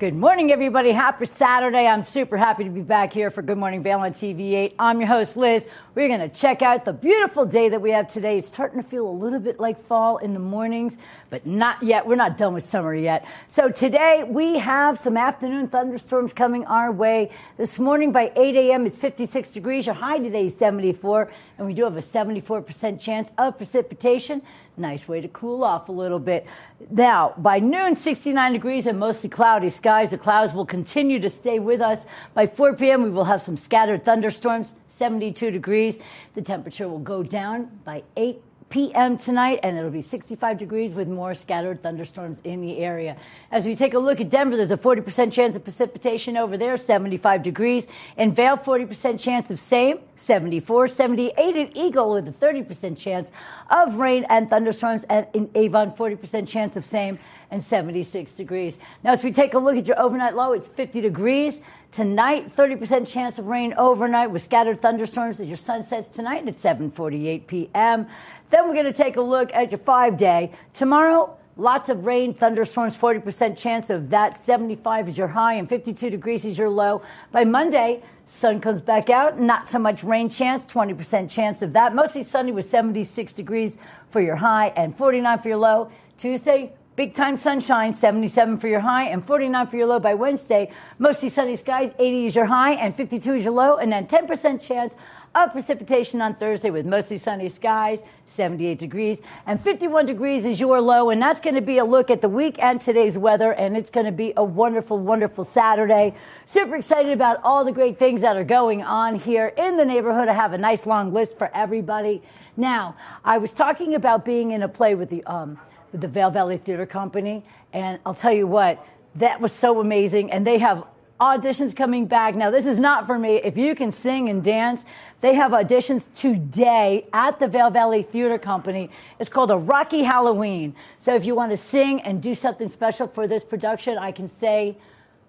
Good 0.00 0.14
morning, 0.14 0.50
everybody. 0.50 0.92
Happy 0.92 1.28
Saturday. 1.36 1.86
I'm 1.86 2.06
super 2.06 2.38
happy 2.38 2.64
to 2.64 2.70
be 2.70 2.80
back 2.80 3.12
here 3.12 3.30
for 3.30 3.42
Good 3.42 3.58
Morning 3.58 3.82
Vail 3.82 3.98
on 3.98 4.14
TV8. 4.14 4.76
I'm 4.78 4.98
your 4.98 5.08
host, 5.08 5.36
Liz. 5.36 5.62
We're 5.94 6.08
going 6.08 6.20
to 6.20 6.30
check 6.30 6.62
out 6.62 6.86
the 6.86 6.94
beautiful 6.94 7.44
day 7.44 7.68
that 7.68 7.82
we 7.82 7.90
have 7.90 8.10
today. 8.10 8.38
It's 8.38 8.48
starting 8.48 8.82
to 8.82 8.88
feel 8.88 9.06
a 9.06 9.12
little 9.12 9.40
bit 9.40 9.60
like 9.60 9.86
fall 9.86 10.16
in 10.16 10.32
the 10.32 10.40
mornings, 10.40 10.96
but 11.28 11.46
not 11.46 11.82
yet. 11.82 12.06
We're 12.06 12.14
not 12.14 12.38
done 12.38 12.54
with 12.54 12.64
summer 12.64 12.94
yet. 12.94 13.26
So 13.46 13.68
today 13.68 14.24
we 14.26 14.58
have 14.58 14.98
some 14.98 15.18
afternoon 15.18 15.68
thunderstorms 15.68 16.32
coming 16.32 16.64
our 16.64 16.90
way. 16.90 17.30
This 17.58 17.78
morning 17.78 18.10
by 18.10 18.32
8 18.34 18.56
a.m. 18.56 18.86
it's 18.86 18.96
56 18.96 19.50
degrees. 19.50 19.84
Your 19.84 19.96
high 19.96 20.18
today 20.18 20.46
is 20.46 20.56
74, 20.56 21.30
and 21.60 21.66
we 21.66 21.74
do 21.74 21.84
have 21.84 21.98
a 21.98 22.02
74% 22.02 22.98
chance 22.98 23.30
of 23.36 23.58
precipitation. 23.58 24.40
Nice 24.78 25.06
way 25.06 25.20
to 25.20 25.28
cool 25.28 25.62
off 25.62 25.90
a 25.90 25.92
little 25.92 26.18
bit. 26.18 26.46
Now, 26.90 27.34
by 27.36 27.58
noon, 27.58 27.96
69 27.96 28.54
degrees 28.54 28.86
and 28.86 28.98
mostly 28.98 29.28
cloudy 29.28 29.68
skies. 29.68 30.08
The 30.08 30.16
clouds 30.16 30.54
will 30.54 30.64
continue 30.64 31.20
to 31.20 31.28
stay 31.28 31.58
with 31.58 31.82
us. 31.82 32.02
By 32.32 32.46
4 32.46 32.76
p.m., 32.76 33.02
we 33.02 33.10
will 33.10 33.24
have 33.24 33.42
some 33.42 33.58
scattered 33.58 34.06
thunderstorms. 34.06 34.72
72 34.88 35.50
degrees. 35.50 35.98
The 36.34 36.40
temperature 36.40 36.88
will 36.88 36.98
go 36.98 37.22
down 37.22 37.70
by 37.84 38.04
8 38.16 38.42
p.m. 38.70 39.18
tonight, 39.18 39.60
and 39.62 39.76
it'll 39.76 39.90
be 39.90 40.00
65 40.00 40.56
degrees 40.56 40.92
with 40.92 41.08
more 41.08 41.34
scattered 41.34 41.82
thunderstorms 41.82 42.38
in 42.44 42.60
the 42.60 42.78
area. 42.78 43.16
As 43.50 43.66
we 43.66 43.76
take 43.76 43.94
a 43.94 43.98
look 43.98 44.20
at 44.20 44.30
Denver, 44.30 44.56
there's 44.56 44.70
a 44.70 44.76
40% 44.76 45.32
chance 45.32 45.56
of 45.56 45.64
precipitation 45.64 46.36
over 46.36 46.56
there, 46.56 46.76
75 46.76 47.42
degrees. 47.42 47.86
In 48.16 48.32
Vail, 48.32 48.56
40% 48.56 49.20
chance 49.20 49.50
of 49.50 49.60
same, 49.60 49.98
74, 50.24 50.88
78 50.88 51.56
at 51.56 51.76
Eagle 51.76 52.12
with 52.12 52.28
a 52.28 52.32
30% 52.32 52.96
chance 52.96 53.28
of 53.70 53.96
rain 53.96 54.24
and 54.28 54.48
thunderstorms, 54.48 55.02
and 55.10 55.26
in 55.34 55.50
Avon, 55.56 55.92
40% 55.92 56.48
chance 56.48 56.76
of 56.76 56.84
same 56.84 57.18
and 57.50 57.62
76 57.62 58.30
degrees. 58.32 58.78
Now, 59.02 59.12
as 59.12 59.24
we 59.24 59.32
take 59.32 59.54
a 59.54 59.58
look 59.58 59.76
at 59.76 59.86
your 59.86 60.00
overnight 60.00 60.36
low, 60.36 60.52
it's 60.52 60.68
50 60.68 61.00
degrees. 61.00 61.58
Tonight, 61.92 62.54
30% 62.56 63.08
chance 63.08 63.40
of 63.40 63.46
rain 63.46 63.74
overnight 63.76 64.30
with 64.30 64.44
scattered 64.44 64.80
thunderstorms 64.80 65.40
as 65.40 65.48
your 65.48 65.56
sun 65.56 65.84
sets 65.88 66.06
tonight 66.06 66.46
at 66.46 66.56
7:48 66.56 67.48
p.m. 67.48 68.06
Then 68.50 68.68
we're 68.68 68.74
going 68.74 68.86
to 68.86 68.92
take 68.92 69.16
a 69.16 69.20
look 69.20 69.52
at 69.52 69.72
your 69.72 69.78
five 69.78 70.16
day. 70.16 70.52
Tomorrow, 70.72 71.36
lots 71.56 71.88
of 71.88 72.06
rain, 72.06 72.32
thunderstorms, 72.32 72.96
40% 72.96 73.58
chance 73.58 73.90
of 73.90 74.10
that. 74.10 74.40
75 74.44 75.08
is 75.08 75.18
your 75.18 75.26
high 75.26 75.54
and 75.54 75.68
52 75.68 76.10
degrees 76.10 76.44
is 76.44 76.56
your 76.56 76.70
low. 76.70 77.02
By 77.32 77.42
Monday, 77.42 78.04
sun 78.26 78.60
comes 78.60 78.82
back 78.82 79.10
out, 79.10 79.40
not 79.40 79.68
so 79.68 79.80
much 79.80 80.04
rain 80.04 80.30
chance, 80.30 80.64
20% 80.66 81.28
chance 81.28 81.60
of 81.60 81.72
that. 81.72 81.92
Mostly 81.92 82.22
sunny 82.22 82.52
with 82.52 82.70
76 82.70 83.32
degrees 83.32 83.78
for 84.10 84.20
your 84.20 84.36
high 84.36 84.68
and 84.76 84.96
49 84.96 85.42
for 85.42 85.48
your 85.48 85.56
low. 85.56 85.90
Tuesday, 86.18 86.72
Big 87.00 87.14
time 87.14 87.40
sunshine, 87.40 87.94
77 87.94 88.58
for 88.58 88.68
your 88.68 88.80
high 88.80 89.04
and 89.04 89.26
49 89.26 89.68
for 89.68 89.76
your 89.78 89.86
low 89.86 89.98
by 89.98 90.12
Wednesday. 90.12 90.70
Mostly 90.98 91.30
sunny 91.30 91.56
skies, 91.56 91.90
80 91.98 92.26
is 92.26 92.34
your 92.34 92.44
high 92.44 92.72
and 92.72 92.94
52 92.94 93.36
is 93.36 93.42
your 93.42 93.54
low, 93.54 93.76
and 93.76 93.90
then 93.90 94.06
10% 94.06 94.60
chance 94.60 94.92
of 95.34 95.50
precipitation 95.50 96.20
on 96.20 96.34
Thursday 96.34 96.68
with 96.68 96.84
mostly 96.84 97.16
sunny 97.16 97.48
skies, 97.48 98.00
78 98.26 98.78
degrees, 98.78 99.16
and 99.46 99.64
51 99.64 100.04
degrees 100.04 100.44
is 100.44 100.60
your 100.60 100.78
low. 100.78 101.08
And 101.08 101.22
that's 101.22 101.40
going 101.40 101.54
to 101.54 101.62
be 101.62 101.78
a 101.78 101.84
look 101.86 102.10
at 102.10 102.20
the 102.20 102.28
week 102.28 102.56
and 102.58 102.82
today's 102.82 103.16
weather. 103.16 103.52
And 103.52 103.78
it's 103.78 103.88
going 103.88 104.04
to 104.04 104.12
be 104.12 104.34
a 104.36 104.44
wonderful, 104.44 104.98
wonderful 104.98 105.44
Saturday. 105.44 106.14
Super 106.44 106.76
excited 106.76 107.12
about 107.12 107.40
all 107.42 107.64
the 107.64 107.72
great 107.72 107.98
things 107.98 108.20
that 108.20 108.36
are 108.36 108.44
going 108.44 108.82
on 108.82 109.18
here 109.18 109.54
in 109.56 109.78
the 109.78 109.86
neighborhood. 109.86 110.28
I 110.28 110.34
have 110.34 110.52
a 110.52 110.58
nice 110.58 110.84
long 110.84 111.14
list 111.14 111.38
for 111.38 111.50
everybody. 111.54 112.20
Now, 112.58 112.94
I 113.24 113.38
was 113.38 113.52
talking 113.52 113.94
about 113.94 114.26
being 114.26 114.50
in 114.50 114.62
a 114.64 114.68
play 114.68 114.94
with 114.94 115.08
the, 115.08 115.24
um, 115.24 115.58
with 115.92 116.00
the 116.00 116.08
Vail 116.08 116.30
Valley 116.30 116.58
Theater 116.58 116.86
Company. 116.86 117.44
And 117.72 117.98
I'll 118.04 118.14
tell 118.14 118.32
you 118.32 118.46
what, 118.46 118.84
that 119.16 119.40
was 119.40 119.52
so 119.52 119.80
amazing. 119.80 120.30
And 120.30 120.46
they 120.46 120.58
have 120.58 120.84
auditions 121.20 121.76
coming 121.76 122.06
back. 122.06 122.34
Now, 122.34 122.50
this 122.50 122.64
is 122.64 122.78
not 122.78 123.06
for 123.06 123.18
me. 123.18 123.36
If 123.36 123.56
you 123.56 123.74
can 123.74 123.92
sing 123.92 124.30
and 124.30 124.42
dance, 124.42 124.80
they 125.20 125.34
have 125.34 125.52
auditions 125.52 126.02
today 126.14 127.06
at 127.12 127.38
the 127.38 127.46
Vail 127.46 127.70
Valley 127.70 128.02
Theater 128.02 128.38
Company. 128.38 128.88
It's 129.18 129.28
called 129.28 129.50
a 129.50 129.56
Rocky 129.56 130.02
Halloween. 130.02 130.74
So 130.98 131.14
if 131.14 131.26
you 131.26 131.34
want 131.34 131.50
to 131.50 131.58
sing 131.58 132.00
and 132.02 132.22
do 132.22 132.34
something 132.34 132.68
special 132.68 133.06
for 133.06 133.28
this 133.28 133.44
production, 133.44 133.98
I 133.98 134.12
can 134.12 134.28
say 134.28 134.78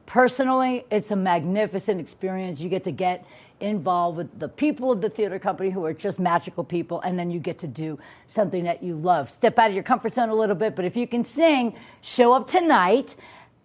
personally, 0.06 0.86
it's 0.92 1.12
a 1.12 1.16
magnificent 1.16 2.00
experience. 2.00 2.62
You 2.62 2.70
get 2.70 2.86
to 2.86 2.92
get 2.92 3.26
involved 3.62 4.18
with 4.18 4.40
the 4.40 4.48
people 4.48 4.92
of 4.92 5.02
the 5.02 5.10
theater 5.10 5.40
company 5.40 5.70
who 5.70 5.86
are 5.86 5.94
just 5.94 6.20
magical 6.20 6.64
people, 6.64 7.02
and 7.02 7.18
then 7.18 7.32
you 7.32 7.40
get 7.40 7.60
to 7.60 7.68
do 7.68 8.00
something 8.28 8.64
that 8.64 8.82
you 8.84 8.96
love. 8.96 9.32
Step 9.32 9.60
out 9.60 9.70
of 9.70 9.74
your 9.74 9.84
comfort 9.84 10.16
zone 10.16 10.30
a 10.30 10.36
little 10.36 10.56
bit, 10.56 10.76
but 10.76 10.86
if 10.86 10.96
you 10.96 11.08
can 11.08 11.26
sing, 11.26 11.76
show 12.02 12.34
up 12.34 12.50
tonight. 12.50 13.16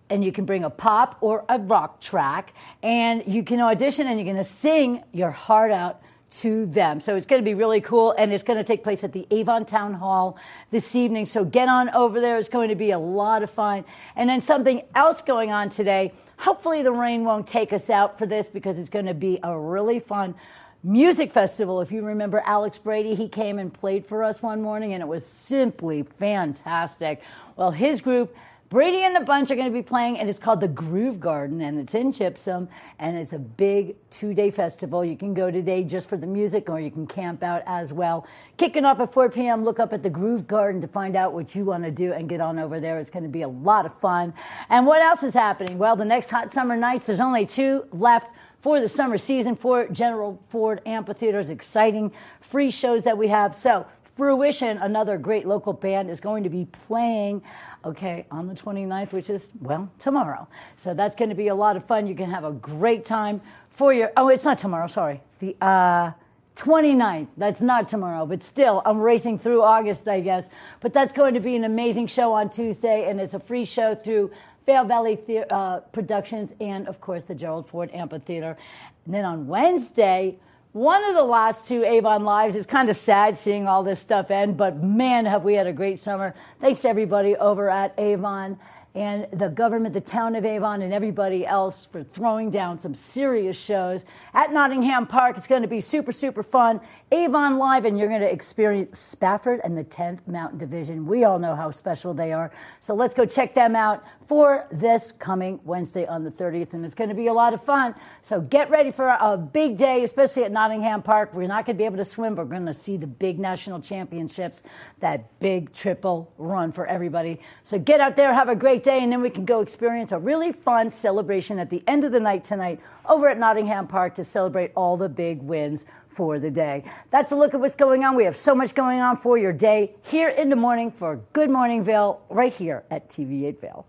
And 0.08 0.24
you 0.24 0.30
can 0.30 0.44
bring 0.44 0.62
a 0.62 0.70
pop 0.70 1.16
or 1.20 1.44
a 1.48 1.58
rock 1.58 2.00
track, 2.00 2.54
and 2.80 3.24
you 3.26 3.42
can 3.42 3.60
audition 3.60 4.06
and 4.06 4.24
you're 4.24 4.36
to 4.36 4.48
sing 4.60 5.02
your 5.12 5.32
heart 5.32 5.72
out 5.72 6.00
to 6.42 6.66
them. 6.66 7.00
So 7.00 7.16
it's 7.16 7.26
going 7.26 7.42
to 7.42 7.44
be 7.44 7.54
really 7.54 7.80
cool, 7.80 8.12
and 8.12 8.32
it's 8.32 8.44
going 8.44 8.56
to 8.56 8.62
take 8.62 8.84
place 8.84 9.02
at 9.02 9.12
the 9.12 9.26
Avon 9.32 9.66
Town 9.66 9.94
Hall 9.94 10.38
this 10.70 10.94
evening. 10.94 11.26
So 11.26 11.44
get 11.44 11.68
on 11.68 11.90
over 11.90 12.20
there. 12.20 12.38
It's 12.38 12.48
going 12.48 12.68
to 12.68 12.76
be 12.76 12.92
a 12.92 12.98
lot 13.00 13.42
of 13.42 13.50
fun. 13.50 13.84
And 14.14 14.30
then 14.30 14.42
something 14.42 14.82
else 14.94 15.22
going 15.22 15.50
on 15.50 15.70
today 15.70 16.12
Hopefully, 16.38 16.82
the 16.82 16.92
rain 16.92 17.24
won't 17.24 17.46
take 17.46 17.72
us 17.72 17.90
out 17.90 18.18
for 18.18 18.26
this 18.26 18.48
because 18.48 18.78
it's 18.78 18.90
going 18.90 19.06
to 19.06 19.14
be 19.14 19.38
a 19.42 19.58
really 19.58 20.00
fun 20.00 20.34
music 20.82 21.32
festival. 21.32 21.80
If 21.80 21.90
you 21.90 22.02
remember 22.04 22.42
Alex 22.44 22.78
Brady, 22.78 23.14
he 23.14 23.28
came 23.28 23.58
and 23.58 23.72
played 23.72 24.06
for 24.06 24.22
us 24.22 24.42
one 24.42 24.62
morning 24.62 24.92
and 24.92 25.02
it 25.02 25.06
was 25.06 25.26
simply 25.26 26.04
fantastic. 26.18 27.22
Well, 27.56 27.70
his 27.70 28.00
group 28.00 28.36
Brady 28.68 29.04
and 29.04 29.14
the 29.14 29.20
Bunch 29.20 29.48
are 29.52 29.54
going 29.54 29.68
to 29.68 29.72
be 29.72 29.82
playing, 29.82 30.18
and 30.18 30.28
it's 30.28 30.40
called 30.40 30.60
the 30.60 30.66
Groove 30.66 31.20
Garden, 31.20 31.60
and 31.60 31.78
it's 31.78 31.94
in 31.94 32.12
Gypsum, 32.12 32.68
and 32.98 33.16
it's 33.16 33.32
a 33.32 33.38
big 33.38 33.94
two-day 34.10 34.50
festival. 34.50 35.04
You 35.04 35.16
can 35.16 35.34
go 35.34 35.52
today 35.52 35.84
just 35.84 36.08
for 36.08 36.16
the 36.16 36.26
music, 36.26 36.68
or 36.68 36.80
you 36.80 36.90
can 36.90 37.06
camp 37.06 37.44
out 37.44 37.62
as 37.66 37.92
well. 37.92 38.26
Kicking 38.56 38.84
off 38.84 38.98
at 38.98 39.12
4 39.12 39.30
p.m. 39.30 39.62
Look 39.62 39.78
up 39.78 39.92
at 39.92 40.02
the 40.02 40.10
Groove 40.10 40.48
Garden 40.48 40.80
to 40.80 40.88
find 40.88 41.14
out 41.14 41.32
what 41.32 41.54
you 41.54 41.64
want 41.64 41.84
to 41.84 41.92
do 41.92 42.12
and 42.12 42.28
get 42.28 42.40
on 42.40 42.58
over 42.58 42.80
there. 42.80 42.98
It's 42.98 43.08
going 43.10 43.22
to 43.22 43.28
be 43.28 43.42
a 43.42 43.48
lot 43.48 43.86
of 43.86 43.96
fun. 44.00 44.34
And 44.68 44.84
what 44.84 45.00
else 45.00 45.22
is 45.22 45.32
happening? 45.32 45.78
Well, 45.78 45.94
the 45.94 46.04
next 46.04 46.28
hot 46.28 46.52
summer 46.52 46.74
nights, 46.74 47.06
there's 47.06 47.20
only 47.20 47.46
two 47.46 47.84
left 47.92 48.26
for 48.62 48.80
the 48.80 48.88
summer 48.88 49.16
season 49.16 49.54
for 49.54 49.86
Gerald 49.86 50.40
Ford 50.50 50.80
Amphitheater's 50.86 51.50
exciting 51.50 52.10
free 52.40 52.72
shows 52.72 53.04
that 53.04 53.16
we 53.16 53.28
have. 53.28 53.56
So 53.60 53.86
Fruition, 54.16 54.78
another 54.78 55.18
great 55.18 55.46
local 55.46 55.74
band, 55.74 56.10
is 56.10 56.20
going 56.20 56.42
to 56.44 56.48
be 56.48 56.64
playing, 56.88 57.42
okay, 57.86 58.26
on 58.30 58.46
the 58.46 58.54
29th, 58.54 59.12
which 59.12 59.30
is, 59.30 59.50
well, 59.60 59.90
tomorrow. 59.98 60.46
So 60.82 60.92
that's 60.94 61.14
going 61.14 61.28
to 61.28 61.34
be 61.34 61.48
a 61.48 61.54
lot 61.54 61.76
of 61.76 61.84
fun. 61.84 62.06
You 62.06 62.14
can 62.14 62.30
have 62.30 62.44
a 62.44 62.52
great 62.52 63.04
time 63.04 63.40
for 63.70 63.92
your, 63.92 64.10
oh, 64.16 64.28
it's 64.28 64.44
not 64.44 64.58
tomorrow, 64.58 64.88
sorry. 64.88 65.20
The, 65.40 65.56
uh, 65.60 66.12
29th. 66.56 67.28
That's 67.36 67.60
not 67.60 67.88
tomorrow, 67.88 68.24
but 68.26 68.42
still, 68.42 68.82
I'm 68.86 68.98
racing 68.98 69.38
through 69.38 69.62
August, 69.62 70.08
I 70.08 70.20
guess. 70.20 70.48
But 70.80 70.92
that's 70.94 71.12
going 71.12 71.34
to 71.34 71.40
be 71.40 71.54
an 71.54 71.64
amazing 71.64 72.06
show 72.06 72.32
on 72.32 72.48
Tuesday, 72.48 73.10
and 73.10 73.20
it's 73.20 73.34
a 73.34 73.40
free 73.40 73.64
show 73.64 73.94
through 73.94 74.30
Vail 74.64 74.84
Valley 74.84 75.18
the- 75.26 75.52
uh, 75.52 75.80
Productions 75.92 76.50
and, 76.60 76.88
of 76.88 77.00
course, 77.00 77.22
the 77.24 77.34
Gerald 77.34 77.68
Ford 77.68 77.90
Amphitheater. 77.92 78.56
And 79.04 79.14
then 79.14 79.24
on 79.24 79.46
Wednesday, 79.46 80.38
one 80.76 81.02
of 81.06 81.14
the 81.14 81.22
last 81.22 81.66
two 81.66 81.82
Avon 81.84 82.22
Lives 82.22 82.54
is 82.54 82.66
kind 82.66 82.90
of 82.90 82.96
sad 82.96 83.38
seeing 83.38 83.66
all 83.66 83.82
this 83.82 83.98
stuff 83.98 84.30
end, 84.30 84.58
but 84.58 84.82
man, 84.82 85.24
have 85.24 85.42
we 85.42 85.54
had 85.54 85.66
a 85.66 85.72
great 85.72 85.98
summer. 85.98 86.34
Thanks 86.60 86.82
to 86.82 86.88
everybody 86.90 87.34
over 87.34 87.70
at 87.70 87.94
Avon 87.96 88.58
and 88.94 89.26
the 89.32 89.48
government, 89.48 89.94
the 89.94 90.02
town 90.02 90.36
of 90.36 90.44
Avon, 90.44 90.82
and 90.82 90.92
everybody 90.92 91.46
else 91.46 91.88
for 91.90 92.04
throwing 92.04 92.50
down 92.50 92.78
some 92.78 92.94
serious 92.94 93.56
shows 93.56 94.02
at 94.34 94.52
Nottingham 94.52 95.06
Park. 95.06 95.38
It's 95.38 95.46
going 95.46 95.62
to 95.62 95.68
be 95.68 95.80
super, 95.80 96.12
super 96.12 96.42
fun. 96.42 96.78
Avon 97.12 97.56
Live, 97.56 97.84
and 97.84 97.96
you're 97.96 98.08
going 98.08 98.20
to 98.20 98.32
experience 98.32 98.98
Spafford 98.98 99.60
and 99.62 99.78
the 99.78 99.84
10th 99.84 100.26
Mountain 100.26 100.58
Division. 100.58 101.06
We 101.06 101.22
all 101.22 101.38
know 101.38 101.54
how 101.54 101.70
special 101.70 102.14
they 102.14 102.32
are. 102.32 102.50
So 102.84 102.94
let's 102.94 103.14
go 103.14 103.24
check 103.24 103.54
them 103.54 103.76
out 103.76 104.02
for 104.28 104.66
this 104.72 105.12
coming 105.20 105.60
Wednesday 105.62 106.04
on 106.04 106.24
the 106.24 106.32
30th, 106.32 106.72
and 106.72 106.84
it's 106.84 106.96
going 106.96 107.10
to 107.10 107.14
be 107.14 107.28
a 107.28 107.32
lot 107.32 107.54
of 107.54 107.64
fun. 107.64 107.94
So 108.22 108.40
get 108.40 108.70
ready 108.70 108.90
for 108.90 109.06
a 109.06 109.36
big 109.36 109.78
day, 109.78 110.02
especially 110.02 110.42
at 110.42 110.50
Nottingham 110.50 111.00
Park. 111.04 111.32
We're 111.32 111.46
not 111.46 111.64
going 111.64 111.76
to 111.76 111.78
be 111.80 111.84
able 111.84 111.98
to 111.98 112.04
swim, 112.04 112.34
but 112.34 112.48
we're 112.48 112.58
going 112.58 112.66
to 112.66 112.74
see 112.74 112.96
the 112.96 113.06
big 113.06 113.38
national 113.38 113.80
championships, 113.82 114.58
that 114.98 115.38
big 115.38 115.72
triple 115.72 116.32
run 116.38 116.72
for 116.72 116.88
everybody. 116.88 117.38
So 117.62 117.78
get 117.78 118.00
out 118.00 118.16
there, 118.16 118.34
have 118.34 118.48
a 118.48 118.56
great 118.56 118.82
day, 118.82 119.04
and 119.04 119.12
then 119.12 119.22
we 119.22 119.30
can 119.30 119.44
go 119.44 119.60
experience 119.60 120.10
a 120.10 120.18
really 120.18 120.50
fun 120.50 120.92
celebration 120.96 121.60
at 121.60 121.70
the 121.70 121.84
end 121.86 122.02
of 122.02 122.10
the 122.10 122.18
night 122.18 122.44
tonight 122.44 122.80
over 123.08 123.28
at 123.28 123.38
Nottingham 123.38 123.86
Park 123.86 124.16
to 124.16 124.24
celebrate 124.24 124.72
all 124.74 124.96
the 124.96 125.08
big 125.08 125.40
wins 125.40 125.84
for 126.16 126.38
the 126.38 126.50
day. 126.50 126.84
That's 127.10 127.30
a 127.32 127.36
look 127.36 127.54
at 127.54 127.60
what's 127.60 127.76
going 127.76 128.04
on. 128.04 128.16
We 128.16 128.24
have 128.24 128.36
so 128.36 128.54
much 128.54 128.74
going 128.74 129.00
on 129.00 129.18
for 129.18 129.38
your 129.38 129.52
day 129.52 129.94
here 130.02 130.28
in 130.30 130.48
the 130.48 130.56
morning 130.56 130.90
for 130.90 131.20
Good 131.32 131.50
Morning 131.50 131.84
Vail, 131.84 132.22
right 132.30 132.52
here 132.52 132.84
at 132.90 133.08
TV8 133.10 133.60
Vail. 133.60 133.86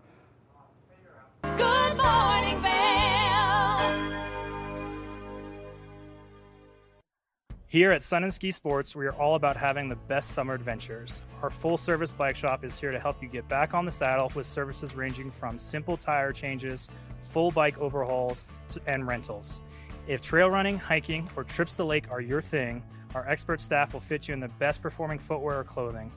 Good 1.42 1.96
morning, 1.96 2.62
Vail. 2.62 2.78
Here 7.70 7.90
at 7.90 8.02
Sun 8.02 8.22
and 8.22 8.32
Ski 8.32 8.50
Sports, 8.50 8.96
we 8.96 9.06
are 9.06 9.12
all 9.12 9.34
about 9.34 9.56
having 9.56 9.88
the 9.88 9.96
best 9.96 10.32
summer 10.32 10.54
adventures. 10.54 11.20
Our 11.42 11.50
full 11.50 11.76
service 11.76 12.12
bike 12.12 12.34
shop 12.34 12.64
is 12.64 12.78
here 12.78 12.92
to 12.92 12.98
help 12.98 13.22
you 13.22 13.28
get 13.28 13.46
back 13.48 13.74
on 13.74 13.84
the 13.84 13.92
saddle 13.92 14.32
with 14.34 14.46
services 14.46 14.94
ranging 14.94 15.30
from 15.30 15.58
simple 15.58 15.96
tire 15.96 16.32
changes, 16.32 16.88
full 17.30 17.50
bike 17.50 17.78
overhauls, 17.78 18.46
and 18.86 19.06
rentals. 19.06 19.60
If 20.08 20.22
trail 20.22 20.48
running, 20.48 20.78
hiking, 20.78 21.28
or 21.36 21.44
trips 21.44 21.72
to 21.72 21.76
the 21.76 21.84
lake 21.84 22.10
are 22.10 22.22
your 22.22 22.40
thing, 22.40 22.82
our 23.14 23.28
expert 23.28 23.60
staff 23.60 23.92
will 23.92 24.00
fit 24.00 24.26
you 24.26 24.32
in 24.32 24.40
the 24.40 24.48
best 24.48 24.80
performing 24.80 25.18
footwear 25.18 25.58
or 25.58 25.64
clothing. 25.64 26.10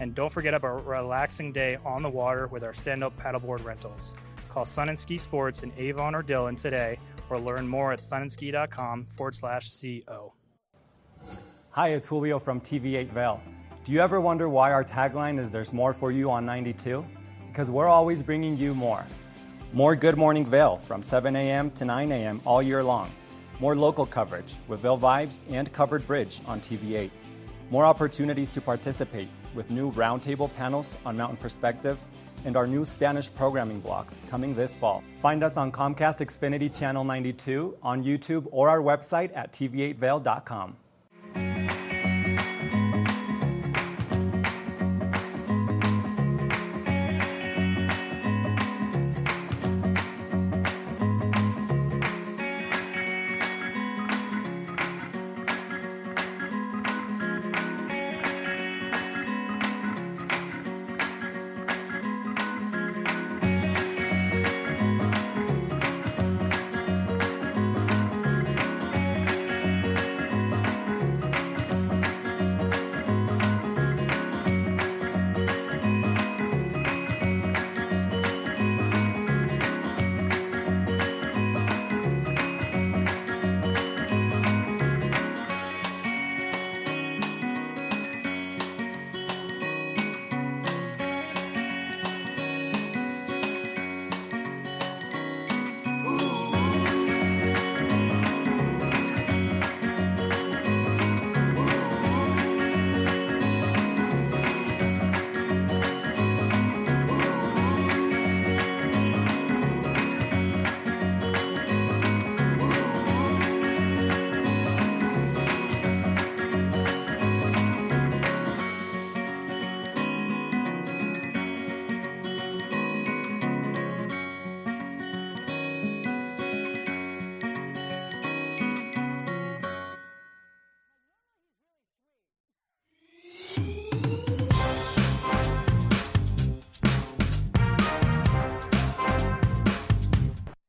And 0.00 0.14
don't 0.14 0.32
forget 0.32 0.54
about 0.54 0.80
a 0.80 0.82
relaxing 0.82 1.52
day 1.52 1.76
on 1.84 2.02
the 2.02 2.08
water 2.08 2.46
with 2.46 2.64
our 2.64 2.72
stand 2.72 3.04
up 3.04 3.14
paddleboard 3.18 3.62
rentals. 3.62 4.14
Call 4.48 4.64
Sun 4.64 4.88
and 4.88 4.98
Ski 4.98 5.18
Sports 5.18 5.62
in 5.62 5.72
Avon 5.76 6.14
or 6.14 6.22
Dillon 6.22 6.56
today 6.56 6.98
or 7.28 7.38
learn 7.38 7.68
more 7.68 7.92
at 7.92 8.00
sunandski.com 8.00 9.04
forward 9.18 9.34
slash 9.34 9.70
CO. 9.82 10.32
Hi, 11.72 11.88
it's 11.88 12.06
Julio 12.06 12.38
from 12.38 12.58
TV8 12.62 13.10
Vail. 13.10 13.42
Do 13.84 13.92
you 13.92 14.00
ever 14.00 14.18
wonder 14.18 14.48
why 14.48 14.72
our 14.72 14.82
tagline 14.82 15.38
is 15.38 15.50
There's 15.50 15.74
More 15.74 15.92
for 15.92 16.10
You 16.10 16.30
on 16.30 16.46
92? 16.46 17.04
Because 17.48 17.68
we're 17.68 17.86
always 17.86 18.22
bringing 18.22 18.56
you 18.56 18.72
more. 18.72 19.04
More 19.74 19.94
Good 19.94 20.16
Morning 20.16 20.46
Vail 20.46 20.78
from 20.78 21.02
7 21.02 21.36
a.m. 21.36 21.70
to 21.72 21.84
9 21.84 22.12
a.m. 22.12 22.40
all 22.46 22.62
year 22.62 22.82
long. 22.82 23.10
More 23.58 23.74
local 23.74 24.04
coverage 24.04 24.56
with 24.68 24.80
Vail 24.80 24.98
Vibes 24.98 25.40
and 25.50 25.72
Covered 25.72 26.06
Bridge 26.06 26.40
on 26.46 26.60
TV8. 26.60 27.10
More 27.70 27.86
opportunities 27.86 28.50
to 28.52 28.60
participate 28.60 29.28
with 29.54 29.70
new 29.70 29.90
roundtable 29.92 30.54
panels 30.54 30.98
on 31.06 31.16
mountain 31.16 31.38
perspectives 31.38 32.10
and 32.44 32.56
our 32.56 32.66
new 32.66 32.84
Spanish 32.84 33.32
programming 33.34 33.80
block 33.80 34.12
coming 34.28 34.54
this 34.54 34.76
fall. 34.76 35.02
Find 35.22 35.42
us 35.42 35.56
on 35.56 35.72
Comcast 35.72 36.18
Xfinity 36.18 36.78
Channel 36.78 37.02
92, 37.02 37.76
on 37.82 38.04
YouTube, 38.04 38.46
or 38.50 38.68
our 38.68 38.80
website 38.80 39.34
at 39.34 39.52
tv8vail.com. 39.52 40.76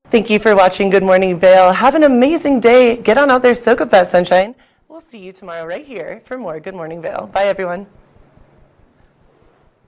Thank 0.10 0.30
you 0.30 0.40
for 0.40 0.56
watching 0.56 0.90
Good 0.90 1.04
Morning 1.04 1.38
Vail. 1.38 1.74
Have 1.74 1.94
an 1.94 2.06
amazing 2.06 2.62
day. 2.62 2.96
Get 2.96 3.18
on 3.18 3.30
out 3.30 3.42
there, 3.42 3.54
soak 3.54 3.82
up 3.82 3.92
that 3.92 4.10
sunshine. 4.10 4.56
We'll 4.88 5.02
see 5.02 5.18
you 5.18 5.34
tomorrow 5.34 5.66
right 5.66 5.86
here 5.86 6.22
for 6.24 6.38
more 6.38 6.62
Good 6.62 6.76
Morning 6.76 7.02
Vail. 7.02 7.30
Bye, 7.34 7.44
everyone. 7.44 7.86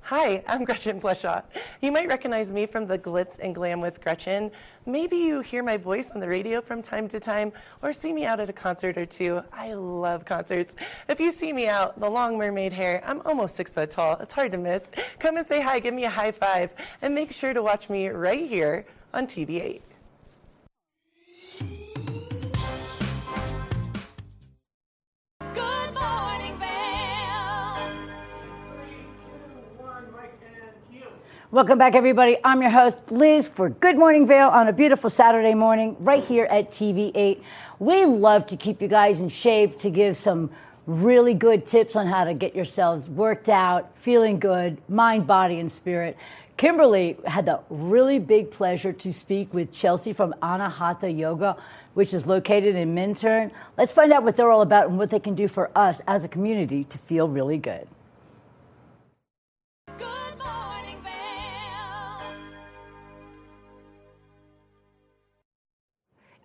Hi, 0.02 0.44
I'm 0.46 0.64
Gretchen 0.66 1.00
Bleshaw. 1.00 1.42
You 1.82 1.94
might 1.94 2.10
recognize 2.10 2.52
me 2.52 2.66
from 2.66 2.86
the 2.86 3.00
Glitz 3.00 3.40
and 3.40 3.56
Glam 3.56 3.80
with 3.80 4.02
Gretchen. 4.02 4.52
Maybe 4.86 5.16
you 5.16 5.40
hear 5.40 5.64
my 5.64 5.78
voice 5.78 6.10
on 6.12 6.20
the 6.20 6.28
radio 6.28 6.60
from 6.60 6.82
time 6.82 7.08
to 7.08 7.22
time 7.22 7.54
or 7.82 7.94
see 7.94 8.12
me 8.12 8.26
out 8.26 8.42
at 8.42 8.50
a 8.50 8.54
concert 8.54 8.98
or 8.98 9.06
two. 9.06 9.42
I 9.54 9.74
love 9.74 10.26
concerts. 10.26 10.76
If 11.08 11.22
you 11.22 11.32
see 11.32 11.54
me 11.54 11.68
out, 11.68 11.98
the 11.98 12.10
long 12.10 12.38
mermaid 12.38 12.74
hair, 12.74 13.02
I'm 13.06 13.22
almost 13.24 13.56
six 13.56 13.72
foot 13.72 13.92
tall. 13.92 14.18
It's 14.20 14.34
hard 14.34 14.52
to 14.52 14.58
miss. 14.58 14.84
Come 15.20 15.38
and 15.38 15.48
say 15.48 15.62
hi, 15.62 15.80
give 15.80 15.94
me 15.94 16.04
a 16.04 16.10
high 16.10 16.34
five, 16.34 16.72
and 17.02 17.16
make 17.16 17.32
sure 17.32 17.54
to 17.54 17.64
watch 17.64 17.88
me 17.88 18.10
right 18.10 18.50
here 18.50 18.86
on 19.14 19.26
TV8. 19.26 19.80
Welcome 31.52 31.80
back, 31.80 31.96
everybody. 31.96 32.38
I'm 32.44 32.62
your 32.62 32.70
host, 32.70 32.98
Liz, 33.10 33.48
for 33.48 33.72
Good 33.72 33.98
Morning 33.98 34.28
Vail 34.28 34.50
on 34.50 34.68
a 34.68 34.72
beautiful 34.72 35.10
Saturday 35.10 35.56
morning 35.56 35.96
right 36.00 36.24
here 36.24 36.46
at 36.46 36.72
TV8. 36.72 37.42
We 37.80 38.06
love 38.06 38.46
to 38.46 38.56
keep 38.56 38.84
you 38.84 38.88
guys 38.88 39.20
in 39.20 39.30
shape, 39.30 39.80
to 39.80 39.90
give 39.90 40.20
some 40.20 40.52
really 40.86 41.34
good 41.34 41.66
tips 41.66 41.96
on 41.96 42.06
how 42.06 42.24
to 42.26 42.36
get 42.36 42.56
yourselves 42.56 43.10
worked 43.10 43.50
out, 43.50 43.90
feeling 44.04 44.40
good, 44.40 44.78
mind, 44.88 45.26
body, 45.26 45.60
and 45.60 45.72
spirit. 45.72 46.18
Kimberly 46.58 47.18
had 47.26 47.48
the 47.48 47.62
really 47.72 48.20
big 48.20 48.52
pleasure 48.52 48.94
to 48.94 49.12
speak 49.12 49.52
with 49.52 49.72
Chelsea 49.72 50.14
from 50.14 50.36
Anahata 50.44 51.10
Yoga, 51.18 51.58
which 51.96 52.14
is 52.14 52.28
located 52.28 52.76
in 52.76 52.94
Minturn. 52.94 53.52
Let's 53.76 53.92
find 53.92 54.14
out 54.14 54.22
what 54.22 54.38
they're 54.38 54.52
all 54.52 54.62
about 54.62 54.88
and 54.88 55.00
what 55.00 55.10
they 55.10 55.20
can 55.20 55.34
do 55.34 55.48
for 55.48 55.76
us 55.76 55.98
as 56.08 56.24
a 56.24 56.28
community 56.28 56.84
to 56.84 57.00
feel 57.00 57.28
really 57.28 57.58
good. 57.58 57.88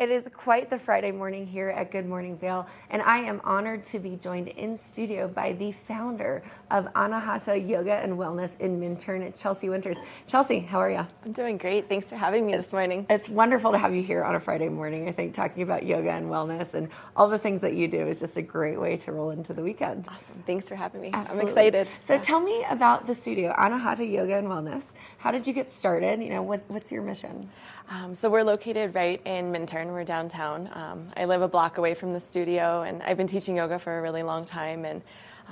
It 0.01 0.11
is 0.11 0.25
quite 0.35 0.71
the 0.71 0.79
Friday 0.81 1.13
morning 1.13 1.47
here 1.47 1.69
at 1.69 1.93
Good 1.93 2.05
Morning 2.05 2.37
Vail, 2.37 2.67
and 2.91 3.01
I 3.01 3.19
am 3.19 3.41
honored 3.45 3.87
to 3.87 4.01
be 4.01 4.17
joined 4.17 4.49
in 4.49 4.77
studio 4.77 5.29
by 5.29 5.53
the 5.53 5.73
founder 5.87 6.43
of 6.73 6.93
Anahata 6.95 7.57
Yoga 7.69 7.93
and 7.95 8.15
Wellness 8.15 8.59
in 8.59 8.81
Minturn, 8.81 9.33
Chelsea 9.37 9.69
Winters. 9.69 9.97
Chelsea, 10.27 10.59
how 10.59 10.81
are 10.81 10.91
you? 10.91 11.07
I'm 11.25 11.31
doing 11.31 11.57
great. 11.57 11.89
Thanks 11.89 12.09
for 12.09 12.17
having 12.17 12.45
me 12.45 12.57
this 12.57 12.73
morning. 12.73 13.07
It's 13.09 13.29
wonderful 13.29 13.71
to 13.71 13.79
have 13.79 13.95
you 13.95 14.03
here 14.03 14.25
on 14.25 14.35
a 14.35 14.41
Friday 14.41 14.69
morning. 14.69 15.09
I 15.09 15.13
think 15.13 15.33
talking 15.33 15.63
about 15.63 15.87
yoga 15.87 16.11
and 16.11 16.27
wellness 16.27 16.75
and 16.75 16.89
all 17.15 17.29
the 17.29 17.39
things 17.39 17.61
that 17.61 17.75
you 17.75 17.87
do 17.87 18.09
is 18.09 18.19
just 18.19 18.37
a 18.37 18.43
great 18.43 18.81
way 18.81 18.97
to 18.97 19.13
roll 19.13 19.31
into 19.31 19.55
the 19.55 19.63
weekend. 19.63 20.07
Awesome. 20.09 20.43
Thanks 20.45 20.69
for 20.69 20.75
having 20.75 21.03
me. 21.03 21.11
Absolutely. 21.13 21.41
I'm 21.41 21.49
excited. 21.49 21.89
So 22.05 22.19
tell 22.19 22.41
me 22.41 22.67
about 22.69 23.07
the 23.07 23.15
studio, 23.15 23.55
Anahata 23.57 24.11
Yoga 24.11 24.39
and 24.39 24.49
Wellness. 24.49 24.87
How 25.19 25.31
did 25.31 25.47
you 25.47 25.53
get 25.53 25.73
started? 25.73 26.21
You 26.21 26.31
know, 26.31 26.43
what, 26.43 26.65
what's 26.67 26.91
your 26.91 27.03
mission? 27.03 27.49
Um, 27.89 28.15
so 28.15 28.31
we're 28.31 28.43
located 28.43 28.95
right 28.95 29.21
in 29.27 29.53
Minturn. 29.53 29.89
We're 29.93 30.05
downtown. 30.05 30.71
Um, 30.73 31.09
I 31.17 31.27
live 31.27 31.43
a 31.43 31.49
block 31.49 31.79
away 31.79 31.95
from 31.95 32.13
the 32.13 32.21
studio, 32.21 32.83
and 32.83 33.03
I've 33.03 33.17
been 33.17 33.27
teaching 33.27 33.57
yoga 33.57 33.79
for 33.79 33.99
a 33.99 34.03
really 34.03 34.23
long 34.23 34.45
time. 34.45 34.85
And 34.85 35.03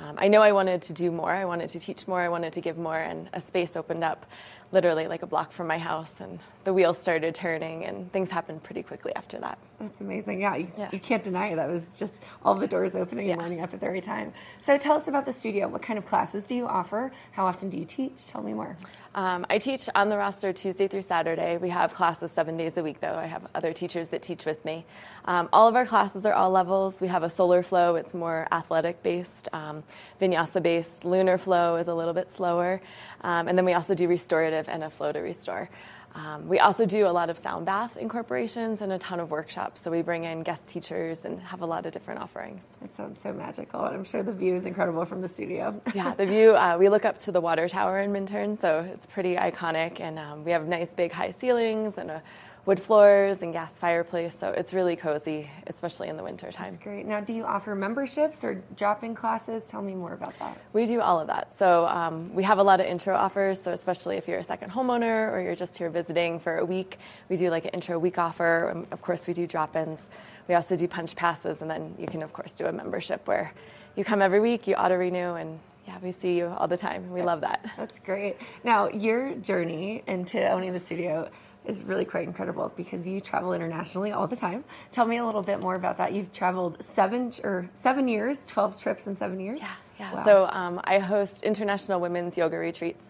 um, 0.03 0.17
I 0.19 0.29
know 0.29 0.41
I 0.41 0.53
wanted 0.53 0.81
to 0.83 0.93
do 0.95 1.11
more. 1.11 1.31
I 1.31 1.45
wanted 1.45 1.69
to 1.71 1.79
teach 1.79 2.09
more. 2.09 2.21
I 2.23 2.29
wanted 2.31 2.53
to 2.55 2.61
give 2.63 2.79
more, 2.79 2.97
and 2.99 3.29
a 3.35 3.41
space 3.41 3.77
opened 3.77 4.03
up, 4.03 4.25
literally 4.73 5.07
like 5.07 5.21
a 5.23 5.27
block 5.27 5.53
from 5.53 5.67
my 5.67 5.77
house, 5.77 6.15
and 6.21 6.39
the 6.65 6.73
wheels 6.73 6.97
started 6.97 7.35
turning, 7.35 7.85
and 7.85 8.11
things 8.13 8.31
happened 8.31 8.63
pretty 8.63 8.83
quickly 8.83 9.15
after 9.15 9.39
that. 9.41 9.59
That's 9.79 10.01
amazing. 10.01 10.41
Yeah, 10.41 10.57
you, 10.57 10.73
Yeah. 10.79 10.89
you 10.91 11.01
can't 11.01 11.23
deny 11.23 11.49
it. 11.49 11.57
That 11.57 11.69
was 11.69 11.83
just 11.99 12.15
all 12.43 12.55
the 12.55 12.67
doors 12.67 12.95
opening 12.95 13.31
and 13.31 13.43
lining 13.43 13.61
up 13.61 13.75
at 13.75 13.81
the 13.81 13.91
right 13.91 14.03
time. 14.03 14.33
So 14.65 14.79
tell 14.79 14.97
us 14.97 15.07
about 15.09 15.27
the 15.27 15.33
studio. 15.35 15.69
What 15.69 15.83
kind 15.83 15.99
of 15.99 16.07
classes 16.07 16.45
do 16.45 16.55
you 16.55 16.67
offer? 16.67 17.13
How 17.33 17.45
often 17.45 17.69
do 17.69 17.77
you 17.77 17.85
teach? 17.85 18.27
Tell 18.27 18.43
me 18.43 18.55
more. 18.55 18.75
Um, 19.15 19.47
I 19.51 19.59
teach 19.59 19.89
on 19.95 20.09
the 20.09 20.17
roster 20.17 20.53
Tuesday 20.53 20.89
through 20.89 21.03
Saturday. 21.03 21.59
We 21.59 21.69
have 21.69 21.95
classes 21.95 22.33
seven 22.33 22.57
days 22.57 22.77
a 22.79 22.83
week, 22.83 23.01
though. 23.01 23.15
I 23.15 23.27
have 23.27 23.47
other 23.55 23.73
teachers 23.73 24.09
that 24.09 24.23
teach. 24.23 24.43
with 24.47 24.65
me. 24.65 24.85
Um, 25.27 25.49
all 25.53 25.69
of 25.69 25.77
our 25.77 25.87
classes 25.87 26.25
are 26.27 26.33
all 26.33 26.51
levels. 26.51 27.01
We 27.01 27.09
have 27.09 27.23
a 27.23 27.31
solar 27.31 27.63
flow, 27.63 27.97
it's 27.97 28.15
more 28.15 28.49
athletic 28.51 29.03
based, 29.03 29.49
um, 29.53 29.83
vinyasa 30.21 30.63
based. 30.63 31.05
Lunar 31.05 31.39
flow 31.39 31.77
is 31.77 31.89
a 31.89 31.95
little 31.95 32.15
bit 32.15 32.35
slower. 32.35 32.81
Um, 33.23 33.49
and 33.49 33.57
then 33.57 33.65
we 33.65 33.75
also 33.75 33.95
do 33.95 34.09
restorative 34.09 34.69
and 34.69 34.83
a 34.85 34.91
flow 34.91 35.13
to 35.13 35.21
restore. 35.21 35.69
Um, 36.15 36.47
we 36.47 36.59
also 36.59 36.85
do 36.85 37.07
a 37.07 37.09
lot 37.09 37.31
of 37.31 37.39
sound 37.39 37.65
bath 37.65 37.97
incorporations 37.97 38.83
and 38.83 38.93
a 38.93 38.99
ton 38.99 39.19
of 39.19 39.31
workshops. 39.31 39.81
So 39.83 39.91
we 39.91 40.03
bring 40.03 40.25
in 40.25 40.43
guest 40.43 40.67
teachers 40.67 41.21
and 41.25 41.41
have 41.41 41.63
a 41.63 41.67
lot 41.67 41.87
of 41.87 41.93
different 41.93 42.21
offerings. 42.21 42.77
It 42.85 42.95
sounds 42.97 43.21
so 43.23 43.33
magical, 43.33 43.85
and 43.85 43.95
I'm 43.95 44.05
sure 44.05 44.23
the 44.23 44.33
view 44.33 44.55
is 44.55 44.67
incredible 44.67 45.05
from 45.05 45.21
the 45.21 45.29
studio. 45.29 45.81
Yeah, 45.95 46.15
the 46.15 46.27
view, 46.27 46.57
uh, 46.57 46.77
we 46.79 46.89
look 46.89 47.05
up 47.05 47.19
to 47.21 47.33
the 47.33 47.41
water 47.41 47.69
tower 47.69 48.01
in 48.01 48.13
Minturn, 48.13 48.57
so 48.59 48.81
it's 48.93 49.05
pretty 49.07 49.37
iconic. 49.37 50.01
And 50.01 50.19
um, 50.19 50.43
we 50.43 50.51
have 50.51 50.67
nice 50.67 50.89
big 50.95 51.13
high 51.13 51.33
ceilings 51.33 51.95
and 51.99 52.11
a 52.11 52.23
wood 52.65 52.81
floors 52.81 53.39
and 53.43 53.53
gas 53.53 53.73
fireplace, 53.73 54.37
so 54.39 54.51
it's 54.51 54.73
really 54.73 54.95
cozy, 54.95 55.51
especially 55.67 56.09
in 56.09 56.17
the 56.17 56.23
winter 56.23 56.53
time. 56.53 56.79
Great. 56.83 57.07
Now, 57.07 57.21
do 57.21 57.33
you 57.33 57.45
offer 57.45 57.75
memberships 57.75 58.45
or 58.45 58.63
drop-in 58.77 59.17
classes? 59.17 59.65
Tell 59.65 59.83
me 59.83 59.95
more 59.95 60.13
about 60.13 60.39
that. 60.39 60.57
We 60.73 60.87
do 60.87 61.01
all 61.01 61.19
of 61.19 61.27
that. 61.27 61.53
So 61.59 61.87
um, 61.87 62.33
we 62.33 62.45
have 62.45 62.59
a 62.59 62.63
lot 62.63 62.79
of 62.79 62.87
intro 62.87 63.17
offers. 63.17 63.61
So 63.61 63.73
especially 63.73 64.17
if 64.17 64.29
you're 64.29 64.39
a 64.39 64.45
second 64.45 64.71
homeowner 64.71 65.33
or 65.33 65.41
you're 65.41 65.57
just 65.57 65.77
here 65.77 65.91
visiting 65.91 66.39
for 66.39 66.59
a 66.59 66.65
week, 66.65 66.99
we 67.29 67.37
do 67.37 67.51
like 67.51 67.65
an 67.65 67.71
intro 67.71 67.99
week 67.99 68.19
offer. 68.19 68.69
And 68.69 68.87
of 68.93 69.03
course, 69.03 69.27
we 69.27 69.35
do 69.35 69.47
drop-ins. 69.47 70.09
We 70.49 70.55
also 70.55 70.77
do 70.77 70.87
punch 70.87 71.17
passes, 71.17 71.63
and 71.63 71.71
then 71.71 71.95
you 71.99 72.07
can 72.07 72.23
of 72.23 72.33
course 72.33 72.53
do 72.53 72.67
a 72.67 72.73
membership 72.73 73.27
where 73.27 73.53
you 73.97 74.05
come 74.05 74.23
every 74.23 74.41
week, 74.41 74.67
you 74.67 74.75
auto 74.75 74.97
renew, 74.97 75.35
and 75.35 75.59
yeah, 75.87 75.99
we 76.03 76.13
see 76.13 76.37
you 76.37 76.47
all 76.59 76.69
the 76.69 76.77
time. 76.77 77.11
We 77.11 77.23
love 77.23 77.41
that. 77.41 77.69
That's 77.77 77.99
great. 78.05 78.37
Now, 78.63 78.89
your 78.89 79.35
journey 79.35 80.03
into 80.07 80.49
owning 80.49 80.73
the 80.73 80.81
studio 80.81 81.29
is 81.65 81.85
really 81.85 82.05
quite 82.05 82.27
incredible 82.27 82.73
because 82.77 83.07
you 83.07 83.21
travel 83.21 83.53
internationally 83.53 84.13
all 84.13 84.27
the 84.27 84.37
time. 84.37 84.65
Tell 84.91 85.07
me 85.07 85.19
a 85.19 85.25
little 85.25 85.43
bit 85.43 85.61
more 85.61 85.75
about 85.75 85.97
that. 85.99 86.13
You've 86.13 86.33
traveled 86.33 86.83
seven 86.95 87.33
or 87.45 87.69
seven 87.83 88.09
years, 88.09 88.39
twelve 88.47 88.81
trips 88.81 89.07
in 89.07 89.17
seven 89.17 89.39
years. 89.39 89.61
Yeah, 89.61 89.71
yeah. 89.99 90.15
Wow. 90.15 90.25
So 90.25 90.47
um, 90.47 90.81
I 90.85 90.99
host 90.99 91.43
international 91.43 92.01
women's 92.01 92.37
yoga 92.37 92.59
retreats. 92.59 93.05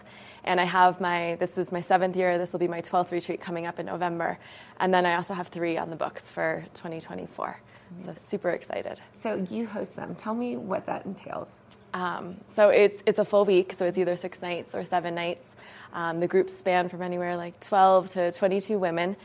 And 0.44 0.61
I 0.61 0.64
have 0.64 1.00
my, 1.00 1.37
this 1.37 1.56
is 1.56 1.71
my 1.71 1.80
seventh 1.80 2.16
year, 2.16 2.37
this 2.37 2.50
will 2.52 2.59
be 2.59 2.66
my 2.66 2.82
12th 2.82 3.12
retreat 3.12 3.40
coming 3.40 3.66
up 3.66 3.78
in 3.78 3.87
November. 3.87 4.38
And 4.80 4.92
then 4.92 5.06
I 5.06 5.14
also 5.14 5.35
have 5.35 5.47
three 5.49 5.78
on 5.78 5.88
the 5.88 5.94
books 5.94 6.32
for 6.32 6.64
2024. 6.75 7.61
So 8.04 8.14
super 8.26 8.50
excited. 8.50 9.00
So 9.23 9.47
you 9.50 9.66
host 9.66 9.94
them. 9.94 10.14
Tell 10.16 10.35
me 10.35 10.56
what 10.56 10.85
that 10.87 11.04
entails. 11.06 11.49
Um, 11.94 12.38
so 12.49 12.71
it's 12.71 13.02
it's 13.04 13.18
a 13.18 13.25
full 13.25 13.44
week, 13.44 13.75
so 13.76 13.85
it's 13.85 13.99
either 13.99 14.16
six 14.16 14.40
nights 14.40 14.75
or 14.75 14.82
seven 14.82 15.14
nights. 15.14 15.50
Um, 15.93 16.21
the 16.21 16.27
groups 16.27 16.57
span 16.57 16.89
from 16.89 17.03
anywhere 17.03 17.37
like 17.37 17.59
12 17.61 18.11
to 18.11 18.33
22 18.33 18.79
women. 18.79 19.17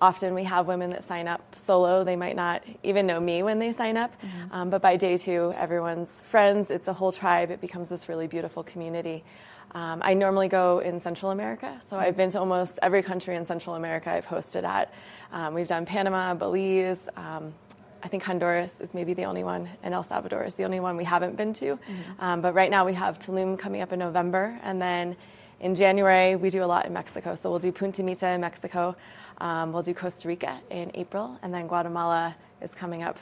Often 0.00 0.34
we 0.34 0.44
have 0.44 0.66
women 0.66 0.90
that 0.90 1.08
sign 1.08 1.26
up 1.26 1.56
solo. 1.64 2.04
They 2.04 2.16
might 2.16 2.36
not 2.36 2.62
even 2.82 3.06
know 3.06 3.18
me 3.18 3.42
when 3.42 3.58
they 3.58 3.72
sign 3.72 3.96
up, 3.96 4.12
um, 4.50 4.68
but 4.68 4.82
by 4.82 4.96
day 4.96 5.16
two, 5.16 5.54
everyone's 5.56 6.10
friends. 6.30 6.68
It's 6.70 6.88
a 6.88 6.92
whole 6.92 7.12
tribe. 7.12 7.50
It 7.50 7.62
becomes 7.62 7.88
this 7.88 8.08
really 8.08 8.26
beautiful 8.26 8.62
community. 8.62 9.24
Um, 9.72 10.00
I 10.04 10.12
normally 10.14 10.48
go 10.48 10.80
in 10.80 11.00
Central 11.00 11.30
America, 11.32 11.80
so 11.88 11.96
I've 11.96 12.16
been 12.16 12.30
to 12.30 12.38
almost 12.38 12.78
every 12.82 13.02
country 13.02 13.36
in 13.36 13.44
Central 13.46 13.74
America 13.74 14.10
I've 14.10 14.26
hosted 14.26 14.64
at. 14.64 14.92
Um, 15.32 15.54
we've 15.54 15.66
done 15.66 15.86
Panama, 15.86 16.34
Belize, 16.34 17.08
um, 17.16 17.54
I 18.02 18.08
think 18.08 18.22
Honduras 18.22 18.74
is 18.80 18.94
maybe 18.94 19.14
the 19.14 19.24
only 19.24 19.42
one, 19.44 19.68
and 19.82 19.92
El 19.92 20.02
Salvador 20.04 20.44
is 20.44 20.54
the 20.54 20.64
only 20.64 20.78
one 20.80 20.96
we 20.96 21.04
haven't 21.04 21.36
been 21.36 21.52
to. 21.54 21.78
Um, 22.20 22.40
but 22.40 22.54
right 22.54 22.70
now 22.70 22.84
we 22.86 22.94
have 22.94 23.18
Tulum 23.18 23.58
coming 23.58 23.80
up 23.82 23.92
in 23.92 23.98
November, 23.98 24.58
and 24.62 24.80
then 24.80 25.16
in 25.60 25.74
January 25.74 26.36
we 26.36 26.50
do 26.50 26.62
a 26.62 26.66
lot 26.66 26.86
in 26.86 26.92
Mexico. 26.92 27.34
So 27.40 27.50
we'll 27.50 27.58
do 27.58 27.72
Punta 27.72 28.02
Mita 28.02 28.28
in 28.28 28.40
Mexico, 28.40 28.96
um, 29.38 29.72
we'll 29.72 29.82
do 29.82 29.94
Costa 29.94 30.28
Rica 30.28 30.58
in 30.70 30.90
April, 30.94 31.38
and 31.42 31.52
then 31.52 31.66
Guatemala 31.66 32.34
is 32.60 32.72
coming 32.74 33.02
up 33.02 33.18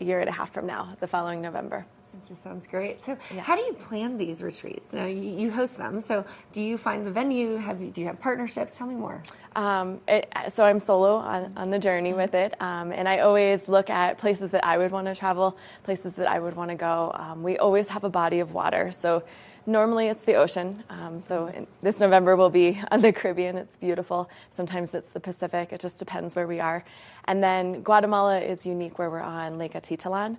a 0.00 0.04
year 0.04 0.20
and 0.20 0.28
a 0.28 0.32
half 0.32 0.52
from 0.52 0.66
now, 0.66 0.96
the 1.00 1.06
following 1.06 1.42
November. 1.42 1.84
It 2.14 2.28
just 2.28 2.42
sounds 2.42 2.66
great. 2.66 3.00
So, 3.00 3.16
how 3.38 3.54
do 3.54 3.62
you 3.62 3.74
plan 3.74 4.16
these 4.16 4.40
retreats? 4.40 4.92
Now, 4.92 5.04
you, 5.04 5.22
you 5.22 5.50
host 5.50 5.76
them. 5.76 6.00
So, 6.00 6.24
do 6.52 6.62
you 6.62 6.78
find 6.78 7.06
the 7.06 7.10
venue? 7.10 7.56
Have 7.56 7.80
you, 7.80 7.90
do 7.90 8.00
you 8.00 8.06
have 8.06 8.18
partnerships? 8.18 8.76
Tell 8.76 8.86
me 8.86 8.94
more. 8.94 9.22
Um, 9.54 10.00
it, 10.08 10.32
so 10.54 10.64
I'm 10.64 10.80
solo 10.80 11.16
on, 11.16 11.52
on 11.56 11.70
the 11.70 11.78
journey 11.78 12.14
with 12.14 12.34
it, 12.34 12.54
um, 12.60 12.92
and 12.92 13.08
I 13.08 13.20
always 13.20 13.68
look 13.68 13.90
at 13.90 14.18
places 14.18 14.50
that 14.50 14.64
I 14.64 14.78
would 14.78 14.90
want 14.90 15.06
to 15.06 15.14
travel, 15.14 15.58
places 15.84 16.14
that 16.14 16.28
I 16.28 16.38
would 16.38 16.56
want 16.56 16.70
to 16.70 16.76
go. 16.76 17.12
Um, 17.14 17.42
we 17.42 17.58
always 17.58 17.86
have 17.88 18.04
a 18.04 18.10
body 18.10 18.40
of 18.40 18.52
water, 18.52 18.90
so 18.90 19.22
normally 19.68 20.08
it's 20.08 20.24
the 20.24 20.34
ocean. 20.34 20.82
Um, 20.88 21.22
so 21.22 21.46
in, 21.48 21.66
this 21.82 22.00
November 22.00 22.34
we'll 22.34 22.50
be 22.50 22.80
on 22.90 23.02
the 23.02 23.12
Caribbean. 23.12 23.56
It's 23.56 23.76
beautiful. 23.76 24.28
Sometimes 24.56 24.94
it's 24.94 25.10
the 25.10 25.20
Pacific. 25.20 25.72
It 25.72 25.80
just 25.80 25.98
depends 25.98 26.34
where 26.34 26.46
we 26.46 26.58
are. 26.58 26.84
And 27.26 27.42
then 27.42 27.82
Guatemala 27.82 28.40
is 28.40 28.66
unique, 28.66 28.98
where 28.98 29.10
we're 29.10 29.20
on 29.20 29.58
Lake 29.58 29.74
Atitlan. 29.74 30.38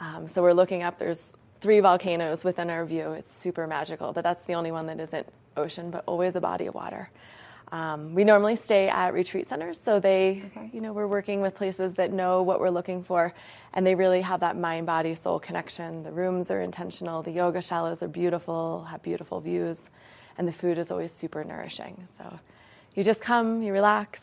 Um, 0.00 0.26
so 0.26 0.42
we're 0.42 0.54
looking 0.54 0.82
up. 0.82 0.98
There's 0.98 1.22
three 1.60 1.80
volcanoes 1.80 2.42
within 2.42 2.70
our 2.70 2.86
view. 2.86 3.12
It's 3.12 3.30
super 3.40 3.66
magical, 3.66 4.12
but 4.12 4.24
that's 4.24 4.42
the 4.46 4.54
only 4.54 4.72
one 4.72 4.86
that 4.86 4.98
isn't 4.98 5.26
ocean, 5.56 5.90
but 5.90 6.02
always 6.06 6.34
a 6.34 6.40
body 6.40 6.66
of 6.66 6.74
water. 6.74 7.10
Um, 7.72 8.14
we 8.14 8.24
normally 8.24 8.56
stay 8.56 8.88
at 8.88 9.14
retreat 9.14 9.48
centers, 9.48 9.80
so 9.80 10.00
they, 10.00 10.42
Okay. 10.46 10.70
you 10.72 10.80
know, 10.80 10.92
we're 10.92 11.06
working 11.06 11.40
with 11.40 11.54
places 11.54 11.94
that 11.94 12.12
know 12.12 12.42
what 12.42 12.58
we're 12.58 12.70
looking 12.70 13.04
for, 13.04 13.32
and 13.74 13.86
they 13.86 13.94
really 13.94 14.20
have 14.20 14.40
that 14.40 14.56
mind, 14.56 14.86
body, 14.86 15.14
soul 15.14 15.38
connection. 15.38 16.02
The 16.02 16.10
rooms 16.10 16.50
are 16.50 16.62
intentional. 16.62 17.22
The 17.22 17.30
yoga 17.30 17.60
shalas 17.60 18.02
are 18.02 18.08
beautiful, 18.08 18.84
have 18.90 19.02
beautiful 19.02 19.40
views, 19.40 19.82
and 20.36 20.48
the 20.48 20.52
food 20.52 20.78
is 20.78 20.90
always 20.90 21.12
super 21.12 21.44
nourishing. 21.44 22.02
So 22.18 22.40
you 22.96 23.04
just 23.04 23.20
come, 23.20 23.62
you 23.62 23.72
relax, 23.72 24.20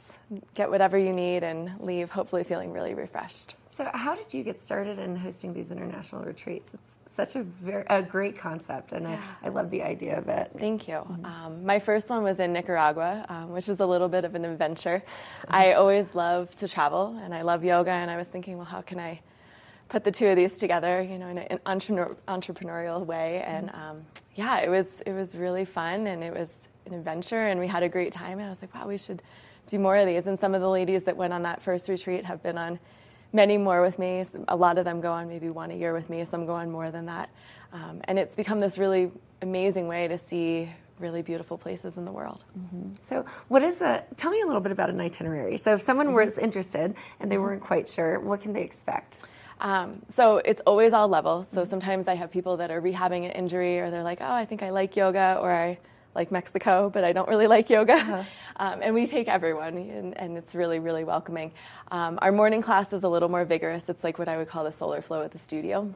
get 0.53 0.69
whatever 0.69 0.97
you 0.97 1.13
need, 1.13 1.43
and 1.43 1.71
leave 1.79 2.09
hopefully 2.09 2.43
feeling 2.43 2.73
really 2.73 2.93
refreshed. 2.95 3.55
So, 3.71 3.89
how 3.93 4.15
did 4.15 4.33
you 4.33 4.43
get 4.43 4.61
started 4.61 4.99
in 4.99 5.15
hosting 5.15 5.53
these 5.53 5.71
international 5.71 6.23
retreats? 6.25 6.71
It's 6.73 6.95
such 7.17 7.35
a 7.35 7.43
very 7.43 7.83
a 7.89 8.01
great 8.01 8.37
concept, 8.37 8.93
and 8.93 9.07
I, 9.07 9.19
I 9.43 9.49
love 9.49 9.69
the 9.71 9.81
idea 9.81 10.17
of 10.17 10.29
it. 10.29 10.51
Thank 10.57 10.87
you. 10.87 10.99
Um, 11.25 11.65
my 11.65 11.79
first 11.79 12.09
one 12.09 12.23
was 12.23 12.39
in 12.39 12.53
Nicaragua, 12.53 13.25
um, 13.27 13.51
which 13.51 13.67
was 13.67 13.79
a 13.79 13.85
little 13.85 14.07
bit 14.07 14.23
of 14.23 14.35
an 14.35 14.45
adventure. 14.45 15.03
I 15.49 15.73
always 15.73 16.05
love 16.13 16.55
to 16.57 16.67
travel, 16.67 17.19
and 17.23 17.33
I 17.33 17.41
love 17.41 17.63
yoga, 17.63 17.91
and 17.91 18.09
I 18.09 18.15
was 18.15 18.27
thinking, 18.27 18.55
well, 18.55 18.65
how 18.65 18.81
can 18.81 18.99
I 18.99 19.19
put 19.89 20.03
the 20.03 20.11
two 20.11 20.27
of 20.27 20.35
these 20.35 20.59
together, 20.59 21.01
you 21.01 21.17
know, 21.17 21.27
in 21.27 21.39
an 21.39 21.59
entrepreneur, 21.65 22.15
entrepreneurial 22.27 23.05
way? 23.05 23.43
And 23.47 23.71
um, 23.73 24.05
yeah, 24.35 24.59
it 24.59 24.69
was 24.69 25.01
it 25.05 25.13
was 25.13 25.35
really 25.35 25.65
fun, 25.65 26.07
and 26.07 26.23
it 26.23 26.33
was 26.33 26.51
an 26.85 26.93
adventure, 26.93 27.47
and 27.47 27.59
we 27.59 27.67
had 27.67 27.83
a 27.83 27.89
great 27.89 28.13
time. 28.13 28.37
And 28.37 28.47
I 28.47 28.49
was 28.49 28.61
like, 28.61 28.73
wow, 28.75 28.87
we 28.87 28.97
should 28.97 29.23
do 29.65 29.79
more 29.79 29.97
of 29.97 30.05
these. 30.05 30.27
And 30.27 30.39
some 30.39 30.53
of 30.53 30.61
the 30.61 30.69
ladies 30.69 31.03
that 31.03 31.17
went 31.17 31.33
on 31.33 31.41
that 31.43 31.61
first 31.61 31.89
retreat 31.89 32.23
have 32.25 32.41
been 32.43 32.57
on 32.57 32.79
many 33.33 33.57
more 33.57 33.81
with 33.81 33.99
me. 33.99 34.25
A 34.47 34.55
lot 34.55 34.77
of 34.77 34.85
them 34.85 35.01
go 35.01 35.11
on 35.11 35.27
maybe 35.27 35.49
one 35.49 35.71
a 35.71 35.75
year 35.75 35.93
with 35.93 36.09
me. 36.09 36.25
Some 36.25 36.45
go 36.45 36.53
on 36.53 36.71
more 36.71 36.91
than 36.91 37.05
that. 37.07 37.29
Um, 37.73 38.01
and 38.05 38.17
it's 38.17 38.33
become 38.35 38.59
this 38.59 38.77
really 38.77 39.11
amazing 39.41 39.87
way 39.87 40.07
to 40.07 40.17
see 40.17 40.69
really 40.99 41.21
beautiful 41.21 41.57
places 41.57 41.97
in 41.97 42.05
the 42.05 42.11
world. 42.11 42.43
So, 43.09 43.23
what 43.49 43.61
is 43.61 43.81
a? 43.81 44.03
Tell 44.17 44.31
me 44.31 44.41
a 44.41 44.45
little 44.45 44.61
bit 44.61 44.71
about 44.71 44.89
an 44.89 44.99
itinerary. 44.99 45.57
So, 45.57 45.73
if 45.73 45.81
someone 45.83 46.07
Mm-hmm. 46.07 46.15
was 46.15 46.37
interested 46.37 46.95
and 47.19 47.31
they 47.31 47.37
weren't 47.37 47.61
quite 47.61 47.87
sure, 47.87 48.19
what 48.19 48.41
can 48.41 48.53
they 48.53 48.63
expect? 48.63 49.23
Um, 49.59 50.03
so 50.15 50.37
it's 50.37 50.61
always 50.67 50.93
all 50.93 51.07
levels. 51.07 51.47
So 51.51 51.65
sometimes 51.65 52.07
I 52.07 52.13
have 52.15 52.29
people 52.31 52.57
that 52.57 52.69
are 52.69 52.79
rehabbing 52.81 53.25
an 53.25 53.31
injury, 53.31 53.79
or 53.79 53.89
they're 53.89 54.03
like, 54.03 54.21
"Oh, 54.21 54.31
I 54.31 54.45
think 54.45 54.61
I 54.63 54.69
like 54.69 54.95
yoga," 54.95 55.39
or 55.41 55.51
"I 55.51 55.79
like 56.17 56.31
Mexico, 56.31 56.89
but 56.93 57.05
I 57.05 57.13
don't 57.13 57.29
really 57.29 57.47
like 57.47 57.69
yoga." 57.69 58.25
Um, 58.59 58.81
and 58.81 58.95
we 58.95 59.05
take 59.05 59.27
everyone, 59.27 59.77
and, 59.77 60.17
and 60.17 60.35
it's 60.35 60.55
really, 60.55 60.79
really 60.79 61.03
welcoming. 61.03 61.51
Um, 61.91 62.17
our 62.23 62.31
morning 62.31 62.63
class 62.63 62.91
is 62.91 63.03
a 63.03 63.07
little 63.07 63.29
more 63.29 63.45
vigorous. 63.45 63.87
It's 63.87 64.03
like 64.03 64.17
what 64.17 64.27
I 64.27 64.35
would 64.37 64.47
call 64.47 64.63
the 64.63 64.71
solar 64.71 64.99
flow 64.99 65.21
at 65.21 65.31
the 65.31 65.37
studio. 65.37 65.87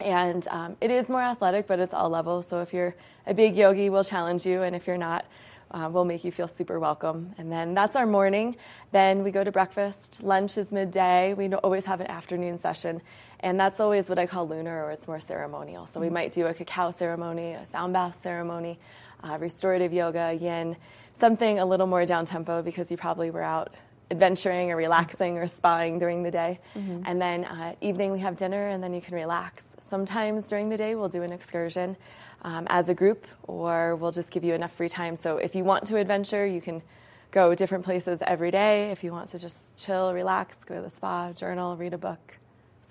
And 0.00 0.48
um, 0.48 0.76
it 0.80 0.90
is 0.90 1.08
more 1.08 1.22
athletic, 1.22 1.68
but 1.68 1.78
it's 1.78 1.94
all 1.94 2.10
levels. 2.10 2.46
So 2.50 2.60
if 2.60 2.72
you're 2.74 2.92
a 3.28 3.34
big 3.34 3.56
yogi, 3.56 3.88
we'll 3.88 4.02
challenge 4.02 4.44
you, 4.44 4.62
and 4.62 4.74
if 4.74 4.88
you're 4.88 4.98
not, 4.98 5.26
uh, 5.70 5.88
we'll 5.92 6.04
make 6.04 6.24
you 6.24 6.32
feel 6.32 6.48
super 6.48 6.78
welcome. 6.80 7.32
And 7.38 7.50
then 7.50 7.74
that's 7.74 7.96
our 7.96 8.06
morning. 8.06 8.56
Then 8.90 9.22
we 9.22 9.30
go 9.30 9.44
to 9.44 9.52
breakfast. 9.52 10.22
Lunch 10.22 10.58
is 10.58 10.72
midday. 10.72 11.34
We 11.34 11.52
always 11.54 11.84
have 11.84 12.00
an 12.00 12.08
afternoon 12.08 12.58
session, 12.58 13.00
and 13.42 13.58
that's 13.58 13.80
always 13.80 14.08
what 14.08 14.18
I 14.18 14.26
call 14.26 14.46
lunar, 14.48 14.84
or 14.84 14.90
it's 14.90 15.06
more 15.06 15.20
ceremonial. 15.20 15.86
So 15.86 16.00
we 16.00 16.10
might 16.10 16.32
do 16.32 16.46
a 16.46 16.54
cacao 16.54 16.90
ceremony, 16.90 17.52
a 17.52 17.66
sound 17.66 17.92
bath 17.92 18.16
ceremony, 18.22 18.78
uh, 19.24 19.36
restorative 19.40 19.92
yoga, 19.92 20.32
yin, 20.40 20.76
something 21.18 21.58
a 21.58 21.64
little 21.64 21.86
more 21.86 22.04
down 22.06 22.24
tempo 22.24 22.62
because 22.62 22.90
you 22.90 22.96
probably 22.96 23.30
were 23.30 23.42
out 23.42 23.74
adventuring 24.10 24.70
or 24.70 24.76
relaxing 24.76 25.38
or 25.38 25.46
spying 25.46 25.98
during 25.98 26.22
the 26.22 26.30
day. 26.30 26.60
And 27.06 27.20
then 27.20 27.44
uh, 27.44 27.74
evening 27.80 28.12
we 28.12 28.20
have 28.20 28.36
dinner, 28.36 28.68
and 28.68 28.82
then 28.82 28.92
you 28.92 29.00
can 29.00 29.14
relax. 29.14 29.64
Sometimes 29.88 30.48
during 30.48 30.68
the 30.68 30.76
day 30.76 30.94
we'll 30.94 31.08
do 31.08 31.22
an 31.22 31.32
excursion 31.32 31.96
um, 32.42 32.66
as 32.70 32.88
a 32.88 32.94
group, 32.94 33.26
or 33.44 33.96
we'll 33.96 34.10
just 34.12 34.30
give 34.30 34.44
you 34.44 34.54
enough 34.54 34.72
free 34.74 34.88
time. 34.88 35.16
So 35.16 35.38
if 35.38 35.54
you 35.54 35.64
want 35.64 35.86
to 35.86 35.96
adventure, 35.96 36.46
you 36.46 36.60
can 36.60 36.82
go 37.30 37.54
different 37.54 37.84
places 37.84 38.18
every 38.26 38.50
day. 38.50 38.90
If 38.90 39.02
you 39.02 39.12
want 39.12 39.28
to 39.30 39.38
just 39.38 39.76
chill, 39.76 40.12
relax, 40.12 40.62
go 40.64 40.74
to 40.76 40.82
the 40.82 40.90
spa, 40.90 41.32
journal, 41.32 41.76
read 41.76 41.94
a 41.94 41.98
book, 41.98 42.34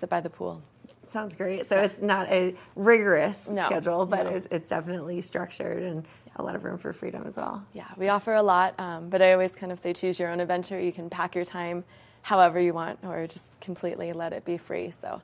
sit 0.02 0.10
by 0.10 0.20
the 0.20 0.28
pool. 0.28 0.60
Sounds 1.08 1.36
great. 1.36 1.64
So, 1.66 1.78
it's 1.78 2.00
not 2.02 2.26
a 2.28 2.54
rigorous 2.74 3.46
No, 3.48 3.66
schedule, 3.66 4.04
but 4.04 4.24
no. 4.24 4.30
it, 4.36 4.46
it's 4.50 4.70
definitely 4.70 5.22
structured 5.22 5.82
and 5.82 6.04
a 6.36 6.42
lot 6.42 6.56
of 6.56 6.64
room 6.64 6.76
for 6.76 6.92
freedom 6.92 7.22
as 7.26 7.36
well. 7.36 7.64
Yeah, 7.72 7.86
we 7.96 8.08
offer 8.08 8.34
a 8.34 8.42
lot, 8.42 8.74
um, 8.80 9.08
but 9.10 9.22
I 9.22 9.32
always 9.32 9.52
kind 9.52 9.70
of 9.70 9.78
say 9.78 9.92
choose 9.92 10.18
your 10.18 10.30
own 10.30 10.40
adventure. 10.40 10.80
You 10.80 10.90
can 10.90 11.08
pack 11.08 11.36
your 11.36 11.44
time, 11.44 11.84
however 12.22 12.58
you 12.58 12.74
want, 12.74 12.98
or 13.04 13.26
just 13.28 13.44
completely 13.60 14.12
let 14.12 14.32
it 14.32 14.44
be 14.44 14.56
free. 14.56 14.92
So, 15.00 15.22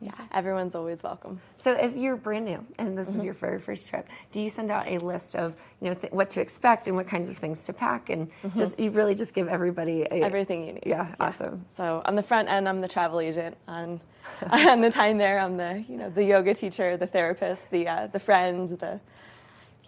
yeah, 0.00 0.12
everyone's 0.32 0.74
always 0.74 1.02
welcome. 1.02 1.40
So 1.64 1.72
if 1.72 1.96
you're 1.96 2.16
brand 2.16 2.44
new 2.44 2.64
and 2.78 2.96
this 2.96 3.08
is 3.08 3.22
your 3.24 3.32
very 3.34 3.58
first 3.58 3.88
trip, 3.88 4.06
do 4.30 4.40
you 4.40 4.50
send 4.50 4.70
out 4.70 4.86
a 4.86 4.98
list 4.98 5.34
of 5.34 5.54
you 5.80 5.88
know 5.88 5.94
th- 5.94 6.12
what 6.12 6.28
to 6.30 6.40
expect 6.40 6.86
and 6.86 6.94
what 6.96 7.06
kinds 7.08 7.30
of 7.30 7.38
things 7.38 7.60
to 7.60 7.72
pack 7.72 8.10
and 8.10 8.30
just 8.56 8.78
you 8.78 8.90
really 8.90 9.14
just 9.14 9.32
give 9.32 9.48
everybody 9.48 10.02
a, 10.02 10.22
Everything 10.22 10.66
you 10.66 10.72
need. 10.74 10.82
Yeah, 10.86 11.14
awesome. 11.18 11.64
So 11.76 12.02
on 12.04 12.14
the 12.14 12.22
front 12.22 12.48
end, 12.48 12.68
I'm 12.68 12.80
the 12.80 12.88
travel 12.88 13.20
agent. 13.20 13.56
On 13.68 14.00
on 14.50 14.80
the 14.82 14.90
time 14.90 15.16
there, 15.16 15.38
I'm 15.38 15.56
the 15.56 15.82
you 15.88 15.96
know 15.96 16.10
the 16.10 16.24
yoga 16.24 16.52
teacher, 16.52 16.96
the 16.98 17.06
therapist, 17.06 17.62
the 17.70 17.88
uh, 17.88 18.06
the 18.08 18.20
friend, 18.20 18.68
the 18.68 19.00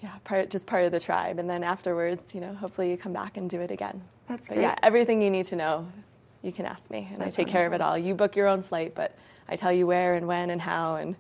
yeah 0.01 0.13
part 0.25 0.49
just 0.49 0.65
part 0.65 0.85
of 0.85 0.93
the 0.93 1.01
tribe. 1.01 1.39
And 1.39 1.49
then 1.51 1.63
afterwards, 1.63 2.35
you 2.35 2.41
know, 2.41 2.55
hopefully 2.55 2.91
you 2.91 2.97
come 2.97 3.13
back 3.13 3.37
and 3.37 3.51
do 3.51 3.61
it 3.61 3.71
again. 3.71 4.01
That's 4.27 4.49
But 4.49 4.55
great. 4.55 4.63
yeah, 4.63 4.75
everything 4.83 5.21
you 5.21 5.31
need 5.31 5.45
to 5.47 5.57
know, 5.57 5.87
you 6.43 6.53
can 6.53 6.65
ask 6.65 6.89
me, 6.91 7.11
and 7.13 7.23
I 7.23 7.29
take 7.31 7.49
care 7.49 7.67
of 7.67 7.73
it 7.75 7.81
all. 7.83 7.99
You 7.99 8.15
book 8.15 8.37
your 8.37 8.47
own 8.47 8.63
flight, 8.63 8.95
but 8.95 9.17
I 9.49 9.57
tell 9.57 9.73
you 9.73 9.87
where 9.87 10.15
and 10.15 10.27
when 10.27 10.51
and 10.51 10.61
how, 10.61 10.97
and 10.97 11.17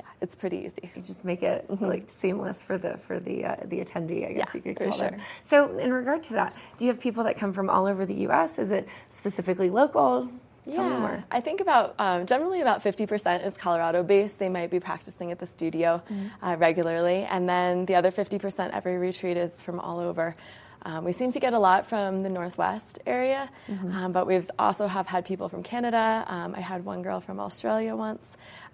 yeah, 0.00 0.06
it's 0.20 0.34
pretty 0.34 0.58
easy. 0.58 0.90
You 0.94 1.02
just 1.02 1.24
make 1.24 1.42
it 1.42 1.64
like 1.80 2.08
seamless 2.20 2.58
for 2.66 2.78
the 2.78 2.98
for 3.06 3.18
the 3.20 3.44
uh, 3.44 3.56
the 3.66 3.78
attendee, 3.84 4.28
I 4.28 4.32
guess 4.32 4.48
Yeah, 4.54 4.54
you 4.54 4.60
could 4.60 4.78
call 4.78 4.92
sure. 4.92 5.16
So 5.42 5.78
in 5.78 5.92
regard 5.92 6.22
to 6.24 6.32
that, 6.34 6.54
do 6.78 6.84
you 6.84 6.90
have 6.90 7.00
people 7.00 7.24
that 7.24 7.38
come 7.38 7.52
from 7.52 7.70
all 7.70 7.86
over 7.86 8.04
the 8.06 8.14
U.S.? 8.28 8.58
Is 8.58 8.70
it 8.70 8.86
specifically 9.10 9.70
local? 9.70 10.28
Yeah, 10.66 10.98
more. 10.98 11.22
I 11.30 11.42
think 11.42 11.60
about 11.60 11.94
um, 11.98 12.24
generally 12.24 12.62
about 12.62 12.82
50% 12.82 13.46
is 13.46 13.52
Colorado 13.52 14.02
based. 14.02 14.38
They 14.38 14.48
might 14.48 14.70
be 14.70 14.80
practicing 14.80 15.30
at 15.30 15.38
the 15.38 15.46
studio 15.46 16.02
Mm-hmm. 16.10 16.42
uh, 16.46 16.56
regularly, 16.56 17.26
and 17.28 17.46
then 17.46 17.84
the 17.84 17.94
other 17.94 18.10
50% 18.10 18.70
every 18.72 18.96
retreat 18.96 19.36
is 19.36 19.52
from 19.60 19.78
all 19.78 19.98
over. 20.00 20.34
Um, 20.84 21.04
we 21.04 21.12
seem 21.12 21.32
to 21.32 21.40
get 21.40 21.54
a 21.54 21.58
lot 21.58 21.86
from 21.86 22.22
the 22.22 22.28
Northwest 22.28 22.98
area, 23.06 23.48
Mm-hmm. 23.68 23.92
um, 23.92 24.12
but 24.12 24.26
we've 24.26 24.50
also 24.58 24.86
have 24.86 25.06
had 25.06 25.24
people 25.24 25.48
from 25.48 25.62
Canada. 25.62 26.24
Um, 26.28 26.54
I 26.54 26.60
had 26.60 26.84
one 26.84 27.00
girl 27.02 27.20
from 27.20 27.40
Australia 27.40 27.96
once, 27.96 28.22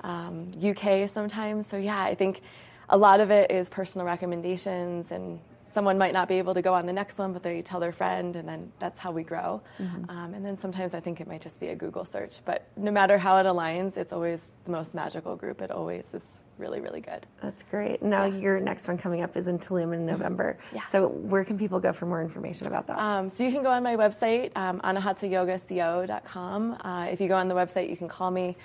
um, 0.03 0.51
UK 0.63 1.09
sometimes. 1.09 1.67
So 1.69 1.77
yeah, 1.77 2.03
I 2.03 2.15
think 2.15 2.41
a 2.89 2.97
lot 2.97 3.21
of 3.21 3.31
it 3.31 3.51
is 3.51 3.69
personal 3.69 4.05
recommendations 4.07 5.07
and 5.13 5.39
someone 5.73 5.97
might 5.97 6.13
not 6.13 6.27
be 6.27 6.35
able 6.39 6.53
to 6.55 6.63
go 6.63 6.75
on 6.75 6.85
the 6.85 6.93
next 6.93 7.17
one, 7.17 7.33
but 7.33 7.45
they 7.45 7.63
tell 7.63 7.79
their 7.79 7.93
friend, 7.93 8.35
and 8.35 8.49
then 8.49 8.73
that's 8.81 8.99
how 8.99 9.13
we 9.13 9.23
grow. 9.23 9.63
Um, 10.09 10.35
and 10.35 10.45
then 10.45 10.59
sometimes 10.59 10.95
I 10.95 11.01
think 11.01 11.21
it 11.21 11.29
might 11.29 11.41
just 11.41 11.61
be 11.61 11.69
a 11.69 11.77
Google 11.77 12.05
search. 12.05 12.39
But 12.45 12.67
no 12.77 12.91
matter 12.91 13.17
how 13.19 13.39
it 13.39 13.45
aligns, 13.47 13.97
it's 13.97 14.13
always 14.13 14.41
the 14.65 14.73
most 14.73 14.95
magical 14.95 15.37
group. 15.37 15.63
It 15.63 15.71
always 15.71 16.07
is 16.13 16.23
really, 16.61 16.81
really 16.81 17.01
good. 17.01 17.27
That's 17.43 17.63
great. 17.71 18.03
Now 18.03 18.27
your 18.27 18.61
next 18.61 18.87
one 18.87 18.99
coming 18.99 19.23
up 19.23 19.37
is 19.37 19.47
in 19.47 19.59
Tulum 19.59 19.95
in 19.95 20.07
November. 20.07 20.59
Yeah. 20.73 20.87
So 20.87 21.09
where 21.09 21.45
can 21.45 21.59
people 21.59 21.81
go 21.81 21.93
for 21.93 22.07
more 22.07 22.23
information 22.23 22.67
about 22.67 22.87
that? 22.87 22.99
Um, 22.99 23.31
so 23.31 23.43
you 23.43 23.51
can 23.51 23.63
go 23.63 23.71
on 23.71 23.83
my 23.83 23.97
website, 23.97 24.57
um, 24.57 24.81
anahatayogaco.com. 24.81 26.79
Uh, 26.85 27.07
if 27.11 27.21
you 27.21 27.29
go 27.29 27.37
on 27.37 27.49
the 27.49 27.55
website, 27.55 27.89
you 27.91 27.97
can 27.97 28.09
call 28.09 28.31
me. 28.31 28.57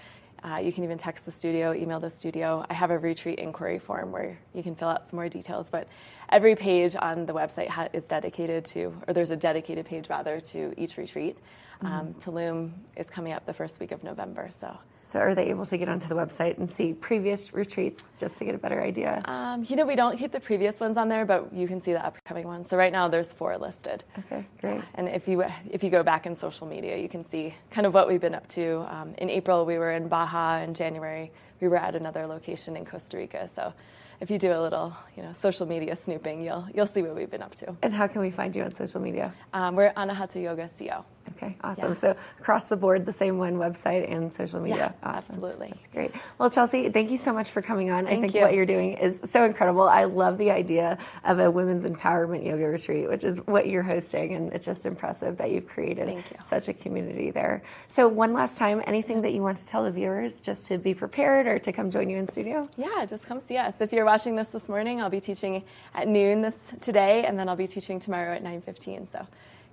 Uh, 0.43 0.57
you 0.57 0.71
can 0.71 0.83
even 0.83 0.97
text 0.97 1.25
the 1.25 1.31
studio, 1.31 1.73
email 1.73 1.99
the 1.99 2.11
studio. 2.11 2.63
I 2.69 2.73
have 2.75 2.91
a 2.91 2.99
retreat 2.99 3.39
inquiry 3.39 3.79
form 3.79 4.11
where 4.11 4.37
you 4.53 4.61
can 4.61 4.75
fill 4.75 4.89
out 4.89 5.09
some 5.09 5.17
more 5.17 5.27
details. 5.27 5.71
But 5.71 5.87
every 6.29 6.55
page 6.55 6.95
on 6.99 7.25
the 7.25 7.33
website 7.33 7.67
ha- 7.67 7.87
is 7.93 8.03
dedicated 8.03 8.63
to, 8.65 8.93
or 9.07 9.13
there's 9.13 9.31
a 9.31 9.35
dedicated 9.35 9.87
page 9.87 10.07
rather 10.07 10.39
to 10.41 10.73
each 10.77 10.97
retreat. 10.97 11.37
Um, 11.81 12.13
Tulum 12.19 12.71
is 12.95 13.09
coming 13.09 13.33
up 13.33 13.45
the 13.45 13.53
first 13.53 13.79
week 13.79 13.91
of 13.91 14.03
November, 14.03 14.49
so. 14.59 14.77
Are 15.21 15.35
they 15.35 15.49
able 15.49 15.65
to 15.65 15.77
get 15.77 15.89
onto 15.89 16.07
the 16.07 16.15
website 16.15 16.57
and 16.57 16.69
see 16.69 16.93
previous 16.93 17.53
retreats 17.53 18.07
just 18.19 18.37
to 18.37 18.45
get 18.45 18.55
a 18.55 18.57
better 18.57 18.81
idea? 18.81 19.21
Um, 19.25 19.63
you 19.67 19.75
know, 19.75 19.85
we 19.85 19.95
don't 19.95 20.17
keep 20.17 20.31
the 20.31 20.39
previous 20.39 20.79
ones 20.79 20.97
on 20.97 21.09
there, 21.09 21.25
but 21.25 21.53
you 21.53 21.67
can 21.67 21.81
see 21.81 21.93
the 21.93 22.05
upcoming 22.05 22.45
ones. 22.45 22.69
So 22.69 22.77
right 22.77 22.91
now 22.91 23.07
there's 23.07 23.27
four 23.27 23.57
listed. 23.57 24.03
Okay, 24.19 24.45
great. 24.61 24.81
And 24.95 25.07
if 25.07 25.27
you 25.27 25.43
if 25.69 25.83
you 25.83 25.89
go 25.89 26.03
back 26.03 26.25
in 26.25 26.35
social 26.35 26.67
media, 26.67 26.97
you 26.97 27.09
can 27.09 27.29
see 27.29 27.53
kind 27.71 27.87
of 27.87 27.93
what 27.93 28.07
we've 28.07 28.21
been 28.21 28.35
up 28.35 28.47
to. 28.49 28.85
Um, 28.93 29.13
in 29.17 29.29
April, 29.29 29.65
we 29.65 29.77
were 29.77 29.91
in 29.91 30.07
Baja. 30.07 30.61
In 30.63 30.73
January, 30.73 31.31
we 31.61 31.67
were 31.67 31.77
at 31.77 31.95
another 31.95 32.27
location 32.27 32.75
in 32.75 32.85
Costa 32.85 33.17
Rica. 33.17 33.49
So 33.55 33.73
if 34.21 34.29
you 34.29 34.37
do 34.37 34.51
a 34.51 34.61
little, 34.61 34.95
you 35.15 35.23
know, 35.23 35.33
social 35.39 35.65
media 35.65 35.95
snooping, 35.95 36.43
you'll 36.43 36.67
you'll 36.73 36.87
see 36.87 37.01
what 37.01 37.15
we've 37.15 37.29
been 37.29 37.43
up 37.43 37.55
to. 37.55 37.75
And 37.83 37.93
how 37.93 38.07
can 38.07 38.21
we 38.21 38.31
find 38.31 38.55
you 38.55 38.63
on 38.63 38.73
social 38.73 39.01
media? 39.01 39.33
Um, 39.53 39.75
we're 39.75 39.93
Anahata 39.93 40.41
Yoga 40.41 40.69
CO. 40.79 41.05
Okay, 41.31 41.57
awesome. 41.63 41.93
Yeah. 41.93 41.99
So 41.99 42.15
across 42.39 42.65
the 42.65 42.75
board, 42.75 43.05
the 43.05 43.13
same 43.13 43.37
one 43.37 43.55
website 43.55 44.11
and 44.11 44.33
social 44.33 44.59
media. 44.59 44.93
Yeah, 45.01 45.09
awesome. 45.09 45.35
absolutely. 45.35 45.69
That's 45.73 45.87
great. 45.87 46.11
Well, 46.37 46.49
Chelsea, 46.49 46.89
thank 46.89 47.09
you 47.09 47.17
so 47.17 47.33
much 47.33 47.49
for 47.49 47.61
coming 47.61 47.89
on. 47.91 48.05
Thank 48.05 48.17
I 48.17 48.21
think 48.21 48.35
you. 48.35 48.41
what 48.41 48.53
you're 48.53 48.65
doing 48.65 48.93
is 48.93 49.19
so 49.31 49.43
incredible. 49.43 49.83
I 49.83 50.03
love 50.03 50.37
the 50.37 50.51
idea 50.51 50.97
of 51.23 51.39
a 51.39 51.49
women's 51.49 51.83
empowerment 51.83 52.45
yoga 52.45 52.67
retreat, 52.67 53.09
which 53.09 53.23
is 53.23 53.37
what 53.45 53.67
you're 53.67 53.83
hosting, 53.83 54.35
and 54.35 54.53
it's 54.53 54.65
just 54.65 54.85
impressive 54.85 55.37
that 55.37 55.51
you've 55.51 55.67
created 55.67 56.05
Thank 56.07 56.29
you. 56.31 56.37
such 56.49 56.67
a 56.67 56.73
community 56.73 57.31
there. 57.31 57.63
So, 57.87 58.07
one 58.07 58.33
last 58.33 58.57
time, 58.57 58.81
anything 58.85 59.21
that 59.21 59.33
you 59.33 59.41
want 59.41 59.57
to 59.57 59.65
tell 59.65 59.83
the 59.83 59.91
viewers 59.91 60.39
just 60.39 60.65
to 60.67 60.77
be 60.77 60.93
prepared 60.93 61.47
or 61.47 61.59
to 61.59 61.71
come 61.73 61.89
join 61.89 62.09
you 62.09 62.17
in 62.17 62.29
studio? 62.31 62.63
Yeah, 62.77 63.05
just 63.05 63.23
come 63.25 63.41
see 63.47 63.57
us. 63.57 63.75
If 63.79 63.91
you're 63.91 64.05
watching 64.05 64.35
this 64.35 64.47
this 64.47 64.69
morning, 64.69 65.01
I'll 65.01 65.09
be 65.09 65.19
teaching 65.21 65.63
at 65.93 66.07
noon 66.07 66.41
this 66.41 66.55
today, 66.81 67.25
and 67.25 67.37
then 67.37 67.49
I'll 67.49 67.55
be 67.55 67.67
teaching 67.67 67.99
tomorrow 67.99 68.33
at 68.35 68.43
9:15. 68.43 69.07
So, 69.11 69.25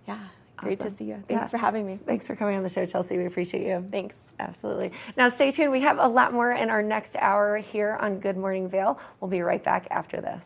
yeah, 0.09 0.19
great 0.63 0.81
Awesome. 0.81 0.93
to 0.93 0.97
see 0.99 1.05
you. 1.05 1.23
Thanks 1.29 1.43
Yeah. 1.43 1.47
for 1.49 1.59
having 1.59 1.85
me. 1.87 1.99
Thanks 2.07 2.27
for 2.27 2.35
coming 2.37 2.57
on 2.57 2.63
the 2.63 2.69
show, 2.69 2.87
Chelsea. 2.87 3.19
We 3.19 3.27
appreciate 3.27 3.67
you. 3.67 3.87
Thanks. 3.91 4.17
Absolutely. 4.41 4.93
Now, 5.17 5.29
stay 5.29 5.51
tuned. 5.51 5.71
We 5.73 5.81
have 5.83 5.99
a 5.99 6.09
lot 6.09 6.33
more 6.33 6.53
in 6.53 6.71
our 6.71 6.83
next 6.83 7.17
hour 7.17 7.59
here 7.59 7.97
on 8.01 8.19
Good 8.19 8.37
Morning 8.37 8.69
Vail. 8.69 8.99
We'll 9.21 9.31
be 9.31 9.43
right 9.43 9.63
back 9.63 9.87
after 9.91 10.21
this. 10.21 10.43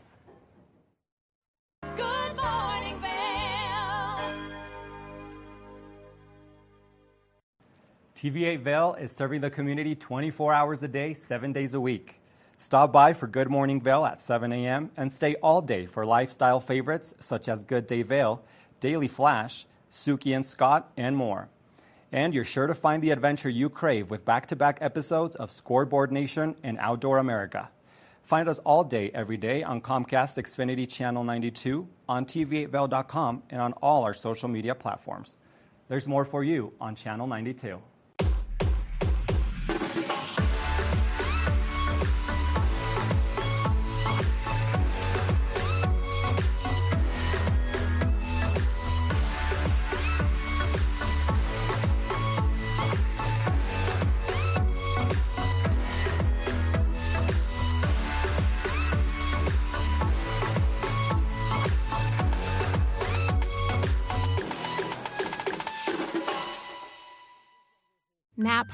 Good 1.95 2.37
morning, 2.37 2.99
Vail. 3.01 4.21
TV8 8.17 8.61
Vail 8.61 8.95
is 8.99 9.11
serving 9.13 9.41
the 9.41 9.51
community 9.51 9.95
24 9.95 10.53
hours 10.53 10.83
a 10.83 10.89
day, 10.89 11.15
7 11.15 11.53
days 11.53 11.75
a 11.75 11.81
week. 11.81 12.21
Stop 12.59 12.93
by 12.93 13.13
for 13.13 13.27
Good 13.27 13.49
Morning 13.51 13.81
Vail 13.81 14.05
at 14.05 14.21
7 14.21 14.51
a.m. 14.53 14.91
and 14.97 15.13
stay 15.13 15.37
all 15.37 15.61
day 15.63 15.87
for 15.87 16.05
lifestyle 16.05 16.61
favorites 16.61 17.15
such 17.21 17.49
as 17.49 17.63
Good 17.63 17.87
Day 17.87 18.03
Vail, 18.03 18.43
Daily 18.81 19.07
Flash, 19.09 19.67
Suki 19.97 20.37
and 20.37 20.45
Scott, 20.45 20.93
and 20.97 21.17
more. 21.17 21.49
And 22.13 22.35
you're 22.35 22.45
sure 22.45 22.67
to 22.67 22.75
find 22.75 23.03
the 23.03 23.11
adventure 23.11 23.49
you 23.49 23.69
crave 23.69 24.11
with 24.11 24.25
back 24.25 24.47
to 24.49 24.57
back 24.57 24.79
episodes 24.81 25.35
of 25.37 25.51
Scoreboard 25.51 26.13
Nation 26.13 26.55
and 26.63 26.79
Outdoor 26.79 27.19
America. 27.19 27.71
Find 28.23 28.49
us 28.49 28.59
all 28.61 28.85
day, 28.85 29.11
every 29.15 29.37
day 29.37 29.63
on 29.63 29.81
Comcast 29.81 30.37
Xfinity 30.37 30.89
Channel 30.89 31.25
92, 31.25 31.89
on 32.09 32.27
TV8Vail.com, 32.27 33.43
and 33.51 33.61
on 33.61 33.73
all 33.75 34.05
our 34.05 34.15
social 34.15 34.49
media 34.49 34.75
platforms. 34.75 35.39
There's 35.89 36.07
more 36.07 36.25
for 36.25 36.45
you 36.45 36.73
on 36.81 36.95
Channel 36.95 37.27
92. 37.27 37.81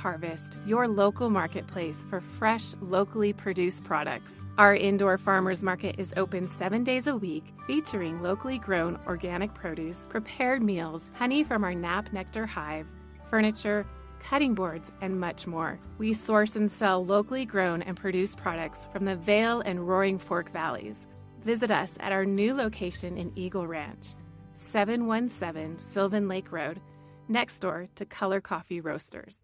Harvest, 0.03 0.59
your 0.67 0.89
local 0.89 1.31
marketplace 1.31 2.05
for 2.11 2.21
fresh, 2.21 2.75
locally 2.81 3.33
produced 3.33 3.85
products. 3.85 4.35
Our 4.59 4.75
indoor 4.75 5.17
farmers 5.17 5.63
market 5.63 5.95
is 5.97 6.13
open 6.17 6.49
seven 6.49 6.83
days 6.83 7.07
a 7.07 7.15
week, 7.15 7.45
featuring 7.69 8.21
locally 8.21 8.59
grown 8.59 8.99
organic 9.07 9.55
produce, 9.55 9.99
prepared 10.09 10.61
meals, 10.61 11.09
honey 11.15 11.45
from 11.45 11.63
our 11.63 11.73
Nap 11.73 12.13
Nectar 12.13 12.47
hive, 12.47 12.89
furniture, 13.31 13.87
cutting 14.19 14.55
boards, 14.55 14.91
and 15.01 15.21
much 15.21 15.47
more. 15.47 15.79
We 15.99 16.15
source 16.15 16.57
and 16.57 16.71
sell 16.71 17.05
locally 17.05 17.45
grown 17.45 17.81
and 17.83 17.97
produced 17.97 18.39
products 18.39 18.89
from 18.93 19.05
the 19.05 19.15
Vail 19.15 19.61
and 19.61 19.87
Roaring 19.87 20.19
Fork 20.19 20.51
valleys. 20.51 21.07
Visit 21.45 21.71
us 21.71 21.93
at 22.01 22.13
our 22.13 22.25
new 22.25 22.55
location 22.55 23.17
in 23.17 23.31
Eagle 23.37 23.69
Ranch, 23.69 24.17
717 24.57 25.79
Sylvan 25.79 26.27
Lake 26.27 26.51
Road, 26.51 26.81
next 27.29 27.61
door 27.61 27.87
to 27.95 28.05
Color 28.05 28.41
Coffee 28.41 28.81
Roasters. 28.81 29.39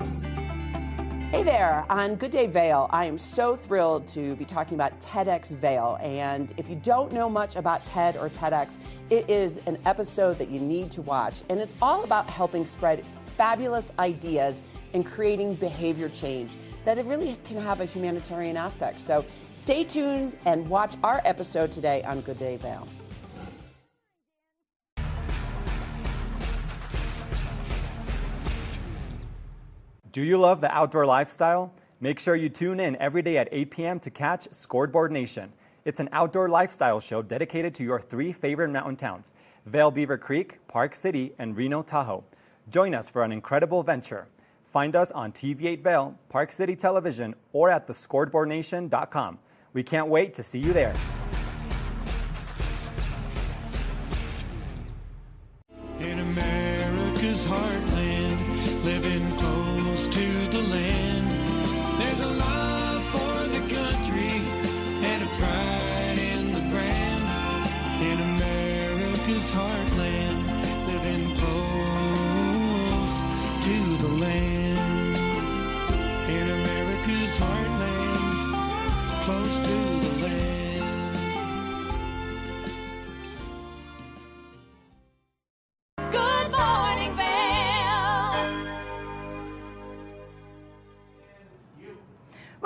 Hey 0.00 1.42
there, 1.42 1.84
on 1.90 2.16
Good 2.16 2.30
Day 2.30 2.46
Vail, 2.46 2.88
I 2.90 3.04
am 3.04 3.18
so 3.18 3.54
thrilled 3.54 4.06
to 4.08 4.34
be 4.36 4.46
talking 4.46 4.74
about 4.74 4.98
TEDx 5.00 5.50
Vail. 5.50 5.98
And 6.00 6.54
if 6.56 6.70
you 6.70 6.76
don't 6.76 7.12
know 7.12 7.28
much 7.28 7.54
about 7.56 7.84
TED 7.84 8.16
or 8.16 8.30
TEDx, 8.30 8.76
it 9.10 9.28
is 9.28 9.58
an 9.66 9.78
episode 9.84 10.38
that 10.38 10.48
you 10.48 10.58
need 10.58 10.90
to 10.92 11.02
watch. 11.02 11.42
And 11.50 11.60
it's 11.60 11.74
all 11.82 12.02
about 12.02 12.30
helping 12.30 12.64
spread 12.64 13.04
fabulous 13.36 13.92
ideas 13.98 14.56
and 14.94 15.04
creating 15.04 15.54
behavior 15.56 16.08
change 16.08 16.52
that 16.84 16.96
it 16.96 17.04
really 17.04 17.36
can 17.44 17.60
have 17.60 17.82
a 17.82 17.84
humanitarian 17.84 18.56
aspect. 18.56 19.00
So 19.00 19.24
stay 19.52 19.84
tuned 19.84 20.36
and 20.46 20.66
watch 20.68 20.96
our 21.04 21.20
episode 21.26 21.70
today 21.70 22.02
on 22.04 22.22
Good 22.22 22.38
Day 22.38 22.56
Vail. 22.56 22.88
Do 30.12 30.22
you 30.22 30.38
love 30.38 30.62
the 30.62 30.74
outdoor 30.74 31.04
lifestyle? 31.04 31.70
Make 32.00 32.18
sure 32.18 32.34
you 32.34 32.48
tune 32.48 32.80
in 32.80 32.96
every 32.96 33.20
day 33.20 33.36
at 33.36 33.48
8 33.52 33.70
p.m. 33.70 34.00
to 34.00 34.10
catch 34.10 34.48
Scoreboard 34.52 35.12
Nation. 35.12 35.52
It's 35.84 36.00
an 36.00 36.08
outdoor 36.12 36.48
lifestyle 36.48 36.98
show 36.98 37.20
dedicated 37.20 37.74
to 37.74 37.84
your 37.84 38.00
three 38.00 38.32
favorite 38.32 38.70
mountain 38.70 38.96
towns 38.96 39.34
Vail 39.66 39.90
Beaver 39.90 40.16
Creek, 40.16 40.66
Park 40.66 40.94
City, 40.94 41.34
and 41.38 41.54
Reno 41.54 41.82
Tahoe. 41.82 42.24
Join 42.70 42.94
us 42.94 43.10
for 43.10 43.22
an 43.22 43.32
incredible 43.32 43.82
venture. 43.82 44.28
Find 44.72 44.96
us 44.96 45.10
on 45.10 45.30
TV8 45.32 45.82
Vail, 45.82 46.18
Park 46.30 46.52
City 46.52 46.74
Television, 46.74 47.34
or 47.52 47.68
at 47.68 47.86
thescoreboardnation.com. 47.86 49.38
We 49.74 49.82
can't 49.82 50.08
wait 50.08 50.32
to 50.34 50.42
see 50.42 50.58
you 50.58 50.72
there. 50.72 50.94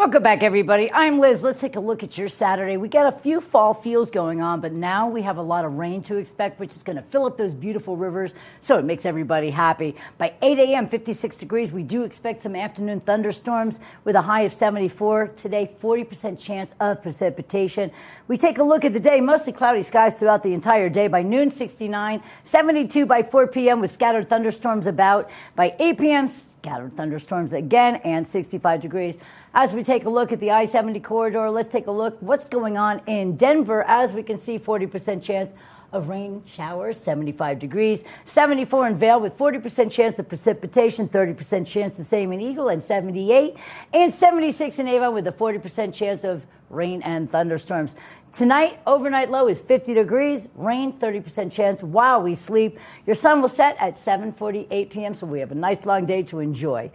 Welcome 0.03 0.25
back, 0.25 0.43
everybody. 0.43 0.91
I'm 0.93 1.21
Liz. 1.21 1.43
Let's 1.43 1.61
take 1.61 1.77
a 1.77 1.81
look 1.81 2.03
at 2.03 2.19
your 2.19 2.29
Saturday. 2.29 2.77
We 2.77 2.88
got 2.88 3.15
a 3.15 3.17
few 3.21 3.41
fall 3.41 3.73
feels 3.73 4.11
going 4.11 4.43
on, 4.43 4.61
but 4.61 4.73
now 4.73 5.09
we 5.09 5.23
have 5.23 5.37
a 5.37 5.43
lot 5.43 5.65
of 5.65 5.75
rain 5.75 6.03
to 6.03 6.17
expect, 6.17 6.59
which 6.59 6.75
is 6.75 6.83
going 6.83 6.97
to 6.97 7.03
fill 7.03 7.25
up 7.25 7.38
those 7.38 7.55
beautiful 7.55 7.97
rivers, 7.97 8.35
so 8.62 8.79
it 8.79 8.85
makes 8.85 9.07
everybody 9.07 9.49
happy. 9.49 9.95
By 10.19 10.35
8 10.43 10.59
a.m., 10.59 10.88
56 10.88 11.38
degrees, 11.38 11.71
we 11.71 11.85
do 11.85 12.03
expect 12.03 12.43
some 12.43 12.57
afternoon 12.57 12.99
thunderstorms 12.99 13.77
with 14.03 14.17
a 14.17 14.23
high 14.23 14.43
of 14.43 14.53
74. 14.53 15.29
Today, 15.41 15.71
40% 15.81 16.37
chance 16.37 16.75
of 16.81 17.01
precipitation. 17.01 17.93
We 18.27 18.38
take 18.38 18.59
a 18.59 18.65
look 18.65 18.85
at 18.85 18.95
the 18.95 19.01
day, 19.01 19.21
mostly 19.21 19.53
cloudy 19.53 19.85
skies 19.85 20.19
throughout 20.19 20.43
the 20.43 20.53
entire 20.53 20.88
day. 20.88 21.07
By 21.07 21.23
noon, 21.23 21.55
69, 21.55 22.25
72 22.43 23.07
by 23.07 23.23
4 23.23 23.47
p.m. 23.47 23.81
with 23.81 23.93
scattered 23.93 24.29
thunderstorms 24.29 24.88
about. 24.88 25.31
By 25.55 25.77
8 25.79 25.97
p.m., 25.97 26.27
scattered 26.62 26.97
thunderstorms 26.97 27.53
again 27.53 27.97
and 28.05 28.27
65 28.27 28.81
degrees. 28.81 29.17
As 29.55 29.71
we 29.73 29.85
take 29.85 30.07
a 30.07 30.09
look 30.09 30.33
at 30.33 30.41
the 30.41 30.51
I 30.51 30.65
70 30.65 30.99
corridor, 31.01 31.51
let's 31.51 31.71
take 31.71 31.87
a 31.87 31.91
look 31.91 32.17
what's 32.21 32.47
going 32.47 32.79
on 32.79 33.03
in 33.07 33.37
Denver. 33.37 33.85
As 33.87 34.11
we 34.11 34.23
can 34.23 34.41
see, 34.41 34.59
40% 34.59 35.23
chance 35.23 35.51
of 35.93 36.09
rain 36.09 36.43
showers, 36.47 36.99
75 36.99 37.59
degrees, 37.59 38.03
74 38.25 38.87
in 38.87 38.97
Vail 38.97 39.21
with 39.21 39.37
40% 39.37 39.91
chance 39.91 40.19
of 40.19 40.27
precipitation, 40.27 41.07
30% 41.07 41.67
chance 41.67 41.99
the 41.99 42.03
same 42.03 42.33
in 42.33 42.41
Eagle, 42.41 42.69
and 42.69 42.83
78, 42.83 43.55
and 43.93 44.11
76 44.11 44.79
in 44.79 44.88
Avon 44.88 45.12
with 45.12 45.27
a 45.27 45.33
40% 45.33 45.93
chance 45.93 46.25
of 46.25 46.43
rain 46.71 47.03
and 47.03 47.31
thunderstorms. 47.31 47.95
Tonight, 48.33 48.81
overnight 48.87 49.31
low 49.31 49.49
is 49.49 49.59
50 49.59 49.93
degrees, 49.93 50.49
rain 50.55 50.95
30% 50.95 51.53
chance 51.53 51.83
while 51.83 52.23
we 52.23 52.35
sleep. 52.35 52.79
Your 53.05 53.15
sun 53.15 53.43
will 53.43 53.51
set 53.51 53.77
at 53.79 54.03
7:48 54.03 54.88
p.m., 54.88 55.15
so 55.15 55.27
we 55.27 55.41
have 55.41 55.53
a 55.53 55.55
nice 55.55 55.85
long 55.85 56.07
day 56.07 56.23
to 56.23 56.38
enjoy. 56.38 56.91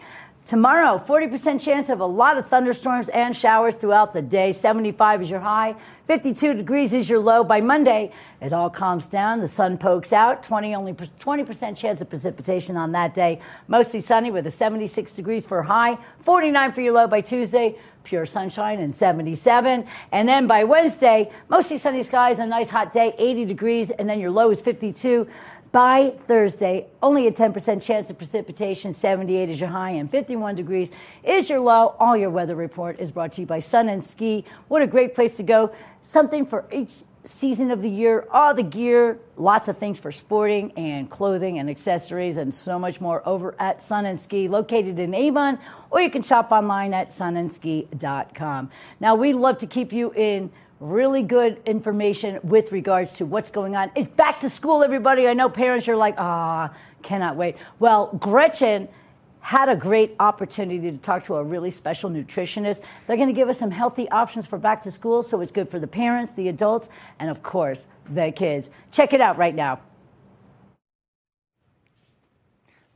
Tomorrow, 0.47 1.03
40% 1.05 1.59
chance 1.59 1.89
of 1.89 1.99
a 1.99 2.05
lot 2.05 2.37
of 2.37 2.47
thunderstorms 2.47 3.09
and 3.09 3.35
showers 3.35 3.75
throughout 3.75 4.13
the 4.13 4.21
day. 4.21 4.53
75 4.53 5.23
is 5.23 5.29
your 5.29 5.41
high. 5.41 5.75
52 6.05 6.53
degrees 6.53 6.93
is 6.93 7.09
your 7.09 7.19
low. 7.19 7.43
By 7.43 7.59
Monday, 7.59 8.13
it 8.39 8.53
all 8.53 8.69
calms 8.69 9.05
down. 9.07 9.41
The 9.41 9.49
sun 9.49 9.77
pokes 9.77 10.13
out. 10.13 10.43
20 10.43 10.73
only 10.73 10.93
20% 10.93 11.75
chance 11.75 11.99
of 11.99 12.09
precipitation 12.09 12.77
on 12.77 12.93
that 12.93 13.13
day. 13.13 13.41
Mostly 13.67 13.99
sunny 13.99 14.31
with 14.31 14.47
a 14.47 14.51
76 14.51 15.15
degrees 15.15 15.45
for 15.45 15.61
high. 15.63 15.97
49 16.21 16.71
for 16.71 16.79
your 16.79 16.93
low 16.93 17.07
by 17.07 17.19
Tuesday. 17.19 17.77
Pure 18.05 18.27
sunshine 18.27 18.79
and 18.79 18.95
77. 18.95 19.85
And 20.13 20.29
then 20.29 20.47
by 20.47 20.63
Wednesday, 20.63 21.29
mostly 21.49 21.77
sunny 21.77 22.03
skies, 22.03 22.39
a 22.39 22.45
nice 22.45 22.69
hot 22.69 22.93
day, 22.93 23.13
80 23.17 23.43
degrees, 23.43 23.89
and 23.89 24.09
then 24.09 24.21
your 24.21 24.31
low 24.31 24.49
is 24.49 24.61
52. 24.61 25.27
By 25.77 26.15
Thursday, 26.27 26.87
only 27.03 27.27
a 27.27 27.31
10% 27.31 27.83
chance 27.83 28.09
of 28.09 28.17
precipitation, 28.17 28.93
78 28.93 29.47
is 29.47 29.59
your 29.59 29.69
high, 29.69 29.91
and 29.91 30.09
51 30.09 30.55
degrees 30.55 30.89
is 31.23 31.51
your 31.51 31.59
low. 31.59 31.95
All 31.99 32.17
your 32.17 32.31
weather 32.31 32.55
report 32.55 32.99
is 32.99 33.11
brought 33.11 33.33
to 33.33 33.41
you 33.41 33.45
by 33.45 33.59
Sun 33.59 33.87
and 33.87 34.03
Ski. 34.03 34.43
What 34.69 34.81
a 34.81 34.87
great 34.87 35.13
place 35.13 35.37
to 35.37 35.43
go. 35.43 35.71
Something 36.01 36.47
for 36.47 36.65
each 36.71 36.89
season 37.35 37.69
of 37.69 37.83
the 37.83 37.89
year, 37.89 38.27
all 38.31 38.55
the 38.55 38.63
gear, 38.63 39.19
lots 39.35 39.67
of 39.67 39.77
things 39.77 39.99
for 39.99 40.11
sporting 40.11 40.71
and 40.77 41.11
clothing 41.11 41.59
and 41.59 41.69
accessories, 41.69 42.37
and 42.37 42.55
so 42.55 42.79
much 42.79 42.99
more 42.99 43.21
over 43.27 43.55
at 43.59 43.83
Sun 43.83 44.07
and 44.07 44.19
Ski, 44.19 44.47
located 44.47 44.97
in 44.97 45.13
Avon, 45.13 45.59
or 45.91 46.01
you 46.01 46.09
can 46.09 46.23
shop 46.23 46.51
online 46.51 46.91
at 46.91 47.11
sunandski.com. 47.11 48.71
Now, 48.99 49.13
we 49.13 49.33
love 49.33 49.59
to 49.59 49.67
keep 49.67 49.93
you 49.93 50.11
in 50.13 50.49
really 50.79 51.23
good 51.23 51.61
information 51.65 52.39
with 52.43 52.71
regards 52.71 53.13
to 53.13 53.25
what's 53.25 53.49
going 53.49 53.75
on. 53.75 53.91
It's 53.95 54.11
back 54.15 54.39
to 54.41 54.49
school, 54.49 54.83
everybody. 54.83 55.27
I 55.27 55.33
know 55.33 55.49
parents 55.49 55.87
are 55.87 55.95
like, 55.95 56.15
ah, 56.17 56.73
cannot 57.03 57.35
wait. 57.35 57.55
Well, 57.79 58.07
Gretchen 58.19 58.87
had 59.39 59.69
a 59.69 59.75
great 59.75 60.15
opportunity 60.19 60.91
to 60.91 60.97
talk 60.97 61.25
to 61.25 61.35
a 61.35 61.43
really 61.43 61.71
special 61.71 62.09
nutritionist. 62.09 62.81
They're 63.07 63.15
going 63.15 63.29
to 63.29 63.33
give 63.33 63.49
us 63.49 63.57
some 63.57 63.71
healthy 63.71 64.09
options 64.09 64.45
for 64.45 64.57
back 64.57 64.83
to 64.83 64.91
school, 64.91 65.23
so 65.23 65.39
it's 65.41 65.51
good 65.51 65.71
for 65.71 65.79
the 65.79 65.87
parents, 65.87 66.33
the 66.33 66.49
adults, 66.49 66.89
and 67.19 67.29
of 67.29 67.41
course, 67.41 67.79
the 68.09 68.31
kids. 68.31 68.67
Check 68.91 69.13
it 69.13 69.21
out 69.21 69.37
right 69.37 69.55
now. 69.55 69.79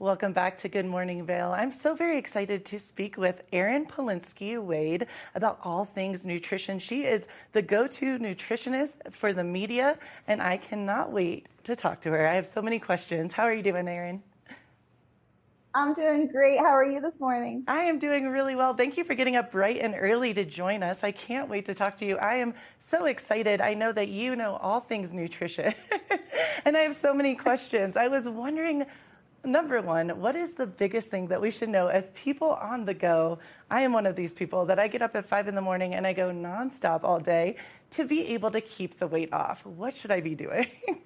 Welcome 0.01 0.33
back 0.33 0.57
to 0.57 0.67
Good 0.67 0.87
Morning 0.87 1.23
Vail. 1.27 1.51
I'm 1.51 1.71
so 1.71 1.93
very 1.93 2.17
excited 2.17 2.65
to 2.65 2.79
speak 2.79 3.17
with 3.17 3.43
Erin 3.53 3.85
Palinski-Wade 3.85 5.05
about 5.35 5.59
all 5.63 5.85
things 5.85 6.25
nutrition. 6.25 6.79
She 6.79 7.03
is 7.03 7.21
the 7.53 7.61
go 7.61 7.85
to 7.85 8.17
nutritionist 8.17 9.13
for 9.13 9.31
the 9.31 9.43
media, 9.43 9.99
and 10.27 10.41
I 10.41 10.57
cannot 10.57 11.11
wait 11.11 11.45
to 11.65 11.75
talk 11.75 12.01
to 12.01 12.09
her. 12.09 12.27
I 12.27 12.33
have 12.33 12.49
so 12.51 12.63
many 12.63 12.79
questions. 12.79 13.31
How 13.31 13.43
are 13.43 13.53
you 13.53 13.61
doing, 13.61 13.87
Erin? 13.87 14.23
I'm 15.75 15.93
doing 15.93 16.25
great. 16.25 16.57
How 16.57 16.75
are 16.75 16.83
you 16.83 16.99
this 16.99 17.19
morning? 17.19 17.63
I 17.67 17.83
am 17.83 17.99
doing 17.99 18.27
really 18.27 18.55
well. 18.55 18.73
Thank 18.73 18.97
you 18.97 19.03
for 19.03 19.13
getting 19.13 19.35
up 19.35 19.51
bright 19.51 19.81
and 19.81 19.93
early 19.95 20.33
to 20.33 20.43
join 20.43 20.81
us. 20.81 21.03
I 21.03 21.11
can't 21.11 21.47
wait 21.47 21.67
to 21.67 21.75
talk 21.75 21.95
to 21.97 22.07
you. 22.07 22.17
I 22.17 22.37
am 22.37 22.55
so 22.89 23.05
excited. 23.05 23.61
I 23.61 23.75
know 23.75 23.91
that 23.91 24.07
you 24.07 24.35
know 24.35 24.55
all 24.63 24.79
things 24.79 25.13
nutrition, 25.13 25.75
and 26.65 26.75
I 26.75 26.79
have 26.79 26.97
so 26.97 27.13
many 27.13 27.35
questions. 27.35 27.97
I 27.97 28.07
was 28.07 28.27
wondering 28.27 28.87
Number 29.43 29.81
one, 29.81 30.09
what 30.21 30.35
is 30.35 30.53
the 30.53 30.67
biggest 30.67 31.07
thing 31.07 31.27
that 31.29 31.41
we 31.41 31.49
should 31.49 31.69
know 31.69 31.87
as 31.87 32.11
people 32.11 32.51
on 32.51 32.85
the 32.85 32.93
go? 32.93 33.39
I 33.71 33.81
am 33.81 33.91
one 33.91 34.05
of 34.05 34.15
these 34.15 34.33
people 34.35 34.65
that 34.67 34.77
I 34.77 34.87
get 34.87 35.01
up 35.01 35.15
at 35.15 35.27
five 35.27 35.47
in 35.47 35.55
the 35.55 35.61
morning 35.61 35.95
and 35.95 36.05
I 36.05 36.13
go 36.13 36.29
nonstop 36.31 37.03
all 37.03 37.19
day 37.19 37.57
to 37.91 38.05
be 38.05 38.27
able 38.27 38.51
to 38.51 38.61
keep 38.61 38.99
the 38.99 39.07
weight 39.07 39.33
off. 39.33 39.65
What 39.65 39.95
should 39.97 40.11
I 40.11 40.21
be 40.21 40.35
doing? 40.35 40.67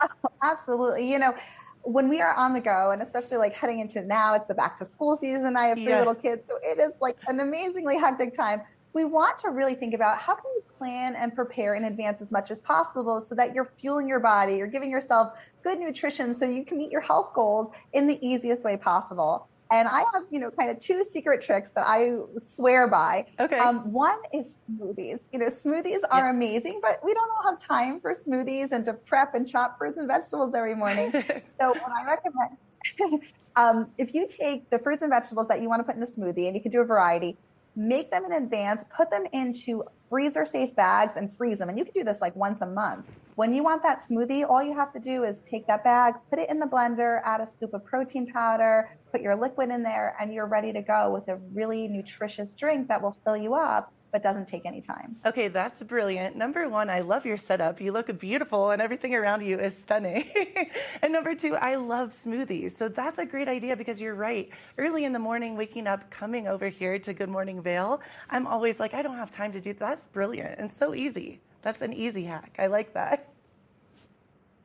Absolutely. 0.42 1.10
You 1.10 1.18
know, 1.18 1.34
when 1.82 2.08
we 2.08 2.20
are 2.20 2.34
on 2.34 2.52
the 2.52 2.60
go, 2.60 2.90
and 2.90 3.02
especially 3.02 3.38
like 3.38 3.54
heading 3.54 3.80
into 3.80 4.02
now, 4.02 4.34
it's 4.34 4.46
the 4.48 4.54
back 4.54 4.78
to 4.78 4.86
school 4.86 5.16
season. 5.20 5.56
I 5.56 5.66
have 5.66 5.82
three 5.82 5.94
Yeah. 5.94 5.98
little 5.98 6.14
kids, 6.14 6.42
so 6.48 6.58
it 6.62 6.78
is 6.78 6.94
like 7.00 7.16
an 7.26 7.40
amazingly 7.40 7.98
hectic 7.98 8.36
time. 8.36 8.62
We 8.92 9.04
want 9.04 9.38
to 9.40 9.50
really 9.50 9.74
think 9.74 9.94
about 9.94 10.18
how 10.18 10.34
can 10.34 10.50
you 10.54 10.62
plan 10.76 11.14
and 11.16 11.34
prepare 11.34 11.74
in 11.74 11.84
advance 11.84 12.20
as 12.20 12.32
much 12.32 12.50
as 12.50 12.60
possible 12.60 13.20
so 13.20 13.34
that 13.34 13.54
you're 13.54 13.70
fueling 13.78 14.08
your 14.08 14.20
body, 14.20 14.56
you're 14.56 14.66
giving 14.66 14.90
yourself 14.90 15.32
good 15.62 15.78
nutrition 15.78 16.34
so 16.34 16.44
you 16.44 16.64
can 16.64 16.78
meet 16.78 16.90
your 16.90 17.00
health 17.00 17.32
goals 17.34 17.68
in 17.92 18.06
the 18.06 18.18
easiest 18.26 18.64
way 18.64 18.76
possible. 18.76 19.48
And 19.70 19.86
I 19.86 20.02
have, 20.14 20.24
you 20.30 20.40
know, 20.40 20.50
kind 20.50 20.70
of 20.70 20.78
two 20.78 21.04
secret 21.12 21.42
tricks 21.42 21.72
that 21.72 21.86
I 21.86 22.16
swear 22.54 22.88
by. 22.88 23.26
Okay. 23.38 23.58
Um, 23.58 23.92
one 23.92 24.18
is 24.32 24.46
smoothies. 24.70 25.18
You 25.30 25.40
know, 25.40 25.50
smoothies 25.50 26.00
are 26.10 26.30
amazing, 26.30 26.80
but 26.82 27.04
we 27.04 27.12
don't 27.12 27.28
all 27.30 27.50
have 27.50 27.60
time 27.60 28.00
for 28.00 28.14
smoothies 28.14 28.72
and 28.72 28.84
to 28.86 28.94
prep 28.94 29.34
and 29.34 29.46
chop 29.46 29.76
fruits 29.76 29.98
and 29.98 30.08
vegetables 30.08 30.54
every 30.54 30.74
morning. 30.74 31.12
so 31.60 31.68
what 31.68 31.92
I 31.92 32.04
recommend, 32.06 33.22
um, 33.56 33.88
if 33.98 34.14
you 34.14 34.26
take 34.26 34.70
the 34.70 34.78
fruits 34.78 35.02
and 35.02 35.10
vegetables 35.10 35.48
that 35.48 35.60
you 35.60 35.68
want 35.68 35.80
to 35.80 35.84
put 35.84 35.96
in 35.96 36.02
a 36.02 36.06
smoothie, 36.06 36.46
and 36.46 36.56
you 36.56 36.62
can 36.62 36.72
do 36.72 36.80
a 36.80 36.84
variety, 36.84 37.36
make 37.78 38.10
them 38.10 38.24
in 38.24 38.32
advance, 38.32 38.82
put 38.94 39.08
them 39.08 39.24
into 39.32 39.84
freezer 40.10 40.44
safe 40.44 40.74
bags 40.74 41.14
and 41.16 41.34
freeze 41.36 41.58
them. 41.58 41.68
And 41.68 41.78
you 41.78 41.84
can 41.84 41.94
do 41.94 42.02
this 42.02 42.18
like 42.20 42.34
once 42.34 42.60
a 42.60 42.66
month. 42.66 43.06
When 43.36 43.54
you 43.54 43.62
want 43.62 43.84
that 43.84 44.02
smoothie, 44.04 44.48
all 44.48 44.60
you 44.60 44.74
have 44.74 44.92
to 44.94 44.98
do 44.98 45.22
is 45.22 45.38
take 45.48 45.64
that 45.68 45.84
bag, 45.84 46.14
put 46.28 46.40
it 46.40 46.50
in 46.50 46.58
the 46.58 46.66
blender, 46.66 47.20
add 47.24 47.40
a 47.40 47.46
scoop 47.46 47.72
of 47.72 47.84
protein 47.84 48.26
powder, 48.26 48.90
put 49.12 49.20
your 49.20 49.36
liquid 49.36 49.70
in 49.70 49.84
there, 49.84 50.16
and 50.20 50.34
you're 50.34 50.48
ready 50.48 50.72
to 50.72 50.82
go 50.82 51.12
with 51.12 51.28
a 51.28 51.36
really 51.52 51.86
nutritious 51.86 52.50
drink 52.58 52.88
that 52.88 53.00
will 53.00 53.16
fill 53.24 53.36
you 53.36 53.54
up 53.54 53.92
but 54.10 54.22
doesn't 54.22 54.46
take 54.46 54.64
any 54.64 54.80
time. 54.80 55.16
Okay, 55.26 55.48
that's 55.48 55.82
brilliant. 55.82 56.36
Number 56.36 56.68
one, 56.68 56.88
I 56.88 57.00
love 57.00 57.26
your 57.26 57.36
setup. 57.36 57.80
You 57.80 57.92
look 57.92 58.16
beautiful 58.18 58.70
and 58.70 58.80
everything 58.80 59.14
around 59.14 59.44
you 59.44 59.58
is 59.58 59.76
stunning. 59.76 60.28
and 61.02 61.12
number 61.12 61.34
two, 61.34 61.54
I 61.56 61.76
love 61.76 62.14
smoothies. 62.24 62.76
So 62.78 62.88
that's 62.88 63.18
a 63.18 63.26
great 63.26 63.48
idea 63.48 63.76
because 63.76 64.00
you're 64.00 64.14
right. 64.14 64.48
Early 64.78 65.04
in 65.04 65.12
the 65.12 65.18
morning, 65.18 65.56
waking 65.56 65.86
up, 65.86 66.10
coming 66.10 66.48
over 66.48 66.68
here 66.68 66.98
to 66.98 67.12
Good 67.12 67.28
Morning 67.28 67.62
Vail, 67.62 68.00
I'm 68.30 68.46
always 68.46 68.78
like, 68.78 68.94
I 68.94 69.02
don't 69.02 69.16
have 69.16 69.30
time 69.30 69.52
to 69.52 69.60
do 69.60 69.72
that. 69.74 69.78
That's 69.78 70.06
brilliant 70.08 70.58
and 70.58 70.72
so 70.72 70.94
easy. 70.94 71.40
That's 71.62 71.82
an 71.82 71.92
easy 71.92 72.24
hack. 72.24 72.54
I 72.58 72.66
like 72.66 72.94
that. 72.94 73.28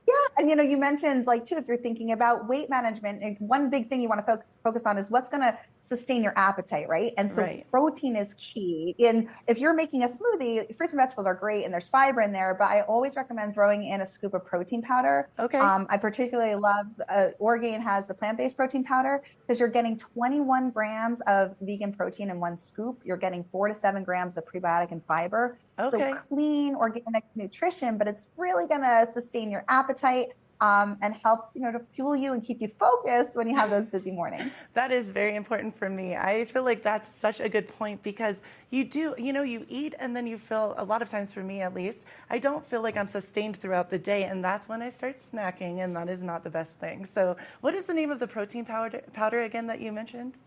Yeah, 0.08 0.14
and 0.38 0.50
you 0.50 0.56
know, 0.56 0.64
you 0.64 0.78
mentioned 0.78 1.28
like 1.28 1.46
too, 1.46 1.56
if 1.56 1.68
you're 1.68 1.78
thinking 1.78 2.12
about 2.12 2.48
weight 2.48 2.70
management, 2.70 3.40
one 3.40 3.70
big 3.70 3.90
thing 3.90 4.02
you 4.02 4.10
want 4.10 4.26
to 4.26 4.36
fo- 4.36 4.44
focus 4.64 4.84
on 4.86 4.98
is 4.98 5.10
what's 5.10 5.30
going 5.30 5.42
to 5.42 5.58
sustain 5.88 6.24
your 6.24 6.34
appetite, 6.38 6.88
right? 6.88 7.14
And 7.18 7.32
so 7.32 7.42
Right. 7.42 7.70
protein 7.70 8.16
is 8.16 8.34
key. 8.38 8.96
In 8.98 9.30
if 9.48 9.58
you're 9.58 9.74
making 9.74 10.04
a 10.04 10.08
smoothie, 10.10 10.76
fruits 10.78 10.94
and 10.94 11.02
vegetables 11.02 11.28
are 11.28 11.34
great 11.34 11.66
and 11.66 11.74
there's 11.74 11.88
fiber 11.88 12.22
in 12.22 12.32
there, 12.32 12.56
but 12.58 12.66
I 12.66 12.82
always 12.82 13.16
recommend 13.16 13.54
throwing 13.54 13.84
in 13.84 14.02
a 14.02 14.08
scoop 14.08 14.34
of 14.34 14.46
protein 14.46 14.82
powder. 14.82 15.30
Okay. 15.40 15.58
Um, 15.58 15.86
I 15.90 15.98
particularly 15.98 16.56
love 16.56 16.88
uh, 17.10 17.28
Orgain 17.40 17.82
has 17.82 18.08
the 18.08 18.14
plant-based 18.14 18.56
protein 18.56 18.84
powder 18.84 19.22
because 19.42 19.60
you're 19.60 19.70
getting 19.70 19.98
21 19.98 20.72
grams 20.72 21.22
of 21.28 21.56
vegan 21.62 21.94
protein 21.94 22.30
in 22.30 22.40
one 22.40 22.58
scoop. 22.58 23.02
You're 23.04 23.18
getting 23.18 23.44
four 23.52 23.68
to 23.68 23.76
seven 23.76 24.04
grams 24.04 24.38
of 24.38 24.46
prebiotic 24.46 24.92
and 24.92 25.04
fiber. 25.06 25.58
Okay. 25.80 26.12
So 26.12 26.18
clean 26.30 26.76
organic 26.76 27.26
nutrition, 27.36 27.98
but 27.98 28.08
it's 28.08 28.28
really 28.38 28.68
going 28.68 28.82
to 28.82 29.08
sustain 29.14 29.50
your 29.52 29.66
appetite. 29.68 30.30
Um, 30.64 30.98
and 31.02 31.14
help 31.26 31.50
you 31.56 31.62
know 31.62 31.72
to 31.78 31.82
fuel 31.94 32.16
you 32.16 32.34
and 32.34 32.42
keep 32.48 32.62
you 32.62 32.72
focused 32.80 33.36
when 33.36 33.50
you 33.50 33.56
have 33.56 33.70
those 33.70 33.88
busy 33.88 34.12
mornings. 34.12 34.50
That 34.74 34.92
is 34.92 35.12
very 35.12 35.36
important 35.36 35.78
for 35.78 35.90
me. 35.90 36.16
I 36.16 36.46
feel 36.46 36.64
like 36.64 36.82
that's 36.84 37.10
such 37.26 37.40
a 37.40 37.50
good 37.50 37.68
point 37.68 38.02
because 38.02 38.38
you 38.74 38.84
do, 38.84 39.14
you 39.20 39.34
know, 39.34 39.44
you 39.44 39.68
eat 39.70 39.94
and 40.00 40.16
then 40.16 40.26
you 40.26 40.40
feel, 40.40 40.74
a 40.78 40.84
lot 40.84 41.04
of 41.04 41.10
times 41.10 41.32
for 41.32 41.44
me 41.44 41.62
at 41.62 41.76
least, 41.76 42.00
I 42.32 42.40
don't 42.40 42.66
feel 42.66 42.82
like 42.82 42.98
I'm 42.98 43.08
sustained 43.08 43.58
throughout 43.58 43.92
the 43.92 44.00
day. 44.00 44.24
And 44.24 44.44
that's 44.44 44.68
when 44.68 44.82
I 44.82 44.90
start 44.90 45.18
snacking, 45.20 45.84
and 45.84 45.96
that 45.96 46.10
is 46.10 46.24
not 46.24 46.44
the 46.44 46.50
best 46.50 46.72
thing. 46.72 47.06
So, 47.14 47.38
what 47.62 47.76
is 47.76 47.86
the 47.86 47.94
name 47.94 48.10
of 48.10 48.20
the 48.20 48.26
protein 48.26 48.66
powder, 48.66 49.02
powder 49.14 49.44
again 49.44 49.68
that 49.68 49.80
you 49.80 49.92
mentioned? 49.92 50.40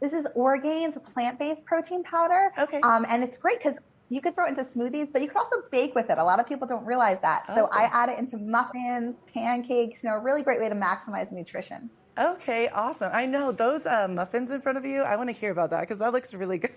This 0.00 0.14
is 0.14 0.26
Orgain's 0.34 0.96
plant-based 1.12 1.66
protein 1.66 2.02
powder. 2.02 2.50
Okay. 2.58 2.80
Um, 2.80 3.04
and 3.08 3.22
it's 3.22 3.36
great 3.36 3.58
because 3.58 3.76
you 4.12 4.20
could 4.20 4.34
throw 4.34 4.44
it 4.44 4.50
into 4.50 4.62
smoothies, 4.62 5.10
but 5.10 5.22
you 5.22 5.28
could 5.28 5.38
also 5.38 5.56
bake 5.70 5.94
with 5.94 6.10
it. 6.10 6.18
A 6.18 6.24
lot 6.24 6.38
of 6.38 6.46
people 6.46 6.68
don't 6.68 6.84
realize 6.84 7.16
that. 7.22 7.46
So 7.54 7.64
Oh. 7.64 7.68
I 7.72 7.84
add 7.84 8.10
it 8.10 8.18
into 8.18 8.36
muffins, 8.36 9.16
pancakes. 9.32 10.02
You 10.02 10.10
know, 10.10 10.16
a 10.16 10.18
really 10.18 10.42
great 10.42 10.60
way 10.60 10.68
to 10.68 10.74
maximize 10.74 11.32
nutrition. 11.32 11.88
Okay, 12.18 12.68
awesome. 12.68 13.10
I 13.14 13.24
know 13.24 13.52
those 13.52 13.86
uh, 13.86 14.06
muffins 14.08 14.50
in 14.50 14.60
front 14.60 14.76
of 14.76 14.84
you. 14.84 15.00
I 15.00 15.16
want 15.16 15.30
to 15.30 15.32
hear 15.32 15.50
about 15.50 15.70
that 15.70 15.80
because 15.80 15.98
that 16.00 16.12
looks 16.12 16.34
really 16.34 16.58
good. 16.64 16.72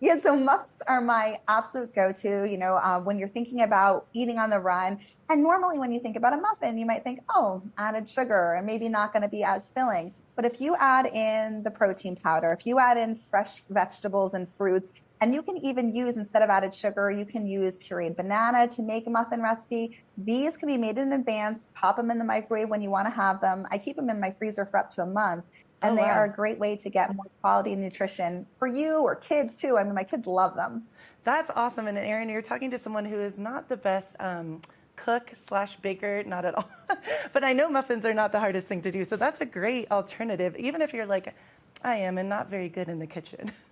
Yeah, 0.00 0.18
so 0.18 0.34
muffins 0.34 0.80
are 0.86 1.02
my 1.02 1.40
absolute 1.46 1.94
go-to. 1.94 2.48
You 2.50 2.56
know, 2.56 2.76
uh, 2.76 3.00
when 3.00 3.18
you're 3.18 3.28
thinking 3.28 3.60
about 3.62 4.06
eating 4.14 4.38
on 4.38 4.48
the 4.48 4.60
run, 4.60 4.98
and 5.28 5.42
normally 5.42 5.78
when 5.78 5.92
you 5.92 6.00
think 6.00 6.16
about 6.16 6.32
a 6.32 6.38
muffin, 6.38 6.78
you 6.78 6.86
might 6.86 7.04
think, 7.04 7.20
oh, 7.28 7.62
added 7.76 8.08
sugar, 8.08 8.54
and 8.54 8.66
maybe 8.66 8.88
not 8.88 9.12
going 9.12 9.22
to 9.22 9.28
be 9.28 9.44
as 9.44 9.68
filling. 9.74 10.14
But 10.36 10.46
if 10.46 10.60
you 10.60 10.74
add 10.76 11.06
in 11.06 11.62
the 11.62 11.70
protein 11.70 12.16
powder, 12.16 12.50
if 12.58 12.66
you 12.66 12.78
add 12.78 12.96
in 12.96 13.20
fresh 13.30 13.62
vegetables 13.70 14.34
and 14.34 14.48
fruits, 14.58 14.92
and 15.20 15.32
you 15.32 15.42
can 15.42 15.56
even 15.58 15.94
use 15.94 16.16
instead 16.16 16.42
of 16.42 16.50
added 16.50 16.74
sugar, 16.74 17.10
you 17.10 17.24
can 17.24 17.46
use 17.46 17.78
pureed 17.78 18.16
banana 18.16 18.68
to 18.68 18.82
make 18.82 19.06
a 19.06 19.10
muffin 19.10 19.40
recipe. 19.40 19.98
These 20.18 20.56
can 20.56 20.68
be 20.68 20.76
made 20.76 20.98
in 20.98 21.12
advance. 21.12 21.66
Pop 21.74 21.96
them 21.96 22.10
in 22.10 22.18
the 22.18 22.24
microwave 22.24 22.68
when 22.68 22.82
you 22.82 22.90
want 22.90 23.06
to 23.06 23.14
have 23.14 23.40
them. 23.40 23.66
I 23.70 23.78
keep 23.78 23.96
them 23.96 24.10
in 24.10 24.20
my 24.20 24.34
freezer 24.38 24.66
for 24.66 24.78
up 24.78 24.94
to 24.96 25.02
a 25.02 25.06
month 25.06 25.44
and 25.84 25.92
Oh, 25.92 25.96
they 25.96 26.08
wow. 26.08 26.10
are 26.10 26.24
a 26.24 26.32
great 26.32 26.58
way 26.58 26.76
to 26.76 26.90
get 26.90 27.14
more 27.14 27.26
quality 27.42 27.74
nutrition 27.76 28.46
for 28.58 28.66
you 28.66 28.98
or 28.98 29.14
kids 29.14 29.56
too. 29.56 29.76
I 29.78 29.84
mean, 29.84 29.94
my 29.94 30.04
kids 30.04 30.26
love 30.26 30.56
them. 30.56 30.84
That's 31.24 31.50
awesome. 31.54 31.86
And 31.88 31.98
Erin, 31.98 32.28
you're 32.28 32.42
talking 32.42 32.70
to 32.70 32.78
someone 32.78 33.04
who 33.04 33.20
is 33.20 33.38
not 33.38 33.68
the 33.68 33.76
best 33.76 34.08
um, 34.18 34.62
cook 34.96 35.32
slash 35.46 35.76
baker, 35.76 36.22
not 36.24 36.44
at 36.44 36.54
all. 36.54 36.68
but 37.32 37.44
I 37.44 37.52
know 37.52 37.68
muffins 37.68 38.06
are 38.06 38.14
not 38.14 38.32
the 38.32 38.40
hardest 38.40 38.66
thing 38.66 38.80
to 38.82 38.90
do. 38.90 39.04
So 39.04 39.16
that's 39.16 39.40
a 39.40 39.46
great 39.46 39.90
alternative, 39.90 40.56
even 40.56 40.80
if 40.82 40.92
you're 40.92 41.06
like, 41.06 41.34
I 41.82 41.96
am 41.96 42.18
and 42.18 42.28
not 42.28 42.48
very 42.48 42.68
good 42.68 42.88
in 42.88 42.98
the 42.98 43.06
kitchen. 43.06 43.52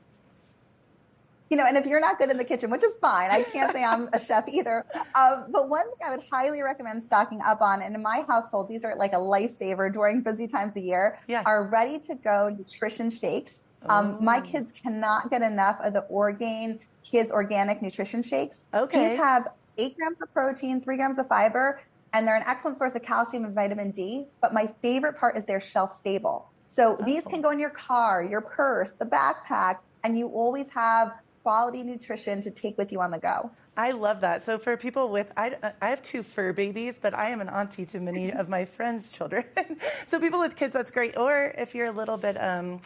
You 1.53 1.59
know, 1.59 1.67
and 1.67 1.77
if 1.77 1.85
you're 1.85 2.01
not 2.01 2.17
good 2.17 2.31
in 2.31 2.39
the 2.39 2.45
kitchen, 2.45 2.71
which 2.71 2.83
is 2.83 2.95
fine, 2.99 3.31
I 3.31 3.43
can't 3.43 3.71
say 3.73 3.85
I'm 3.85 4.09
a 4.15 4.19
chef 4.19 4.49
either. 4.49 4.87
Um, 5.15 5.45
but 5.51 5.69
one 5.69 5.85
thing 5.85 5.99
I 6.03 6.17
would 6.17 6.25
highly 6.33 6.63
recommend 6.63 7.05
stocking 7.05 7.43
up 7.43 7.61
on, 7.61 7.83
and 7.83 7.95
in 7.95 8.01
my 8.01 8.25
household, 8.27 8.69
these 8.69 8.85
are 8.85 8.97
like 8.97 9.13
a 9.13 9.17
lifesaver 9.17 9.93
during 9.93 10.23
busy 10.23 10.49
times 10.49 10.75
of 10.79 10.83
year, 10.83 11.19
Yeah. 11.27 11.43
are 11.45 11.65
ready 11.65 11.99
to 12.09 12.15
go 12.15 12.49
nutrition 12.49 13.11
shakes. 13.11 13.57
Um, 13.87 14.17
my 14.25 14.41
kids 14.41 14.73
cannot 14.83 15.29
get 15.29 15.43
enough 15.43 15.77
of 15.83 15.93
the 15.93 16.01
Orgain 16.09 16.81
Kids 17.05 17.31
Organic 17.31 17.83
Nutrition 17.83 18.23
Shakes. 18.23 18.63
Okay. 18.73 19.11
These 19.11 19.19
have 19.19 19.49
eight 19.77 19.95
grams 19.99 20.23
of 20.23 20.33
protein, 20.33 20.81
three 20.81 20.97
grams 20.97 21.19
of 21.19 21.29
fiber, 21.29 21.83
and 22.15 22.27
they're 22.27 22.37
an 22.37 22.45
excellent 22.47 22.79
source 22.79 22.95
of 22.95 23.03
calcium 23.03 23.45
and 23.45 23.55
vitamin 23.55 23.91
D. 23.91 24.27
But 24.41 24.55
my 24.55 24.71
favorite 24.81 25.19
part 25.19 25.37
is 25.37 25.45
they're 25.45 25.61
shelf 25.61 25.93
stable. 25.95 26.49
So 26.65 26.97
these 27.05 27.25
can 27.27 27.43
go 27.43 27.51
in 27.51 27.59
your 27.59 27.69
car, 27.69 28.23
your 28.25 28.41
purse, 28.41 28.95
the 28.99 29.05
backpack, 29.05 29.81
and 30.05 30.19
you 30.19 30.29
always 30.29 30.71
have 30.71 31.13
quality 31.43 31.83
nutrition 31.83 32.43
to 32.43 32.51
take 32.51 32.79
with 32.79 32.93
you 32.93 33.01
on 33.01 33.11
the 33.11 33.19
go. 33.19 33.51
I 33.77 33.93
love 33.93 34.21
that. 34.21 34.45
So 34.45 34.59
for 34.59 34.77
people 34.77 35.09
with, 35.09 35.33
I, 35.37 35.57
I 35.81 35.89
have 35.89 36.03
two 36.03 36.23
fur 36.23 36.53
babies, 36.53 36.99
but 37.01 37.15
I 37.15 37.31
am 37.31 37.41
an 37.41 37.49
auntie 37.49 37.87
to 37.87 38.01
many 38.01 38.33
of 38.33 38.49
my 38.49 38.65
friends' 38.65 39.09
children. 39.09 39.45
so 40.11 40.21
people 40.21 40.41
with 40.41 40.57
kids, 40.57 40.73
that's 40.73 40.91
great. 40.91 41.17
Or 41.17 41.55
if 41.57 41.75
you're 41.75 41.87
a 41.87 41.93
little 41.93 42.17
bit 42.17 42.41
um, 42.43 42.81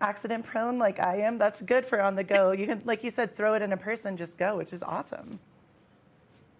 accident 0.00 0.44
prone 0.44 0.78
like 0.78 1.00
I 1.00 1.16
am, 1.22 1.38
that's 1.38 1.62
good 1.62 1.86
for 1.86 2.00
on 2.00 2.14
the 2.16 2.24
go. 2.24 2.52
You 2.52 2.66
can, 2.66 2.82
like 2.84 3.02
you 3.02 3.10
said, 3.10 3.34
throw 3.34 3.54
it 3.54 3.62
in 3.62 3.72
a 3.72 3.76
purse 3.76 4.04
and 4.04 4.18
just 4.18 4.36
go, 4.36 4.56
which 4.56 4.72
is 4.72 4.82
awesome. 4.82 5.40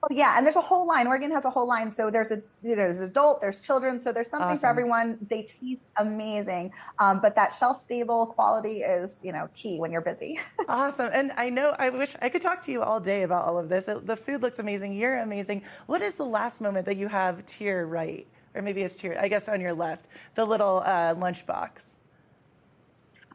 Oh 0.03 0.09
yeah, 0.11 0.37
and 0.39 0.47
there's 0.47 0.57
a 0.57 0.63
whole 0.63 0.87
line. 0.87 1.07
Orgain 1.07 1.31
has 1.31 1.45
a 1.45 1.51
whole 1.51 1.67
line. 1.67 1.93
So 1.95 2.11
there's 2.11 2.31
a 2.31 2.37
you 2.63 2.71
know, 2.71 2.77
there's 2.77 3.01
adult, 3.01 3.41
there's 3.43 3.59
children. 3.61 4.01
So 4.01 4.13
there's 4.13 4.31
something 4.31 4.49
for 4.59 4.67
everyone. 4.71 5.19
They 5.29 5.43
taste 5.43 5.83
amazing, 5.99 6.73
um, 6.99 7.21
but 7.21 7.35
that 7.35 7.55
shelf 7.55 7.81
stable 7.83 8.25
quality 8.27 8.81
is 8.81 9.11
you 9.23 9.33
know 9.33 9.49
key 9.55 9.79
when 9.79 9.93
you're 9.93 10.01
busy. 10.01 10.41
Awesome. 10.69 11.11
And 11.13 11.33
I 11.37 11.51
know 11.51 11.75
I 11.79 11.91
wish 11.91 12.15
I 12.23 12.29
could 12.31 12.41
talk 12.41 12.65
to 12.65 12.73
you 12.73 12.83
all 12.83 13.01
day 13.01 13.23
about 13.25 13.45
all 13.47 13.59
of 13.59 13.69
this. 13.69 13.85
The- 13.85 14.01
The 14.01 14.17
food 14.17 14.41
looks 14.41 14.59
amazing. 14.59 14.95
You're 14.95 15.19
amazing. 15.19 15.63
What 15.87 16.01
is 16.01 16.15
the 16.15 16.25
last 16.25 16.61
moment 16.61 16.87
that 16.87 16.97
you 16.97 17.09
have 17.09 17.45
to 17.45 17.65
your 17.65 17.87
right? 17.87 18.27
Or 18.55 18.63
maybe 18.63 18.83
it's 18.83 18.97
to 18.99 19.09
your, 19.09 19.19
I 19.21 19.29
guess 19.29 19.49
on 19.49 19.61
your 19.61 19.73
left, 19.75 20.09
the 20.35 20.45
little 20.45 20.83
uh, 20.85 21.15
lunchbox. 21.15 21.83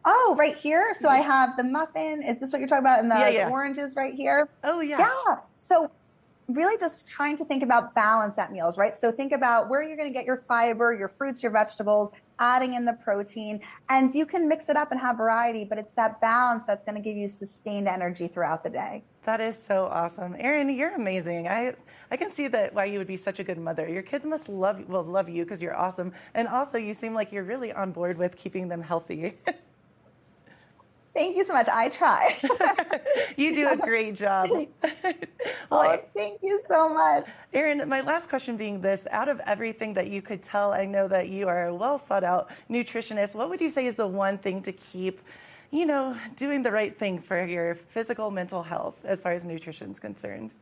Oh, 0.04 0.36
right 0.38 0.56
here. 0.56 0.94
So 1.00 1.10
I 1.10 1.18
have 1.18 1.58
the 1.58 1.64
muffin. 1.64 2.22
Is 2.22 2.38
this 2.40 2.52
what 2.52 2.60
you're 2.60 2.68
talking 2.68 2.84
about? 2.84 3.00
And 3.00 3.10
the, 3.10 3.16
Yeah, 3.16 3.46
the 3.46 3.52
oranges 3.52 3.96
right 3.96 4.14
here. 4.14 4.48
Oh, 4.64 4.82
yeah. 4.82 5.00
Yeah. 5.00 5.38
So 5.58 5.90
really 6.48 6.78
just 6.78 7.08
trying 7.08 7.38
to 7.38 7.46
think 7.46 7.64
about 7.64 7.96
balance 7.96 8.38
at 8.38 8.52
meals, 8.52 8.78
right? 8.78 8.98
So 8.98 9.12
think 9.12 9.32
about 9.32 9.70
where 9.70 9.82
you're 9.82 9.98
going 9.98 10.12
to 10.12 10.14
get 10.14 10.26
your 10.26 10.38
fiber, 10.38 10.94
your 10.94 11.08
fruits, 11.08 11.42
your 11.42 11.52
vegetables, 11.52 12.12
adding 12.40 12.74
in 12.74 12.86
the 12.86 12.94
protein, 12.94 13.60
and 13.90 14.14
you 14.14 14.26
can 14.26 14.48
mix 14.48 14.70
it 14.70 14.76
up 14.76 14.92
and 14.92 15.00
have 15.00 15.18
variety, 15.18 15.64
but 15.64 15.78
it's 15.78 15.94
that 15.96 16.20
balance 16.22 16.64
that's 16.68 16.84
going 16.84 16.96
to 16.96 17.02
give 17.02 17.16
you 17.16 17.30
sustained 17.30 17.88
energy 17.88 18.28
throughout 18.28 18.64
the 18.64 18.70
day. 18.70 19.04
That 19.26 19.42
is 19.42 19.58
so 19.68 19.86
awesome, 19.86 20.36
Erin. 20.38 20.70
You're 20.70 20.94
amazing. 20.94 21.48
I 21.48 21.74
I 22.12 22.18
can 22.18 22.32
see 22.32 22.48
that 22.50 22.74
why 22.76 22.86
you 22.86 23.00
would 23.00 23.08
be 23.08 23.18
such 23.18 23.40
a 23.40 23.44
good 23.44 23.58
mother. 23.58 23.88
Your 23.90 24.04
kids 24.04 24.24
must 24.26 24.48
love 24.48 24.88
will 24.88 25.04
love 25.04 25.28
you 25.30 25.44
because 25.44 25.62
you're 25.62 25.76
awesome, 25.76 26.14
and 26.36 26.48
also 26.48 26.78
you 26.78 26.94
seem 26.94 27.14
like 27.16 27.32
you're 27.32 27.44
really 27.44 27.74
on 27.74 27.92
board 27.92 28.18
with 28.18 28.36
keeping 28.36 28.68
them 28.68 28.82
healthy. 28.82 29.34
Thank 31.16 31.38
you 31.38 31.46
so 31.46 31.54
much. 31.54 31.70
I 31.70 31.88
try. 31.88 32.38
you 33.38 33.56
do 33.56 33.70
a 33.70 33.78
great 33.78 34.16
job. 34.16 34.50
oh, 35.72 36.00
thank 36.14 36.44
you 36.44 36.62
so 36.68 36.94
much. 36.94 37.26
Erin, 37.54 37.88
my 37.88 38.02
last 38.02 38.28
question 38.28 38.58
being 38.58 38.82
this 38.82 39.08
out 39.12 39.30
of 39.30 39.40
everything 39.46 39.94
that 39.94 40.08
you 40.08 40.22
could 40.22 40.44
tell, 40.44 40.74
I 40.74 40.84
know 40.84 41.08
that 41.08 41.30
you 41.30 41.48
are 41.48 41.68
a 41.68 41.74
well 41.74 41.98
sought 41.98 42.26
out 42.26 42.50
nutritionist. 42.70 43.34
What 43.34 43.50
would 43.50 43.62
you 43.62 43.70
say 43.70 43.88
is 43.88 43.96
the 43.96 44.06
one 44.06 44.38
thing 44.38 44.62
to 44.64 44.74
keep, 44.74 45.22
you 45.72 45.86
know, 45.86 46.18
doing 46.36 46.62
the 46.62 46.72
right 46.72 47.00
thing 47.00 47.22
for 47.22 47.46
your 47.46 47.76
physical, 47.76 48.30
mental 48.30 48.62
health 48.62 48.98
as 49.06 49.22
far 49.22 49.32
as 49.32 49.46
nutrition 49.46 49.92
is 49.92 50.00
concerned? 50.00 50.54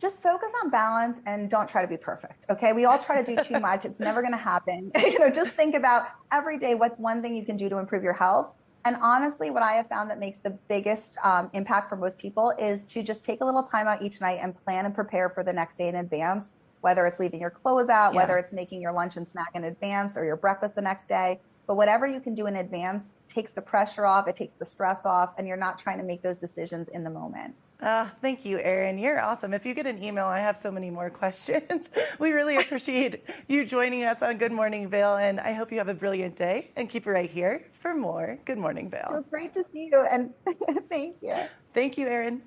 just 0.00 0.20
focus 0.20 0.48
on 0.64 0.68
balance 0.68 1.20
and 1.26 1.48
don't 1.48 1.68
try 1.68 1.80
to 1.80 1.86
be 1.86 1.96
perfect. 1.96 2.44
Okay. 2.50 2.72
We 2.72 2.86
all 2.86 2.98
try 2.98 3.22
to 3.22 3.36
do 3.36 3.40
too 3.40 3.60
much. 3.68 3.84
It's 3.84 4.00
never 4.00 4.20
going 4.20 4.32
to 4.32 4.36
happen. 4.36 4.90
you 4.96 5.20
know, 5.20 5.30
just 5.30 5.52
think 5.52 5.76
about 5.76 6.08
every 6.32 6.58
day 6.58 6.74
what's 6.74 6.98
one 6.98 7.22
thing 7.22 7.36
you 7.36 7.44
can 7.44 7.56
do 7.56 7.68
to 7.68 7.78
improve 7.78 8.02
your 8.02 8.12
health. 8.12 8.50
And 8.84 8.96
honestly, 9.00 9.50
what 9.50 9.62
I 9.62 9.72
have 9.74 9.88
found 9.88 10.10
that 10.10 10.18
makes 10.18 10.40
the 10.40 10.58
biggest 10.68 11.16
um, 11.22 11.50
impact 11.52 11.88
for 11.88 11.96
most 11.96 12.18
people 12.18 12.52
is 12.58 12.84
to 12.86 13.02
just 13.02 13.22
take 13.24 13.40
a 13.40 13.44
little 13.44 13.62
time 13.62 13.86
out 13.86 14.02
each 14.02 14.20
night 14.20 14.40
and 14.42 14.54
plan 14.64 14.86
and 14.86 14.94
prepare 14.94 15.30
for 15.30 15.44
the 15.44 15.52
next 15.52 15.78
day 15.78 15.88
in 15.88 15.96
advance, 15.96 16.48
whether 16.80 17.06
it's 17.06 17.20
leaving 17.20 17.40
your 17.40 17.50
clothes 17.50 17.88
out, 17.88 18.12
Yeah. 18.12 18.16
whether 18.20 18.38
it's 18.38 18.52
making 18.52 18.82
your 18.82 18.92
lunch 18.92 19.16
and 19.16 19.28
snack 19.28 19.50
in 19.54 19.64
advance 19.64 20.16
or 20.16 20.24
your 20.24 20.36
breakfast 20.36 20.74
the 20.74 20.82
next 20.82 21.08
day. 21.08 21.40
But 21.68 21.76
whatever 21.76 22.08
you 22.08 22.20
can 22.20 22.34
do 22.34 22.46
in 22.46 22.56
advance 22.56 23.12
takes 23.32 23.52
the 23.52 23.62
pressure 23.62 24.04
off, 24.04 24.26
it 24.26 24.36
takes 24.36 24.56
the 24.56 24.66
stress 24.66 25.06
off, 25.06 25.30
and 25.38 25.46
you're 25.46 25.56
not 25.56 25.78
trying 25.78 25.98
to 25.98 26.04
make 26.04 26.22
those 26.22 26.36
decisions 26.36 26.88
in 26.92 27.04
the 27.04 27.10
moment. 27.10 27.54
Uh, 27.82 28.08
thank 28.20 28.44
you, 28.44 28.60
Erin. 28.60 28.96
You're 28.96 29.20
awesome. 29.20 29.52
If 29.52 29.66
you 29.66 29.74
get 29.74 29.86
an 29.86 30.02
email, 30.02 30.26
I 30.26 30.38
have 30.38 30.56
so 30.56 30.70
many 30.70 30.88
more 30.88 31.10
questions. 31.22 31.82
we 32.20 32.30
really 32.30 32.56
appreciate 32.56 33.24
you 33.48 33.66
joining 33.66 34.04
us 34.04 34.22
on 34.22 34.38
Good 34.38 34.52
Morning 34.52 34.88
Vail, 34.88 35.16
and 35.16 35.40
I 35.40 35.52
hope 35.52 35.72
you 35.72 35.78
have 35.78 35.88
a 35.88 35.94
brilliant 35.94 36.36
day. 36.36 36.70
And 36.76 36.88
keep 36.88 37.06
it 37.06 37.10
right 37.10 37.30
here 37.30 37.64
for 37.80 37.94
more 37.94 38.38
Good 38.44 38.58
Morning 38.58 38.88
Vail. 38.88 39.06
So 39.08 39.24
great 39.28 39.52
to 39.54 39.64
see 39.72 39.90
you, 39.90 40.06
and 40.10 40.30
thank 40.88 41.16
you. 41.20 41.34
Thank 41.74 41.98
you, 41.98 42.06
Erin. 42.06 42.42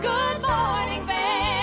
Good 0.00 0.40
morning, 0.40 1.06
Vail. 1.06 1.57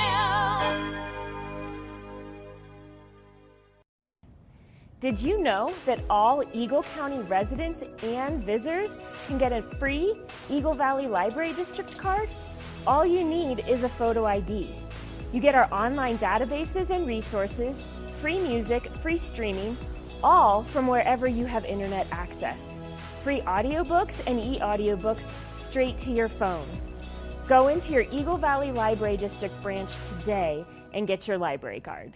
Did 5.05 5.19
you 5.19 5.37
know 5.43 5.71
that 5.85 5.99
all 6.09 6.41
Eagle 6.51 6.81
County 6.81 7.19
residents 7.25 7.87
and 8.01 8.43
visitors 8.43 8.89
can 9.27 9.37
get 9.37 9.53
a 9.53 9.61
free 9.61 10.15
Eagle 10.49 10.73
Valley 10.73 11.05
Library 11.05 11.53
District 11.53 11.95
card? 11.95 12.27
All 12.87 13.05
you 13.05 13.23
need 13.23 13.69
is 13.69 13.83
a 13.83 13.89
photo 13.89 14.25
ID. 14.25 14.67
You 15.31 15.39
get 15.39 15.53
our 15.53 15.71
online 15.71 16.17
databases 16.17 16.89
and 16.89 17.07
resources, 17.07 17.75
free 18.19 18.39
music, 18.39 18.87
free 19.03 19.19
streaming, 19.19 19.77
all 20.23 20.63
from 20.63 20.87
wherever 20.87 21.27
you 21.27 21.45
have 21.45 21.65
internet 21.65 22.07
access. 22.11 22.57
Free 23.23 23.41
audiobooks 23.41 24.15
and 24.25 24.39
e-audiobooks 24.39 25.21
straight 25.67 25.99
to 25.99 26.09
your 26.09 26.29
phone. 26.29 26.67
Go 27.47 27.67
into 27.67 27.91
your 27.91 28.05
Eagle 28.11 28.37
Valley 28.37 28.71
Library 28.71 29.17
District 29.17 29.53
branch 29.61 29.91
today 30.17 30.65
and 30.95 31.05
get 31.05 31.27
your 31.27 31.37
library 31.37 31.79
card. 31.79 32.11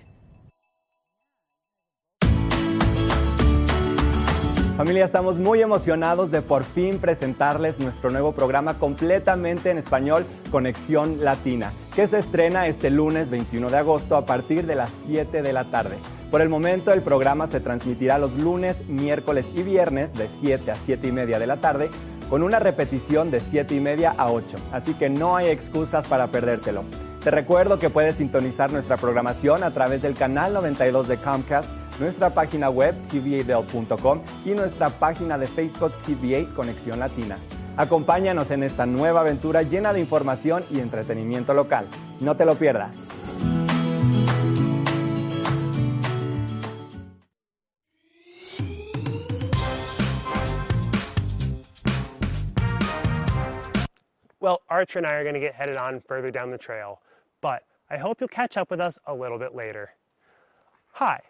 Familia, 4.79 5.03
estamos 5.03 5.35
muy 5.35 5.61
emocionados 5.61 6.31
de 6.31 6.41
por 6.41 6.63
fin 6.63 6.99
presentarles 6.99 7.79
nuestro 7.79 8.11
nuevo 8.11 8.31
programa 8.31 8.75
completamente 8.75 9.71
en 9.71 9.77
español, 9.77 10.25
Conexión 10.51 11.17
Latina, 11.21 11.73
que 11.93 12.07
se 12.07 12.19
estrena 12.19 12.65
este 12.65 12.89
lunes 12.89 13.29
21 13.29 13.71
de 13.71 13.77
agosto 13.77 14.15
a 14.15 14.25
partir 14.25 14.65
de 14.65 14.75
las 14.75 14.89
7 15.05 15.41
de 15.41 15.51
la 15.51 15.65
tarde. 15.65 15.97
Por 16.31 16.39
el 16.39 16.47
momento, 16.47 16.93
el 16.93 17.01
programa 17.01 17.47
se 17.47 17.59
transmitirá 17.59 18.17
los 18.19 18.31
lunes, 18.37 18.87
miércoles 18.87 19.47
y 19.53 19.63
viernes 19.63 20.13
de 20.13 20.29
7 20.39 20.71
a 20.71 20.75
7 20.85 21.07
y 21.07 21.11
media 21.11 21.39
de 21.39 21.47
la 21.47 21.57
tarde, 21.57 21.89
con 22.29 22.41
una 22.41 22.59
repetición 22.59 23.31
de 23.31 23.41
7 23.41 23.75
y 23.75 23.81
media 23.81 24.15
a 24.17 24.31
8, 24.31 24.45
así 24.71 24.93
que 24.93 25.09
no 25.09 25.35
hay 25.35 25.49
excusas 25.49 26.07
para 26.07 26.27
perdértelo. 26.27 26.85
Te 27.21 27.31
recuerdo 27.31 27.79
que 27.79 27.89
puedes 27.89 28.15
sintonizar 28.15 28.71
nuestra 28.71 28.95
programación 28.95 29.65
a 29.65 29.71
través 29.71 30.01
del 30.01 30.15
canal 30.15 30.53
92 30.53 31.09
de 31.09 31.17
Comcast, 31.17 31.69
nuestra 31.99 32.29
página 32.29 32.69
web 32.69 32.95
tva.com 33.09 34.23
y 34.45 34.51
nuestra 34.51 34.89
página 34.89 35.37
de 35.37 35.47
Facebook 35.47 35.91
TVA 36.05 36.53
Conexión 36.55 36.99
Latina. 36.99 37.37
Acompáñanos 37.77 38.51
en 38.51 38.63
esta 38.63 38.85
nueva 38.85 39.21
aventura 39.21 39.61
llena 39.63 39.93
de 39.93 39.99
información 39.99 40.63
y 40.69 40.79
entretenimiento 40.79 41.53
local. 41.53 41.85
No 42.19 42.35
te 42.35 42.45
lo 42.45 42.55
pierdas. 42.55 42.95
Well, 54.41 54.61
Archer 54.69 54.99
and 54.99 55.05
I 55.05 55.13
are 55.15 55.23
going 55.23 55.33
to 55.33 55.39
get 55.39 55.53
headed 55.53 55.77
on 55.77 56.01
further 56.07 56.31
down 56.31 56.49
the 56.49 56.57
trail, 56.57 57.01
but 57.41 57.63
I 57.89 57.97
hope 57.97 58.21
you'll 58.21 58.29
catch 58.29 58.57
up 58.57 58.71
with 58.71 58.79
us 58.79 58.97
a 59.05 59.13
little 59.13 59.37
bit 59.37 59.53
later. 59.53 59.89
Hi, 60.93 61.21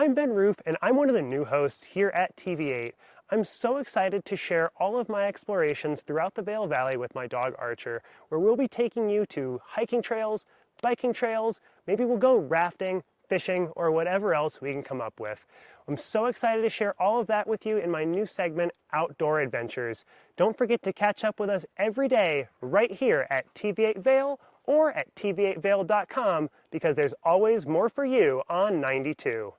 I'm 0.00 0.14
Ben 0.14 0.30
Roof, 0.30 0.60
and 0.64 0.76
I'm 0.80 0.94
one 0.94 1.08
of 1.08 1.16
the 1.16 1.22
new 1.22 1.44
hosts 1.44 1.82
here 1.82 2.10
at 2.10 2.36
TV8. 2.36 2.92
I'm 3.32 3.44
so 3.44 3.78
excited 3.78 4.24
to 4.26 4.36
share 4.36 4.70
all 4.78 4.96
of 4.96 5.08
my 5.08 5.26
explorations 5.26 6.02
throughout 6.02 6.36
the 6.36 6.42
Vail 6.42 6.68
Valley 6.68 6.96
with 6.96 7.16
my 7.16 7.26
dog 7.26 7.56
Archer, 7.58 8.00
where 8.28 8.38
we'll 8.38 8.54
be 8.54 8.68
taking 8.68 9.10
you 9.10 9.26
to 9.26 9.60
hiking 9.64 10.00
trails, 10.00 10.44
biking 10.80 11.12
trails, 11.12 11.60
maybe 11.88 12.04
we'll 12.04 12.16
go 12.16 12.36
rafting, 12.36 13.02
fishing, 13.28 13.72
or 13.74 13.90
whatever 13.90 14.34
else 14.34 14.60
we 14.60 14.70
can 14.70 14.84
come 14.84 15.00
up 15.00 15.18
with. 15.18 15.44
I'm 15.88 15.96
so 15.98 16.26
excited 16.26 16.62
to 16.62 16.70
share 16.70 16.94
all 17.02 17.18
of 17.18 17.26
that 17.26 17.48
with 17.48 17.66
you 17.66 17.78
in 17.78 17.90
my 17.90 18.04
new 18.04 18.24
segment, 18.24 18.70
Outdoor 18.92 19.40
Adventures. 19.40 20.04
Don't 20.36 20.56
forget 20.56 20.80
to 20.84 20.92
catch 20.92 21.24
up 21.24 21.40
with 21.40 21.50
us 21.50 21.66
every 21.76 22.06
day 22.06 22.46
right 22.60 22.92
here 22.92 23.26
at 23.30 23.52
TV8 23.52 23.98
Vail 23.98 24.38
or 24.62 24.92
at 24.92 25.12
tv8vail.com 25.16 26.50
because 26.70 26.94
there's 26.94 27.14
always 27.24 27.66
more 27.66 27.88
for 27.88 28.04
you 28.04 28.42
on 28.48 28.80
92. 28.80 29.52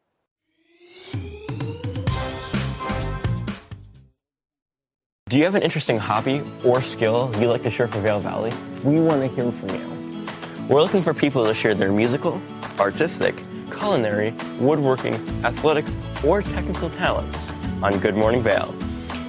Do 5.30 5.38
you 5.38 5.44
have 5.44 5.54
an 5.54 5.62
interesting 5.62 6.00
hobby 6.00 6.42
or 6.66 6.82
skill 6.82 7.32
you'd 7.40 7.50
like 7.50 7.62
to 7.62 7.70
share 7.70 7.88
for 7.88 8.00
Vail 8.00 8.20
Valley? 8.20 8.52
We 8.84 9.00
want 9.00 9.22
to 9.22 9.28
hear 9.28 9.52
from 9.52 9.70
you. 9.70 10.26
We're 10.68 10.82
looking 10.82 11.04
for 11.04 11.14
people 11.14 11.46
to 11.46 11.54
share 11.54 11.76
their 11.76 11.92
musical, 11.92 12.42
artistic, 12.80 13.36
culinary, 13.70 14.34
woodworking, 14.60 15.14
athletic, 15.46 15.86
or 16.26 16.42
technical 16.42 16.90
talents 16.90 17.48
on 17.84 18.00
Good 18.00 18.16
Morning 18.16 18.42
Vail. 18.42 18.74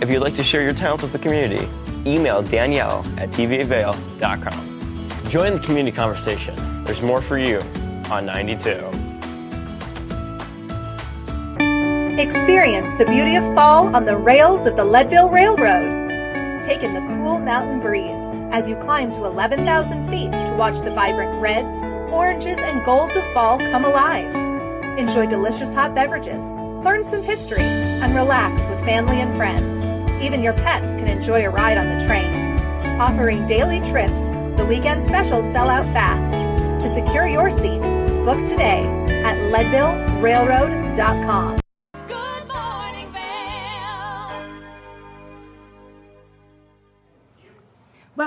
If 0.00 0.08
you'd 0.08 0.20
like 0.20 0.36
to 0.36 0.44
share 0.44 0.62
your 0.62 0.72
talents 0.72 1.02
with 1.02 1.12
the 1.12 1.18
community, 1.18 1.68
email 2.06 2.42
Danielle 2.42 3.04
at 3.18 3.28
tv8vail.com. 3.30 5.30
Join 5.30 5.52
the 5.52 5.60
community 5.60 5.94
conversation. 5.94 6.84
There's 6.84 7.02
more 7.02 7.20
for 7.20 7.36
you 7.36 7.60
on 8.10 8.24
92. 8.24 9.09
Experience 12.18 12.90
the 12.98 13.06
beauty 13.06 13.36
of 13.36 13.44
fall 13.54 13.94
on 13.94 14.04
the 14.04 14.16
rails 14.16 14.66
of 14.66 14.76
the 14.76 14.84
Leadville 14.84 15.30
Railroad. 15.30 16.10
Take 16.62 16.82
in 16.82 16.92
the 16.92 17.00
cool 17.00 17.38
mountain 17.38 17.80
breeze 17.80 18.20
as 18.52 18.68
you 18.68 18.76
climb 18.76 19.10
to 19.12 19.24
11,000 19.24 20.10
feet 20.10 20.30
to 20.30 20.54
watch 20.58 20.74
the 20.84 20.90
vibrant 20.90 21.40
reds, 21.40 21.82
oranges, 22.12 22.58
and 22.58 22.84
golds 22.84 23.16
of 23.16 23.24
fall 23.32 23.58
come 23.58 23.84
alive. 23.84 24.34
Enjoy 24.98 25.24
delicious 25.26 25.70
hot 25.70 25.94
beverages, 25.94 26.42
learn 26.84 27.06
some 27.06 27.22
history, 27.22 27.62
and 27.62 28.14
relax 28.14 28.60
with 28.68 28.84
family 28.84 29.20
and 29.20 29.34
friends. 29.36 29.78
Even 30.22 30.42
your 30.42 30.54
pets 30.54 30.96
can 30.96 31.06
enjoy 31.06 31.46
a 31.46 31.50
ride 31.50 31.78
on 31.78 31.96
the 31.96 32.04
train. 32.06 32.58
Offering 33.00 33.46
daily 33.46 33.80
trips, 33.88 34.20
the 34.58 34.66
weekend 34.68 35.04
specials 35.04 35.44
sell 35.52 35.70
out 35.70 35.86
fast. 35.94 36.34
To 36.84 36.94
secure 36.94 37.28
your 37.28 37.50
seat, 37.50 37.80
book 38.24 38.44
today 38.46 38.84
at 39.24 39.36
leadvillerailroad.com. 39.52 41.59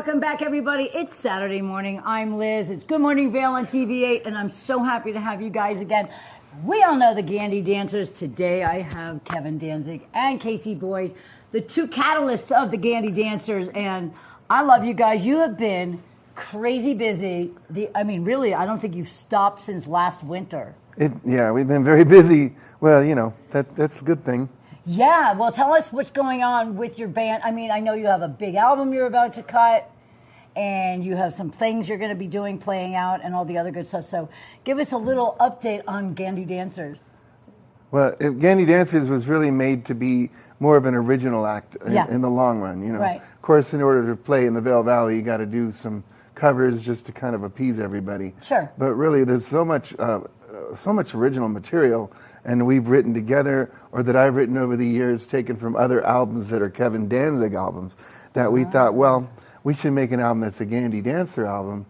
Welcome 0.04 0.20
back, 0.20 0.42
everybody. 0.42 0.92
It's 0.94 1.16
Saturday 1.16 1.62
morning. 1.62 2.02
I'm 2.04 2.38
Liz. 2.38 2.70
It's 2.70 2.84
Good 2.84 3.00
Morning 3.00 3.32
Vail 3.32 3.52
on 3.52 3.66
TV8, 3.66 4.26
and 4.26 4.38
I'm 4.38 4.50
so 4.50 4.84
happy 4.84 5.14
to 5.14 5.20
have 5.22 5.42
you 5.42 5.50
guys 5.50 5.80
again. 5.80 6.10
We 6.66 6.84
all 6.84 6.98
know 6.98 7.16
the 7.16 7.22
Gandy 7.22 7.62
dancers. 7.62 8.10
Today 8.10 8.66
I 8.66 8.82
have 8.82 9.24
Kevin 9.24 9.58
Danzig 9.58 10.06
and 10.14 10.42
Casey 10.42 10.76
Boyd, 10.76 11.16
the 11.54 11.62
two 11.62 11.88
catalysts 11.88 12.52
of 12.52 12.70
the 12.70 12.76
Gandy 12.76 13.12
dancers, 13.12 13.70
and 13.70 14.14
I 14.50 14.64
love 14.64 14.84
you 14.84 14.94
guys. 14.94 15.26
You 15.26 15.38
have 15.38 15.58
been 15.58 16.04
crazy 16.36 16.94
busy. 16.94 17.54
The, 17.70 17.90
I 17.96 18.04
mean, 18.04 18.26
really, 18.26 18.54
I 18.54 18.66
don't 18.66 18.82
think 18.82 18.96
you've 18.96 19.08
stopped 19.08 19.62
since 19.62 19.88
last 19.88 20.22
winter. 20.22 20.76
It, 20.98 21.14
yeah, 21.26 21.50
we've 21.52 21.70
been 21.70 21.86
very 21.86 22.04
busy. 22.18 22.54
Well, 22.82 23.06
you 23.06 23.16
know, 23.16 23.34
that, 23.52 23.74
that's 23.78 24.02
a 24.02 24.04
good 24.04 24.26
thing. 24.26 24.50
Yeah, 24.86 25.32
well, 25.34 25.50
tell 25.50 25.72
us 25.72 25.94
what's 25.94 26.12
going 26.12 26.44
on 26.44 26.76
with 26.76 27.00
your 27.00 27.08
band. 27.08 27.44
I 27.46 27.52
mean, 27.52 27.72
I 27.72 27.80
know 27.80 27.94
you 27.94 28.08
have 28.08 28.22
a 28.22 28.28
big 28.28 28.56
album 28.56 28.94
you're 28.94 29.08
about 29.08 29.32
to 29.34 29.44
cut, 29.44 29.90
and 30.56 31.04
you 31.04 31.16
have 31.16 31.34
some 31.36 31.50
things 31.50 31.88
you're 31.88 31.98
going 31.98 32.10
to 32.10 32.16
be 32.16 32.28
doing, 32.28 32.58
playing 32.58 32.96
out, 32.96 33.22
and 33.24 33.34
all 33.36 33.46
the 33.46 33.58
other 33.58 33.72
good 33.72 33.88
stuff. 33.88 34.06
So, 34.06 34.30
give 34.64 34.80
us 34.80 34.92
a 34.92 34.98
little 34.98 35.36
update 35.40 35.84
on 35.88 36.14
Gandy 36.14 36.46
Dancers. 36.46 37.10
Well, 37.92 38.16
Gandy 38.16 38.66
Dancers 38.66 39.08
was 39.08 39.28
really 39.28 39.52
made 39.52 39.86
to 39.86 39.94
be 39.96 40.32
more 40.60 40.78
of 40.78 40.86
an 40.86 40.96
original 40.96 41.46
act 41.46 41.76
in, 41.86 41.92
Yeah. 41.94 42.08
in 42.10 42.22
the 42.22 42.30
long 42.30 42.60
run. 42.60 42.82
You 42.82 42.94
know, 42.94 43.00
Right. 43.00 43.18
of 43.22 43.42
course, 43.44 43.74
in 43.76 43.82
order 43.84 44.08
to 44.08 44.16
play 44.16 44.48
in 44.48 44.56
the 44.56 44.62
Vail 44.62 44.82
Valley, 44.82 45.16
you 45.16 45.22
got 45.22 45.38
to 45.38 45.46
do 45.46 45.72
some 45.72 46.04
covers 46.34 46.82
just 46.82 47.06
to 47.06 47.12
kind 47.12 47.36
of 47.36 47.44
appease 47.44 47.80
everybody. 47.80 48.34
Sure. 48.42 48.72
But 48.80 48.94
really, 48.96 49.24
there's 49.24 49.46
so 49.46 49.64
much, 49.64 49.94
uh, 50.00 50.22
uh, 50.52 50.76
so 50.78 50.92
much 50.92 51.14
original 51.14 51.50
material, 51.50 52.12
and 52.46 52.66
we've 52.66 52.88
written 52.88 53.14
together, 53.14 53.70
or 53.92 54.02
that 54.02 54.16
I've 54.16 54.36
written 54.36 54.58
over 54.58 54.76
the 54.76 54.88
years, 54.88 55.28
taken 55.28 55.56
from 55.56 55.76
other 55.76 56.04
albums 56.04 56.50
that 56.50 56.64
are 56.64 56.70
Kevin 56.72 57.08
Danzig 57.08 57.54
albums, 57.54 57.96
that 58.34 58.52
we 58.52 58.64
thought, 58.64 58.96
well, 58.96 59.28
we 59.64 59.74
should 59.74 59.94
make 59.94 60.12
an 60.12 60.20
album 60.20 60.42
that's 60.42 60.60
a 60.62 60.66
Gandy 60.66 61.02
Dancer 61.02 61.46
album, 61.46 61.86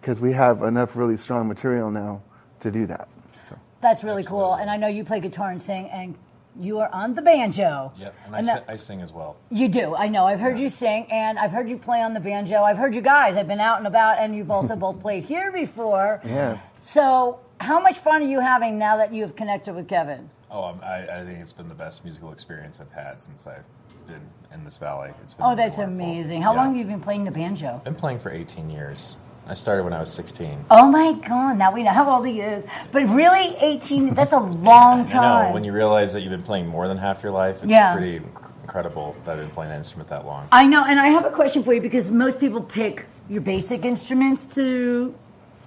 because 0.00 0.20
we 0.20 0.32
have 0.32 0.62
enough 0.62 0.96
really 0.96 1.16
strong 1.16 1.48
material 1.48 1.90
now 1.90 2.22
to 2.60 2.70
do 2.70 2.86
that. 2.86 3.08
So. 3.44 3.56
That's 3.80 4.02
really 4.04 4.24
cool. 4.24 4.54
And 4.54 4.68
I 4.70 4.76
know 4.76 4.88
you 4.88 5.04
play 5.04 5.20
guitar 5.20 5.50
and 5.50 5.62
sing, 5.62 5.88
and 5.90 6.16
you 6.60 6.80
are 6.80 6.88
on 6.92 7.14
the 7.14 7.22
banjo. 7.22 7.92
Yep, 7.96 8.14
and 8.26 8.34
I, 8.34 8.38
And 8.38 8.46
si- 8.46 8.52
that- 8.52 8.64
I 8.68 8.76
sing 8.76 9.00
as 9.00 9.12
well. 9.12 9.36
You 9.50 9.68
do. 9.68 9.94
I 9.94 10.08
know. 10.08 10.26
I've 10.26 10.40
heard 10.40 10.58
you 10.58 10.68
sing, 10.68 11.06
and 11.10 11.38
I've 11.38 11.52
heard 11.52 11.68
you 11.68 11.78
play 11.78 12.00
on 12.02 12.12
the 12.14 12.20
banjo. 12.20 12.62
I've 12.62 12.76
heard 12.76 12.94
you 12.94 13.00
guys. 13.00 13.36
I've 13.36 13.48
been 13.48 13.60
out 13.60 13.78
and 13.78 13.86
about, 13.86 14.18
and 14.18 14.34
you've 14.36 14.50
also 14.50 14.76
both 14.86 15.00
played 15.00 15.24
here 15.24 15.50
before. 15.52 16.20
Yeah. 16.24 16.58
So, 16.80 17.40
how 17.60 17.78
much 17.80 17.98
fun 18.00 18.22
are 18.22 18.26
you 18.26 18.40
having 18.40 18.78
now 18.78 18.96
that 18.98 19.14
you 19.14 19.22
have 19.22 19.36
connected 19.36 19.74
with 19.74 19.88
Kevin? 19.88 20.28
Oh, 20.50 20.64
I, 20.82 21.20
I 21.20 21.24
think 21.24 21.38
it's 21.38 21.52
been 21.52 21.68
the 21.68 21.74
best 21.74 22.04
musical 22.04 22.32
experience 22.32 22.80
I've 22.80 22.92
had 22.92 23.22
since 23.22 23.46
I've 23.46 23.64
been 24.06 24.20
in 24.52 24.64
this 24.64 24.78
valley. 24.78 25.10
Oh, 25.40 25.54
that's 25.56 25.78
wonderful. 25.78 25.84
amazing. 26.06 26.42
How 26.42 26.52
Yeah. 26.52 26.58
long 26.60 26.68
have 26.68 26.76
you 26.76 26.84
been 26.84 27.00
playing 27.00 27.24
the 27.24 27.30
banjo? 27.30 27.74
I've 27.76 27.84
been 27.84 27.94
playing 27.94 28.18
for 28.20 28.30
18 28.30 28.70
years. 28.70 29.16
I 29.48 29.54
started 29.54 29.82
when 29.82 29.92
I 29.92 30.00
was 30.00 30.12
16. 30.12 30.64
Oh 30.70 30.86
my 30.86 31.14
God! 31.14 31.58
Now 31.58 31.72
we 31.72 31.82
know 31.82 31.90
how 31.90 32.08
old 32.08 32.24
he 32.26 32.40
is. 32.40 32.64
But 32.92 33.08
really, 33.08 33.56
eighteen—that's 33.60 34.32
a 34.32 34.38
long 34.38 35.04
time. 35.16 35.48
know, 35.48 35.52
when 35.54 35.64
you 35.64 35.72
realize 35.72 36.12
that 36.12 36.20
you've 36.20 36.30
been 36.30 36.44
playing 36.44 36.68
more 36.68 36.86
than 36.86 36.96
half 36.96 37.24
your 37.24 37.32
life, 37.32 37.56
it's 37.56 37.66
Yeah. 37.66 37.92
pretty 37.96 38.20
incredible 38.62 39.16
that 39.24 39.32
I've 39.32 39.38
been 39.40 39.50
playing 39.50 39.72
an 39.72 39.78
instrument 39.78 40.08
that 40.10 40.24
long. 40.26 40.46
I 40.52 40.64
know, 40.66 40.84
and 40.84 41.00
I 41.00 41.08
have 41.08 41.24
a 41.24 41.30
question 41.30 41.64
for 41.64 41.74
you 41.74 41.80
because 41.80 42.08
most 42.08 42.38
people 42.38 42.62
pick 42.62 43.06
your 43.28 43.40
basic 43.40 43.84
instruments 43.84 44.46
to 44.54 45.12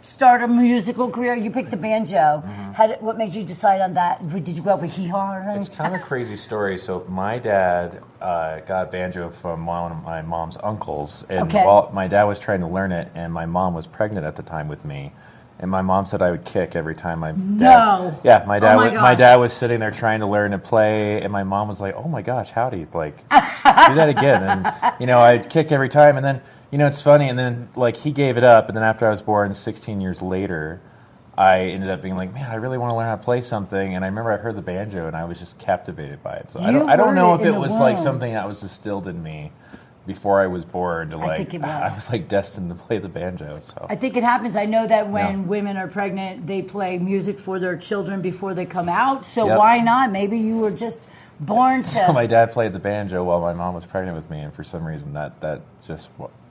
start 0.05 0.43
a 0.43 0.47
musical 0.47 1.09
career. 1.09 1.35
You 1.35 1.49
picked 1.51 1.71
the 1.71 1.77
banjo. 1.77 2.43
How 2.75 2.87
did, 2.87 3.01
what 3.01 3.17
made 3.17 3.33
you 3.33 3.43
decide 3.43 3.81
on 3.81 3.93
that? 3.95 4.27
Did 4.29 4.55
you 4.55 4.61
grow 4.61 4.73
up 4.75 4.81
with 4.81 4.91
hee 4.91 5.07
haw? 5.07 5.41
It's 5.59 5.69
kind 5.69 5.95
of 5.95 6.01
a 6.01 6.03
crazy 6.03 6.37
story. 6.37 6.77
So 6.77 7.05
my 7.09 7.39
dad 7.39 8.01
uh, 8.21 8.59
got 8.61 8.87
a 8.87 8.91
banjo 8.91 9.31
from 9.41 9.65
one 9.65 9.91
of 9.91 10.03
my 10.03 10.21
mom's 10.21 10.57
uncles, 10.63 11.25
and 11.29 11.47
Okay. 11.47 11.65
while 11.65 11.89
my 11.93 12.07
dad 12.07 12.25
was 12.25 12.37
trying 12.39 12.61
to 12.61 12.67
learn 12.67 12.91
it, 12.91 13.09
and 13.15 13.33
my 13.33 13.45
mom 13.45 13.73
was 13.73 13.87
pregnant 13.87 14.25
at 14.25 14.35
the 14.35 14.43
time 14.43 14.67
with 14.67 14.85
me, 14.85 15.11
and 15.59 15.71
my 15.71 15.81
mom 15.81 16.05
said 16.05 16.21
I 16.21 16.31
would 16.31 16.45
kick 16.45 16.75
every 16.75 16.95
time 16.95 17.19
my 17.19 17.31
dad. 17.31 17.39
No. 17.39 18.19
Yeah, 18.23 18.43
my 18.45 18.57
Oh 18.57 18.61
dad. 18.61 18.75
my 18.75 18.89
was, 18.89 18.99
my 19.01 19.15
dad 19.15 19.35
was 19.37 19.53
sitting 19.53 19.79
there 19.79 19.91
trying 19.91 20.19
to 20.19 20.27
learn 20.27 20.51
to 20.51 20.59
play, 20.59 21.21
and 21.21 21.31
my 21.31 21.43
mom 21.43 21.67
was 21.67 21.81
like, 21.81 21.95
"Oh 21.95 22.07
my 22.07 22.21
gosh, 22.21 22.51
howdy!" 22.51 22.85
Like, 22.93 23.17
do 23.29 23.95
that 23.95 24.09
again, 24.09 24.43
and 24.43 24.93
you 24.99 25.07
know 25.07 25.19
I'd 25.19 25.49
kick 25.49 25.71
every 25.71 25.89
time, 25.89 26.17
and 26.17 26.25
then 26.25 26.41
you 26.75 26.79
know 26.79 26.87
it's 26.87 27.01
funny, 27.01 27.29
and 27.29 27.39
then 27.39 27.69
like 27.77 27.95
he 27.95 28.11
gave 28.11 28.35
it 28.35 28.43
up, 28.43 28.67
and 28.67 28.75
then 28.75 28.83
after 28.83 29.07
I 29.07 29.11
was 29.11 29.21
born, 29.21 29.55
16 29.55 30.01
years 30.01 30.21
later. 30.21 30.81
I 31.37 31.59
ended 31.67 31.89
up 31.89 32.01
being 32.01 32.17
like, 32.17 32.33
man, 32.33 32.49
I 32.51 32.55
really 32.55 32.77
want 32.77 32.91
to 32.91 32.95
learn 32.97 33.07
how 33.07 33.15
to 33.15 33.23
play 33.23 33.39
something, 33.39 33.95
and 33.95 34.03
I 34.03 34.07
remember 34.07 34.31
I 34.31 34.37
heard 34.37 34.57
the 34.57 34.61
banjo, 34.61 35.07
and 35.07 35.15
I 35.15 35.23
was 35.23 35.39
just 35.39 35.57
captivated 35.57 36.21
by 36.21 36.35
it. 36.35 36.47
So 36.51 36.59
I 36.61 36.71
don't, 36.71 36.89
I 36.89 36.95
don't 36.97 37.15
know 37.15 37.33
it 37.33 37.41
if 37.41 37.45
it 37.45 37.51
was 37.57 37.71
like 37.71 37.97
something 37.97 38.33
that 38.33 38.45
was 38.47 38.59
distilled 38.59 39.07
in 39.07 39.23
me 39.23 39.51
before 40.05 40.41
I 40.41 40.47
was 40.47 40.63
born. 40.65 41.11
To 41.11 41.17
I 41.17 41.25
like, 41.25 41.37
think 41.37 41.53
it 41.55 41.61
I 41.63 41.89
was. 41.89 41.97
was 41.99 42.09
like 42.09 42.27
destined 42.27 42.69
to 42.69 42.75
play 42.75 42.99
the 42.99 43.09
banjo. 43.09 43.61
So 43.61 43.85
I 43.89 43.95
think 43.95 44.17
it 44.17 44.23
happens. 44.23 44.55
I 44.57 44.65
know 44.65 44.85
that 44.87 45.09
when 45.09 45.41
Yeah. 45.41 45.47
women 45.47 45.77
are 45.77 45.87
pregnant, 45.87 46.45
they 46.47 46.61
play 46.61 46.97
music 46.97 47.39
for 47.39 47.59
their 47.59 47.77
children 47.77 48.21
before 48.21 48.53
they 48.53 48.65
come 48.65 48.89
out. 48.89 49.25
So 49.25 49.45
Yep. 49.45 49.57
why 49.57 49.79
not? 49.79 50.11
Maybe 50.13 50.37
you 50.37 50.59
were 50.59 50.71
just 50.71 51.01
born 51.39 51.83
to. 51.95 52.13
my 52.13 52.27
dad 52.27 52.53
played 52.53 52.71
the 52.71 52.79
banjo 52.79 53.23
while 53.25 53.41
my 53.41 53.53
mom 53.53 53.75
was 53.75 53.85
pregnant 53.85 54.15
with 54.15 54.29
me, 54.29 54.39
and 54.39 54.53
for 54.53 54.63
some 54.63 54.85
reason 54.85 55.13
that 55.13 55.41
that 55.41 55.61
just 55.85 56.07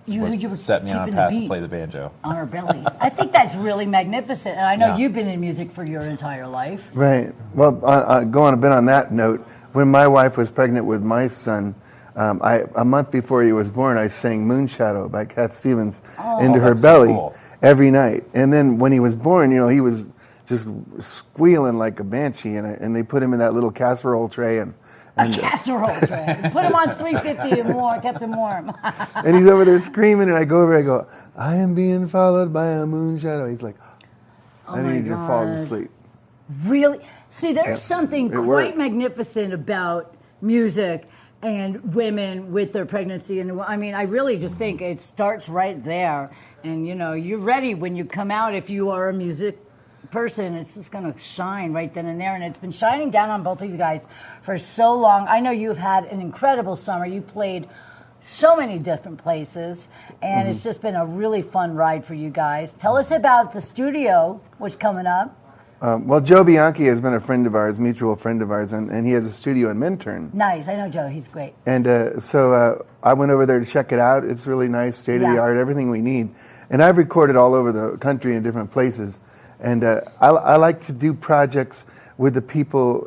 You- 0.07 0.22
was- 0.22 0.34
you 0.34 0.55
set 0.57 0.84
me 0.84 0.92
on 0.92 1.09
a 1.09 1.11
the 1.11 1.16
path 1.16 1.30
to 1.30 1.46
play 1.46 1.61
the 1.61 1.68
banjo. 1.68 2.12
on 2.24 2.36
her 2.36 2.44
belly. 2.46 2.84
I 3.00 3.09
think 3.09 3.32
that's 3.32 3.55
really 3.55 3.86
magnificent. 3.86 4.57
And 4.57 4.66
I 4.66 4.76
know 4.76 4.88
Yeah. 4.88 4.96
you've 4.98 5.14
been 5.14 5.28
in 5.28 5.40
music 5.40 5.70
for 5.72 5.84
your 5.84 6.02
entire 6.02 6.46
life. 6.46 6.90
Right. 6.94 7.32
Well, 7.55 7.78
uh, 7.82 7.86
uh, 7.86 8.24
going 8.24 8.55
a 8.55 8.57
bit 8.59 8.70
on 8.72 8.84
that 8.86 9.12
note, 9.12 9.46
when 9.72 9.88
my 9.90 10.07
wife 10.07 10.36
was 10.36 10.50
pregnant 10.50 10.84
with 10.86 11.02
my 11.02 11.28
son, 11.28 11.74
um, 12.16 12.40
I, 12.44 12.64
a 12.76 12.84
month 12.84 13.11
before 13.11 13.42
he 13.42 13.52
was 13.52 13.70
born, 13.70 13.96
I 13.98 14.07
sang 14.09 14.46
Moonshadow 14.46 15.11
by 15.11 15.24
Cat 15.24 15.55
Stevens 15.55 16.02
Oh, 16.22 16.38
into 16.38 16.61
her 16.61 16.70
that's 16.74 16.80
so 16.82 16.82
belly 16.82 17.09
cool. 17.14 17.34
every 17.62 17.90
night. 17.90 18.24
And 18.34 18.52
then 18.52 18.78
when 18.78 18.92
he 18.92 19.00
was 19.00 19.14
born, 19.14 19.50
you 19.50 19.57
know, 19.57 19.68
he 19.68 19.80
was 19.80 20.12
just 20.46 20.66
squealing 21.00 21.74
like 21.78 21.98
a 22.00 22.05
banshee, 22.05 22.57
and, 22.57 22.66
I, 22.66 22.70
and 22.72 22.94
they 22.94 23.02
put 23.02 23.22
him 23.22 23.32
in 23.32 23.38
that 23.38 23.55
little 23.55 23.70
casserole 23.70 24.28
tray 24.28 24.59
and. 24.59 24.74
A 25.16 25.30
casserole 25.32 25.94
tray. 26.06 26.38
Put 26.52 26.64
him 26.64 26.74
on 26.74 26.96
350 26.96 27.60
and 27.60 27.70
more, 27.70 28.00
kept 28.00 28.20
him 28.20 28.36
warm. 28.36 28.72
and 29.14 29.36
he's 29.36 29.46
over 29.46 29.64
there 29.64 29.78
screaming, 29.78 30.28
and 30.28 30.36
I 30.36 30.44
go 30.44 30.62
over, 30.62 30.76
I 30.76 30.82
go, 30.82 31.06
I 31.36 31.56
am 31.56 31.74
being 31.74 32.06
followed 32.08 32.52
by 32.52 32.66
a 32.72 32.86
moon 32.86 33.16
shadow. 33.16 33.48
He's 33.48 33.62
like, 33.62 33.76
Oh 34.66 34.74
and 34.74 34.86
my 34.86 34.94
he 34.94 35.02
just 35.02 35.26
falls 35.26 35.50
asleep. 35.52 35.90
Really? 36.64 36.98
See, 37.28 37.52
there's 37.52 37.66
Yeah, 37.66 37.74
something 37.76 38.26
it 38.26 38.32
quite 38.32 38.46
works. 38.46 38.78
magnificent 38.78 39.52
about 39.54 40.16
music 40.42 41.08
and 41.42 41.94
women 41.94 42.52
with 42.52 42.72
their 42.72 42.86
pregnancy. 42.86 43.40
And 43.40 43.60
I 43.60 43.76
mean, 43.76 43.94
I 43.94 44.02
really 44.02 44.38
just 44.38 44.56
think 44.58 44.80
it 44.82 44.98
starts 45.00 45.48
right 45.48 45.82
there. 45.84 46.30
And, 46.64 46.86
you 46.86 46.94
know, 46.94 47.12
you're 47.12 47.38
ready 47.38 47.74
when 47.74 47.96
you 47.96 48.04
come 48.04 48.30
out 48.30 48.54
if 48.54 48.70
you 48.70 48.90
are 48.90 49.10
a 49.10 49.12
music 49.12 49.58
person. 50.10 50.54
It's 50.54 50.74
just 50.74 50.90
going 50.90 51.12
to 51.12 51.18
shine 51.20 51.72
right 51.72 51.92
then 51.92 52.06
and 52.06 52.20
there. 52.20 52.34
And 52.34 52.42
it's 52.44 52.58
been 52.58 52.72
shining 52.72 53.10
down 53.10 53.30
on 53.30 53.42
both 53.42 53.60
of 53.62 53.70
you 53.70 53.76
guys 53.76 54.02
for 54.45 54.59
so 54.59 54.95
long. 54.95 55.26
I 55.28 55.40
know 55.40 55.51
you've 55.51 55.78
had 55.78 56.05
an 56.05 56.20
incredible 56.20 56.76
summer. 56.76 57.07
You 57.07 57.20
played 57.22 57.66
so 58.20 58.57
many 58.57 58.78
different 58.78 59.18
places, 59.18 59.86
and 60.22 60.49
it's 60.49 60.61
Mhm. 60.61 60.64
just 60.64 60.80
been 60.80 60.95
a 60.97 61.05
really 61.05 61.42
fun 61.42 61.74
ride 61.74 62.05
for 62.05 62.14
you 62.14 62.30
guys. 62.30 62.74
Tell 62.74 62.97
us 62.97 63.11
about 63.11 63.53
the 63.53 63.61
studio, 63.61 64.40
what's 64.59 64.76
coming 64.76 65.07
up. 65.07 65.36
Um, 65.82 66.07
well, 66.07 66.20
Joe 66.20 66.42
Bianchi 66.45 66.84
has 66.86 67.01
been 67.01 67.12
a 67.12 67.20
friend 67.20 67.47
of 67.47 67.55
ours, 67.55 67.78
mutual 67.78 68.16
friend 68.16 68.40
of 68.40 68.51
ours, 68.51 68.72
and, 68.72 68.88
and 68.90 69.07
he 69.07 69.12
has 69.12 69.26
a 69.26 69.32
studio 69.32 69.68
in 69.70 69.78
Minturn. 69.78 70.30
Nice. 70.32 70.66
I 70.66 70.76
know 70.76 70.88
Joe. 70.88 71.09
He's 71.09 71.28
great. 71.28 71.53
And 71.66 71.86
uh, 71.86 72.20
so 72.20 72.55
uh, 72.55 72.78
I 73.03 73.12
went 73.12 73.32
over 73.32 73.45
there 73.45 73.61
to 73.61 73.66
check 73.66 73.92
it 73.92 73.99
out. 73.99 74.24
It's 74.24 74.47
really 74.47 74.68
nice, 74.68 74.97
state 74.97 75.16
of 75.16 75.28
the 75.28 75.34
Yeah. 75.34 75.40
art, 75.40 75.59
everything 75.59 75.90
we 75.90 76.01
need. 76.01 76.30
And 76.70 76.82
I've 76.82 76.97
recorded 76.97 77.36
all 77.36 77.53
over 77.55 77.70
the 77.72 77.99
country 77.99 78.34
in 78.34 78.42
different 78.42 78.70
places. 78.70 79.18
And 79.61 79.84
uh, 79.84 80.01
I, 80.22 80.28
I 80.28 80.57
like 80.57 80.86
to 80.86 80.92
do 80.92 81.12
projects 81.12 81.84
with 82.16 82.32
the 82.32 82.42
people 82.42 83.07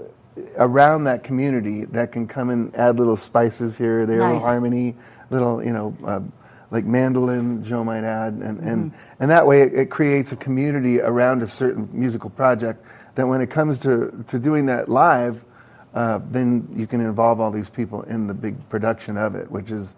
around 0.58 1.06
that 1.06 1.24
community 1.24 1.86
that 1.86 2.12
can 2.12 2.28
come 2.28 2.50
and 2.50 2.76
add 2.76 2.98
little 3.00 3.18
spices 3.18 3.78
here, 3.78 4.06
there, 4.06 4.20
little 4.24 4.40
harmony, 4.40 4.96
little, 5.30 5.64
you 5.64 5.72
know, 5.72 5.96
uh, 6.06 6.22
like 6.72 6.86
mandolin, 6.86 7.64
Joe 7.64 7.84
might 7.84 8.04
add. 8.04 8.34
And, 8.34 8.60
and, 8.60 8.92
Mhm. 8.92 8.96
and 9.20 9.32
that 9.32 9.48
way 9.48 9.62
it, 9.62 9.74
it 9.74 9.90
creates 9.90 10.32
a 10.32 10.36
community 10.36 11.00
around 11.00 11.42
a 11.42 11.48
certain 11.48 11.88
musical 11.94 12.30
project 12.30 12.84
that 13.16 13.28
when 13.28 13.42
it 13.42 13.50
comes 13.50 13.80
to, 13.82 14.24
to 14.28 14.38
doing 14.40 14.66
that 14.68 14.90
live, 14.90 15.44
uh, 15.94 16.20
then 16.30 16.68
you 16.76 16.86
can 16.86 17.02
involve 17.02 17.40
all 17.40 17.52
these 17.52 17.70
people 17.70 18.04
in 18.04 18.28
the 18.28 18.34
big 18.34 18.56
production 18.70 19.18
of 19.18 19.36
it, 19.36 19.50
which 19.50 19.72
is 19.72 19.96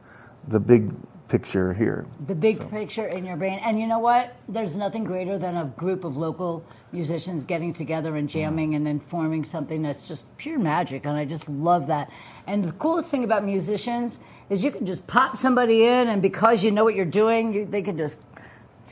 the 0.48 0.60
big 0.60 0.94
picture 1.28 1.74
here. 1.74 2.08
The 2.28 2.36
big 2.36 2.70
picture 2.72 3.08
in 3.08 3.26
your 3.26 3.38
brain. 3.38 3.60
And 3.64 3.80
you 3.80 3.88
know 3.88 4.00
what? 4.00 4.36
There's 4.48 4.76
nothing 4.76 5.04
greater 5.04 5.38
than 5.38 5.56
a 5.58 5.66
group 5.66 6.04
of 6.04 6.18
local 6.18 6.66
musicians 6.92 7.46
getting 7.46 7.72
together 7.72 8.16
and 8.16 8.28
jamming 8.28 8.70
mm-hmm. 8.70 8.78
and 8.78 8.86
then 8.86 9.00
forming 9.00 9.46
something 9.46 9.82
that's 9.84 10.08
just 10.08 10.36
pure 10.38 10.58
magic. 10.58 11.06
And 11.06 11.16
I 11.16 11.26
just 11.26 11.48
love 11.48 11.88
that. 11.88 12.10
And 12.48 12.64
the 12.64 12.72
coolest 12.74 13.10
thing 13.10 13.24
about 13.24 13.46
musicians 13.46 14.20
is 14.50 14.64
you 14.64 14.72
can 14.72 14.88
just 14.88 15.06
pop 15.06 15.38
somebody 15.38 15.84
in, 15.84 16.08
and 16.08 16.24
because 16.24 16.64
you 16.64 16.72
know 16.72 16.84
what 16.84 16.96
you're 16.96 17.06
doing, 17.06 17.54
you, 17.54 17.66
they 17.66 17.84
can 17.84 17.96
just 17.96 18.18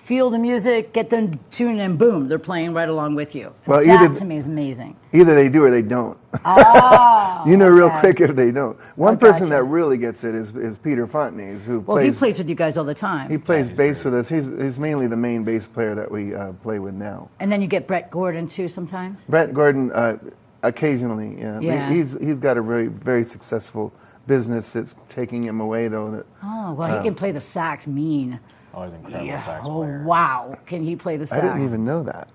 feel 0.07 0.29
the 0.29 0.39
music, 0.39 0.93
get 0.93 1.09
them 1.09 1.37
tuned, 1.51 1.81
and 1.81 1.97
boom, 1.99 2.29
they're 2.29 2.39
playing 2.39 2.73
right 2.73 2.87
along 2.87 3.13
with 3.13 3.35
you. 3.35 3.53
Well, 3.65 3.83
that 3.85 4.03
either- 4.03 4.15
to 4.15 4.23
me 4.25 4.37
is 4.37 4.47
amazing. 4.47 4.95
Either 5.11 5.35
they 5.35 5.49
do 5.49 5.65
or 5.65 5.69
they 5.71 5.81
don't. 5.81 6.17
Oh, 6.45 7.43
you 7.47 7.57
know 7.57 7.67
real 7.67 7.89
quick 7.89 8.21
if 8.21 8.33
they 8.35 8.51
don't. 8.51 8.79
One 8.95 9.15
I 9.15 9.17
person 9.17 9.49
gotcha. 9.49 9.57
that 9.57 9.63
really 9.65 9.97
gets 9.97 10.23
it 10.23 10.33
is, 10.33 10.55
is 10.55 10.77
Peter 10.77 11.05
Fontenay, 11.07 11.59
who 11.65 11.79
Well, 11.81 11.97
plays 11.97 12.15
he 12.15 12.19
plays 12.19 12.37
with 12.37 12.47
you 12.47 12.55
guys 12.55 12.77
all 12.77 12.85
the 12.85 12.93
time. 12.95 13.29
he 13.29 13.37
plays 13.37 13.69
bass 13.69 14.05
with 14.05 14.13
us. 14.13 14.29
He's, 14.29 14.47
he's 14.47 14.79
mainly 14.79 15.07
the 15.07 15.17
main 15.17 15.43
bass 15.43 15.67
player 15.67 15.93
that 15.95 16.09
we 16.09 16.33
uh, 16.33 16.53
play 16.53 16.79
with 16.79 16.93
now. 16.93 17.29
and 17.41 17.51
then 17.51 17.61
you 17.61 17.67
get 17.67 17.85
Brett 17.85 18.09
Gordon 18.09 18.47
too 18.47 18.67
sometimes. 18.69 19.25
Brett 19.25 19.53
Gordon, 19.53 19.91
uh, 19.91 20.17
occasionally, 20.63 21.37
yeah. 21.39 21.59
Yeah. 21.59 21.89
He's, 21.91 22.17
he's 22.19 22.39
got 22.39 22.57
a 22.57 22.61
very, 22.61 22.87
very 22.87 23.23
successful 23.25 23.91
business 24.25 24.69
that's 24.73 24.95
taking 25.09 25.43
him 25.43 25.59
away, 25.59 25.87
though. 25.89 26.11
That, 26.11 26.25
Oh, 26.43 26.73
well, 26.73 26.97
he 26.97 27.03
can 27.07 27.15
play 27.15 27.31
the 27.31 27.39
sax 27.41 27.87
mean. 27.87 28.39
Oh, 28.77 28.83
he's 28.83 28.93
incredible 28.93 29.25
Yeah. 29.25 29.45
sax 29.45 29.65
Oh, 29.67 29.77
player. 29.79 30.03
wow. 30.05 30.57
Can 30.67 30.83
he 30.83 30.95
play 30.95 31.17
the 31.17 31.25
sax? 31.27 31.41
I 31.41 31.45
didn't 31.47 31.65
even 31.65 31.83
know 31.83 32.03
that. 32.03 32.27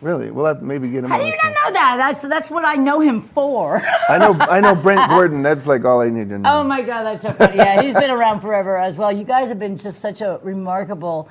Really? 0.00 0.30
We'll 0.30 0.46
have 0.46 0.62
maybe 0.62 0.88
get 0.88 1.02
him 1.04 1.10
How 1.10 1.16
on 1.16 1.20
do 1.22 1.26
you 1.26 1.32
this 1.32 1.40
not 1.42 1.52
know 1.54 1.72
that? 1.72 1.96
That's 1.96 2.22
that's 2.28 2.50
what 2.50 2.64
I 2.64 2.74
know 2.74 3.00
him 3.00 3.20
for. 3.34 3.80
I 4.08 4.16
know, 4.18 4.32
I 4.34 4.60
know 4.60 4.74
Brent 4.82 5.08
Gordon. 5.10 5.42
That's 5.42 5.66
like 5.66 5.84
all 5.84 6.00
I 6.00 6.08
need 6.08 6.28
to 6.28 6.38
know. 6.38 6.60
oh 6.60 6.64
my 6.64 6.82
God, 6.82 7.02
that's 7.04 7.22
so 7.22 7.32
funny. 7.32 7.56
Yeah, 7.56 7.82
he's 7.82 7.94
been 7.94 8.10
around 8.10 8.40
forever 8.40 8.76
as 8.78 8.94
well. 8.94 9.10
You 9.10 9.24
guys 9.24 9.48
have 9.48 9.58
been 9.58 9.76
just 9.76 10.00
such 10.00 10.20
a 10.20 10.38
remarkable 10.44 11.28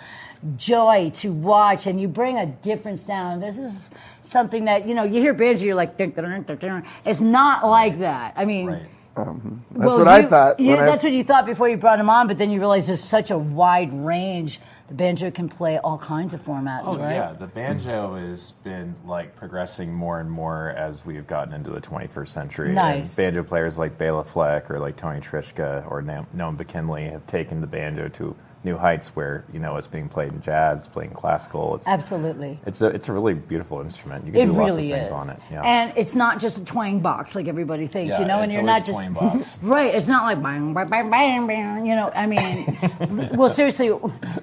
joy 0.57 1.11
to 1.15 1.31
watch, 1.31 1.87
and 1.87 1.99
you 1.99 2.09
bring 2.09 2.37
a 2.39 2.45
different 2.45 2.99
sound. 2.99 3.41
This 3.41 3.57
is 3.57 3.89
something 4.21 4.65
that 4.65 4.85
you 4.85 4.95
know 4.95 5.03
you 5.03 5.21
hear 5.21 5.33
banjo, 5.33 5.63
you're 5.63 5.75
like, 5.75 5.97
dun, 5.97 6.11
dun, 6.11 6.25
dun, 6.25 6.43
dun, 6.43 6.57
dun. 6.57 6.83
it's 7.05 7.21
not 7.21 7.65
like 7.67 7.99
that. 7.99 8.33
I 8.35 8.43
mean. 8.45 8.85
Um, 9.17 9.65
that's 9.71 9.85
well, 9.85 9.97
what 9.99 10.07
I 10.07 10.23
thought. 10.25 10.59
you- 10.59 10.71
when 10.71 10.79
I- 10.79 10.85
that's 10.85 11.03
what 11.03 11.11
you 11.11 11.23
thought 11.23 11.45
before 11.45 11.67
you 11.69 11.77
brought 11.77 11.99
him 11.99 12.09
on, 12.09 12.27
but 12.27 12.37
then 12.37 12.49
you 12.51 12.59
realize 12.59 12.87
there's 12.87 13.03
such 13.03 13.31
a 13.31 13.37
wide 13.37 13.91
range. 13.93 14.61
The 14.87 14.93
banjo 14.93 15.31
can 15.31 15.49
play 15.49 15.77
all 15.79 15.97
kinds 15.97 16.33
of 16.33 16.41
formats, 16.45 16.83
Oh 16.85 16.97
right? 16.97 17.15
yeah, 17.15 17.33
the 17.33 17.47
banjo 17.47 18.15
has 18.15 18.53
been 18.63 18.95
like 19.05 19.35
progressing 19.35 19.91
more 19.93 20.21
and 20.21 20.31
more 20.31 20.69
as 20.77 21.05
we've 21.05 21.27
gotten 21.27 21.53
into 21.53 21.71
the 21.71 21.81
21st 21.81 22.33
century. 22.33 22.71
Nice. 22.71 23.07
And 23.07 23.15
banjo 23.17 23.43
players 23.43 23.77
like 23.77 23.97
Bela 23.97 24.23
Fleck 24.23 24.71
or 24.71 24.79
like 24.79 24.95
Tony 24.95 25.19
Trischka 25.19 25.89
or 25.91 26.01
Noam 26.01 26.25
Noam 26.35 26.55
Pikelny 26.55 27.11
have 27.11 27.27
taken 27.27 27.59
the 27.59 27.67
banjo 27.67 28.07
to 28.09 28.33
new 28.63 28.75
heights 28.75 29.09
where 29.15 29.45
you 29.53 29.59
know 29.59 29.77
it's 29.77 29.87
being 29.87 30.09
played 30.09 30.31
in 30.33 30.41
jazz, 30.41 30.87
playing 30.87 31.11
classical. 31.11 31.75
It's, 31.75 31.87
Absolutely. 31.87 32.59
It's 32.65 32.81
a 32.81 32.87
it's 32.87 33.07
a 33.09 33.13
really 33.13 33.33
beautiful 33.33 33.81
instrument. 33.81 34.25
You 34.25 34.33
can 34.33 34.41
It 34.41 34.45
do 34.47 34.51
lots 34.53 34.71
really 34.71 34.91
of 34.91 34.97
things 34.99 35.07
is. 35.07 35.11
on 35.13 35.29
it. 35.29 35.39
Yeah. 35.51 35.61
And 35.61 35.93
it's 35.97 36.13
not 36.13 36.39
just 36.39 36.57
a 36.57 36.65
twang 36.65 36.99
box 36.99 37.35
like 37.35 37.47
everybody 37.47 37.87
thinks, 37.87 38.13
Yeah, 38.15 38.21
you 38.21 38.25
know, 38.27 38.41
and 38.41 38.51
you're 38.51 38.63
not 38.63 38.85
just 38.85 39.13
box. 39.13 39.57
right. 39.61 39.93
It's 39.95 40.07
not 40.07 40.23
like 40.25 40.41
bang, 40.43 40.73
bang, 40.73 40.89
bang, 40.89 41.09
bang, 41.09 41.47
bang, 41.47 41.85
you 41.85 41.95
know. 41.95 42.11
I 42.13 42.25
mean, 42.25 43.29
well, 43.37 43.49
seriously, 43.49 43.91
I 43.91 43.97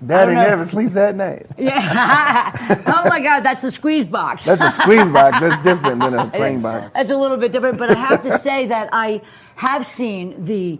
Daddy 0.06 0.32
don't 0.32 0.34
know. 0.34 0.48
never 0.48 0.64
sleeps 0.64 0.96
at 0.96 1.14
night. 1.16 1.46
Yeah. 1.58 2.82
oh 2.86 3.08
my 3.08 3.20
God, 3.20 3.40
that's 3.40 3.64
a 3.64 3.70
squeeze 3.70 4.04
box. 4.04 4.44
That's 4.44 4.62
a 4.62 4.70
squeeze 4.70 5.06
box. 5.10 5.38
That's 5.40 5.60
different 5.62 6.00
than 6.00 6.14
a 6.14 6.26
It 6.26 6.32
twang 6.34 6.60
box. 6.60 6.92
That's 6.94 7.10
a 7.10 7.16
little 7.16 7.36
bit 7.36 7.52
different, 7.52 7.78
but 7.78 7.90
I 7.90 7.94
have 7.94 8.22
to 8.22 8.38
say 8.42 8.66
that 8.68 8.88
I 8.92 9.20
have 9.56 9.86
seen 9.86 10.44
the 10.44 10.78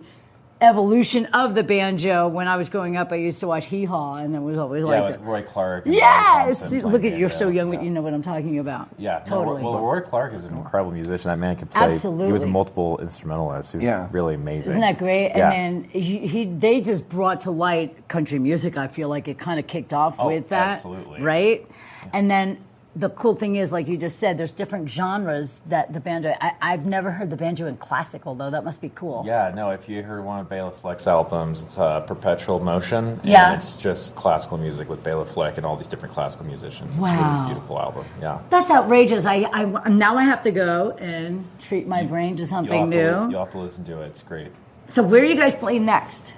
evolution 0.65 1.27
of 1.27 1.55
the 1.55 1.63
banjo. 1.63 2.27
When 2.29 2.49
I 2.49 2.57
was 2.57 2.69
growing 2.69 2.97
up, 2.97 3.13
I 3.13 3.17
used 3.17 3.41
to 3.41 3.47
watch 3.47 3.67
Hee 3.67 3.85
Haw, 3.85 4.17
and 4.17 4.35
it 4.35 4.41
was 4.41 4.59
always 4.59 4.81
yeah, 4.83 5.01
like, 5.01 5.13
with 5.19 5.21
Roy 5.21 5.43
Clark. 5.43 5.85
yes. 5.87 6.73
Look 6.73 7.05
at 7.05 7.17
you're 7.17 7.29
so 7.29 7.47
banjo. 7.47 7.51
young, 7.57 7.71
but 7.71 7.83
you 7.83 7.91
know 7.91 8.01
what 8.03 8.15
I'm 8.15 8.23
talking 8.23 8.59
about. 8.59 8.89
Yeah, 8.99 9.23
no, 9.29 9.37
totally. 9.37 9.63
well, 9.63 9.79
Roy 9.81 10.01
Clark 10.01 10.35
is 10.35 10.45
an 10.45 10.57
incredible 10.57 10.93
musician. 10.93 11.29
That 11.31 11.39
man 11.39 11.57
can 11.57 11.69
play. 11.69 11.83
Absolutely, 11.83 12.27
He 12.27 12.33
was 12.33 12.43
a 12.43 12.47
multiple 12.47 12.99
instrumentalist. 13.01 13.71
He 13.73 13.79
was 13.79 13.85
Yeah. 13.85 14.09
really 14.11 14.35
amazing. 14.35 14.71
Isn't 14.71 14.81
that 14.81 14.99
great? 14.99 15.29
Yeah. 15.29 15.51
And 15.53 15.85
then 15.85 15.91
he, 15.91 16.27
he, 16.27 16.45
they 16.47 16.81
just 16.81 17.09
brought 17.09 17.43
to 17.43 17.51
light 17.51 18.09
country 18.09 18.39
music. 18.39 18.77
I 18.77 18.89
feel 18.89 19.09
like 19.09 19.29
it 19.29 19.39
kind 19.39 19.61
of 19.61 19.67
kicked 19.67 19.93
off 19.93 20.15
Oh, 20.19 20.27
with 20.29 20.49
that, 20.49 20.77
absolutely. 20.79 21.21
right? 21.23 21.67
And 22.13 22.31
then 22.31 22.59
the 22.97 23.09
cool 23.11 23.35
thing 23.35 23.57
is, 23.57 23.73
like 23.73 23.89
you 23.89 23.97
just 23.97 24.21
said, 24.21 24.39
there's 24.39 24.53
different 24.53 24.89
genres 24.89 25.61
that 25.67 25.93
the 25.93 25.99
banjo. 25.99 26.33
I, 26.41 26.53
I've 26.63 26.87
never 26.87 27.11
heard 27.11 27.29
the 27.29 27.37
banjo 27.37 27.67
in 27.67 27.77
classical 27.77 28.35
though. 28.37 28.51
That 28.51 28.65
must 28.65 28.81
be 28.81 28.91
cool. 28.95 29.25
Yeah, 29.27 29.51
no, 29.55 29.71
if 29.71 29.89
you 29.89 30.03
heard 30.03 30.25
one 30.25 30.39
of 30.41 30.49
Bela 30.49 30.71
Fleck's 30.71 31.07
albums, 31.09 31.61
it's 31.63 31.77
uh, 31.77 32.01
Perpetual 32.01 32.61
Motion. 32.61 33.05
and 33.21 33.25
Yeah. 33.25 33.59
it's 33.59 33.75
just 33.75 34.15
classical 34.15 34.59
music 34.59 34.89
with 34.89 35.03
Bela 35.03 35.25
Fleck 35.25 35.57
and 35.57 35.67
all 35.67 35.77
these 35.77 35.89
different 35.89 36.15
classical 36.15 36.47
musicians. 36.47 36.91
It's 36.91 36.99
a 36.99 37.01
Wow. 37.03 37.43
really 37.43 37.55
beautiful 37.55 37.81
album. 37.81 38.05
Yeah. 38.21 38.39
That's 38.51 38.71
outrageous. 38.71 39.27
I, 39.27 39.45
I 39.53 39.89
now 39.89 40.17
I 40.17 40.23
have 40.25 40.43
to 40.45 40.53
go 40.53 40.93
and 40.93 41.45
treat 41.61 41.89
my 41.89 42.05
brain 42.05 42.37
to 42.37 42.43
You'll 42.43 42.49
something 42.51 42.89
new. 42.91 42.97
to, 42.97 43.29
you'll 43.31 43.45
have 43.45 43.51
to 43.53 43.59
listen 43.59 43.85
to 43.87 44.03
it. 44.03 44.07
It's 44.07 44.23
great. 44.23 44.53
So 44.89 45.03
where 45.03 45.23
are 45.23 45.27
you 45.27 45.35
guys 45.37 45.57
playing 45.57 45.85
next? 45.85 46.33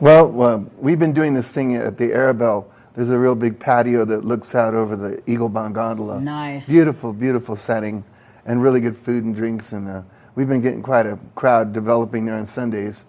Well, 0.00 0.26
well, 0.28 0.66
we've 0.78 0.98
been 0.98 1.12
doing 1.12 1.34
this 1.34 1.48
thing 1.48 1.76
at 1.76 1.96
the 1.98 2.08
Arabelle. 2.08 2.66
There's 3.00 3.08
a 3.08 3.18
real 3.18 3.34
big 3.34 3.58
patio 3.58 4.04
that 4.04 4.26
looks 4.26 4.54
out 4.54 4.74
over 4.74 4.94
the 4.94 5.22
Eagle 5.26 5.48
Bahn 5.48 5.72
Gondola. 5.72 6.20
Nice. 6.20 6.66
Beautiful, 6.66 7.14
beautiful 7.14 7.56
setting, 7.56 8.04
and 8.44 8.62
really 8.62 8.80
good 8.80 8.94
food 8.94 9.24
and 9.24 9.34
drinks. 9.34 9.72
And 9.72 9.88
uh, 9.88 10.02
we've 10.34 10.48
been 10.48 10.60
getting 10.60 10.82
quite 10.82 11.06
a 11.06 11.18
crowd 11.34 11.72
developing 11.72 12.26
there 12.26 12.34
on 12.34 12.44
Sundays. 12.44 13.02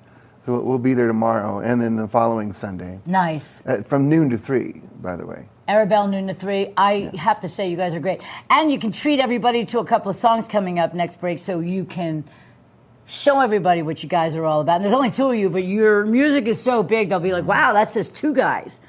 So 0.45 0.61
we'll 0.61 0.77
be 0.77 0.93
there 0.93 1.07
tomorrow 1.07 1.59
and 1.59 1.81
then 1.81 1.97
the 1.97 2.07
following 2.07 2.53
Sunday. 2.53 3.01
Nice. 3.05 3.65
Uh, 3.65 3.81
from 3.85 4.07
noon 4.07 4.29
to 4.29 4.37
three, 4.37 4.81
by 5.01 5.17
the 5.17 5.25
way. 5.25 5.49
Arabelle 5.67 6.09
noon 6.09 6.27
to 6.27 6.35
three. 6.35 6.71
I 6.77 7.11
have 7.17 7.41
to 7.41 7.49
say, 7.49 7.69
you 7.69 7.75
guys 7.75 7.93
are 7.93 7.99
great, 7.99 8.21
and 8.49 8.71
you 8.71 8.79
can 8.79 8.93
treat 8.93 9.19
everybody 9.19 9.65
to 9.65 9.79
a 9.79 9.85
couple 9.85 10.09
of 10.09 10.17
songs 10.17 10.47
coming 10.47 10.79
up 10.79 10.93
next 10.93 11.19
break, 11.19 11.39
so 11.39 11.59
you 11.59 11.83
can 11.83 12.23
show 13.07 13.41
everybody 13.41 13.81
what 13.81 14.01
you 14.01 14.07
guys 14.07 14.35
are 14.35 14.45
all 14.45 14.61
about. 14.61 14.77
And 14.77 14.85
there's 14.85 14.95
only 14.95 15.11
two 15.11 15.31
of 15.31 15.35
you, 15.35 15.49
but 15.49 15.65
your 15.65 16.05
music 16.05 16.47
is 16.47 16.63
so 16.63 16.81
big, 16.81 17.09
they'll 17.09 17.19
be 17.19 17.33
like, 17.33 17.43
"Wow, 17.43 17.73
that's 17.73 17.93
just 17.93 18.15
two 18.15 18.33
guys," 18.33 18.79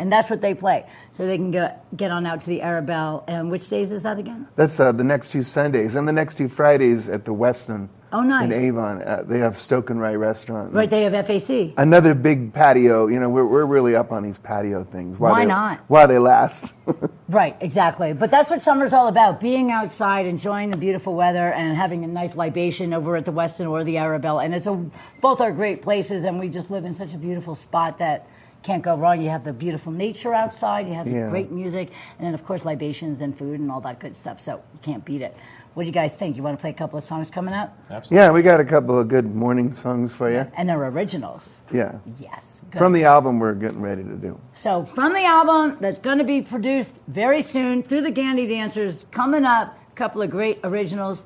and 0.00 0.10
that's 0.12 0.28
what 0.30 0.40
they 0.40 0.54
play. 0.54 0.86
So 1.12 1.26
they 1.26 1.36
can 1.36 1.50
get 1.50 1.84
get 1.96 2.10
on 2.10 2.26
out 2.26 2.40
to 2.40 2.46
the 2.48 2.60
Arabelle. 2.60 3.22
And 3.28 3.50
which 3.50 3.68
days 3.68 3.92
is 3.92 4.02
that 4.02 4.18
again? 4.18 4.48
That's 4.56 4.78
uh, 4.80 4.92
the 4.92 5.04
next 5.04 5.30
two 5.30 5.42
Sundays. 5.42 5.94
And 5.94 6.08
the 6.08 6.12
next 6.12 6.36
two 6.36 6.48
Fridays 6.48 7.08
at 7.08 7.24
the 7.24 7.32
Westin 7.32 7.88
Oh, 8.12 8.22
nice. 8.22 8.46
in 8.46 8.52
Avon. 8.52 9.02
Uh, 9.02 9.22
they 9.24 9.38
have 9.38 9.56
Stoke 9.56 9.90
and 9.90 10.00
Rye 10.00 10.16
Restaurant. 10.16 10.72
Right, 10.72 10.90
they 10.90 11.04
have 11.04 11.12
FAC. 11.28 11.74
Another 11.76 12.12
big 12.12 12.52
patio. 12.52 13.06
You 13.06 13.20
know, 13.20 13.28
we're, 13.28 13.46
we're 13.46 13.64
really 13.64 13.94
up 13.94 14.10
on 14.10 14.24
these 14.24 14.36
patio 14.38 14.82
things. 14.82 15.16
while 15.16 15.30
Why 15.32 15.42
they- 15.42 15.46
not? 15.46 15.78
While 15.88 16.08
they 16.08 16.18
last. 16.18 16.74
Right, 17.28 17.56
exactly. 17.60 18.12
But 18.12 18.32
that's 18.32 18.50
what 18.50 18.60
summer's 18.60 18.92
all 18.92 19.06
about: 19.06 19.40
being 19.40 19.70
outside, 19.70 20.26
enjoying 20.26 20.72
the 20.72 20.76
beautiful 20.76 21.14
weather, 21.14 21.52
and 21.52 21.76
having 21.76 22.02
a 22.02 22.08
nice 22.08 22.34
libation 22.34 22.92
over 22.92 23.14
at 23.14 23.24
the 23.24 23.30
Westin 23.30 23.70
or 23.70 23.84
the 23.84 23.94
Arabelle. 23.94 24.44
And 24.44 24.52
it's 24.52 24.66
a, 24.66 24.74
both 25.20 25.40
are 25.40 25.52
great 25.52 25.80
places, 25.80 26.24
and 26.24 26.40
we 26.40 26.48
just 26.48 26.72
live 26.72 26.84
in 26.84 26.92
such 26.92 27.14
a 27.14 27.18
beautiful 27.18 27.54
spot 27.54 27.98
that 27.98 28.26
can't 28.62 28.82
go 28.82 28.94
wrong. 28.96 29.20
You 29.20 29.30
have 29.30 29.44
the 29.44 29.52
beautiful 29.52 29.92
nature 29.92 30.34
outside, 30.34 30.86
you 30.86 30.94
have 30.94 31.06
the 31.06 31.12
Yeah. 31.16 31.28
great 31.30 31.50
music, 31.50 31.90
and 32.18 32.26
then 32.26 32.34
of 32.34 32.44
course 32.44 32.64
libations 32.64 33.20
and 33.20 33.36
food 33.36 33.60
and 33.60 33.70
all 33.70 33.80
that 33.82 33.98
good 33.98 34.14
stuff. 34.14 34.40
So 34.42 34.60
you 34.72 34.80
can't 34.82 35.04
beat 35.04 35.22
it. 35.22 35.34
What 35.74 35.84
do 35.84 35.86
you 35.86 35.92
guys 35.92 36.12
think? 36.12 36.36
You 36.36 36.42
want 36.42 36.58
to 36.58 36.60
play 36.60 36.70
a 36.70 36.74
couple 36.74 36.98
of 36.98 37.04
songs 37.04 37.30
coming 37.30 37.54
up? 37.54 37.76
Absolutely. 37.90 38.16
yeah, 38.16 38.32
we 38.32 38.42
got 38.42 38.58
a 38.58 38.64
couple 38.64 38.98
of 38.98 39.06
good 39.06 39.34
morning 39.36 39.72
songs 39.76 40.12
for 40.12 40.28
you. 40.30 40.44
And 40.56 40.68
they're 40.68 40.82
originals. 40.84 41.60
Yeah. 41.70 41.98
Yes. 42.18 42.60
good. 42.72 42.78
From 42.78 42.92
the 42.92 43.04
album 43.04 43.38
we're 43.38 43.54
getting 43.54 43.80
ready 43.80 44.02
to 44.02 44.14
do. 44.16 44.38
So 44.52 44.84
from 44.84 45.12
the 45.12 45.24
album 45.24 45.76
that's 45.80 45.98
going 46.00 46.18
to 46.18 46.24
be 46.24 46.42
produced 46.42 47.00
very 47.08 47.42
soon 47.42 47.82
through 47.84 48.02
the 48.02 48.10
Gandy 48.10 48.46
Dancers, 48.48 49.06
coming 49.12 49.44
up, 49.44 49.76
a 49.90 49.94
couple 49.96 50.22
of 50.22 50.30
great 50.30 50.58
originals 50.64 51.24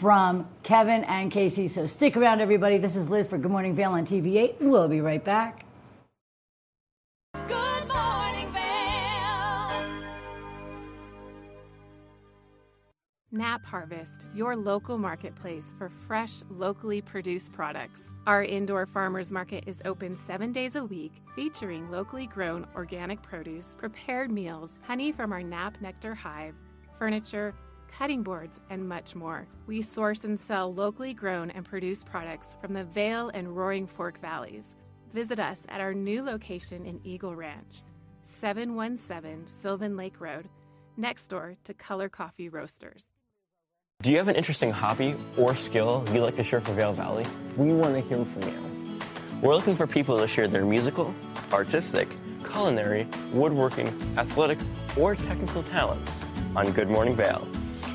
from 0.00 0.46
Kevin 0.62 1.02
and 1.04 1.30
Casey. 1.32 1.66
So 1.66 1.86
stick 1.86 2.16
around, 2.16 2.40
everybody. 2.40 2.76
This 2.78 2.94
is 2.94 3.08
Liz 3.08 3.26
for 3.26 3.38
Good 3.38 3.50
Morning 3.50 3.74
Vail 3.74 3.92
on 3.92 4.04
TV8. 4.04 4.56
We'll 4.60 4.88
be 4.88 5.00
right 5.00 5.24
back. 5.24 5.64
Nap 13.30 13.62
Harvest, 13.62 14.24
your 14.34 14.56
local 14.56 14.96
marketplace 14.96 15.74
for 15.76 15.90
fresh, 15.90 16.40
locally 16.48 17.02
produced 17.02 17.52
products. 17.52 18.04
Our 18.26 18.42
indoor 18.42 18.86
farmers 18.86 19.30
market 19.30 19.64
is 19.66 19.82
open 19.84 20.16
seven 20.16 20.50
days 20.50 20.76
a 20.76 20.84
week, 20.84 21.12
featuring 21.36 21.90
locally 21.90 22.26
grown 22.26 22.66
organic 22.74 23.20
produce, 23.20 23.74
prepared 23.76 24.30
meals, 24.30 24.78
honey 24.80 25.12
from 25.12 25.34
our 25.34 25.42
Nap 25.42 25.76
Nectar 25.82 26.14
hive, 26.14 26.54
furniture, 26.98 27.54
cutting 27.92 28.22
boards, 28.22 28.60
and 28.70 28.88
much 28.88 29.14
more. 29.14 29.46
We 29.66 29.82
source 29.82 30.24
and 30.24 30.40
sell 30.40 30.72
locally 30.72 31.12
grown 31.12 31.50
and 31.50 31.66
produced 31.66 32.06
products 32.06 32.56
from 32.62 32.72
the 32.72 32.84
Vail 32.84 33.30
and 33.34 33.54
Roaring 33.54 33.86
Fork 33.86 34.18
Valleys. 34.22 34.74
Visit 35.12 35.38
us 35.38 35.60
at 35.68 35.82
our 35.82 35.92
new 35.92 36.22
location 36.22 36.86
in 36.86 36.98
Eagle 37.04 37.36
Ranch, 37.36 37.82
717 38.24 39.46
Sylvan 39.60 39.98
Lake 39.98 40.18
Road, 40.18 40.48
next 40.96 41.28
door 41.28 41.56
to 41.64 41.74
Color 41.74 42.08
Coffee 42.08 42.48
Roasters. 42.48 43.06
Do 44.00 44.12
you 44.12 44.18
have 44.18 44.28
an 44.28 44.36
interesting 44.36 44.70
hobby 44.70 45.16
or 45.36 45.56
skill 45.56 46.04
you'd 46.12 46.20
like 46.20 46.36
to 46.36 46.44
share 46.44 46.60
for 46.60 46.70
Vail 46.70 46.92
Valley? 46.92 47.26
We 47.56 47.72
want 47.72 47.94
to 47.94 48.00
hear 48.00 48.24
from 48.24 48.42
you. 48.42 49.00
We're 49.42 49.56
looking 49.56 49.76
for 49.76 49.88
people 49.88 50.20
to 50.20 50.28
share 50.28 50.46
their 50.46 50.64
musical, 50.64 51.12
artistic, 51.52 52.06
culinary, 52.48 53.08
woodworking, 53.32 53.88
athletic, 54.16 54.60
or 54.96 55.16
technical 55.16 55.64
talents 55.64 56.12
on 56.54 56.70
Good 56.70 56.88
Morning 56.88 57.16
Vail. 57.16 57.44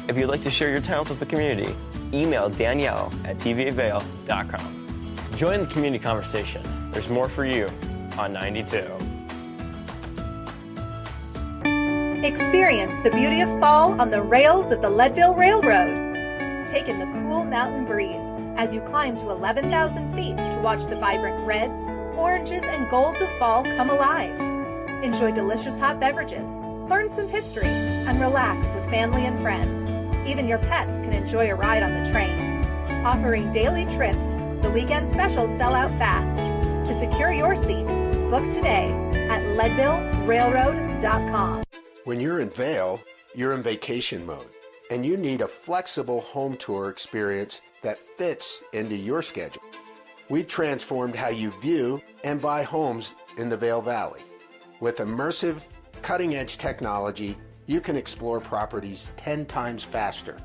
If 0.09 0.17
you'd 0.17 0.27
like 0.27 0.43
to 0.43 0.51
share 0.51 0.69
your 0.69 0.81
talents 0.81 1.09
with 1.09 1.21
the 1.21 1.25
community, 1.25 1.73
email 2.13 2.49
Danielle 2.49 3.09
at 3.23 3.37
tv8vail.com. 3.37 5.17
Join 5.37 5.61
the 5.61 5.67
community 5.67 6.03
conversation. 6.03 6.91
There's 6.91 7.07
more 7.07 7.29
for 7.29 7.45
you 7.45 7.69
on 8.17 8.33
92. 8.33 9.12
Experience 12.23 12.97
the 12.99 13.11
beauty 13.11 13.41
of 13.41 13.49
fall 13.59 13.99
on 13.99 14.09
the 14.09 14.21
rails 14.21 14.71
of 14.71 14.81
the 14.81 14.89
Leadville 14.89 15.35
Railroad. 15.35 16.15
Take 16.69 16.87
in 16.87 16.97
the 16.97 17.05
cool 17.05 17.43
mountain 17.43 17.85
breeze 17.85 18.15
as 18.55 18.73
you 18.73 18.79
climb 18.79 19.17
to 19.17 19.29
11,000 19.29 20.15
feet 20.15 20.37
to 20.37 20.61
watch 20.63 20.85
the 20.85 20.95
vibrant 20.95 21.45
reds, 21.45 21.83
oranges, 22.15 22.63
and 22.63 22.89
golds 22.89 23.19
of 23.19 23.27
fall 23.37 23.65
come 23.75 23.89
alive. 23.89 24.39
Enjoy 25.03 25.33
delicious 25.33 25.77
hot 25.77 25.99
beverages, 25.99 26.47
learn 26.89 27.11
some 27.11 27.27
history, 27.27 27.67
and 27.67 28.21
relax 28.21 28.65
with 28.73 28.89
family 28.89 29.25
and 29.25 29.37
friends. 29.41 29.89
Even 30.25 30.47
your 30.47 30.59
pets 30.59 31.01
can 31.01 31.11
enjoy 31.11 31.51
a 31.51 31.55
ride 31.55 31.83
on 31.83 32.01
the 32.01 32.09
train. 32.09 32.63
Offering 33.05 33.51
daily 33.51 33.83
trips, 33.97 34.27
the 34.61 34.71
weekend 34.73 35.09
specials 35.09 35.49
sell 35.57 35.73
out 35.73 35.91
fast. 35.99 36.39
To 36.87 36.97
secure 36.97 37.33
your 37.33 37.57
seat, 37.57 37.85
book 38.31 38.49
today 38.49 38.93
at 39.29 39.41
leadvillerailroad.com. 39.57 41.62
When 42.05 42.19
you're 42.19 42.41
in 42.41 42.49
Vail, 42.49 42.99
you're 43.33 43.53
in 43.53 43.63
vacation 43.63 44.25
mode, 44.25 44.49
and 44.91 45.05
you 45.05 45.15
need 45.15 45.39
a 45.39 45.47
flexible 45.47 46.19
home 46.19 46.57
tour 46.57 46.89
experience 46.89 47.61
that 47.81 47.97
fits 48.17 48.61
into 48.73 48.93
your 48.93 49.21
schedule. 49.21 49.63
We've 50.27 50.47
transformed 50.47 51.15
how 51.15 51.29
you 51.29 51.53
view 51.61 52.01
and 52.25 52.41
buy 52.41 52.63
homes 52.63 53.15
in 53.37 53.47
the 53.47 53.55
Vail 53.55 53.81
Valley. 53.81 54.19
With 54.81 54.97
immersive, 54.97 55.65
cutting 56.01 56.35
edge 56.35 56.57
technology, 56.57 57.37
you 57.67 57.79
can 57.79 57.95
explore 57.95 58.41
properties 58.41 59.09
10 59.15 59.45
times 59.45 59.85
faster. 59.85 60.37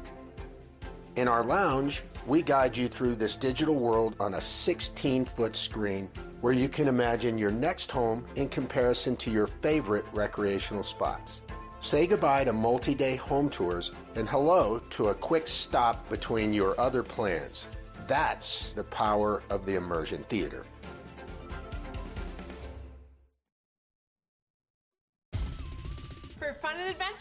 In 1.16 1.26
our 1.26 1.42
lounge, 1.42 2.04
we 2.24 2.40
guide 2.40 2.76
you 2.76 2.86
through 2.86 3.16
this 3.16 3.34
digital 3.34 3.74
world 3.74 4.14
on 4.20 4.34
a 4.34 4.40
16 4.40 5.24
foot 5.24 5.56
screen 5.56 6.08
where 6.40 6.52
you 6.52 6.68
can 6.68 6.86
imagine 6.86 7.36
your 7.36 7.50
next 7.50 7.90
home 7.90 8.24
in 8.36 8.48
comparison 8.48 9.16
to 9.16 9.30
your 9.32 9.48
favorite 9.60 10.04
recreational 10.12 10.84
spots. 10.84 11.40
Say 11.80 12.08
goodbye 12.08 12.42
to 12.44 12.52
multi 12.52 12.94
day 12.94 13.14
home 13.14 13.48
tours 13.48 13.92
and 14.16 14.28
hello 14.28 14.80
to 14.90 15.08
a 15.08 15.14
quick 15.14 15.46
stop 15.46 16.08
between 16.08 16.52
your 16.52 16.78
other 16.78 17.04
plans. 17.04 17.68
That's 18.08 18.72
the 18.72 18.82
power 18.84 19.44
of 19.48 19.64
the 19.64 19.76
immersion 19.76 20.24
theater. 20.24 20.64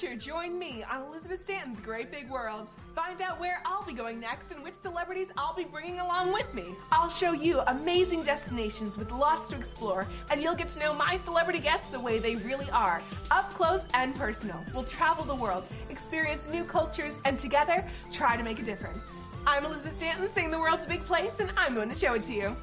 Adventure, 0.07 0.31
join 0.31 0.57
me 0.57 0.83
on 0.89 1.03
Elizabeth 1.03 1.41
Stanton's 1.41 1.79
Great 1.79 2.11
Big 2.11 2.29
World. 2.29 2.69
Find 2.95 3.21
out 3.21 3.39
where 3.39 3.61
I'll 3.65 3.85
be 3.85 3.93
going 3.93 4.19
next 4.19 4.51
and 4.51 4.63
which 4.63 4.75
celebrities 4.75 5.27
I'll 5.37 5.55
be 5.55 5.65
bringing 5.65 5.99
along 5.99 6.33
with 6.33 6.51
me. 6.53 6.75
I'll 6.91 7.09
show 7.09 7.31
you 7.31 7.61
amazing 7.67 8.23
destinations 8.23 8.97
with 8.97 9.11
lots 9.11 9.47
to 9.49 9.55
explore, 9.55 10.07
and 10.31 10.41
you'll 10.41 10.55
get 10.55 10.69
to 10.69 10.79
know 10.79 10.93
my 10.93 11.17
celebrity 11.17 11.59
guests 11.59 11.87
the 11.87 11.99
way 11.99 12.19
they 12.19 12.35
really 12.37 12.69
are, 12.71 13.01
up 13.31 13.53
close 13.53 13.87
and 13.93 14.15
personal. 14.15 14.63
We'll 14.73 14.83
travel 14.83 15.25
the 15.25 15.35
world, 15.35 15.65
experience 15.89 16.47
new 16.47 16.63
cultures, 16.63 17.15
and 17.25 17.37
together 17.37 17.85
try 18.11 18.37
to 18.37 18.43
make 18.43 18.59
a 18.59 18.63
difference. 18.63 19.19
I'm 19.45 19.65
Elizabeth 19.65 19.97
Stanton, 19.97 20.29
saying 20.29 20.51
the 20.51 20.59
world's 20.59 20.85
a 20.85 20.89
big 20.89 21.05
place, 21.05 21.39
and 21.39 21.51
I'm 21.57 21.73
going 21.73 21.89
to 21.89 21.95
show 21.95 22.13
it 22.13 22.23
to 22.23 22.33
you. 22.33 22.55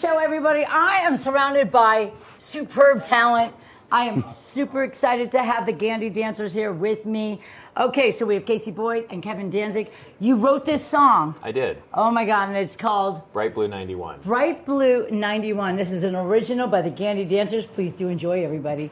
Show, 0.00 0.16
everybody. 0.16 0.64
I 0.64 1.00
am 1.02 1.18
surrounded 1.18 1.70
by 1.70 2.10
superb 2.38 3.04
talent. 3.04 3.52
I 3.92 4.06
am 4.06 4.24
super 4.34 4.82
excited 4.82 5.30
to 5.32 5.42
have 5.42 5.66
the 5.66 5.72
Gandy 5.72 6.08
dancers 6.08 6.54
here 6.54 6.72
with 6.72 7.04
me. 7.04 7.42
Okay, 7.76 8.10
so 8.10 8.24
we 8.24 8.34
have 8.34 8.46
Casey 8.46 8.70
Boyd 8.70 9.06
and 9.10 9.22
Kevin 9.22 9.50
Danzig. 9.50 9.90
You 10.18 10.36
wrote 10.36 10.64
this 10.64 10.82
song. 10.82 11.34
I 11.42 11.52
did. 11.52 11.82
Oh 11.92 12.10
my 12.10 12.24
God, 12.24 12.48
and 12.48 12.56
it's 12.56 12.76
called 12.76 13.30
Bright 13.34 13.52
Blue 13.52 13.68
91. 13.68 14.20
Bright 14.20 14.64
Blue 14.64 15.06
91. 15.10 15.76
This 15.76 15.90
is 15.90 16.02
an 16.04 16.16
original 16.16 16.66
by 16.66 16.80
the 16.80 16.90
Gandy 16.90 17.26
dancers. 17.26 17.66
Please 17.66 17.92
do 17.92 18.08
enjoy, 18.08 18.42
everybody. 18.42 18.90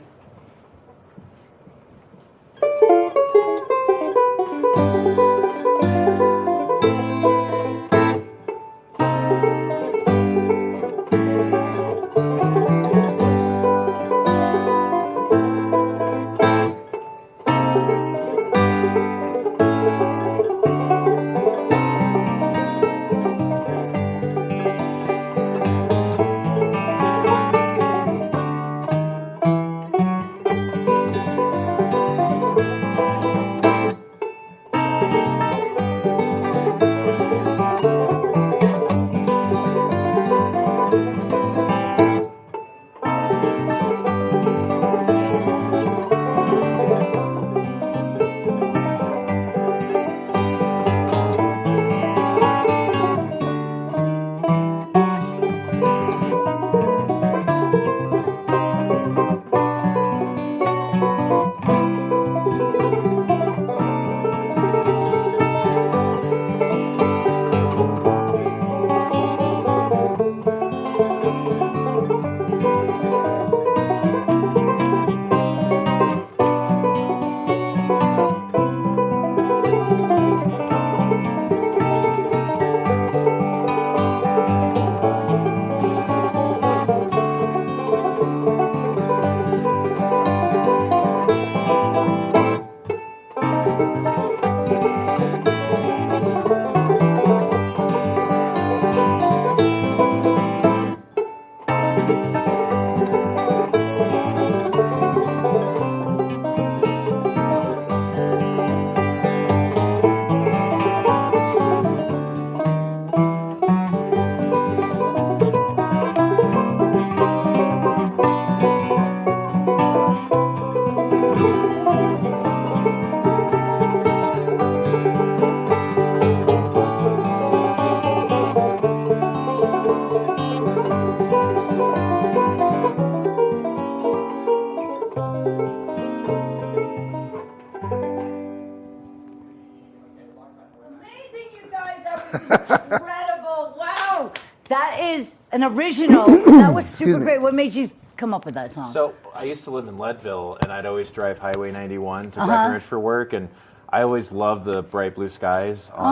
Incredible. 142.34 143.74
Wow. 143.78 144.32
That 144.68 145.00
is 145.00 145.32
an 145.52 145.64
original. 145.64 146.26
that 146.26 146.72
was 146.74 146.86
Excuse 146.88 147.08
super 147.10 147.18
me. 147.20 147.24
great. 147.24 147.40
What 147.40 147.54
made 147.54 147.74
you 147.74 147.90
come 148.16 148.34
up 148.34 148.44
with 148.44 148.54
that 148.54 148.72
song? 148.72 148.92
So 148.92 149.14
I 149.34 149.44
used 149.44 149.64
to 149.64 149.70
live 149.70 149.88
in 149.88 149.98
Leadville, 149.98 150.58
and 150.62 150.72
I'd 150.72 150.86
always 150.86 151.08
drive 151.10 151.38
Highway 151.38 151.70
91 151.70 152.32
to 152.32 152.40
Uh-huh. 152.40 152.46
Breckenridge 152.46 152.82
for 152.82 152.98
work, 153.00 153.32
and 153.32 153.48
I 153.90 154.02
always 154.02 154.30
loved 154.30 154.66
the 154.66 154.82
bright 154.82 155.14
blue 155.14 155.30
skies 155.30 155.90
on, 155.94 156.04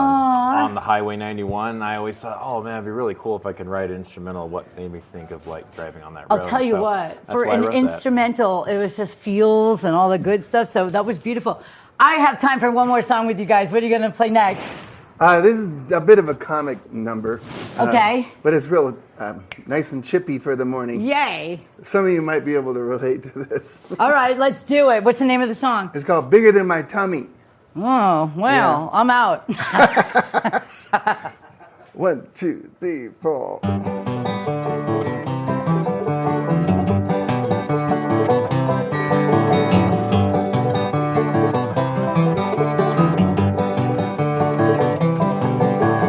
on 0.57 0.73
the 0.73 0.81
Highway 0.81 1.15
91. 1.15 1.83
I 1.83 1.97
always 1.97 2.17
thought, 2.17 2.39
oh 2.41 2.63
man, 2.63 2.73
it'd 2.73 2.85
be 2.85 2.91
really 2.91 3.13
cool 3.13 3.35
if 3.35 3.45
I 3.45 3.53
could 3.53 3.67
write 3.67 3.91
an 3.91 3.97
instrumental. 3.97 4.47
What 4.49 4.75
made 4.75 4.91
me 4.91 5.01
think 5.13 5.29
of 5.29 5.45
like 5.45 5.75
driving 5.75 6.01
on 6.01 6.15
that 6.15 6.25
road? 6.29 6.41
I'll 6.41 6.49
tell 6.49 6.63
you 6.63 6.71
So 6.73 6.81
what, 6.81 7.23
for 7.27 7.43
an 7.43 7.61
wrote 7.61 7.71
that. 7.73 7.77
instrumental, 7.77 8.63
it 8.65 8.77
was 8.77 8.97
just 8.97 9.13
feels 9.13 9.83
and 9.83 9.93
all 9.95 10.09
the 10.09 10.17
good 10.17 10.43
stuff. 10.43 10.73
So 10.73 10.89
that 10.89 11.05
was 11.05 11.19
beautiful. 11.19 11.61
I 11.99 12.15
have 12.15 12.39
time 12.41 12.59
for 12.59 12.71
one 12.71 12.87
more 12.87 13.03
song 13.03 13.27
with 13.27 13.39
you 13.39 13.45
guys. 13.45 13.71
What 13.71 13.83
are 13.83 13.85
you 13.85 13.95
going 13.95 14.09
to 14.09 14.15
play 14.15 14.29
next? 14.31 14.63
Uh, 15.19 15.41
this 15.41 15.55
is 15.57 15.67
a 15.91 15.99
bit 15.99 16.19
of 16.19 16.29
a 16.29 16.35
comic 16.35 16.93
number. 16.93 17.41
uh, 17.79 17.87
Okay. 17.87 18.27
but 18.43 18.53
it's 18.53 18.67
real 18.67 18.95
um, 19.17 19.43
nice 19.65 19.91
and 19.91 20.03
chippy 20.05 20.37
for 20.37 20.55
the 20.55 20.65
morning. 20.65 21.01
Yay. 21.01 21.59
Some 21.83 22.05
of 22.05 22.11
you 22.11 22.21
might 22.21 22.45
be 22.45 22.53
able 22.55 22.73
to 22.75 22.79
relate 22.81 23.23
to 23.33 23.45
this. 23.45 23.71
All 23.99 24.11
right, 24.11 24.37
let's 24.37 24.63
do 24.63 24.89
it. 24.91 25.03
What's 25.03 25.17
the 25.19 25.25
name 25.25 25.41
of 25.41 25.49
the 25.49 25.55
song? 25.55 25.89
It's 25.95 26.05
called 26.05 26.29
Bigger 26.29 26.51
Than 26.51 26.67
My 26.67 26.83
Tummy. 26.83 27.25
Oh, 27.75 28.31
well, 28.35 28.89
I'm 28.93 29.09
out. 29.09 29.49
One, 31.93 32.27
two, 32.35 32.69
three, 32.79 33.09
four. 33.21 33.59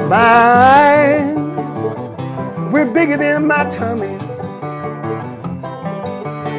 Bye. 0.09 1.34
We're 2.72 2.90
bigger 2.90 3.18
than 3.18 3.46
my 3.46 3.68
tummy. 3.68 4.16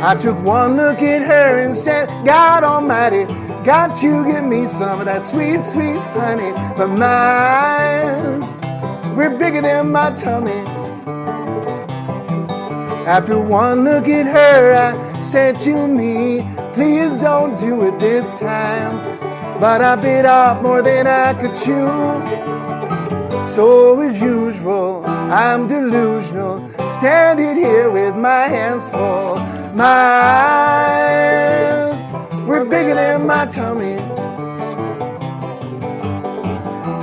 I 0.01 0.15
took 0.15 0.37
one 0.43 0.77
look 0.77 0.99
at 0.99 1.23
her 1.23 1.59
and 1.59 1.75
said, 1.75 2.07
God 2.25 2.63
Almighty, 2.63 3.25
got 3.65 3.95
to 3.97 4.23
give 4.31 4.43
me 4.43 4.69
some 4.69 4.99
of 4.99 5.05
that 5.05 5.25
sweet, 5.25 5.63
sweet 5.63 5.97
honey. 6.13 6.51
But 6.77 6.89
mine's, 6.89 8.45
we're 9.17 9.35
bigger 9.35 9.63
than 9.63 9.91
my 9.91 10.11
tummy. 10.15 10.51
After 13.07 13.39
one 13.39 13.83
look 13.83 14.07
at 14.07 14.27
her, 14.27 14.75
I 14.75 15.21
said 15.21 15.57
to 15.61 15.87
me, 15.87 16.47
please 16.75 17.17
don't 17.17 17.57
do 17.57 17.81
it 17.81 17.99
this 17.99 18.25
time. 18.39 19.19
But 19.59 19.81
I 19.81 19.95
bit 19.95 20.27
off 20.27 20.61
more 20.61 20.83
than 20.83 21.07
I 21.07 21.33
could 21.33 21.55
chew. 21.65 22.58
So 23.59 23.99
as 23.99 24.15
usual, 24.17 25.03
I'm 25.05 25.67
delusional, 25.67 26.65
standing 26.99 27.57
here 27.57 27.91
with 27.91 28.15
my 28.15 28.47
hands 28.47 28.87
full. 28.87 29.35
My 29.75 29.99
eyes 31.03 31.99
were 32.47 32.63
bigger 32.63 32.95
than 32.95 33.27
my 33.27 33.47
tummy. 33.47 33.97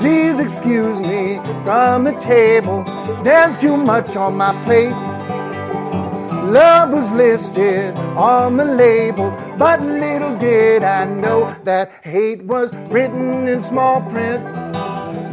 Please 0.00 0.38
excuse 0.38 0.98
me 1.02 1.36
from 1.62 2.04
the 2.04 2.14
table. 2.18 2.84
There's 3.22 3.58
too 3.58 3.76
much 3.76 4.16
on 4.16 4.38
my 4.38 4.52
plate. 4.64 4.96
Love 6.50 6.90
was 6.90 7.10
listed 7.12 7.94
on 8.16 8.56
the 8.56 8.64
label, 8.64 9.30
but 9.58 9.82
little 9.82 10.34
did 10.38 10.84
I 10.84 11.04
know 11.04 11.54
that 11.64 11.90
hate 12.02 12.44
was 12.44 12.72
written 12.88 13.46
in 13.46 13.62
small 13.62 14.00
print. 14.10 14.42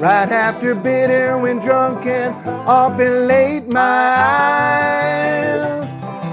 Right 0.04 0.30
after 0.34 0.76
bitter, 0.76 1.38
when 1.38 1.60
drunk 1.60 2.06
and 2.06 2.36
often 2.68 3.26
late, 3.26 3.72
my 3.72 3.80
eyes 5.00 5.88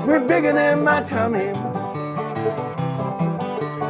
were 0.09 0.19
bigger 0.19 0.53
than 0.53 0.83
my 0.83 1.05
tummy. 1.05 1.51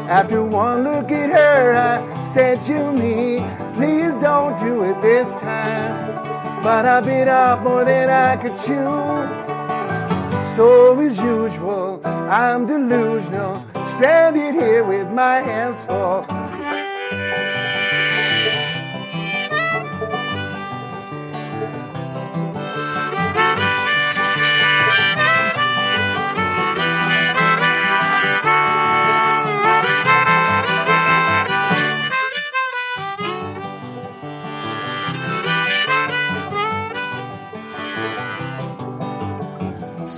After 0.06 0.42
one 0.44 0.84
look 0.84 1.10
at 1.10 1.30
her, 1.30 1.74
I 1.74 2.22
said 2.22 2.60
to 2.66 2.92
me, 2.92 3.42
please 3.76 4.20
don't 4.20 4.54
do 4.60 4.82
it 4.82 5.00
this 5.00 5.34
time. 5.36 6.62
But 6.62 6.84
I 6.84 7.00
bit 7.00 7.28
off 7.28 7.62
more 7.62 7.82
than 7.82 8.10
I 8.10 8.36
could 8.36 8.58
chew. 8.58 8.84
So 10.56 11.00
as 11.00 11.16
usual, 11.16 12.02
I'm 12.04 12.66
delusional, 12.66 13.64
stranded 13.86 14.52
here 14.56 14.84
with 14.84 15.08
my 15.08 15.36
hands 15.36 15.82
full. 15.86 16.39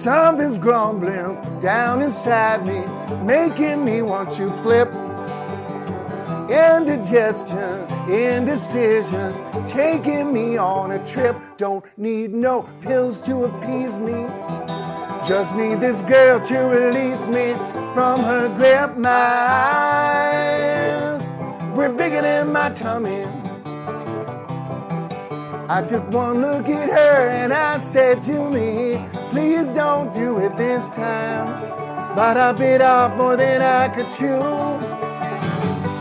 Something's 0.03 0.59
grumbling 0.59 1.61
down 1.61 2.03
inside 2.03 2.67
me, 2.67 2.85
making 3.23 3.85
me 3.85 4.03
want 4.03 4.33
to 4.33 4.51
flip. 4.61 4.89
Indigestion, 6.51 7.87
indecision, 8.11 9.33
taking 9.69 10.33
me 10.33 10.57
on 10.57 10.91
a 10.91 11.07
trip. 11.07 11.37
Don't 11.57 11.85
need 11.97 12.35
no 12.35 12.69
pills 12.81 13.21
to 13.21 13.45
appease 13.45 14.01
me. 14.01 14.27
Just 15.25 15.55
need 15.55 15.79
this 15.79 16.03
girl 16.03 16.45
to 16.47 16.59
release 16.59 17.29
me 17.29 17.53
from 17.95 18.25
her 18.25 18.49
grip. 18.57 18.97
My 18.99 19.09
eyes, 20.19 21.23
we're 21.77 21.93
bigger 21.93 22.23
than 22.23 22.53
my 22.53 22.71
tummy. 22.71 23.25
I 25.69 25.83
took 25.83 26.09
one 26.11 26.41
look 26.41 26.69
at 26.69 26.91
her 26.91 27.29
and 27.29 27.53
I 27.53 27.79
said 27.79 28.21
to 28.23 28.51
me, 28.51 29.05
please 29.31 29.69
don't 29.71 30.13
do 30.13 30.39
it 30.39 30.57
this 30.57 30.85
time. 30.97 31.71
But 32.17 32.37
I 32.37 32.53
bit 32.53 32.83
off 32.83 33.17
more 33.17 33.37
than 33.37 33.63
I 33.63 33.89
could 33.89 34.09
chew. 34.17 34.41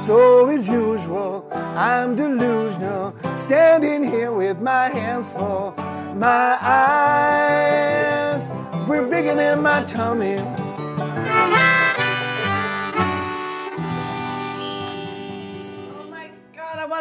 So 0.05 0.49
as 0.49 0.67
usual, 0.67 1.47
I'm 1.51 2.15
delusional, 2.15 3.13
standing 3.37 4.03
here 4.03 4.31
with 4.31 4.59
my 4.59 4.89
hands 4.89 5.31
full. 5.31 5.73
My 6.15 6.57
eyes 6.61 8.43
were 8.87 9.07
bigger 9.07 9.35
than 9.35 9.61
my 9.61 9.83
tummy. 9.83 10.39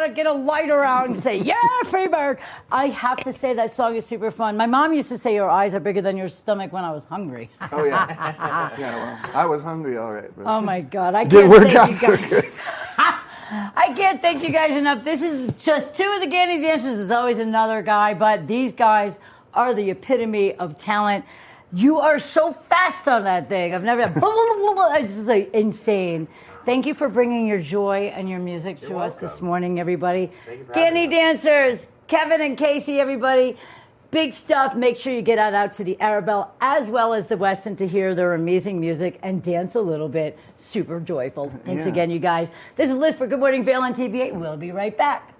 God, 0.01 0.05
I 0.05 0.07
want 0.07 0.15
to 0.15 0.23
get 0.23 0.27
a 0.27 0.33
light 0.33 0.69
around 0.69 1.15
and 1.15 1.23
say, 1.23 1.37
yeah, 1.37 1.55
Freeberg. 1.83 2.39
I 2.71 2.87
have 2.87 3.17
to 3.23 3.33
say 3.33 3.53
that 3.53 3.71
song 3.73 3.95
is 3.95 4.05
super 4.05 4.31
fun. 4.31 4.57
My 4.57 4.65
mom 4.65 4.93
used 4.93 5.09
to 5.09 5.17
say 5.17 5.33
your 5.33 5.49
eyes 5.49 5.73
are 5.73 5.79
bigger 5.79 6.01
than 6.01 6.17
your 6.17 6.29
stomach 6.29 6.71
when 6.73 6.83
I 6.83 6.91
was 6.91 7.03
hungry. 7.03 7.49
Oh 7.71 7.83
yeah, 7.83 8.73
yeah. 8.79 8.95
Well, 8.95 9.31
I 9.33 9.45
was 9.45 9.61
hungry, 9.61 9.97
all 9.97 10.13
right. 10.13 10.31
But 10.35 10.45
Oh 10.45 10.61
my 10.61 10.81
God, 10.81 11.15
I 11.15 11.23
Didn't 11.25 11.51
can't 11.51 11.51
work 11.51 11.63
thank 11.63 11.75
out 11.79 11.87
you 11.87 11.93
so 11.93 12.17
guys. 12.17 12.29
good. 12.29 12.45
I 13.53 13.93
can't 13.95 14.21
thank 14.21 14.43
you 14.43 14.49
guys 14.49 14.71
enough. 14.77 15.03
This 15.03 15.21
is 15.21 15.51
just 15.61 15.93
two 15.93 16.09
of 16.09 16.21
the 16.21 16.27
Gandy 16.27 16.61
dancers. 16.61 16.95
There's 16.95 17.11
always 17.11 17.37
another 17.37 17.81
guy, 17.81 18.13
but 18.13 18.47
these 18.47 18.73
guys 18.73 19.17
are 19.53 19.73
the 19.73 19.89
epitome 19.89 20.55
of 20.55 20.77
talent. 20.77 21.25
You 21.73 21.99
are 21.99 22.17
so 22.17 22.53
fast 22.69 23.07
on 23.07 23.25
that 23.25 23.49
thing. 23.49 23.75
I've 23.75 23.83
never. 23.83 24.07
blah, 24.07 24.19
blah, 24.21 24.55
blah, 24.57 24.73
blah. 24.73 24.93
It's 24.95 25.13
just 25.13 25.27
like 25.27 25.53
insane. 25.53 26.27
Thank 26.65 26.85
you 26.85 26.93
for 26.93 27.09
bringing 27.09 27.47
your 27.47 27.59
joy 27.59 28.11
and 28.15 28.29
your 28.29 28.39
music 28.39 28.77
to 28.81 28.97
us 28.97 29.15
this 29.15 29.41
morning, 29.41 29.79
everybody. 29.79 30.31
Gandy 30.73 31.07
dancers, 31.07 31.87
Kevin 32.07 32.41
and 32.41 32.57
Casey, 32.57 32.99
everybody. 32.99 33.57
Big 34.11 34.33
stuff. 34.33 34.75
Make 34.75 34.99
sure 34.99 35.13
you 35.13 35.21
get 35.21 35.39
out, 35.39 35.53
out 35.53 35.73
to 35.75 35.83
the 35.83 35.97
Arabelle 36.01 36.49
as 36.59 36.87
well 36.87 37.13
as 37.13 37.27
the 37.27 37.35
Westin 37.35 37.77
to 37.77 37.87
hear 37.87 38.13
their 38.13 38.33
amazing 38.33 38.79
music 38.79 39.17
and 39.23 39.41
dance 39.41 39.75
a 39.75 39.81
little 39.81 40.09
bit. 40.09 40.37
Super 40.57 40.99
joyful. 40.99 41.51
Thanks 41.65 41.83
Yeah. 41.83 41.89
again, 41.89 42.11
you 42.11 42.19
guys. 42.19 42.51
This 42.75 42.89
is 42.89 42.95
Liz 42.97 43.15
for 43.15 43.25
Good 43.25 43.39
Morning 43.39 43.63
Vail 43.63 43.81
on 43.81 43.93
TV8. 43.93 44.33
We'll 44.35 44.57
be 44.57 44.71
right 44.71 44.95
back. 44.95 45.33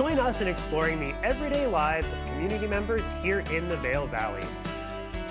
Join 0.00 0.18
us 0.18 0.40
in 0.40 0.48
exploring 0.48 0.98
the 0.98 1.14
everyday 1.22 1.66
lives 1.66 2.06
of 2.10 2.24
community 2.24 2.66
members 2.66 3.02
here 3.20 3.40
in 3.40 3.68
the 3.68 3.76
Vail 3.76 4.06
Valley. 4.06 4.46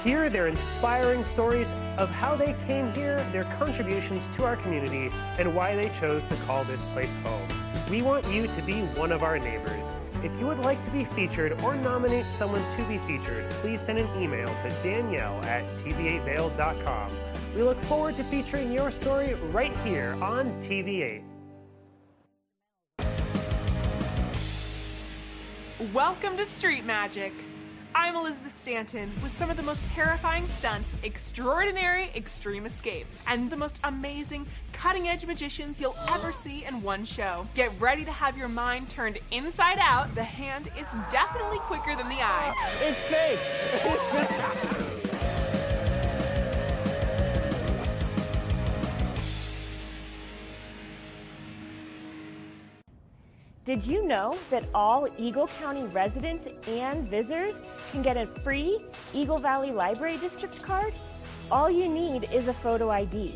Hear 0.03 0.29
their 0.29 0.45
inspiring 0.45 1.25
stories 1.25 1.73
of 1.97 2.07
how 2.11 2.35
they 2.35 2.55
came 2.67 2.93
here, 2.93 3.17
their 3.31 3.45
contributions 3.57 4.29
to 4.35 4.43
our 4.43 4.57
community, 4.57 5.09
and 5.39 5.55
why 5.55 5.75
they 5.75 5.89
chose 5.99 6.23
to 6.25 6.35
call 6.45 6.65
this 6.65 6.79
place 6.93 7.15
home. 7.23 7.47
We 7.89 8.03
want 8.03 8.27
you 8.27 8.45
to 8.45 8.61
be 8.61 8.81
one 8.93 9.11
of 9.11 9.23
our 9.23 9.39
neighbors. 9.39 9.83
If 10.23 10.39
you 10.39 10.45
would 10.45 10.59
like 10.59 10.85
to 10.85 10.91
be 10.91 11.03
featured 11.03 11.59
or 11.63 11.75
nominate 11.75 12.27
someone 12.37 12.61
to 12.77 12.83
be 12.83 12.99
featured, 12.99 13.49
please 13.61 13.81
send 13.81 13.97
an 13.97 14.21
email 14.21 14.49
to 14.49 14.69
danielle 14.83 15.43
at 15.45 15.63
tv8vail.com. 15.79 17.11
We 17.55 17.63
look 17.63 17.81
forward 17.85 18.17
to 18.17 18.23
featuring 18.25 18.71
your 18.71 18.91
story 18.91 19.33
right 19.51 19.75
here 19.83 20.15
on 20.21 20.51
TV8. 20.61 21.23
Welcome 25.93 26.35
to 26.35 26.45
Street 26.45 26.83
Magic. 26.83 27.31
I'm 27.95 28.17
Elizabeth 28.17 28.59
Stanton 28.61 29.09
with 29.23 29.33
some 29.37 29.49
of 29.49 29.55
the 29.55 29.63
most 29.63 29.81
terrifying 29.95 30.45
stunts, 30.49 30.91
extraordinary 31.03 32.11
extreme 32.13 32.65
escapes, 32.65 33.17
and 33.27 33.49
the 33.49 33.55
most 33.55 33.79
amazing 33.85 34.45
cutting 34.73 35.07
edge 35.07 35.25
magicians 35.25 35.79
you'll 35.79 35.95
ever 36.09 36.33
see 36.33 36.65
in 36.65 36.81
one 36.81 37.05
show. 37.05 37.47
Get 37.53 37.71
ready 37.79 38.03
to 38.03 38.11
have 38.11 38.37
your 38.37 38.49
mind 38.49 38.89
turned 38.89 39.19
inside 39.31 39.77
out. 39.79 40.13
The 40.15 40.23
hand 40.23 40.67
is 40.77 40.87
definitely 41.13 41.59
quicker 41.59 41.95
than 41.95 42.09
the 42.09 42.19
eye. 42.19 42.53
It's 42.81 43.01
fake! 43.03 43.39
Did 53.69 53.85
you 53.85 54.07
know 54.07 54.35
that 54.49 54.65
all 54.73 55.07
Eagle 55.19 55.47
County 55.59 55.83
residents 55.89 56.51
and 56.67 57.07
visitors 57.07 57.53
can 57.91 58.01
get 58.01 58.17
a 58.17 58.25
free 58.25 58.79
Eagle 59.13 59.37
Valley 59.37 59.69
Library 59.69 60.17
District 60.17 60.59
card? 60.63 60.91
All 61.51 61.69
you 61.69 61.87
need 61.87 62.31
is 62.33 62.47
a 62.47 62.53
photo 62.55 62.89
ID. 62.89 63.31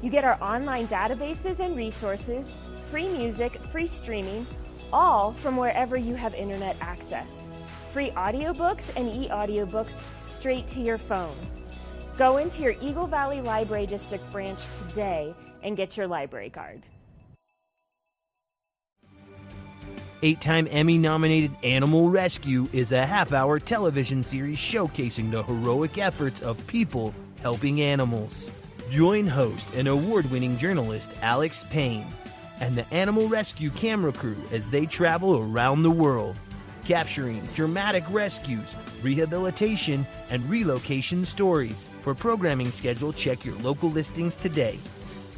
You 0.00 0.10
get 0.10 0.22
our 0.22 0.40
online 0.40 0.86
databases 0.86 1.58
and 1.58 1.76
resources, 1.76 2.46
free 2.88 3.08
music, 3.08 3.58
free 3.72 3.88
streaming, 3.88 4.46
all 4.92 5.32
from 5.32 5.56
wherever 5.56 5.96
you 5.96 6.14
have 6.14 6.34
internet 6.34 6.76
access. 6.80 7.26
Free 7.92 8.12
audiobooks 8.12 8.84
and 8.94 9.12
e-audiobooks 9.12 9.90
straight 10.32 10.68
to 10.68 10.78
your 10.78 10.98
phone. 10.98 11.34
Go 12.16 12.36
into 12.36 12.62
your 12.62 12.76
Eagle 12.80 13.08
Valley 13.08 13.40
Library 13.40 13.86
District 13.86 14.22
branch 14.30 14.60
today 14.86 15.34
and 15.64 15.76
get 15.76 15.96
your 15.96 16.06
library 16.06 16.50
card. 16.50 16.84
Eight 20.24 20.40
time 20.40 20.66
Emmy 20.70 20.96
nominated 20.96 21.54
Animal 21.62 22.08
Rescue 22.08 22.66
is 22.72 22.92
a 22.92 23.04
half 23.04 23.34
hour 23.34 23.60
television 23.60 24.22
series 24.22 24.56
showcasing 24.56 25.30
the 25.30 25.42
heroic 25.42 25.98
efforts 25.98 26.40
of 26.40 26.66
people 26.66 27.14
helping 27.42 27.82
animals. 27.82 28.50
Join 28.88 29.26
host 29.26 29.68
and 29.74 29.86
award 29.86 30.30
winning 30.30 30.56
journalist 30.56 31.12
Alex 31.20 31.66
Payne 31.68 32.06
and 32.58 32.74
the 32.74 32.90
Animal 32.90 33.28
Rescue 33.28 33.68
camera 33.68 34.14
crew 34.14 34.42
as 34.50 34.70
they 34.70 34.86
travel 34.86 35.40
around 35.40 35.82
the 35.82 35.90
world. 35.90 36.36
capturing 36.84 37.44
dramatic 37.54 38.04
rescues, 38.10 38.76
rehabilitation, 39.02 40.06
and 40.30 40.48
relocation 40.48 41.24
stories. 41.24 41.90
For 42.02 42.14
programming 42.14 42.70
schedule, 42.70 43.12
check 43.12 43.44
your 43.44 43.56
local 43.56 43.90
listings 43.90 44.36
today. 44.36 44.78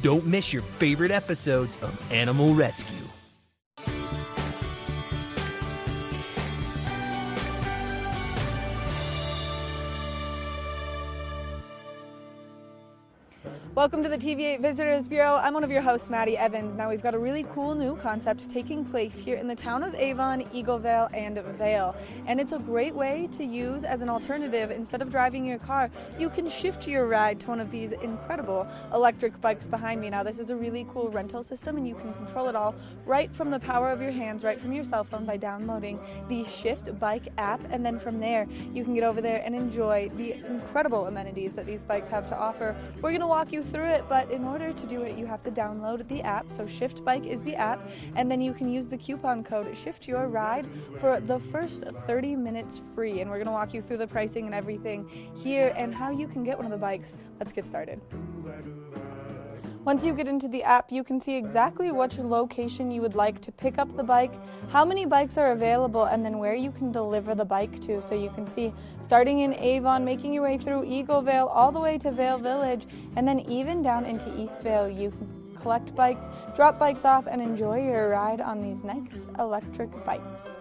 Don't 0.01 0.25
miss 0.25 0.53
your 0.53 0.61
favorite 0.61 1.11
episodes 1.11 1.77
of 1.81 2.11
Animal 2.11 2.53
Rescue. 2.53 3.16
Welcome 13.77 14.01
to 14.01 14.09
the 14.09 14.17
TV8 14.17 14.59
Visitors 14.59 15.07
Bureau. 15.07 15.35
I'm 15.35 15.53
one 15.53 15.63
of 15.63 15.69
your 15.69 15.83
hosts, 15.83 16.09
Maddie 16.09 16.35
Evans. 16.35 16.75
Now, 16.75 16.89
we've 16.89 17.03
got 17.03 17.13
a 17.13 17.19
really 17.19 17.43
cool 17.43 17.75
new 17.75 17.95
concept 17.95 18.49
taking 18.49 18.83
place 18.83 19.19
here 19.19 19.37
in 19.37 19.47
the 19.47 19.55
town 19.55 19.83
of 19.83 19.93
Avon, 19.93 20.41
EagleVail, 20.45 21.13
and 21.13 21.37
Vail. 21.59 21.95
And 22.25 22.41
it's 22.41 22.53
a 22.53 22.57
great 22.57 22.95
way 22.95 23.29
to 23.33 23.45
use 23.45 23.83
as 23.83 24.01
an 24.01 24.09
alternative. 24.09 24.71
Instead 24.71 25.03
of 25.03 25.11
driving 25.11 25.45
your 25.45 25.59
car, 25.59 25.91
you 26.17 26.27
can 26.27 26.49
shift 26.49 26.87
your 26.87 27.05
ride 27.05 27.39
to 27.41 27.49
one 27.49 27.59
of 27.59 27.69
these 27.69 27.91
incredible 27.91 28.67
electric 28.95 29.39
bikes 29.41 29.67
behind 29.67 30.01
me. 30.01 30.09
Now, 30.09 30.23
this 30.23 30.39
is 30.39 30.49
a 30.49 30.55
really 30.55 30.87
cool 30.89 31.11
rental 31.11 31.43
system, 31.43 31.77
and 31.77 31.87
you 31.87 31.93
can 31.93 32.15
control 32.15 32.49
it 32.49 32.55
all 32.55 32.73
right 33.05 33.31
from 33.31 33.51
the 33.51 33.59
power 33.59 33.91
of 33.91 34.01
your 34.01 34.09
hands, 34.09 34.43
right 34.43 34.59
from 34.59 34.73
your 34.73 34.85
cell 34.85 35.03
phone 35.03 35.23
by 35.25 35.37
downloading 35.37 35.99
the 36.29 36.45
Shift 36.45 36.99
Bike 36.99 37.27
app. 37.37 37.61
And 37.69 37.85
then 37.85 37.99
from 37.99 38.19
there, 38.19 38.47
you 38.73 38.83
can 38.83 38.95
get 38.95 39.03
over 39.03 39.21
there 39.21 39.43
and 39.45 39.53
enjoy 39.53 40.09
the 40.17 40.33
incredible 40.47 41.05
amenities 41.05 41.51
that 41.53 41.67
these 41.67 41.83
bikes 41.83 42.07
have 42.07 42.27
to 42.29 42.35
offer. 42.35 42.75
We're 43.03 43.11
going 43.11 43.21
to 43.21 43.27
walk 43.27 43.51
you 43.51 43.66
through 43.71 43.85
it, 43.85 44.05
but 44.07 44.29
in 44.31 44.43
order 44.43 44.71
to 44.73 44.85
do 44.85 45.01
it, 45.01 45.17
you 45.17 45.25
have 45.25 45.41
to 45.43 45.51
download 45.51 46.07
the 46.07 46.21
app. 46.21 46.51
So 46.51 46.67
Shift 46.67 47.03
Bike 47.03 47.25
is 47.25 47.41
the 47.41 47.55
app, 47.55 47.81
and 48.15 48.29
then 48.29 48.41
you 48.41 48.53
can 48.53 48.71
use 48.71 48.87
the 48.87 48.97
coupon 48.97 49.43
code 49.43 49.75
Shift 49.75 50.07
Your 50.07 50.27
Ride 50.27 50.67
for 50.99 51.19
the 51.19 51.39
first 51.51 51.83
30 52.05 52.35
minutes 52.35 52.81
free. 52.95 53.21
And 53.21 53.29
we're 53.29 53.37
to 53.47 53.51
walk 53.51 53.73
you 53.73 53.81
through 53.81 53.97
the 53.97 54.07
pricing 54.07 54.45
and 54.45 54.53
everything 54.53 55.09
here 55.35 55.73
and 55.75 55.93
how 55.93 56.09
you 56.11 56.27
can 56.27 56.43
get 56.43 56.57
one 56.57 56.65
of 56.65 56.71
the 56.71 56.77
bikes. 56.77 57.13
Let's 57.39 57.53
get 57.53 57.65
started. 57.65 57.99
Once 59.87 60.03
you 60.03 60.11
get 60.11 60.27
into 60.27 60.49
the 60.49 60.61
app, 60.63 60.91
you 60.91 61.01
can 61.01 61.17
see 61.21 61.33
exactly 61.33 61.93
which 61.93 62.17
location 62.17 62.91
you 62.91 63.01
would 63.01 63.15
like 63.15 63.39
to 63.39 63.53
pick 63.53 63.77
up 63.77 63.87
the 63.95 64.03
bike, 64.03 64.33
how 64.69 64.83
many 64.83 65.05
bikes 65.05 65.37
are 65.37 65.53
available, 65.53 66.03
and 66.03 66.25
then 66.25 66.39
where 66.39 66.55
you 66.55 66.71
can 66.71 66.91
deliver 66.91 67.33
the 67.33 67.45
bike 67.45 67.79
to. 67.79 68.01
So 68.01 68.13
you 68.13 68.29
can 68.31 68.51
see 68.51 68.73
starting 69.01 69.39
in 69.39 69.53
Avon, 69.53 70.03
making 70.03 70.33
your 70.33 70.43
way 70.43 70.57
through 70.57 70.81
EagleVail, 70.81 71.49
all 71.49 71.71
the 71.71 71.79
way 71.79 71.97
to 71.99 72.11
Vail 72.11 72.37
Village, 72.37 72.85
and 73.15 73.25
then 73.25 73.39
even 73.49 73.81
down 73.81 74.03
into 74.03 74.27
East 74.37 74.61
Vail. 74.61 74.89
You 74.89 75.09
can 75.09 75.55
collect 75.61 75.95
bikes, 75.95 76.25
drop 76.53 76.77
bikes 76.77 77.05
off, 77.05 77.25
and 77.25 77.41
enjoy 77.41 77.81
your 77.81 78.09
ride 78.09 78.41
on 78.41 78.61
these 78.61 78.83
next 78.83 79.29
electric 79.39 79.89
bikes. 80.05 80.56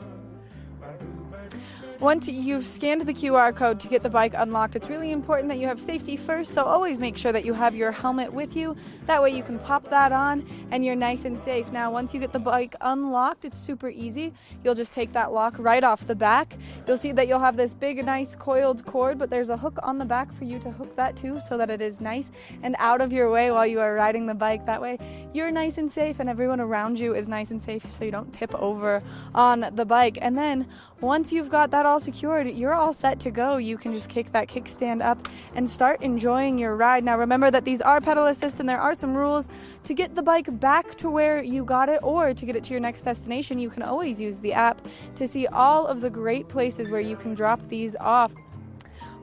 Once 2.00 2.28
you've 2.28 2.66
scanned 2.66 3.00
the 3.00 3.12
QR 3.12 3.56
code 3.56 3.80
to 3.80 3.88
get 3.88 4.02
the 4.02 4.10
bike 4.10 4.34
unlocked, 4.36 4.76
it's 4.76 4.90
really 4.90 5.12
important 5.12 5.48
that 5.48 5.56
you 5.56 5.66
have 5.66 5.80
safety 5.80 6.14
first, 6.14 6.52
so 6.52 6.62
always 6.62 7.00
make 7.00 7.16
sure 7.16 7.32
that 7.32 7.42
you 7.42 7.54
have 7.54 7.74
your 7.74 7.90
helmet 7.90 8.30
with 8.30 8.54
you. 8.54 8.76
That 9.06 9.22
way 9.22 9.30
you 9.30 9.42
can 9.42 9.58
pop 9.60 9.88
that 9.88 10.12
on 10.12 10.46
and 10.70 10.84
you're 10.84 10.94
nice 10.94 11.24
and 11.24 11.42
safe. 11.42 11.72
Now, 11.72 11.90
once 11.90 12.12
you 12.12 12.20
get 12.20 12.34
the 12.34 12.38
bike 12.38 12.74
unlocked, 12.82 13.46
it's 13.46 13.58
super 13.58 13.88
easy. 13.88 14.34
You'll 14.62 14.74
just 14.74 14.92
take 14.92 15.10
that 15.14 15.32
lock 15.32 15.54
right 15.58 15.82
off 15.82 16.06
the 16.06 16.14
back. 16.14 16.58
You'll 16.86 16.98
see 16.98 17.12
that 17.12 17.28
you'll 17.28 17.40
have 17.40 17.56
this 17.56 17.72
big, 17.72 18.04
nice 18.04 18.34
coiled 18.34 18.84
cord, 18.84 19.18
but 19.18 19.30
there's 19.30 19.48
a 19.48 19.56
hook 19.56 19.78
on 19.82 19.96
the 19.96 20.04
back 20.04 20.36
for 20.36 20.44
you 20.44 20.58
to 20.60 20.70
hook 20.70 20.94
that 20.96 21.16
to 21.16 21.40
so 21.48 21.56
that 21.56 21.70
it 21.70 21.80
is 21.80 22.00
nice 22.02 22.30
and 22.62 22.76
out 22.78 23.00
of 23.00 23.10
your 23.10 23.30
way 23.30 23.50
while 23.50 23.66
you 23.66 23.80
are 23.80 23.94
riding 23.94 24.26
the 24.26 24.34
bike. 24.34 24.66
That 24.66 24.82
way 24.82 24.98
you're 25.32 25.50
nice 25.50 25.78
and 25.78 25.90
safe 25.90 26.20
and 26.20 26.28
everyone 26.28 26.60
around 26.60 26.98
you 26.98 27.14
is 27.14 27.26
nice 27.26 27.50
and 27.50 27.62
safe 27.62 27.82
so 27.98 28.04
you 28.04 28.10
don't 28.10 28.32
tip 28.34 28.54
over 28.54 29.02
on 29.34 29.70
the 29.74 29.84
bike. 29.84 30.18
And 30.20 30.36
then 30.36 30.68
once 31.00 31.30
you've 31.30 31.50
got 31.50 31.70
that 31.70 31.84
all 31.84 32.00
secured, 32.00 32.48
you're 32.48 32.74
all 32.74 32.92
set 32.94 33.20
to 33.20 33.30
go. 33.30 33.58
You 33.58 33.76
can 33.76 33.92
just 33.92 34.08
kick 34.08 34.32
that 34.32 34.48
kickstand 34.48 35.04
up 35.04 35.28
and 35.54 35.68
start 35.68 36.00
enjoying 36.00 36.58
your 36.58 36.74
ride. 36.74 37.04
Now, 37.04 37.18
remember 37.18 37.50
that 37.50 37.64
these 37.64 37.82
are 37.82 38.00
pedal 38.00 38.26
assist 38.26 38.60
and 38.60 38.68
there 38.68 38.80
are 38.80 38.94
some 38.94 39.14
rules 39.14 39.46
to 39.84 39.92
get 39.92 40.14
the 40.14 40.22
bike 40.22 40.58
back 40.58 40.96
to 40.96 41.10
where 41.10 41.42
you 41.42 41.64
got 41.64 41.90
it 41.90 42.00
or 42.02 42.32
to 42.32 42.46
get 42.46 42.56
it 42.56 42.64
to 42.64 42.70
your 42.70 42.80
next 42.80 43.02
destination. 43.02 43.58
You 43.58 43.68
can 43.68 43.82
always 43.82 44.20
use 44.20 44.38
the 44.38 44.54
app 44.54 44.88
to 45.16 45.28
see 45.28 45.46
all 45.48 45.86
of 45.86 46.00
the 46.00 46.08
great 46.08 46.48
places 46.48 46.88
where 46.88 47.00
you 47.00 47.16
can 47.16 47.34
drop 47.34 47.60
these 47.68 47.94
off. 48.00 48.32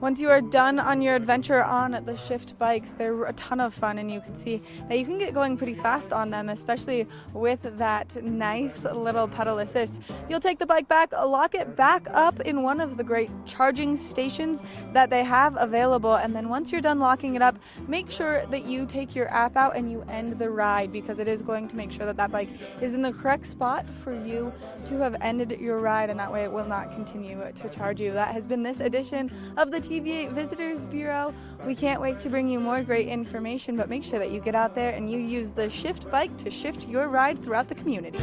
Once 0.03 0.19
you 0.19 0.29
are 0.29 0.41
done 0.41 0.79
on 0.79 1.01
your 1.01 1.15
adventure 1.15 1.63
on 1.63 1.97
the 2.05 2.17
Shift 2.17 2.59
bikes, 2.59 2.89
they're 2.97 3.23
a 3.23 3.31
ton 3.31 3.61
of 3.61 3.73
fun, 3.73 3.99
and 3.99 4.11
you 4.11 4.19
can 4.19 4.35
see 4.43 4.61
that 4.89 4.99
you 4.99 5.05
can 5.05 5.17
get 5.17 5.33
going 5.33 5.55
pretty 5.55 5.75
fast 5.75 6.11
on 6.11 6.29
them, 6.29 6.49
especially 6.49 7.07
with 7.33 7.61
that 7.77 8.13
nice 8.21 8.83
little 8.83 9.29
pedal 9.29 9.59
assist. 9.59 10.01
You'll 10.27 10.41
take 10.41 10.59
the 10.59 10.65
bike 10.65 10.89
back, 10.89 11.13
lock 11.13 11.55
it 11.55 11.77
back 11.77 12.05
up 12.11 12.41
in 12.41 12.63
one 12.63 12.81
of 12.81 12.97
the 12.97 13.03
great 13.05 13.29
charging 13.45 13.95
stations 13.95 14.61
that 14.91 15.09
they 15.09 15.23
have 15.23 15.55
available, 15.57 16.15
and 16.15 16.35
then 16.35 16.49
once 16.49 16.69
you're 16.69 16.81
done 16.81 16.99
locking 16.99 17.35
it 17.35 17.41
up, 17.41 17.57
make 17.87 18.11
sure 18.11 18.45
that 18.47 18.65
you 18.65 18.85
take 18.85 19.15
your 19.15 19.29
app 19.29 19.55
out 19.55 19.77
and 19.77 19.89
you 19.89 20.01
end 20.09 20.37
the 20.37 20.49
ride 20.49 20.91
because 20.91 21.19
it 21.19 21.29
is 21.29 21.41
going 21.41 21.65
to 21.69 21.77
make 21.77 21.93
sure 21.93 22.05
that 22.05 22.17
that 22.17 22.29
bike 22.29 22.49
is 22.81 22.93
in 22.93 23.01
the 23.01 23.13
correct 23.13 23.47
spot 23.47 23.85
for 24.03 24.11
you 24.11 24.51
to 24.85 24.97
have 24.97 25.15
ended 25.21 25.57
your 25.61 25.77
ride, 25.77 26.09
and 26.09 26.19
that 26.19 26.29
way 26.29 26.43
it 26.43 26.51
will 26.51 26.67
not 26.67 26.93
continue 26.93 27.41
to 27.55 27.69
charge 27.69 28.01
you. 28.01 28.11
That 28.11 28.33
has 28.33 28.43
been 28.43 28.63
this 28.63 28.81
edition 28.81 29.31
of 29.55 29.71
the 29.71 29.79
TV8 29.93 30.31
Visitors 30.31 30.85
Bureau. 30.85 31.31
We 31.67 31.75
can't 31.75 32.01
wait 32.01 32.19
to 32.21 32.29
bring 32.29 32.47
you 32.47 32.59
more 32.59 32.81
great 32.81 33.07
information, 33.07 33.77
but 33.77 33.89
make 33.89 34.03
sure 34.03 34.17
that 34.17 34.31
you 34.31 34.39
get 34.39 34.55
out 34.55 34.73
there 34.73 34.89
and 34.89 35.07
you 35.07 35.19
use 35.19 35.51
the 35.51 35.69
Shift 35.69 36.09
bike 36.09 36.35
to 36.37 36.49
shift 36.49 36.87
your 36.87 37.09
ride 37.09 37.43
throughout 37.43 37.69
the 37.69 37.75
community. 37.75 38.17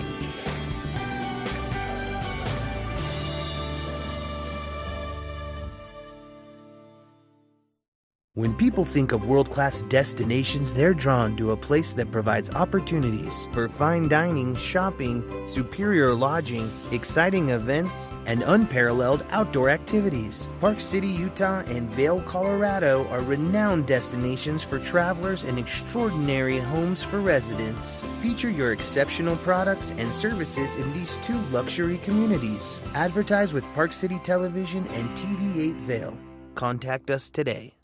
When 8.35 8.55
people 8.55 8.85
think 8.85 9.11
of 9.11 9.27
world 9.27 9.51
class 9.51 9.83
destinations, 9.89 10.73
they're 10.73 10.95
drawn 10.95 11.37
to 11.37 11.51
a 11.51 11.57
place 11.57 11.95
that 11.95 12.13
provides 12.13 12.49
opportunities 12.51 13.49
for 13.51 13.69
fine 13.71 14.07
dining, 14.07 14.55
shopping, 14.55 15.25
superior 15.49 16.15
lodging, 16.15 16.71
exciting 16.93 17.49
events, 17.49 18.09
and 18.27 18.45
unparalleled 18.45 19.27
outdoor 19.31 19.69
activities. 19.69 20.49
Park 20.61 20.81
City, 20.81 21.09
Utah, 21.09 21.65
and 21.67 21.91
Vail, 21.91 22.23
Colorado 22.23 23.05
are 23.09 23.21
renowned 23.21 23.89
destinations 23.89 24.63
for 24.63 24.79
travelers 24.79 25.43
and 25.43 25.59
extraordinary 25.59 26.61
homes 26.61 27.03
for 27.03 27.19
residents. 27.19 28.01
Feature 28.23 28.51
your 28.51 28.73
exceptional 28.73 29.35
products 29.39 29.93
and 29.99 30.15
services 30.15 30.77
in 30.77 30.93
these 30.93 31.17
two 31.25 31.39
luxury 31.51 31.99
communities. 31.99 32.79
Advertise 32.95 33.53
with 33.53 33.65
Park 33.75 33.93
City 33.93 34.21
Television 34.23 34.87
and 34.91 35.11
TV8 35.19 35.81
Vail. 35.81 36.17
Contact 36.55 37.11
us 37.11 37.29
today. 37.29 37.75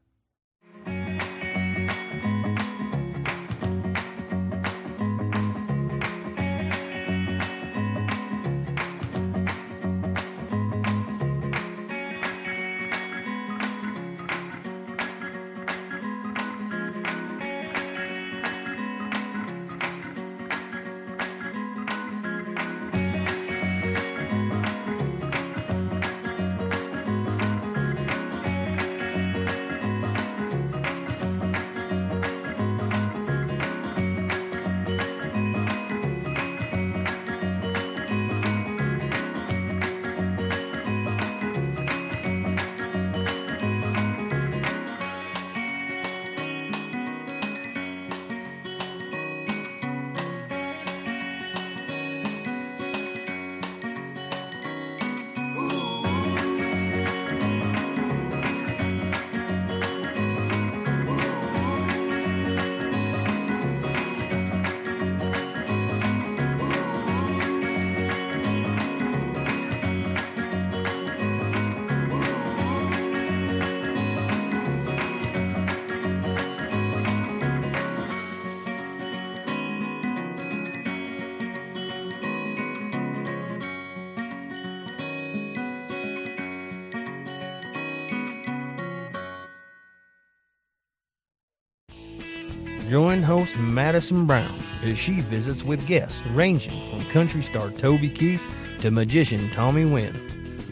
Join 92.97 93.23
host 93.23 93.55
Madison 93.59 94.25
Brown 94.25 94.59
as 94.83 94.99
she 94.99 95.21
visits 95.21 95.63
with 95.63 95.87
guests 95.87 96.23
ranging 96.29 96.89
from 96.89 97.05
country 97.11 97.43
star 97.43 97.71
Toby 97.71 98.09
Keith 98.09 98.43
to 98.79 98.91
magician 98.91 99.51
Tommy 99.51 99.85
Wind. 99.85 100.19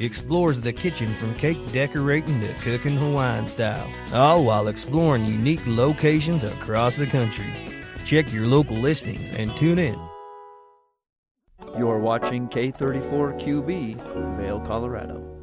Explores 0.00 0.58
the 0.58 0.72
kitchen 0.72 1.14
from 1.16 1.34
cake 1.34 1.58
decorating 1.70 2.40
to 2.40 2.54
cooking 2.54 2.96
Hawaiian 2.96 3.46
style, 3.46 3.92
all 4.14 4.42
while 4.42 4.68
exploring 4.68 5.26
unique 5.26 5.60
locations 5.66 6.44
across 6.44 6.96
the 6.96 7.06
country. 7.06 7.52
Check 8.06 8.32
your 8.32 8.46
local 8.46 8.78
listings 8.78 9.30
and 9.36 9.54
tune 9.54 9.78
in. 9.78 10.00
You're 11.76 11.98
watching 11.98 12.48
K34QB, 12.48 14.38
Vail, 14.38 14.60
Colorado. 14.60 15.33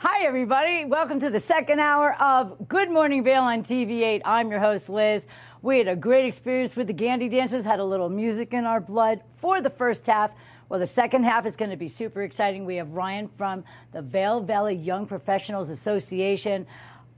Hi, 0.00 0.26
everybody. 0.26 0.84
Welcome 0.84 1.18
to 1.18 1.28
the 1.28 1.40
second 1.40 1.80
hour 1.80 2.14
of 2.22 2.68
Good 2.68 2.88
Morning 2.88 3.24
Vail 3.24 3.42
on 3.42 3.64
TV8. 3.64 4.22
I'm 4.24 4.48
your 4.48 4.60
host, 4.60 4.88
Liz. 4.88 5.26
We 5.60 5.78
had 5.78 5.88
a 5.88 5.96
great 5.96 6.24
experience 6.24 6.76
with 6.76 6.86
the 6.86 6.92
Gandy 6.92 7.28
Dancers, 7.28 7.64
had 7.64 7.80
a 7.80 7.84
little 7.84 8.08
music 8.08 8.54
in 8.54 8.64
our 8.64 8.78
blood 8.78 9.22
for 9.38 9.60
the 9.60 9.70
first 9.70 10.06
half. 10.06 10.30
Well, 10.68 10.78
the 10.78 10.86
second 10.86 11.24
half 11.24 11.46
is 11.46 11.56
going 11.56 11.72
to 11.72 11.76
be 11.76 11.88
super 11.88 12.22
exciting. 12.22 12.64
We 12.64 12.76
have 12.76 12.90
Ryan 12.90 13.28
from 13.36 13.64
the 13.90 14.00
Vail 14.00 14.40
Valley 14.40 14.76
Young 14.76 15.04
Professionals 15.04 15.68
Association. 15.68 16.68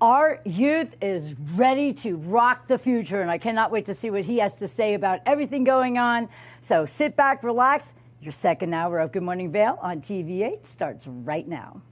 Our 0.00 0.40
youth 0.46 0.96
is 1.02 1.34
ready 1.56 1.92
to 1.92 2.16
rock 2.16 2.66
the 2.66 2.78
future, 2.78 3.20
and 3.20 3.30
I 3.30 3.36
cannot 3.36 3.70
wait 3.70 3.84
to 3.84 3.94
see 3.94 4.08
what 4.08 4.24
he 4.24 4.38
has 4.38 4.56
to 4.56 4.66
say 4.66 4.94
about 4.94 5.20
everything 5.26 5.64
going 5.64 5.98
on. 5.98 6.30
So 6.62 6.86
sit 6.86 7.14
back, 7.14 7.42
relax. 7.42 7.92
Your 8.22 8.32
second 8.32 8.72
hour 8.72 9.00
of 9.00 9.12
Good 9.12 9.22
Morning 9.22 9.52
Vail 9.52 9.78
on 9.82 10.00
TV8 10.00 10.66
starts 10.72 11.06
right 11.06 11.46
now. 11.46 11.82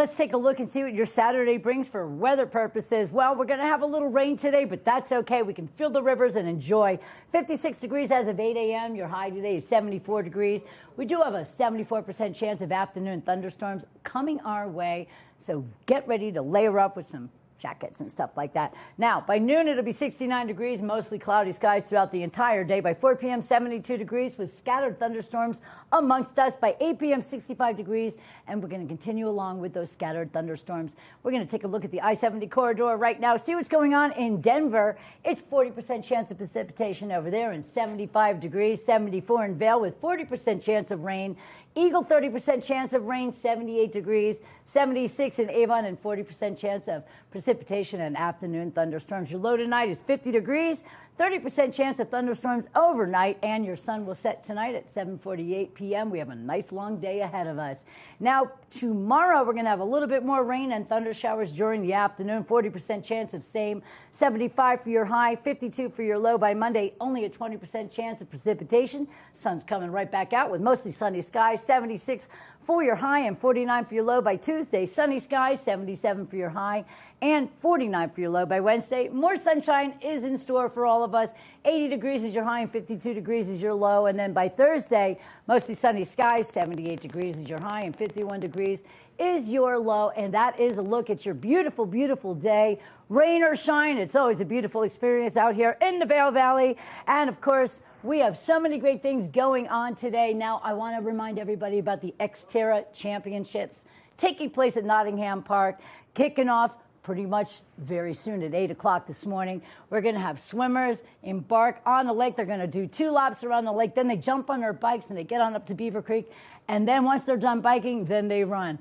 Let's 0.00 0.14
take 0.14 0.32
a 0.32 0.38
look 0.38 0.60
and 0.60 0.70
see 0.70 0.82
what 0.82 0.94
your 0.94 1.04
Saturday 1.04 1.58
brings 1.58 1.86
for 1.86 2.08
weather 2.08 2.46
purposes. 2.46 3.10
Well, 3.10 3.36
we're 3.36 3.44
going 3.44 3.60
to 3.60 3.66
have 3.66 3.82
a 3.82 3.86
little 3.86 4.08
rain 4.08 4.34
today, 4.34 4.64
but 4.64 4.82
that's 4.82 5.12
okay. 5.12 5.42
We 5.42 5.52
can 5.52 5.68
fill 5.68 5.90
the 5.90 6.02
rivers 6.02 6.36
and 6.36 6.48
enjoy 6.48 6.98
56 7.32 7.76
degrees 7.76 8.10
as 8.10 8.26
of 8.26 8.40
8 8.40 8.56
a.m. 8.56 8.94
Your 8.94 9.08
high 9.08 9.28
today 9.28 9.56
is 9.56 9.68
74 9.68 10.22
degrees. 10.22 10.62
We 10.96 11.04
do 11.04 11.20
have 11.20 11.34
a 11.34 11.44
74% 11.44 12.34
chance 12.34 12.62
of 12.62 12.72
afternoon 12.72 13.20
thunderstorms 13.20 13.82
coming 14.02 14.40
our 14.40 14.70
way. 14.70 15.06
So 15.42 15.66
get 15.84 16.08
ready 16.08 16.32
to 16.32 16.40
layer 16.40 16.78
up 16.78 16.96
with 16.96 17.04
some 17.04 17.28
jackets 17.60 18.00
and 18.00 18.10
stuff 18.10 18.30
like 18.36 18.52
that. 18.54 18.74
Now, 18.98 19.20
by 19.20 19.38
noon, 19.38 19.68
it'll 19.68 19.84
be 19.84 19.92
69 19.92 20.46
degrees, 20.46 20.80
mostly 20.80 21.18
cloudy 21.18 21.52
skies 21.52 21.88
throughout 21.88 22.10
the 22.10 22.22
entire 22.22 22.64
day. 22.64 22.80
By 22.80 22.94
4 22.94 23.16
p.m., 23.16 23.42
72 23.42 23.96
degrees 23.96 24.38
with 24.38 24.56
scattered 24.56 24.98
thunderstorms 24.98 25.60
amongst 25.92 26.38
us. 26.38 26.54
By 26.60 26.76
8 26.80 26.98
p.m., 26.98 27.22
65 27.22 27.76
degrees, 27.76 28.14
and 28.46 28.62
we're 28.62 28.68
going 28.68 28.82
to 28.82 28.88
continue 28.88 29.28
along 29.28 29.60
with 29.60 29.72
those 29.72 29.90
scattered 29.90 30.32
thunderstorms. 30.32 30.92
We're 31.22 31.32
going 31.32 31.44
to 31.44 31.50
take 31.50 31.64
a 31.64 31.68
look 31.68 31.84
at 31.84 31.90
the 31.90 32.00
I 32.00 32.14
70 32.14 32.46
corridor 32.48 32.96
right 32.96 33.20
now, 33.20 33.36
see 33.36 33.54
what's 33.54 33.68
going 33.68 33.94
on 33.94 34.12
in 34.12 34.40
Denver. 34.40 34.98
It's 35.24 35.40
40% 35.40 36.04
chance 36.04 36.30
of 36.30 36.38
precipitation 36.38 37.12
over 37.12 37.30
there 37.30 37.52
and 37.52 37.64
75 37.64 38.40
degrees, 38.40 38.82
74 38.84 39.44
in 39.44 39.54
Vail 39.56 39.80
with 39.80 40.00
40% 40.00 40.62
chance 40.62 40.90
of 40.90 41.02
rain. 41.02 41.36
Eagle, 41.74 42.04
30% 42.04 42.64
chance 42.64 42.92
of 42.92 43.06
rain, 43.06 43.32
78 43.32 43.92
degrees, 43.92 44.38
76 44.64 45.38
in 45.38 45.50
Avon, 45.50 45.84
and 45.84 46.02
40% 46.02 46.58
chance 46.58 46.88
of 46.88 47.04
precipitation 47.30 48.00
and 48.00 48.16
afternoon 48.16 48.72
thunderstorms. 48.72 49.30
Your 49.30 49.40
low 49.40 49.56
tonight 49.56 49.88
is 49.88 50.02
50 50.02 50.32
degrees, 50.32 50.82
30% 51.18 51.74
chance 51.74 51.98
of 51.98 52.08
thunderstorms 52.08 52.64
overnight, 52.74 53.38
and 53.42 53.64
your 53.64 53.76
sun 53.76 54.06
will 54.06 54.14
set 54.14 54.42
tonight 54.42 54.74
at 54.74 54.92
7:48 54.94 55.74
p.m. 55.74 56.10
We 56.10 56.18
have 56.18 56.30
a 56.30 56.34
nice 56.34 56.72
long 56.72 56.98
day 56.98 57.20
ahead 57.20 57.46
of 57.46 57.58
us. 57.58 57.78
Now, 58.20 58.52
tomorrow 58.70 59.44
we're 59.44 59.52
going 59.52 59.64
to 59.64 59.70
have 59.70 59.80
a 59.80 59.84
little 59.84 60.08
bit 60.08 60.24
more 60.24 60.44
rain 60.44 60.72
and 60.72 60.88
thunder 60.88 61.12
showers 61.12 61.52
during 61.52 61.82
the 61.82 61.92
afternoon. 61.92 62.44
40% 62.44 63.04
chance 63.04 63.34
of 63.34 63.44
same, 63.52 63.82
75 64.12 64.82
for 64.82 64.88
your 64.88 65.04
high, 65.04 65.36
52 65.36 65.90
for 65.90 66.02
your 66.02 66.18
low. 66.18 66.38
By 66.38 66.54
Monday, 66.54 66.94
only 67.00 67.26
a 67.26 67.30
20% 67.30 67.90
chance 67.90 68.22
of 68.22 68.30
precipitation. 68.30 69.06
Sun's 69.42 69.64
coming 69.64 69.90
right 69.90 70.10
back 70.10 70.32
out 70.32 70.50
with 70.50 70.60
mostly 70.60 70.90
sunny 70.90 71.20
skies. 71.22 71.62
76 71.62 72.28
for 72.62 72.82
your 72.82 72.94
high 72.94 73.20
and 73.20 73.38
49 73.38 73.84
for 73.86 73.94
your 73.94 74.04
low 74.04 74.20
by 74.20 74.36
Tuesday. 74.36 74.86
Sunny 74.86 75.18
skies, 75.18 75.60
77 75.60 76.26
for 76.26 76.36
your 76.36 76.50
high 76.50 76.84
and 77.22 77.48
49 77.60 78.10
for 78.10 78.20
your 78.20 78.30
low 78.30 78.46
by 78.46 78.60
Wednesday. 78.60 79.08
More 79.08 79.36
sunshine 79.36 79.94
is 80.00 80.24
in 80.24 80.38
store 80.38 80.68
for 80.68 80.86
all 80.86 81.02
of 81.02 81.09
us. 81.14 81.30
80 81.64 81.88
degrees 81.88 82.22
is 82.22 82.32
your 82.32 82.44
high 82.44 82.60
and 82.60 82.72
52 82.72 83.14
degrees 83.14 83.48
is 83.48 83.60
your 83.60 83.74
low. 83.74 84.06
And 84.06 84.18
then 84.18 84.32
by 84.32 84.48
Thursday, 84.48 85.18
mostly 85.46 85.74
sunny 85.74 86.04
skies, 86.04 86.48
78 86.48 87.00
degrees 87.00 87.36
is 87.36 87.46
your 87.48 87.60
high 87.60 87.82
and 87.82 87.94
51 87.94 88.40
degrees 88.40 88.82
is 89.18 89.50
your 89.50 89.78
low. 89.78 90.10
And 90.10 90.32
that 90.34 90.58
is 90.58 90.78
a 90.78 90.82
look 90.82 91.10
at 91.10 91.26
your 91.26 91.34
beautiful, 91.34 91.84
beautiful 91.86 92.34
day. 92.34 92.80
Rain 93.08 93.42
or 93.42 93.54
shine, 93.56 93.98
it's 93.98 94.16
always 94.16 94.40
a 94.40 94.44
beautiful 94.44 94.82
experience 94.82 95.36
out 95.36 95.54
here 95.54 95.76
in 95.82 95.98
the 95.98 96.06
Vail 96.06 96.30
Valley. 96.30 96.76
And 97.06 97.28
of 97.28 97.40
course, 97.40 97.80
we 98.02 98.18
have 98.20 98.38
so 98.38 98.58
many 98.58 98.78
great 98.78 99.02
things 99.02 99.28
going 99.28 99.68
on 99.68 99.94
today. 99.94 100.32
Now, 100.32 100.60
I 100.64 100.72
want 100.72 100.96
to 100.96 101.02
remind 101.02 101.38
everybody 101.38 101.78
about 101.78 102.00
the 102.00 102.14
Xterra 102.18 102.84
Championships 102.94 103.80
taking 104.16 104.50
place 104.50 104.76
at 104.76 104.84
Nottingham 104.84 105.42
Park, 105.42 105.80
kicking 106.14 106.48
off 106.48 106.72
pretty 107.10 107.26
much 107.26 107.62
very 107.78 108.14
soon 108.14 108.40
at 108.40 108.54
8 108.54 108.70
o'clock 108.70 109.04
this 109.04 109.26
morning. 109.26 109.60
We're 109.90 110.00
going 110.00 110.14
to 110.14 110.20
have 110.20 110.38
swimmers 110.38 110.98
embark 111.24 111.80
on 111.84 112.06
the 112.06 112.12
lake. 112.12 112.36
They're 112.36 112.46
going 112.46 112.60
to 112.60 112.68
do 112.68 112.86
two 112.86 113.10
laps 113.10 113.42
around 113.42 113.64
the 113.64 113.72
lake. 113.72 113.96
Then 113.96 114.06
they 114.06 114.14
jump 114.14 114.48
on 114.48 114.60
their 114.60 114.72
bikes 114.72 115.08
and 115.08 115.18
they 115.18 115.24
get 115.24 115.40
on 115.40 115.56
up 115.56 115.66
to 115.66 115.74
Beaver 115.74 116.02
Creek. 116.02 116.30
And 116.68 116.86
then 116.86 117.04
once 117.04 117.24
they're 117.24 117.36
done 117.36 117.62
biking, 117.62 118.04
then 118.04 118.28
they 118.28 118.44
run. 118.44 118.78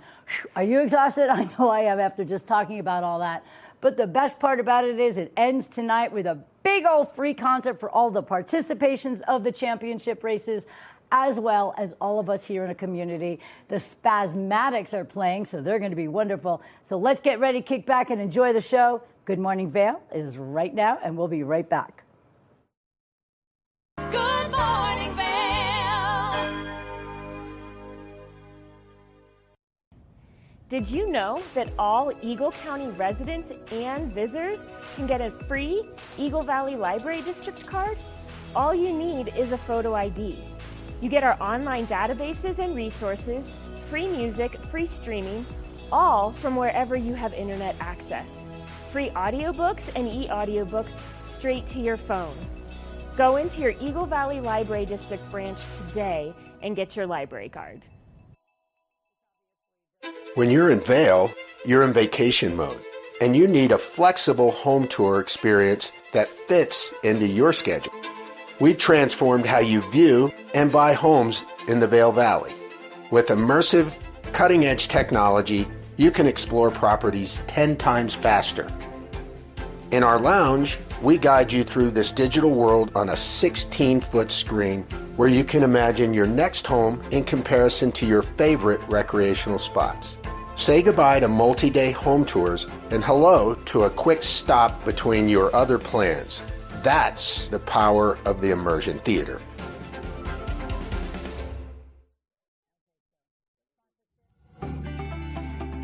Are 0.56 0.62
you 0.62 0.80
exhausted? 0.80 1.28
I 1.32 1.50
know 1.58 1.70
I 1.70 1.80
am 1.80 2.00
after 2.00 2.24
just 2.24 2.46
talking 2.46 2.78
about 2.78 3.04
all 3.04 3.18
that. 3.18 3.44
But 3.82 3.98
the 3.98 4.06
best 4.06 4.40
part 4.40 4.60
about 4.60 4.86
it 4.86 5.00
is 5.00 5.18
it 5.18 5.34
ends 5.36 5.68
tonight 5.68 6.12
with 6.12 6.28
a 6.28 6.38
big 6.62 6.86
old 6.86 7.12
free 7.16 7.34
concert 7.34 7.80
for 7.80 7.90
all 7.90 8.12
the 8.12 8.22
participations 8.22 9.22
of 9.28 9.44
the 9.44 9.52
championship 9.52 10.24
races 10.24 10.66
as 11.12 11.40
well 11.40 11.74
as 11.78 11.94
all 12.00 12.20
of 12.20 12.30
us 12.30 12.46
here 12.46 12.64
in 12.64 12.70
the 12.70 12.76
community. 12.76 13.40
The 13.68 13.76
Spasmatics 13.76 14.94
are 14.94 15.06
playing, 15.06 15.46
so 15.46 15.62
they're 15.62 15.80
going 15.80 15.92
to 15.92 15.98
be 15.98 16.08
wonderful. 16.08 16.62
So 16.86 16.98
let's 16.98 17.20
get 17.20 17.40
ready, 17.40 17.62
kick 17.62 17.86
back, 17.86 18.10
and 18.10 18.22
enjoy 18.22 18.54
the 18.54 18.62
show. 18.62 19.02
Good 19.26 19.40
Morning 19.40 19.72
Vail 19.72 20.02
is 20.14 20.38
right 20.38 20.74
now, 20.74 20.98
and 21.04 21.18
we'll 21.18 21.28
be 21.28 21.44
right 21.44 21.68
back. 21.68 22.04
Good 24.12 24.52
morning, 24.52 25.16
Vail. 25.16 25.30
Did 30.70 30.88
you 30.88 31.12
know 31.12 31.42
that 31.54 31.72
all 31.78 32.12
Eagle 32.22 32.52
County 32.52 32.88
residents 32.92 33.58
and 33.72 34.12
visitors 34.12 34.58
can 34.96 35.06
get 35.06 35.22
a 35.22 35.32
free 35.32 35.84
Eagle 36.18 36.42
Valley 36.42 36.76
Library 36.76 37.22
District 37.22 37.66
card? 37.66 37.98
All 38.56 38.74
you 38.74 38.92
need 38.92 39.36
is 39.38 39.52
a 39.52 39.58
photo 39.58 39.94
ID. 39.94 40.40
You 41.02 41.10
get 41.10 41.24
our 41.24 41.42
online 41.42 41.88
databases 41.88 42.60
and 42.60 42.76
resources, 42.76 43.46
free 43.90 44.08
music, 44.08 44.58
free 44.66 44.88
streaming, 44.88 45.46
all 45.92 46.34
from 46.34 46.56
wherever 46.56 46.96
you 46.96 47.14
have 47.14 47.34
internet 47.34 47.76
access. 47.80 48.28
Free 48.92 49.10
audiobooks 49.12 49.84
and 49.96 50.08
e-audiobooks 50.08 50.90
straight 51.38 51.68
to 51.70 51.80
your 51.80 51.98
phone. 51.98 52.36
Go 53.16 53.38
into 53.38 53.62
your 53.62 53.74
Eagle 53.80 54.06
Valley 54.06 54.40
Library 54.40 54.86
District 54.86 55.28
branch 55.30 55.58
today 55.88 56.34
and 56.62 56.76
get 56.76 56.96
your 56.96 57.08
library 57.08 57.50
card. 57.50 57.82
When 60.36 60.52
you're 60.52 60.70
in 60.70 60.82
Vail, 60.82 61.34
you're 61.66 61.84
in 61.84 61.94
vacation 61.94 62.56
mode, 62.56 62.82
and 63.22 63.36
you 63.36 63.48
need 63.48 63.72
a 63.72 63.78
flexible 63.78 64.52
home 64.52 64.88
tour 64.88 65.20
experience 65.20 65.92
that 66.14 66.32
fits 66.48 66.94
into 67.04 67.28
your 67.28 67.52
schedule. 67.54 67.94
We've 68.60 68.78
transformed 68.78 69.46
how 69.46 69.60
you 69.60 69.90
view 69.90 70.34
and 70.54 70.70
buy 70.70 70.92
homes 70.92 71.46
in 71.70 71.80
the 71.80 71.88
Vail 71.88 72.12
Valley. 72.12 72.54
With 73.10 73.28
immersive, 73.28 73.98
cutting 74.34 74.66
edge 74.66 74.90
technology, 74.90 75.66
you 75.96 76.12
can 76.12 76.28
explore 76.28 76.70
properties 76.70 77.42
10 77.48 77.78
times 77.78 78.14
faster. 78.14 78.70
In 79.92 80.04
our 80.04 80.20
lounge, 80.20 80.78
we 81.02 81.18
guide 81.18 81.54
you 81.54 81.64
through 81.64 81.92
this 81.92 82.12
digital 82.12 82.52
world 82.52 82.92
on 82.96 83.08
a 83.08 83.16
16 83.16 84.02
foot 84.02 84.30
screen 84.30 84.84
where 85.16 85.30
you 85.30 85.46
can 85.46 85.64
imagine 85.64 86.14
your 86.14 86.28
next 86.28 86.68
home 86.68 87.02
in 87.12 87.24
comparison 87.24 87.94
to 87.94 88.06
your 88.06 88.24
favorite 88.24 88.82
recreational 88.90 89.58
spots. 89.58 90.18
Say 90.56 90.82
goodbye 90.82 91.22
to 91.22 91.30
multi 91.30 91.70
day 91.70 91.92
home 91.92 92.26
tours 92.26 92.68
and 92.92 93.06
hello 93.06 93.56
to 93.68 93.84
a 93.84 93.90
quick 93.90 94.22
stop 94.22 94.84
between 94.84 95.30
your 95.30 95.56
other 95.56 95.80
plans. 95.80 96.42
That's 96.84 97.50
the 97.50 97.60
power 97.60 98.18
of 98.24 98.40
the 98.40 98.52
immersion 98.52 99.00
theater. 99.00 99.42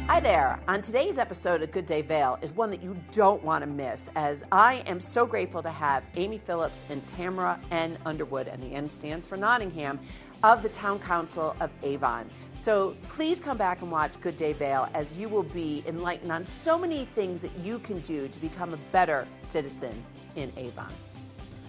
Hi 0.07 0.21
there. 0.21 0.61
On 0.69 0.81
today's 0.81 1.17
episode 1.17 1.61
of 1.61 1.73
Good 1.73 1.85
Day 1.85 2.01
Vail 2.01 2.39
is 2.41 2.53
one 2.53 2.69
that 2.69 2.81
you 2.81 2.95
don't 3.11 3.43
want 3.43 3.63
to 3.63 3.69
miss, 3.69 4.09
as 4.15 4.45
I 4.53 4.75
am 4.87 5.01
so 5.01 5.25
grateful 5.25 5.61
to 5.63 5.69
have 5.69 6.03
Amy 6.15 6.37
Phillips 6.37 6.81
and 6.89 7.05
Tamara 7.09 7.59
N. 7.71 7.97
Underwood, 8.05 8.47
and 8.47 8.63
the 8.63 8.73
N 8.73 8.89
stands 8.89 9.27
for 9.27 9.35
Nottingham, 9.35 9.99
of 10.43 10.63
the 10.63 10.69
Town 10.69 10.99
Council 10.99 11.53
of 11.59 11.71
Avon. 11.83 12.29
So 12.61 12.95
please 13.09 13.41
come 13.41 13.57
back 13.57 13.81
and 13.81 13.91
watch 13.91 14.21
Good 14.21 14.37
Day 14.37 14.53
Vail, 14.53 14.87
as 14.93 15.17
you 15.17 15.27
will 15.27 15.43
be 15.43 15.83
enlightened 15.87 16.31
on 16.31 16.45
so 16.45 16.77
many 16.77 17.03
things 17.13 17.41
that 17.41 17.51
you 17.59 17.79
can 17.79 17.99
do 17.99 18.29
to 18.29 18.39
become 18.39 18.73
a 18.73 18.79
better 18.93 19.27
citizen 19.49 20.01
in 20.35 20.51
Avon. 20.57 20.91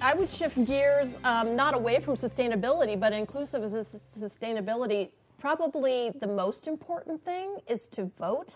I 0.01 0.15
would 0.15 0.31
shift 0.31 0.63
gears 0.67 1.17
um, 1.25 1.57
not 1.57 1.75
away 1.75 2.01
from 2.01 2.17
sustainability, 2.17 2.99
but 2.99 3.13
inclusive 3.13 3.63
as 3.63 3.73
sustainability. 3.73 5.11
Probably 5.39 6.13
the 6.21 6.27
most 6.27 6.67
important 6.67 7.25
thing 7.25 7.57
is 7.67 7.87
to 7.93 8.11
vote, 8.19 8.55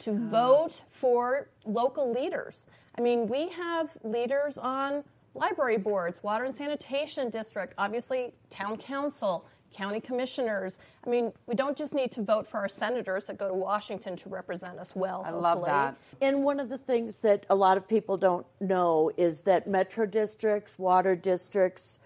to 0.00 0.12
vote 0.12 0.82
for 0.90 1.48
local 1.64 2.12
leaders. 2.12 2.66
I 2.98 3.00
mean, 3.00 3.26
we 3.28 3.48
have 3.50 3.90
leaders 4.02 4.58
on 4.58 5.04
library 5.34 5.78
boards, 5.78 6.22
water 6.22 6.44
and 6.44 6.54
sanitation 6.54 7.30
district, 7.30 7.74
obviously 7.78 8.34
town 8.50 8.76
council, 8.76 9.46
county 9.74 10.00
commissioners. 10.00 10.78
I 11.06 11.10
mean, 11.10 11.32
we 11.46 11.54
don't 11.54 11.76
just 11.76 11.94
need 11.94 12.12
to 12.12 12.22
vote 12.22 12.48
for 12.48 12.58
our 12.58 12.68
senators 12.68 13.26
that 13.26 13.38
go 13.38 13.48
to 13.48 13.54
Washington 13.54 14.16
to 14.16 14.28
represent 14.28 14.78
us 14.78 14.94
well. 14.94 15.22
I 15.26 15.30
love 15.30 15.58
hopefully. 15.58 15.70
that. 15.70 15.96
And 16.20 16.44
one 16.44 16.60
of 16.60 16.68
the 16.68 16.78
things 16.78 17.20
that 17.20 17.44
a 17.50 17.54
lot 17.54 17.76
of 17.76 17.86
people 17.86 18.16
don't 18.16 18.46
know 18.60 19.10
is 19.16 19.40
that 19.42 19.66
metro 19.66 20.06
districts, 20.06 20.78
water 20.78 21.16
districts, 21.16 21.98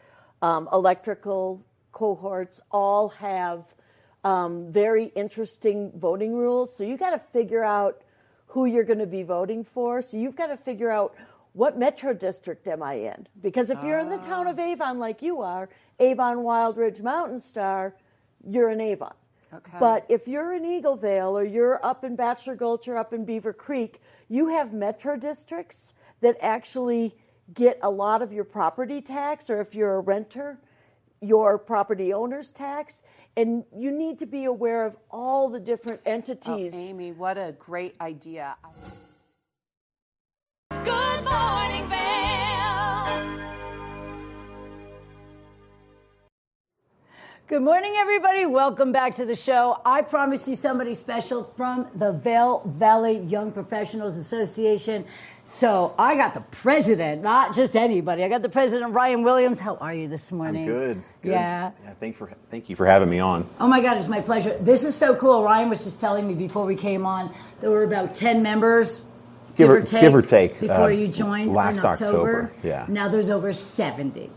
um, 0.42 0.68
electrical 0.72 1.62
cohorts 1.92 2.60
all 2.70 3.10
have 3.10 3.64
um, 4.24 4.72
very 4.72 5.06
interesting 5.14 5.92
voting 5.96 6.34
rules. 6.34 6.74
So 6.74 6.84
you 6.84 6.96
got 6.96 7.10
to 7.10 7.20
figure 7.32 7.64
out 7.64 8.02
who 8.46 8.64
you're 8.64 8.84
going 8.84 8.98
to 8.98 9.06
be 9.06 9.22
voting 9.22 9.62
for. 9.64 10.02
So 10.02 10.16
you've 10.16 10.36
got 10.36 10.46
to 10.46 10.56
figure 10.56 10.90
out 10.90 11.14
what 11.58 11.76
metro 11.76 12.14
district 12.14 12.68
am 12.68 12.84
I 12.84 12.94
in? 12.94 13.26
Because 13.42 13.70
if 13.70 13.82
you're 13.82 13.98
in 13.98 14.08
the 14.08 14.18
town 14.18 14.46
of 14.46 14.60
ah. 14.60 14.62
Avon 14.62 15.00
like 15.00 15.20
you 15.22 15.42
are, 15.42 15.68
Avon 15.98 16.44
Wildridge 16.44 17.02
Mountain 17.02 17.40
Star, 17.40 17.96
you're 18.48 18.70
in 18.70 18.80
Avon. 18.80 19.12
Okay. 19.52 19.76
But 19.80 20.06
if 20.08 20.28
you're 20.28 20.54
in 20.54 20.62
EagleVail 20.62 21.32
or 21.32 21.42
you're 21.42 21.84
up 21.84 22.04
in 22.04 22.14
Bachelor 22.14 22.54
Gulch 22.54 22.86
or 22.86 22.96
up 22.96 23.12
in 23.12 23.24
Beaver 23.24 23.52
Creek, 23.52 24.00
you 24.28 24.46
have 24.46 24.72
metro 24.72 25.16
districts 25.16 25.94
that 26.20 26.36
actually 26.40 27.16
get 27.54 27.80
a 27.82 27.90
lot 27.90 28.22
of 28.22 28.32
your 28.32 28.44
property 28.44 29.00
tax, 29.00 29.50
or 29.50 29.60
if 29.60 29.74
you're 29.74 29.96
a 29.96 30.00
renter, 30.00 30.60
your 31.20 31.58
property 31.58 32.12
owner's 32.12 32.52
tax. 32.52 33.02
And 33.36 33.64
you 33.76 33.90
need 33.90 34.20
to 34.20 34.26
be 34.26 34.44
aware 34.44 34.86
of 34.86 34.96
all 35.10 35.48
the 35.48 35.58
different 35.58 36.02
oh, 36.06 36.10
entities. 36.12 36.74
Oh, 36.76 36.78
Amy, 36.78 37.10
what 37.10 37.36
a 37.36 37.56
great 37.58 37.96
idea. 38.00 38.54
Good 47.48 47.62
morning, 47.62 47.94
everybody. 47.96 48.44
Welcome 48.44 48.92
back 48.92 49.14
to 49.16 49.24
the 49.24 49.34
show. 49.34 49.80
I 49.82 50.02
promised 50.02 50.46
you 50.46 50.54
somebody 50.54 50.94
special 50.94 51.50
from 51.56 51.88
the 51.94 52.12
Vail 52.12 52.62
Valley 52.76 53.20
Young 53.20 53.52
Professionals 53.52 54.18
Association. 54.18 55.06
So 55.44 55.94
I 55.98 56.14
got 56.14 56.34
the 56.34 56.42
president, 56.42 57.22
not 57.22 57.54
just 57.54 57.74
anybody. 57.74 58.22
I 58.22 58.28
got 58.28 58.42
the 58.42 58.50
president, 58.50 58.92
Ryan 58.92 59.22
Williams. 59.22 59.58
How 59.58 59.76
are 59.76 59.94
you 59.94 60.08
this 60.08 60.30
morning? 60.30 60.66
Good. 60.66 61.02
good. 61.22 61.30
Yeah. 61.30 61.70
Yeah. 61.84 61.94
Thank 61.98 62.16
for 62.18 62.30
thank 62.50 62.68
you 62.68 62.76
for 62.76 62.84
having 62.84 63.08
me 63.08 63.18
on. 63.18 63.48
Oh 63.58 63.66
my 63.66 63.80
God, 63.80 63.96
it's 63.96 64.08
my 64.08 64.20
pleasure. 64.20 64.54
This 64.60 64.84
is 64.84 64.94
so 64.94 65.16
cool. 65.16 65.42
Ryan 65.42 65.70
was 65.70 65.84
just 65.84 66.00
telling 66.00 66.28
me 66.28 66.34
before 66.34 66.66
we 66.66 66.76
came 66.76 67.06
on, 67.06 67.34
there 67.62 67.70
were 67.70 67.84
about 67.84 68.14
10 68.14 68.42
members. 68.42 69.04
Give 69.56 69.70
or- 69.70 69.80
give 69.80 70.14
or 70.14 70.20
take, 70.20 70.60
Before 70.60 70.82
uh, 70.84 70.88
you 70.88 71.08
joined 71.08 71.54
last 71.54 71.78
in 71.78 71.84
October. 71.84 72.42
October, 72.42 72.52
yeah. 72.62 72.84
Now 72.88 73.08
there's 73.08 73.30
over 73.30 73.54
70. 73.54 74.30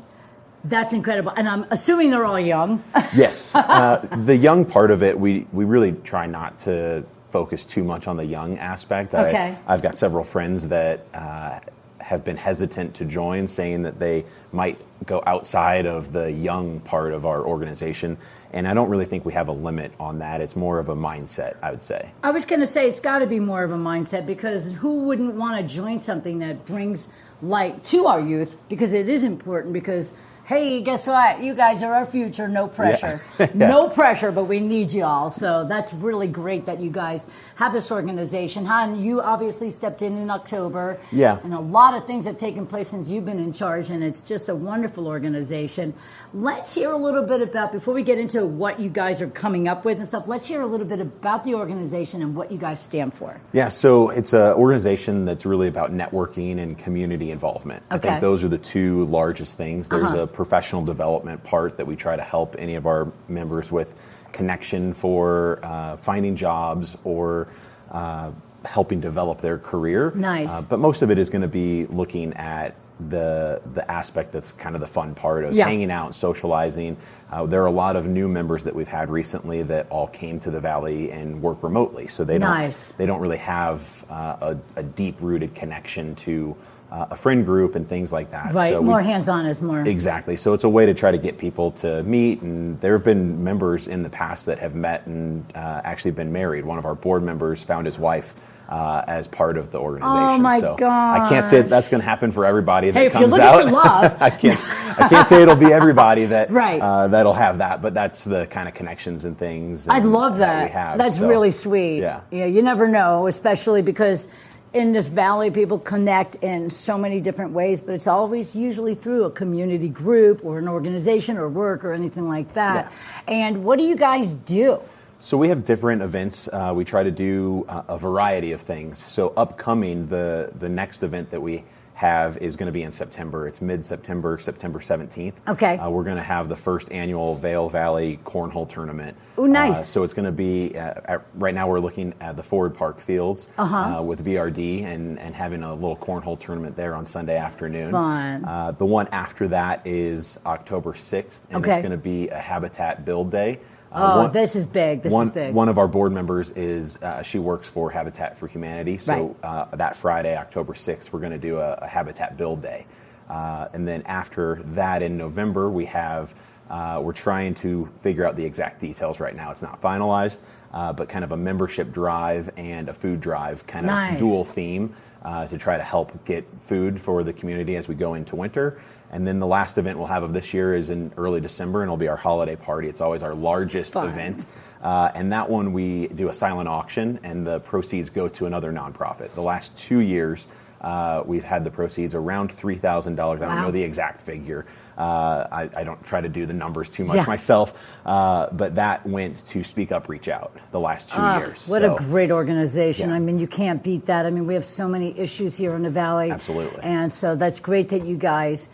That's 0.64 0.93
incredible. 0.93 1.34
And 1.36 1.47
I'm 1.49 1.66
assuming 1.72 2.12
they're 2.12 2.26
all 2.26 2.39
young. 2.39 2.84
Yes, 3.16 3.53
uh, 3.55 4.05
the 4.26 4.36
young 4.36 4.64
part 4.66 4.91
of 4.91 5.03
it, 5.03 5.20
we 5.20 5.45
we 5.51 5.66
really 5.66 5.91
try 5.91 6.28
not 6.28 6.59
to 6.62 7.03
focus 7.32 7.66
too 7.66 7.84
much 7.84 8.07
on 8.07 8.18
the 8.18 8.26
young 8.26 8.57
aspect. 8.59 9.16
I- 9.16 9.30
Okay. 9.30 9.57
I've 9.68 9.82
got 9.82 9.97
several 9.97 10.24
friends 10.24 10.68
that 10.70 11.05
uh, 11.14 11.59
have 11.99 12.24
been 12.24 12.36
hesitant 12.38 12.95
to 12.95 13.05
join, 13.05 13.47
saying 13.47 13.84
that 13.84 13.99
they 13.99 14.26
might 14.51 14.82
go 15.05 15.24
outside 15.26 15.86
of 15.86 16.12
the 16.14 16.32
young 16.32 16.80
part 16.82 17.14
of 17.14 17.26
our 17.26 17.45
organization. 17.45 18.18
And 18.53 18.68
I 18.68 18.74
don't 18.74 18.89
really 18.89 19.05
think 19.05 19.24
we 19.26 19.32
have 19.34 19.47
a 19.47 19.53
limit 19.53 19.93
on 19.97 20.20
that. 20.20 20.41
It's 20.41 20.57
more 20.57 20.78
of 20.80 20.89
a 20.89 20.95
mindset, 20.95 21.55
I 21.64 21.72
would 21.72 21.82
say. 21.84 22.12
I 22.22 22.32
was 22.32 22.43
going 22.43 22.59
to 22.59 22.68
say 22.68 22.89
it's 22.89 22.99
got 22.99 23.20
to 23.20 23.26
be 23.28 23.39
more 23.39 23.64
of 23.64 23.72
a 23.72 23.78
mindset 23.78 24.26
because 24.26 24.70
who 24.74 25.03
wouldn't 25.03 25.36
want 25.36 25.55
to 25.66 25.74
join 25.74 26.01
something 26.01 26.39
that 26.39 26.66
brings 26.66 27.07
light 27.41 27.82
to 27.86 28.07
our 28.07 28.20
youth? 28.20 28.57
Because 28.68 28.91
it 28.91 29.07
is 29.07 29.24
important. 29.24 29.72
Because 29.74 30.14
hey, 30.46 30.82
guess 30.82 31.06
what? 31.08 31.42
You 31.42 31.54
guys 31.56 31.84
are 31.84 31.94
our 31.94 32.06
future. 32.06 32.48
No 32.48 32.68
pressure. 32.68 33.22
Yeah. 33.39 33.48
No 33.54 33.89
pressure, 33.89 34.32
but 34.32 34.46
we 34.46 34.60
need 34.60 34.92
you 34.94 35.04
all. 35.04 35.32
So 35.32 35.66
that's 35.68 35.94
really 35.94 36.28
great 36.28 36.66
that 36.68 36.80
you 36.80 36.92
guys 36.92 37.24
have 37.62 37.74
this 37.74 37.91
organization. 37.91 38.66
Han, 38.66 38.99
you 38.99 39.22
obviously 39.22 39.70
stepped 39.70 40.01
in 40.01 40.18
in 40.18 40.32
October. 40.32 40.99
Yeah. 41.12 41.38
And 41.43 41.53
a 41.53 41.59
lot 41.59 41.93
of 41.93 42.07
things 42.07 42.26
have 42.26 42.39
taken 42.39 42.66
place 42.66 42.89
since 42.89 43.12
you've 43.12 43.26
been 43.26 43.38
in 43.38 43.53
charge, 43.53 43.91
and 43.91 44.03
it's 44.03 44.24
just 44.24 44.49
a 44.49 44.55
wonderful 44.55 45.07
organization. 45.07 45.93
Let's 46.34 46.74
hear 46.74 46.91
a 46.91 46.97
little 46.97 47.22
bit 47.22 47.43
about, 47.43 47.72
before 47.72 47.93
we 47.93 48.01
get 48.01 48.18
into 48.18 48.47
what 48.47 48.80
you 48.80 48.89
guys 48.89 49.22
are 49.22 49.30
coming 49.30 49.68
up 49.68 49.86
with 49.86 49.99
and 49.99 50.07
stuff, 50.07 50.28
let's 50.28 50.47
hear 50.47 50.62
a 50.62 50.66
little 50.66 50.88
bit 50.88 51.01
about 51.01 51.43
the 51.43 51.53
organization 51.53 52.24
and 52.24 52.36
what 52.36 52.51
you 52.51 52.57
guys 52.57 52.82
stand 52.82 53.14
for. 53.14 53.39
Yeah, 53.53 53.68
so 53.68 54.09
it's 54.09 54.34
an 54.34 54.41
organization 54.53 55.26
that's 55.26 55.45
really 55.45 55.68
about 55.68 55.91
networking 55.91 56.57
and 56.59 56.76
community 56.80 57.30
involvement. 57.30 57.84
I 57.91 57.97
Okay. 57.97 58.09
think 58.09 58.22
those 58.22 58.43
are 58.43 58.49
the 58.49 58.57
two 58.57 59.03
largest 59.03 59.55
things. 59.55 59.88
There's 59.88 60.14
Uh-huh. 60.14 60.24
a 60.24 60.28
professional 60.28 60.82
development 60.82 61.43
part 61.43 61.78
that 61.78 61.86
we 61.86 61.95
try 61.95 62.16
to 62.16 62.24
help 62.24 62.55
any 62.57 62.74
of 62.74 62.88
our 62.88 63.12
members 63.28 63.72
with 63.72 63.93
connection 64.34 64.94
for 64.94 65.60
uh, 65.64 65.98
finding 65.98 66.36
jobs 66.36 66.95
or 67.03 67.48
uh, 67.91 68.32
helping 68.66 68.99
develop 69.02 69.41
their 69.41 69.58
career. 69.58 70.12
Nice. 70.16 70.49
Uh, 70.49 70.62
but 70.70 70.80
most 70.80 71.02
of 71.02 71.12
it 71.12 71.18
is 71.18 71.30
going 71.30 71.41
to 71.41 71.48
be 71.48 71.86
looking 71.88 72.34
at 72.34 72.76
the 73.10 73.60
the 73.74 73.90
aspect 73.90 74.32
that's 74.32 74.52
kind 74.52 74.76
of 74.76 74.82
the 74.82 74.86
fun 74.88 75.16
part 75.16 75.44
of 75.44 75.53
Yeah. 75.56 75.66
hanging 75.68 75.90
out, 75.90 76.14
socializing. 76.14 76.98
Uh, 77.32 77.48
there 77.48 77.64
are 77.64 77.68
a 77.68 77.72
lot 77.72 77.95
of 77.95 78.06
new 78.06 78.28
members 78.28 78.64
that 78.66 78.76
we've 78.76 78.88
had 78.88 79.10
recently 79.10 79.64
that 79.64 79.88
all 79.90 80.06
came 80.08 80.40
to 80.41 80.52
the 80.52 80.60
valley 80.60 81.12
and 81.12 81.41
work 81.41 81.64
remotely, 81.64 82.06
so 82.08 82.24
they 82.24 82.38
Nice. 82.38 82.90
don't 82.90 82.98
they 82.99 83.06
don't 83.08 83.20
really 83.20 83.38
have 83.38 84.06
uh, 84.10 84.53
a, 84.76 84.80
a 84.82 84.84
deep 84.84 85.16
rooted 85.20 85.56
connection 85.56 86.14
to 86.18 86.56
uh, 86.91 87.07
a 87.11 87.15
friend 87.15 87.45
group 87.45 87.76
and 87.76 87.88
things 87.88 88.11
like 88.11 88.31
that. 88.31 88.53
Right. 88.53 88.73
So 88.73 88.81
More 88.84 89.01
hands 89.01 89.30
on 89.30 89.45
is 89.45 89.61
more. 89.61 89.80
Exactly. 89.81 90.35
So 90.38 90.53
it's 90.53 90.65
a 90.65 90.69
way 90.69 90.85
to 90.85 90.93
try 90.93 91.11
to 91.11 91.18
get 91.18 91.38
people 91.38 91.72
to 91.72 92.03
meet, 92.03 92.41
and 92.41 92.80
there 92.81 92.93
have 92.93 93.05
been 93.05 93.43
members 93.43 93.88
in 93.88 94.03
the 94.03 94.09
past 94.09 94.45
that 94.47 94.59
have 94.59 94.76
met 94.76 95.05
and 95.07 95.45
uh, 95.55 95.81
actually 95.84 96.11
been 96.11 96.31
married. 96.34 96.65
One 96.65 96.77
of 96.77 96.85
our 96.85 96.95
board 96.95 97.23
members 97.23 97.61
found 97.63 97.85
his 97.88 97.97
wife. 97.97 98.34
Uh, 98.69 99.03
as 99.05 99.27
part 99.27 99.57
of 99.57 99.69
the 99.73 99.77
organization, 99.77 100.18
Oh, 100.18 100.38
my 100.38 100.61
so 100.61 100.77
I 100.80 101.27
can't 101.27 101.45
say 101.49 101.61
that's 101.61 101.89
going 101.89 101.99
to 101.99 102.07
happen 102.07 102.31
for 102.31 102.45
everybody 102.45 102.89
that 102.89 102.97
Hey, 102.97 103.07
if 103.07 103.11
comes 103.11 103.27
look 103.31 103.41
at 103.41 103.53
out. 103.53 103.65
the 103.65 103.72
love. 103.73 104.18
I 104.22 104.30
can't. 104.30 104.57
I 104.97 105.09
can't 105.09 105.27
say 105.27 105.41
it'll 105.41 105.57
be 105.57 105.73
everybody 105.73 106.27
that 106.27 106.49
Right. 106.53 106.80
uh, 106.81 107.09
that'll 107.09 107.34
have 107.34 107.57
that, 107.57 107.81
but 107.81 107.93
that's 107.93 108.23
the 108.23 108.47
kind 108.47 108.69
of 108.69 108.73
connections 108.73 109.26
and 109.26 109.38
things. 109.38 109.89
I 109.89 109.97
and- 109.97 110.13
love 110.13 110.38
that. 110.38 110.68
we 110.68 110.72
have. 110.72 110.97
That's 110.99 111.18
so, 111.18 111.27
really 111.27 111.51
sweet. 111.51 111.99
Yeah. 111.99 112.22
Yeah, 112.31 112.45
you 112.45 112.61
never 112.61 112.88
know, 112.88 113.27
especially 113.27 113.81
because 113.81 114.26
in 114.73 114.93
this 114.93 115.10
valley, 115.10 115.52
people 115.52 115.80
connect 115.80 116.35
in 116.35 116.69
so 116.69 116.98
many 116.98 117.19
different 117.19 117.52
ways, 117.52 117.81
but 117.81 117.93
it's 117.93 118.07
always 118.07 118.56
usually 118.56 118.95
through 118.95 119.26
a 119.26 119.31
community 119.31 119.89
group 119.89 120.45
or 120.45 120.60
an 120.60 120.68
organization 120.68 121.38
or 121.38 121.49
work 121.49 121.84
or 121.84 121.93
anything 121.93 122.30
like 122.30 122.53
that. 122.53 122.91
And 123.27 123.64
what 123.64 123.77
do 123.77 123.85
you 123.85 123.95
guys 123.95 124.34
do? 124.34 124.80
So 125.19 125.38
we 125.38 125.49
have 125.49 125.65
different 125.65 126.02
events. 126.02 126.48
Uh, 126.52 126.72
we 126.73 126.84
try 126.84 127.03
to 127.03 127.11
do 127.11 127.65
uh, 127.69 127.84
a 127.89 127.98
variety 127.98 128.53
of 128.53 128.61
things. 128.61 129.03
So 129.03 129.34
upcoming, 129.38 130.07
the 130.07 130.52
the 130.57 130.69
next 130.69 131.03
event 131.03 131.30
that 131.30 131.41
we 131.41 131.64
have 132.02 132.36
is 132.38 132.56
going 132.56 132.65
to 132.65 132.72
be 132.72 132.82
in 132.82 132.91
September. 132.91 133.48
It's 133.48 133.61
mid-September, 133.61 134.40
September 134.40 134.80
17th. 134.80 135.34
Okay. 135.48 135.78
Uh, 135.78 135.88
we're 135.88 136.03
going 136.03 136.18
to 136.18 136.23
have 136.23 136.49
the 136.49 136.56
first 136.56 136.91
annual 136.91 137.36
Vail 137.36 137.69
Valley 137.69 138.19
Cornhole 138.26 138.68
Tournament. 138.68 139.15
Oh, 139.38 139.45
nice. 139.45 139.78
Uh, 139.78 139.84
so 139.86 140.02
it's 140.03 140.14
going 140.14 140.26
to 140.26 140.32
be 140.32 140.76
uh, 140.76 140.95
at, 141.06 141.22
right 141.36 141.53
now. 141.53 141.69
We're 141.69 141.80
looking 141.80 142.15
at 142.19 142.36
the 142.36 142.41
Ford 142.41 142.73
Park 142.73 142.99
Fields 142.99 143.45
Uh-huh. 143.60 143.76
uh, 143.78 144.02
with 144.02 144.26
VRD 144.26 144.84
and 144.86 145.19
and 145.19 145.36
having 145.36 145.61
a 145.61 145.73
little 145.76 145.95
cornhole 145.95 146.40
tournament 146.40 146.76
there 146.76 146.95
on 146.95 147.06
Sunday 147.06 147.38
afternoon. 147.38 147.91
Fun. 147.91 148.45
Uh, 148.45 148.72
the 148.72 148.86
one 148.86 149.07
after 149.11 149.48
that 149.49 149.86
is 149.86 150.40
October 150.48 150.94
6th, 150.94 151.38
and 151.52 151.64
Okay. 151.64 151.73
it's 151.73 151.80
going 151.88 151.91
to 151.91 151.98
be 151.98 152.30
a 152.30 152.40
Habitat 152.40 153.06
Build 153.06 153.30
Day. 153.32 153.60
Oh, 153.93 154.23
one- 154.23 154.31
this 154.31 154.55
is 154.55 154.65
big. 154.65 155.03
This 155.03 155.11
one, 155.11 155.27
is 155.27 155.34
big. 155.34 155.53
one 155.53 155.69
of 155.69 155.77
our 155.77 155.88
board 155.88 156.11
members 156.11 156.51
is 156.51 156.97
uh, 156.97 157.22
she 157.22 157.39
works 157.39 157.68
for 157.68 157.89
Habitat 157.91 158.38
for 158.38 158.47
Humanity. 158.47 158.97
So 158.97 159.35
uh, 159.43 159.76
that 159.76 159.95
Friday, 159.95 160.35
October 160.38 160.73
6th, 160.73 161.11
we're 161.11 161.19
going 161.19 161.34
to 161.34 161.38
do 161.38 161.57
a, 161.57 161.73
a 161.81 161.88
Habitat 161.88 162.38
Build 162.38 162.61
Day. 162.61 162.85
Uh, 163.30 163.68
and 163.73 163.88
then 163.88 164.01
after 164.03 164.61
that 164.68 165.01
in 165.01 165.18
November, 165.18 165.69
we 165.69 165.85
have, 165.85 166.34
uh, 166.69 166.99
we're 167.01 167.13
trying 167.13 167.55
to 167.55 167.89
figure 168.01 168.26
out 168.26 168.35
the 168.35 168.43
exact 168.45 168.80
details 168.81 169.19
right 169.19 169.35
now. 169.35 169.51
It's 169.51 169.61
not 169.61 169.81
finalized, 169.81 170.39
uh, 170.73 170.93
but 170.93 171.10
kind 171.10 171.23
of 171.23 171.31
a 171.31 171.38
membership 171.38 171.91
drive 171.91 172.49
and 172.57 172.89
a 172.89 172.93
food 172.93 173.19
drive 173.22 173.65
kind 173.68 173.85
of 173.85 173.91
Nice. 173.91 174.19
dual 174.19 174.45
theme 174.45 174.95
uh, 175.23 175.45
to 175.48 175.57
try 175.57 175.77
to 175.77 175.84
help 175.84 176.26
get 176.26 176.45
food 176.68 176.99
for 176.99 177.23
the 177.23 177.34
community 177.34 177.76
as 177.76 177.88
we 177.88 177.95
go 177.95 178.14
into 178.15 178.35
winter. 178.35 178.81
And 179.11 179.27
then 179.27 179.39
the 179.39 179.48
last 179.48 179.77
event 179.77 179.98
we'll 179.98 180.07
have 180.07 180.23
of 180.23 180.34
this 180.34 180.53
year 180.53 180.73
is 180.73 180.89
in 180.89 181.11
early 181.18 181.41
December, 181.41 181.81
and 181.81 181.89
it'll 181.89 181.98
be 181.98 182.07
our 182.07 182.15
holiday 182.18 182.56
party. 182.56 182.88
It's 182.88 183.02
always 183.02 183.22
our 183.23 183.35
largest 183.35 183.93
Fun. 183.93 184.07
event. 184.10 184.45
Uh, 184.81 185.11
and 185.14 185.31
that 185.31 185.48
one 185.49 185.73
we 185.73 186.07
do 186.07 186.30
a 186.30 186.34
silent 186.34 186.68
auction, 186.69 187.19
and 187.23 187.45
the 187.45 187.60
proceeds 187.60 188.10
go 188.10 188.27
to 188.30 188.45
another 188.45 188.72
nonprofit. 188.72 189.31
The 189.35 189.41
last 189.41 189.77
two 189.77 189.99
years, 189.99 190.48
uh, 190.82 191.24
we've 191.26 191.44
had 191.44 191.64
the 191.64 191.72
proceeds 191.72 192.16
around 192.16 192.52
three 192.52 192.76
thousand 192.76 193.16
dollars. 193.16 193.41
I 193.41 193.45
don't 193.45 193.62
know 193.62 193.72
the 193.72 193.84
exact 193.84 194.22
figure. 194.22 194.66
Uh, 194.98 195.48
I, 195.52 195.70
I 195.76 195.84
don't 195.84 196.03
try 196.03 196.22
to 196.22 196.30
do 196.30 196.45
the 196.45 196.53
numbers 196.53 196.90
too 196.90 197.06
much 197.06 197.16
Yeah. 197.18 197.26
myself, 197.26 197.74
uh, 198.06 198.48
but 198.52 198.76
that 198.76 199.06
went 199.06 199.45
to 199.48 199.64
Speak 199.64 199.91
Up, 199.91 200.10
Reach 200.10 200.28
Out 200.28 200.56
the 200.72 200.80
last 200.80 201.10
two 201.10 201.16
Ah, 201.20 201.40
years. 201.40 201.68
What 201.68 201.82
So- 201.82 201.95
a 201.95 201.98
great 201.98 202.30
organization. 202.32 203.10
Yeah. 203.10 203.16
I 203.16 203.20
mean, 203.20 203.40
you 203.40 203.48
can't 203.48 203.82
beat 203.82 204.06
that. 204.08 204.26
I 204.26 204.30
mean, 204.32 204.45
we 204.48 204.53
have 204.53 204.66
so 204.66 204.88
many 204.88 205.18
issues 205.18 205.56
here 205.56 205.74
in 205.76 205.84
the 205.84 205.90
Valley. 205.90 206.30
Absolutely. 206.32 206.82
And 206.84 207.12
so 207.12 207.36
that's 207.36 207.60
great 207.60 207.90
that 207.90 208.06
you 208.06 208.18
guys 208.18 208.68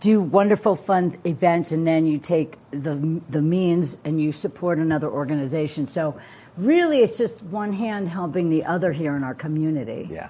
do 0.00 0.20
wonderful 0.20 0.76
fun 0.76 1.16
events 1.24 1.72
and 1.72 1.84
then 1.86 2.06
you 2.06 2.18
take 2.18 2.54
the, 2.70 3.20
the 3.30 3.42
means 3.42 3.96
and 4.04 4.20
you 4.20 4.30
support 4.32 4.78
another 4.78 5.08
organization. 5.08 5.86
So 5.88 6.16
really, 6.56 7.00
it's 7.00 7.18
just 7.18 7.42
one 7.44 7.72
hand 7.72 8.08
helping 8.08 8.48
the 8.48 8.64
other 8.64 8.92
here 8.92 9.16
in 9.16 9.24
our 9.24 9.34
community. 9.34 10.08
Yeah. 10.10 10.28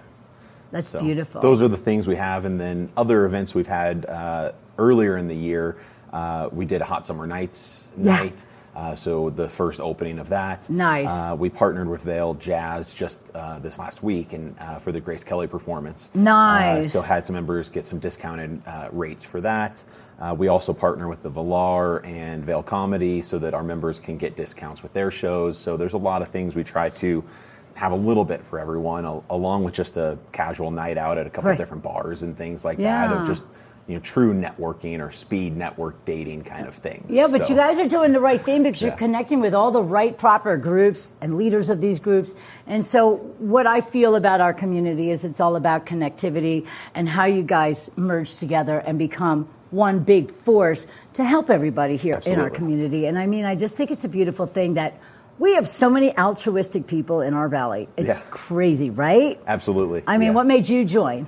That's 0.70 0.89
So 0.89 1.01
beautiful. 1.01 1.40
Those 1.40 1.62
are 1.62 1.69
the 1.69 1.77
things 1.77 2.07
we 2.07 2.16
have, 2.16 2.45
and 2.45 2.61
then 2.61 2.90
other 2.97 3.24
events 3.24 3.55
we've 3.55 3.66
had 3.66 4.07
uh, 4.07 4.53
earlier 4.78 5.16
in 5.16 5.27
the 5.28 5.35
year. 5.35 5.77
Uh, 6.12 6.49
we 6.53 6.65
did 6.65 6.81
a 6.82 6.85
Hot 6.85 7.05
Summer 7.07 7.27
Nights 7.27 7.89
Yeah. 7.97 8.16
night, 8.16 8.45
uh, 8.77 8.95
so 8.95 9.31
the 9.31 9.49
first 9.49 9.81
opening 9.81 10.19
of 10.19 10.28
that. 10.28 10.69
Nice. 10.70 11.11
Uh, 11.11 11.35
we 11.39 11.49
partnered 11.51 11.89
with 11.89 12.03
Vail 12.03 12.35
Jazz 12.35 12.93
just 12.93 13.20
uh, 13.35 13.59
this 13.61 13.78
last 13.78 14.03
week, 14.03 14.32
and 14.35 14.55
uh, 14.61 14.78
for 14.78 14.93
the 14.93 15.01
Grace 15.01 15.24
Kelly 15.24 15.47
performance. 15.47 16.11
Nice. 16.15 16.86
Uh, 16.86 16.90
so 16.90 17.01
had 17.01 17.24
some 17.24 17.35
members 17.35 17.69
get 17.69 17.85
some 17.85 17.99
discounted 17.99 18.61
uh, 18.66 18.89
rates 18.93 19.24
for 19.24 19.40
that. 19.40 19.82
Uh, 20.20 20.35
we 20.36 20.49
also 20.49 20.73
partner 20.73 21.09
with 21.09 21.23
the 21.23 21.31
Vilar 21.31 22.05
and 22.05 22.45
Vail 22.45 22.62
Comedy 22.62 23.23
so 23.23 23.39
that 23.39 23.55
our 23.55 23.62
members 23.62 24.01
can 24.01 24.19
get 24.19 24.35
discounts 24.36 24.82
with 24.82 24.93
their 24.93 25.11
shows. 25.12 25.57
So 25.57 25.77
there's 25.77 25.93
a 25.93 25.99
lot 25.99 26.23
of 26.23 26.28
things 26.28 26.55
we 26.57 26.65
try 26.65 26.89
to 26.90 27.23
have 27.79 27.93
a 27.93 27.97
little 27.97 28.25
bit 28.25 28.45
for 28.45 28.59
everyone, 28.59 29.05
al- 29.05 29.23
along 29.31 29.63
with 29.63 29.73
just 29.73 29.97
a 29.97 30.19
casual 30.33 30.73
night 30.73 30.99
out 30.99 31.17
at 31.17 31.29
a 31.29 31.31
couple 31.31 31.47
Right. 31.49 31.53
of 31.53 31.59
different 31.65 31.85
bars 31.85 32.23
and 32.25 32.37
things 32.37 32.65
like 32.65 32.79
that 32.79 33.13
of 33.13 33.25
just 33.25 33.45
you 33.87 33.95
know 33.95 34.01
true 34.01 34.35
networking 34.35 35.01
or 35.01 35.13
speed 35.13 35.57
network 35.57 36.05
dating 36.05 36.43
kind 36.43 36.67
of 36.67 36.75
things. 36.75 37.07
Yeah, 37.09 37.29
but 37.31 37.45
So- 37.47 37.51
you 37.51 37.55
guys 37.57 37.79
are 37.79 37.87
doing 37.89 38.13
the 38.13 38.19
right 38.21 38.41
thing 38.41 38.65
because 38.65 38.83
you're 38.83 38.91
connecting 38.91 39.41
with 39.41 39.55
all 39.55 39.71
the 39.71 39.83
right 39.83 40.19
proper 40.19 40.57
groups 40.57 41.13
and 41.21 41.37
leaders 41.37 41.71
of 41.71 41.81
these 41.81 42.01
groups. 42.01 42.35
And 42.67 42.85
so 42.85 43.15
what 43.39 43.67
I 43.69 43.81
feel 43.81 44.17
about 44.17 44.41
our 44.41 44.53
community 44.53 45.11
is 45.13 45.23
it's 45.23 45.39
all 45.41 45.55
about 45.55 45.87
connectivity 45.87 46.67
and 46.97 47.09
how 47.09 47.27
you 47.27 47.45
guys 47.45 47.91
merge 47.97 48.35
together 48.35 48.81
and 48.81 48.99
become 48.99 49.47
one 49.71 50.01
big 50.01 50.33
force 50.33 50.87
to 51.13 51.23
help 51.23 51.49
everybody 51.49 51.97
here 51.97 52.21
in 52.27 52.41
our 52.41 52.51
community. 52.51 53.07
And 53.07 53.17
I 53.19 53.27
mean, 53.27 53.45
I 53.45 53.55
just 53.55 53.77
think 53.77 53.91
it's 53.93 54.05
a 54.05 54.09
beautiful 54.09 54.47
thing 54.47 54.75
that 54.75 54.95
we 55.39 55.55
have 55.55 55.70
so 55.70 55.89
many 55.90 56.16
altruistic 56.16 56.86
people 56.86 57.20
in 57.20 57.35
our 57.35 57.48
valley. 57.48 57.89
It's 57.97 58.09
Yeah. 58.09 58.19
crazy, 58.31 58.90
right? 58.90 59.40
Absolutely. 59.47 60.02
I 60.06 60.19
mean, 60.19 60.28
yeah. 60.28 60.35
what 60.35 60.47
made 60.47 60.69
you 60.69 60.85
join? 60.85 61.27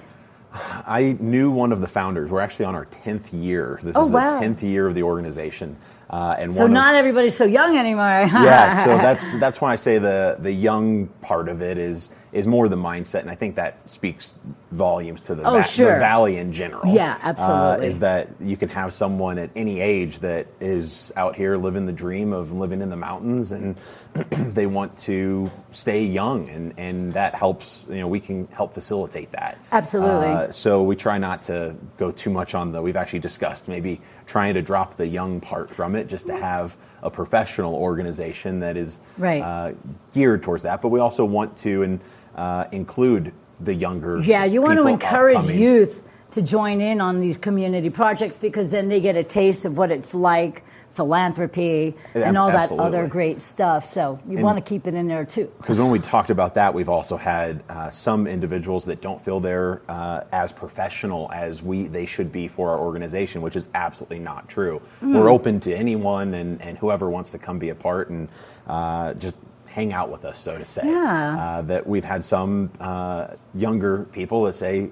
I 0.53 1.17
knew 1.21 1.51
one 1.51 1.71
of 1.73 1.81
the 1.81 1.87
founders. 1.87 2.29
We're 2.31 2.41
actually 2.41 2.65
on 2.65 2.75
our 2.75 2.87
tenth 2.87 3.33
year. 3.33 3.79
This 3.85 3.97
Oh, 3.97 4.05
is 4.07 4.11
wow. 4.11 4.35
the 4.35 4.41
tenth 4.41 4.63
year 4.65 4.89
of 4.89 4.95
the 4.97 5.05
organization, 5.05 5.77
uh, 6.11 6.35
and 6.39 6.53
So 6.53 6.63
one 6.63 6.71
of- 6.71 6.75
not 6.75 6.95
everybody's 6.97 7.37
so 7.37 7.45
young 7.45 7.77
anymore. 7.77 8.05
yeah, 8.33 8.85
so 8.85 8.97
that's 8.97 9.33
that's 9.39 9.61
why 9.61 9.71
I 9.73 9.77
say 9.77 9.99
the 9.99 10.37
the 10.41 10.51
young 10.53 11.07
part 11.23 11.49
of 11.49 11.63
it 11.63 11.79
is 11.79 12.11
is 12.33 12.49
more 12.49 12.69
the 12.69 12.77
mindset, 12.77 13.21
and 13.21 13.31
I 13.31 13.37
think 13.37 13.55
that 13.57 13.77
speaks 13.87 14.35
volumes 14.71 15.21
to 15.23 15.35
the, 15.35 15.43
Oh, 15.45 15.57
va- 15.59 15.63
sure. 15.65 15.95
the 15.95 15.99
valley 15.99 16.37
in 16.37 16.53
general. 16.53 16.87
Yeah, 16.95 17.15
Uh, 17.15 17.29
absolutely. 17.29 17.87
is 17.89 17.99
that 17.99 18.29
you 18.41 18.57
can 18.57 18.69
have 18.69 18.93
someone 18.93 19.37
at 19.39 19.51
any 19.57 19.81
age 19.81 20.21
that 20.21 20.47
is 20.61 21.13
out 21.17 21.35
here 21.35 21.57
living 21.57 21.87
the 21.87 21.93
dream 21.93 22.33
of 22.33 22.53
living 22.53 22.81
in 22.81 22.89
the 22.89 22.97
mountains, 22.97 23.51
and 23.51 23.75
they 24.55 24.67
want 24.67 24.97
to 24.99 25.51
stay 25.73 26.05
young, 26.05 26.49
and 26.51 26.73
and 26.79 27.13
that 27.15 27.35
helps. 27.35 27.85
You 27.89 27.97
know, 27.97 28.09
we 28.09 28.21
can 28.21 28.47
help 28.53 28.75
facilitate 28.75 29.33
that. 29.33 29.59
Absolutely. 29.73 30.27
Uh, 30.27 30.53
so 30.53 30.83
we 30.83 30.95
try 30.97 31.19
not 31.19 31.43
to 31.43 31.75
go 31.99 32.11
too 32.13 32.31
much 32.31 32.55
on 32.55 32.71
the. 32.73 32.81
We've 32.81 32.97
actually 32.97 33.21
discussed 33.21 33.67
maybe 33.69 34.01
trying 34.27 34.55
to 34.55 34.63
drop 34.63 34.97
the 34.97 35.07
young 35.07 35.41
part 35.41 35.69
from 35.71 35.97
it, 35.97 36.07
just 36.07 36.27
to 36.29 36.37
have 36.37 36.77
a 37.03 37.11
professional 37.11 37.75
organization 37.75 38.61
that 38.61 38.77
is 38.77 39.01
Right. 39.19 39.43
uh, 39.43 39.73
geared 40.13 40.43
towards 40.43 40.63
that. 40.63 40.81
But 40.83 40.89
we 40.89 41.01
also 41.01 41.25
want 41.25 41.57
to 41.59 41.83
and 41.83 42.01
uh, 42.37 42.67
include 42.73 43.33
the 43.61 43.75
younger. 43.75 44.21
Yeah, 44.21 44.45
you 44.45 44.63
want 44.63 44.79
to 44.79 44.87
encourage 44.87 45.37
upcoming. 45.37 45.59
youth 45.59 46.03
to 46.33 46.43
join 46.43 46.81
in 46.81 47.01
on 47.01 47.21
these 47.21 47.37
community 47.37 47.91
projects 47.91 48.39
because 48.39 48.71
then 48.71 48.89
they 48.89 49.01
get 49.01 49.17
a 49.17 49.25
taste 49.25 49.65
of 49.65 49.77
what 49.77 49.91
it's 49.91 50.15
like, 50.15 50.65
philanthropy, 50.95 51.95
Yeah, 52.15 52.29
and 52.29 52.37
all 52.37 52.49
that 52.51 52.71
other 52.73 53.07
great 53.07 53.43
stuff. 53.43 53.93
So 53.93 54.19
you 54.29 54.37
And- 54.37 54.45
want 54.45 54.59
to 54.59 54.63
keep 54.63 54.87
it 54.87 54.95
in 54.95 55.09
there 55.09 55.25
too. 55.25 55.49
Because 55.59 55.79
when 55.79 55.91
we 55.91 55.99
talked 55.99 56.31
about 56.31 56.55
that, 56.55 56.75
we've 56.75 56.89
also 56.89 57.17
had 57.17 57.63
uh, 57.69 57.91
some 57.91 58.27
individuals 58.27 58.85
that 58.87 59.01
don't 59.01 59.21
feel 59.25 59.41
they're 59.41 59.81
uh, 59.89 60.23
as 60.33 60.53
professional 60.53 61.31
as 61.33 61.63
we 61.63 61.87
they 61.87 62.07
should 62.07 62.31
be 62.33 62.49
for 62.49 62.71
our 62.71 62.79
organization, 62.79 63.41
which 63.41 63.57
is 63.57 63.69
absolutely 63.75 64.19
not 64.19 64.49
true. 64.49 64.81
Mm. 65.03 65.15
We're 65.19 65.31
open 65.31 65.61
to 65.61 65.75
anyone 65.75 66.35
and, 66.35 66.61
and 66.61 66.77
whoever 66.77 67.09
wants 67.09 67.31
to 67.31 67.39
come 67.39 67.59
be 67.59 67.71
a 67.71 67.75
part 67.75 68.11
and 68.11 68.29
uh, 68.67 69.15
just 69.15 69.37
hang 69.71 69.93
out 69.93 70.11
with 70.11 70.25
us, 70.25 70.39
so 70.39 70.59
to 70.59 70.65
say. 70.65 70.83
Yeah. 70.85 71.37
Uh, 71.39 71.63
that 71.63 71.87
we've 71.87 72.05
had 72.05 72.25
some 72.25 72.71
uh, 72.81 73.29
younger 73.55 74.05
people 74.13 74.45
that 74.45 74.55
say. 74.55 74.91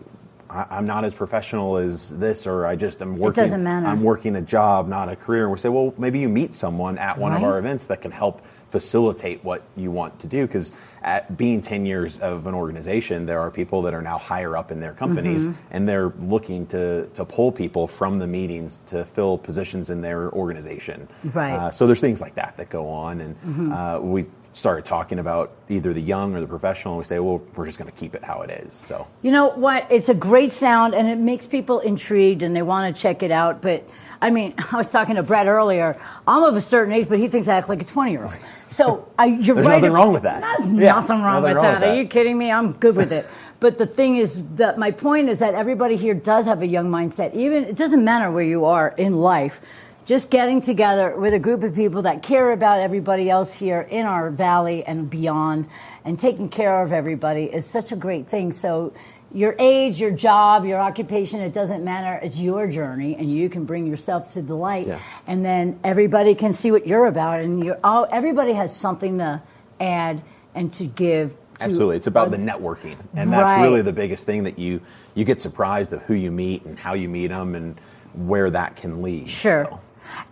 "I- 0.50 0.66
I'm 0.70 0.86
not 0.86 1.05
as 1.05 1.12
professional 1.14 1.76
as 1.76 2.09
this, 2.18 2.46
or 2.46 2.64
I 2.64 2.74
just 2.74 3.02
am 3.02 3.18
working. 3.18 3.42
doesn't 3.44 3.62
matter. 3.62 3.86
I'm 3.86 4.02
working 4.02 4.34
a 4.36 4.40
job, 4.40 4.88
not 4.88 5.10
a 5.10 5.16
career. 5.16 5.42
And 5.42 5.52
we 5.52 5.59
say, 5.59 5.68
well, 5.68 5.92
maybe 5.98 6.20
you 6.20 6.28
meet 6.30 6.55
someone 6.55 6.96
at 6.96 7.18
one 7.18 7.34
of 7.34 7.42
our 7.42 7.59
events 7.59 7.84
that 7.84 8.00
can 8.00 8.10
help 8.10 8.40
facilitate 8.70 9.42
what 9.44 9.62
you 9.76 9.90
want 9.90 10.18
to 10.20 10.26
do. 10.26 10.46
Because 10.46 10.72
at 11.02 11.36
being 11.36 11.60
10 11.60 11.84
years 11.86 12.18
of 12.20 12.46
an 12.46 12.55
organization, 12.55 13.26
there 13.26 13.40
are 13.40 13.50
people 13.50 13.82
that 13.82 13.92
are 13.94 14.00
now 14.02 14.16
higher 14.18 14.56
up 14.56 14.70
in 14.70 14.80
their 14.80 14.92
companies 14.94 15.44
Mhm. 15.46 15.55
and 15.70 15.88
they're 15.88 16.12
looking 16.20 16.66
to, 16.68 17.06
to 17.14 17.24
pull 17.26 17.50
people 17.52 17.86
from 17.86 18.18
the 18.18 18.26
meetings 18.26 18.80
to 18.86 19.05
fill 19.05 19.36
positions 19.38 19.90
in 19.90 20.00
their 20.00 20.30
organization. 20.32 21.09
Right. 21.24 21.55
Uh, 21.55 21.70
so 21.70 21.86
there's 21.86 22.00
things 22.00 22.20
like 22.22 22.34
that 22.36 22.55
that 22.56 22.68
go 22.70 22.88
on. 22.88 23.20
And 23.20 23.36
Mhm. 23.42 23.72
uh, 23.72 24.00
we 24.00 24.26
started 24.52 24.84
talking 24.84 25.18
about 25.18 25.52
either 25.68 25.92
the 25.92 26.00
young 26.00 26.34
or 26.34 26.40
the 26.40 26.46
professional. 26.46 26.94
And 26.94 26.98
we 26.98 27.04
say, 27.04 27.18
well, 27.18 27.40
we're 27.54 27.66
just 27.66 27.78
going 27.78 27.90
to 27.90 27.96
keep 27.96 28.14
it 28.14 28.24
how 28.24 28.42
it 28.42 28.50
is. 28.50 28.74
So. 28.74 29.06
You 29.22 29.30
know 29.30 29.50
what? 29.50 29.86
It's 29.90 30.08
a 30.08 30.14
great 30.14 30.52
sound 30.52 30.94
and 30.94 31.08
it 31.08 31.18
makes 31.18 31.46
people 31.46 31.80
intrigued 31.80 32.42
and 32.42 32.54
they 32.56 32.62
want 32.62 32.94
to 32.94 33.00
check 33.00 33.22
it 33.22 33.30
out. 33.30 33.62
But 33.62 33.88
I 34.20 34.30
mean, 34.30 34.54
I 34.72 34.76
was 34.76 34.88
talking 34.88 35.14
to 35.16 35.22
Brett 35.22 35.46
earlier. 35.46 36.00
I'm 36.26 36.42
of 36.42 36.56
a 36.56 36.60
certain 36.60 36.92
age, 36.92 37.08
but 37.08 37.18
he 37.18 37.28
thinks 37.28 37.48
I 37.48 37.56
act 37.56 37.68
like 37.68 37.82
a 37.82 37.84
20 37.84 38.10
year 38.10 38.24
old. 38.24 38.34
So 38.66 39.08
I, 39.18 39.26
you're 39.26 39.54
There's 39.54 39.66
right. 39.66 39.76
nothing 39.80 39.92
wrong 39.92 40.12
with 40.12 40.22
that. 40.24 40.40
There's 40.58 40.72
Yeah, 40.72 40.92
nothing 40.92 41.22
wrong, 41.22 41.42
nothing 41.42 41.44
with, 41.44 41.56
wrong 41.56 41.64
that. 41.64 41.72
with 41.74 41.80
that. 41.82 41.88
Are 41.90 41.96
you 42.02 42.06
kidding 42.08 42.36
me? 42.36 42.50
I'm 42.50 42.72
good 42.72 42.96
with 42.96 43.12
it. 43.12 43.28
But 43.60 43.78
the 43.78 43.86
thing 43.86 44.16
is 44.16 44.42
that 44.54 44.78
my 44.78 44.90
point 44.92 45.28
is 45.28 45.40
that 45.40 45.54
everybody 45.54 45.96
here 45.96 46.14
does 46.14 46.46
have 46.46 46.62
a 46.62 46.66
young 46.66 46.90
mindset. 46.90 47.34
Even 47.34 47.64
it 47.64 47.74
doesn't 47.76 48.04
matter 48.04 48.30
where 48.30 48.44
you 48.44 48.64
are 48.64 48.88
in 48.96 49.16
life. 49.16 49.60
Just 50.09 50.30
getting 50.30 50.62
together 50.62 51.14
with 51.18 51.35
a 51.35 51.39
group 51.39 51.62
of 51.62 51.74
people 51.74 52.01
that 52.01 52.22
care 52.22 52.52
about 52.52 52.80
everybody 52.80 53.28
else 53.28 53.52
here 53.52 53.82
in 53.82 54.06
our 54.06 54.30
valley 54.30 54.82
and 54.86 55.10
beyond 55.10 55.68
and 56.02 56.18
taking 56.18 56.48
care 56.48 56.82
of 56.82 56.94
everybody 56.94 57.44
is 57.44 57.66
such 57.66 57.93
a 57.93 57.97
great 57.97 58.26
thing. 58.26 58.55
So 58.55 58.94
your 59.35 59.55
age, 59.59 60.01
your 60.01 60.12
job, 60.12 60.64
your 60.64 60.78
occupation, 60.78 61.43
it 61.43 61.52
doesn't 61.52 61.85
matter. 61.85 62.18
It's 62.24 62.39
your 62.39 62.66
journey 62.68 63.16
and 63.16 63.30
you 63.30 63.51
can 63.51 63.66
bring 63.66 63.86
yourself 63.86 64.28
to 64.28 64.40
delight. 64.40 64.86
Yeah. 64.86 64.98
And 65.26 65.44
then 65.44 65.78
everybody 65.85 66.35
can 66.35 66.55
see 66.55 66.70
what 66.70 66.86
you're 66.86 67.05
about 67.05 67.40
and 67.40 67.62
you're, 67.62 67.78
all, 67.85 68.06
everybody 68.10 68.55
has 68.55 68.74
something 68.74 69.18
to 69.18 69.43
add 69.78 70.22
and 70.55 70.72
to 70.72 70.86
give 70.86 71.36
Absolutely, 71.60 71.97
it's 71.97 72.06
about 72.06 72.30
the 72.30 72.36
networking, 72.36 72.97
and 73.14 73.32
that's 73.32 73.51
Right. 73.51 73.62
really 73.62 73.82
the 73.82 73.93
biggest 73.93 74.24
thing 74.26 74.44
that 74.44 74.60
you 74.60 74.80
you 75.16 75.24
get 75.24 75.40
surprised 75.40 75.93
of 75.93 76.01
who 76.02 76.14
you 76.14 76.30
meet 76.30 76.64
and 76.64 76.78
how 76.78 76.94
you 76.94 77.09
meet 77.09 77.26
them 77.26 77.56
and 77.56 77.80
where 78.14 78.48
that 78.48 78.76
can 78.76 79.02
lead. 79.02 79.28
Sure. 79.28 79.68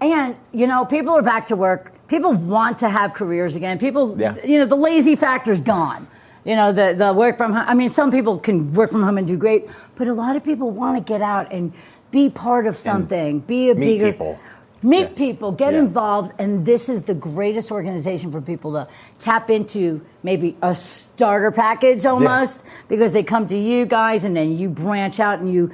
And, 0.00 0.36
you 0.52 0.66
know, 0.66 0.84
people 0.84 1.14
are 1.16 1.22
back 1.22 1.46
to 1.46 1.56
work. 1.56 1.92
People 2.08 2.32
want 2.32 2.78
to 2.78 2.88
have 2.88 3.14
careers 3.14 3.56
again. 3.56 3.78
People, 3.78 4.16
Yeah. 4.18 4.34
you 4.44 4.58
know, 4.58 4.66
the 4.66 4.76
lazy 4.76 5.16
factor's 5.16 5.60
gone. 5.60 6.06
You 6.44 6.54
know, 6.54 6.72
the, 6.72 6.94
the 6.96 7.12
work 7.12 7.36
from 7.36 7.52
home. 7.52 7.64
I 7.66 7.74
mean, 7.74 7.90
some 7.90 8.10
people 8.12 8.38
can 8.38 8.72
work 8.72 8.90
from 8.92 9.02
home 9.02 9.18
and 9.18 9.26
do 9.26 9.36
great, 9.36 9.68
but 9.96 10.06
a 10.06 10.14
lot 10.14 10.36
of 10.36 10.44
people 10.44 10.70
want 10.70 10.96
to 10.96 11.02
get 11.02 11.20
out 11.20 11.52
and 11.52 11.72
be 12.12 12.30
part 12.30 12.66
of 12.68 12.78
something, 12.78 13.40
be 13.40 13.70
a 13.70 13.74
meet 13.74 13.98
bigger. 13.98 14.12
people. 14.12 14.38
Meet 14.82 15.16
people, 15.16 15.50
get 15.50 15.72
Yeah. 15.72 15.80
involved, 15.80 16.32
and 16.38 16.64
this 16.64 16.88
is 16.88 17.02
the 17.04 17.14
greatest 17.14 17.72
organization 17.72 18.30
for 18.30 18.40
people 18.40 18.74
to 18.74 18.86
tap 19.18 19.50
into 19.50 20.02
maybe 20.22 20.56
a 20.62 20.76
starter 20.76 21.50
package 21.50 22.06
almost 22.06 22.62
because 22.86 23.12
they 23.12 23.24
come 23.24 23.48
to 23.48 23.58
you 23.58 23.84
guys 23.86 24.22
and 24.22 24.36
then 24.36 24.56
you 24.56 24.68
branch 24.68 25.18
out 25.18 25.40
and 25.40 25.52
you 25.52 25.72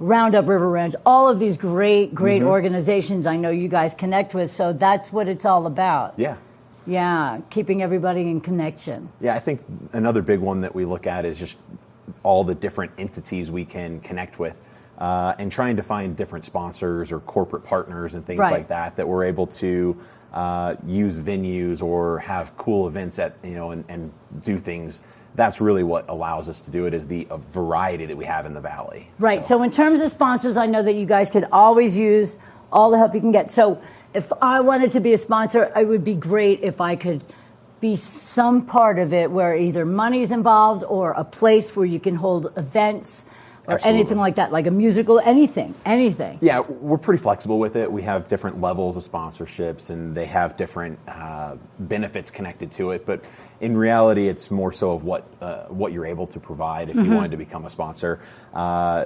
round 0.00 0.34
up 0.34 0.46
River 0.48 0.68
Ranch, 0.70 0.94
all 1.04 1.28
of 1.28 1.38
these 1.38 1.56
great, 1.56 2.14
great 2.14 2.42
Mhm. 2.42 2.46
organizations 2.46 3.26
I 3.26 3.36
know 3.36 3.50
you 3.50 3.68
guys 3.68 3.94
connect 3.94 4.34
with. 4.34 4.50
So 4.50 4.72
that's 4.72 5.12
what 5.12 5.28
it's 5.28 5.44
all 5.44 5.66
about. 5.66 6.14
Yeah. 6.16 6.36
Yeah, 6.86 7.38
keeping 7.50 7.82
everybody 7.82 8.22
in 8.22 8.40
connection. 8.40 9.08
Yeah, 9.20 9.34
I 9.34 9.40
think 9.40 9.60
another 9.92 10.22
big 10.22 10.40
one 10.40 10.62
that 10.62 10.74
we 10.74 10.84
look 10.86 11.06
at 11.06 11.24
is 11.26 11.38
just 11.38 11.58
all 12.22 12.44
the 12.44 12.54
different 12.54 12.92
entities 12.96 13.50
we 13.50 13.64
can 13.64 14.00
connect 14.00 14.38
with. 14.38 14.56
Uh, 14.98 15.32
and 15.38 15.52
trying 15.52 15.76
to 15.76 15.82
find 15.82 16.16
different 16.16 16.44
sponsors 16.44 17.12
or 17.12 17.20
corporate 17.20 17.62
partners 17.62 18.14
and 18.14 18.26
things 18.26 18.38
Right. 18.40 18.50
like 18.52 18.68
that 18.68 18.96
that 18.96 19.06
we're 19.06 19.24
able 19.24 19.46
to 19.48 19.96
uh, 20.34 20.74
use 20.86 21.16
venues 21.16 21.82
or 21.82 22.18
have 22.18 22.54
cool 22.58 22.86
events 22.88 23.18
at 23.18 23.32
you 23.42 23.54
know 23.54 23.70
and, 23.70 23.84
and 23.88 24.10
do 24.44 24.58
things. 24.58 25.00
That's 25.34 25.60
really 25.60 25.84
what 25.84 26.08
allows 26.08 26.48
us 26.48 26.60
to 26.62 26.70
do 26.70 26.86
it 26.86 26.94
is 26.94 27.06
the 27.06 27.26
uh, 27.30 27.36
variety 27.36 28.06
that 28.06 28.16
we 28.16 28.24
have 28.24 28.44
in 28.46 28.54
the 28.54 28.60
valley. 28.60 29.08
Right. 29.18 29.44
So. 29.46 29.62
in 29.62 29.70
terms 29.70 30.00
of 30.00 30.10
sponsors, 30.10 30.56
I 30.56 30.66
know 30.66 30.82
that 30.82 30.94
you 30.94 31.06
guys 31.06 31.28
could 31.28 31.46
always 31.52 31.96
use 31.96 32.36
all 32.72 32.90
the 32.90 32.98
help 32.98 33.14
you 33.14 33.20
can 33.20 33.32
get. 33.32 33.50
So 33.50 33.80
if 34.14 34.32
I 34.40 34.60
wanted 34.60 34.92
to 34.92 35.00
be 35.00 35.12
a 35.12 35.18
sponsor, 35.18 35.70
it 35.76 35.86
would 35.86 36.04
be 36.04 36.14
great 36.14 36.60
if 36.62 36.80
I 36.80 36.96
could 36.96 37.22
be 37.80 37.96
some 37.96 38.66
part 38.66 38.98
of 38.98 39.12
it 39.12 39.30
where 39.30 39.56
either 39.56 39.84
money's 39.84 40.30
involved 40.30 40.84
or 40.84 41.12
a 41.12 41.24
place 41.24 41.76
where 41.76 41.86
you 41.86 42.00
can 42.00 42.16
hold 42.16 42.52
events 42.56 43.24
or 43.68 43.74
Absolutely. 43.74 44.00
anything 44.00 44.16
like 44.18 44.36
that, 44.36 44.50
like 44.50 44.66
a 44.66 44.70
musical, 44.70 45.20
anything, 45.20 45.74
anything. 45.84 46.38
Yeah, 46.40 46.60
we're 46.60 46.96
pretty 46.96 47.22
flexible 47.22 47.58
with 47.58 47.76
it. 47.76 47.92
We 47.92 48.00
have 48.02 48.26
different 48.26 48.62
levels 48.62 48.96
of 48.96 49.04
sponsorships, 49.10 49.90
and 49.90 50.14
they 50.16 50.24
have 50.24 50.56
different 50.56 50.98
uh, 51.06 51.56
benefits 51.78 52.30
connected 52.30 52.72
to 52.72 52.92
it. 52.92 53.04
But 53.04 53.22
in 53.60 53.76
reality, 53.76 54.26
it's 54.26 54.50
more 54.50 54.72
so 54.72 54.92
of 54.92 55.04
what 55.04 55.26
uh, 55.42 55.64
what 55.64 55.92
you're 55.92 56.06
able 56.06 56.26
to 56.28 56.40
provide 56.40 56.88
if 56.88 56.96
Mhm. 56.96 57.04
you 57.04 57.10
wanted 57.12 57.32
to 57.32 57.36
become 57.36 57.66
a 57.66 57.70
sponsor, 57.70 58.20
uh, 58.54 59.04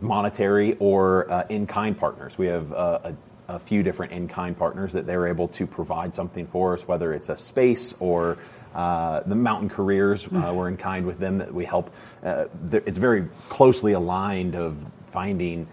monetary 0.00 0.76
or 0.78 1.30
uh, 1.32 1.46
in 1.48 1.66
kind 1.66 1.98
partners. 1.98 2.38
We 2.38 2.46
have 2.46 2.72
uh, 2.72 2.98
a, 3.48 3.54
a 3.54 3.58
few 3.58 3.82
different 3.82 4.12
in 4.12 4.28
kind 4.28 4.56
partners 4.56 4.92
that 4.92 5.06
they're 5.06 5.26
able 5.26 5.48
to 5.48 5.66
provide 5.66 6.14
something 6.14 6.46
for 6.46 6.74
us, 6.74 6.86
whether 6.86 7.12
it's 7.12 7.30
a 7.30 7.36
space 7.36 7.94
or 7.98 8.38
uh, 8.74 9.20
the 9.26 9.34
Mountain 9.36 9.68
Careers, 9.68 10.26
uh, 10.26 10.52
we're 10.54 10.68
in 10.68 10.76
kind 10.76 11.06
with 11.06 11.18
them 11.18 11.38
that 11.38 11.52
we 11.54 11.64
help. 11.64 11.90
Uh, 12.24 12.46
it's 12.72 12.98
very 12.98 13.26
closely 13.48 13.92
aligned 13.92 14.54
of 14.56 14.84
finding 15.10 15.66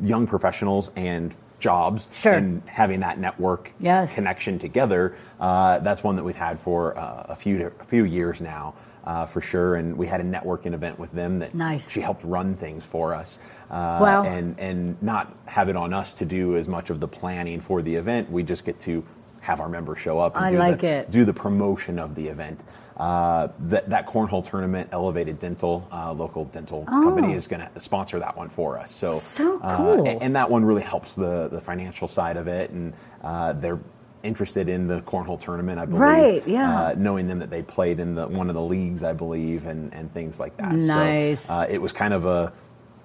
young 0.00 0.26
professionals 0.26 0.90
and 0.96 1.34
jobs 1.60 2.08
Sure. 2.10 2.32
and 2.32 2.62
having 2.66 3.00
that 3.00 3.18
network 3.18 3.72
Yes. 3.78 4.12
connection 4.14 4.58
together. 4.58 5.14
Uh, 5.38 5.78
that's 5.80 6.02
one 6.02 6.16
that 6.16 6.24
we've 6.24 6.34
had 6.34 6.58
for 6.58 6.96
uh, 6.98 7.26
a 7.28 7.36
few 7.36 7.70
a 7.80 7.84
few 7.84 8.04
years 8.04 8.40
now. 8.40 8.74
Uh, 9.02 9.24
for 9.24 9.40
sure, 9.40 9.76
and 9.76 9.96
we 9.96 10.06
had 10.06 10.20
a 10.20 10.24
networking 10.24 10.74
event 10.74 10.98
with 10.98 11.10
them 11.12 11.38
that 11.38 11.54
Nice. 11.54 11.88
she 11.90 12.02
helped 12.02 12.22
run 12.22 12.54
things 12.54 12.84
for 12.84 13.14
us, 13.14 13.38
uh, 13.70 13.96
Wow. 13.98 14.24
and 14.24 14.60
and 14.60 15.02
not 15.02 15.34
have 15.46 15.70
it 15.70 15.74
on 15.76 15.94
us 15.94 16.12
to 16.14 16.26
do 16.26 16.54
as 16.56 16.68
much 16.68 16.90
of 16.90 17.00
the 17.00 17.08
planning 17.08 17.60
for 17.60 17.80
the 17.80 17.94
event. 17.96 18.30
We 18.30 18.42
just 18.42 18.66
get 18.66 18.78
to 18.80 19.02
have 19.40 19.60
our 19.60 19.68
members 19.68 19.98
show 20.00 20.18
up 20.18 20.36
and 20.36 20.44
I 20.44 20.50
do, 20.52 20.58
like 20.58 20.80
the, 20.80 20.86
it. 20.88 21.10
do 21.10 21.24
the 21.24 21.32
promotion 21.32 21.98
of 21.98 22.14
the 22.14 22.28
event. 22.28 22.60
Uh, 22.96 23.48
that, 23.60 23.88
that 23.88 24.06
cornhole 24.06 24.46
tournament, 24.46 24.90
Elevated 24.92 25.38
Dental, 25.38 25.88
uh, 25.90 26.12
local 26.12 26.44
dental 26.44 26.84
Oh. 26.86 27.02
company, 27.02 27.32
is 27.32 27.46
going 27.46 27.66
to 27.66 27.80
sponsor 27.80 28.18
that 28.18 28.36
one 28.36 28.50
for 28.50 28.78
us. 28.78 28.94
So, 28.94 29.20
So 29.20 29.58
uh, 29.62 29.76
cool. 29.78 30.06
and, 30.06 30.22
and 30.22 30.36
that 30.36 30.50
one 30.50 30.66
really 30.66 30.82
helps 30.82 31.14
the, 31.14 31.48
the 31.48 31.62
financial 31.62 32.08
side 32.08 32.36
of 32.36 32.46
it. 32.46 32.68
And 32.70 32.92
uh, 33.24 33.54
they're 33.54 33.80
interested 34.22 34.68
in 34.68 34.86
the 34.86 35.00
cornhole 35.00 35.40
tournament, 35.42 35.78
I 35.78 35.86
believe. 35.86 36.00
Right, 36.02 36.46
yeah. 36.46 36.78
Uh, 36.88 36.94
knowing 36.98 37.26
them 37.26 37.38
that 37.38 37.48
they 37.48 37.62
played 37.62 38.00
in 38.00 38.14
the 38.14 38.28
one 38.28 38.50
of 38.50 38.54
the 38.54 38.60
leagues, 38.60 39.02
I 39.02 39.14
believe, 39.14 39.64
and, 39.64 39.94
and 39.94 40.12
things 40.12 40.38
like 40.38 40.54
that. 40.58 40.74
Nice. 40.74 41.46
So, 41.46 41.54
uh, 41.54 41.66
it 41.70 41.80
was 41.80 41.92
kind 41.92 42.12
of 42.12 42.26
a, 42.26 42.52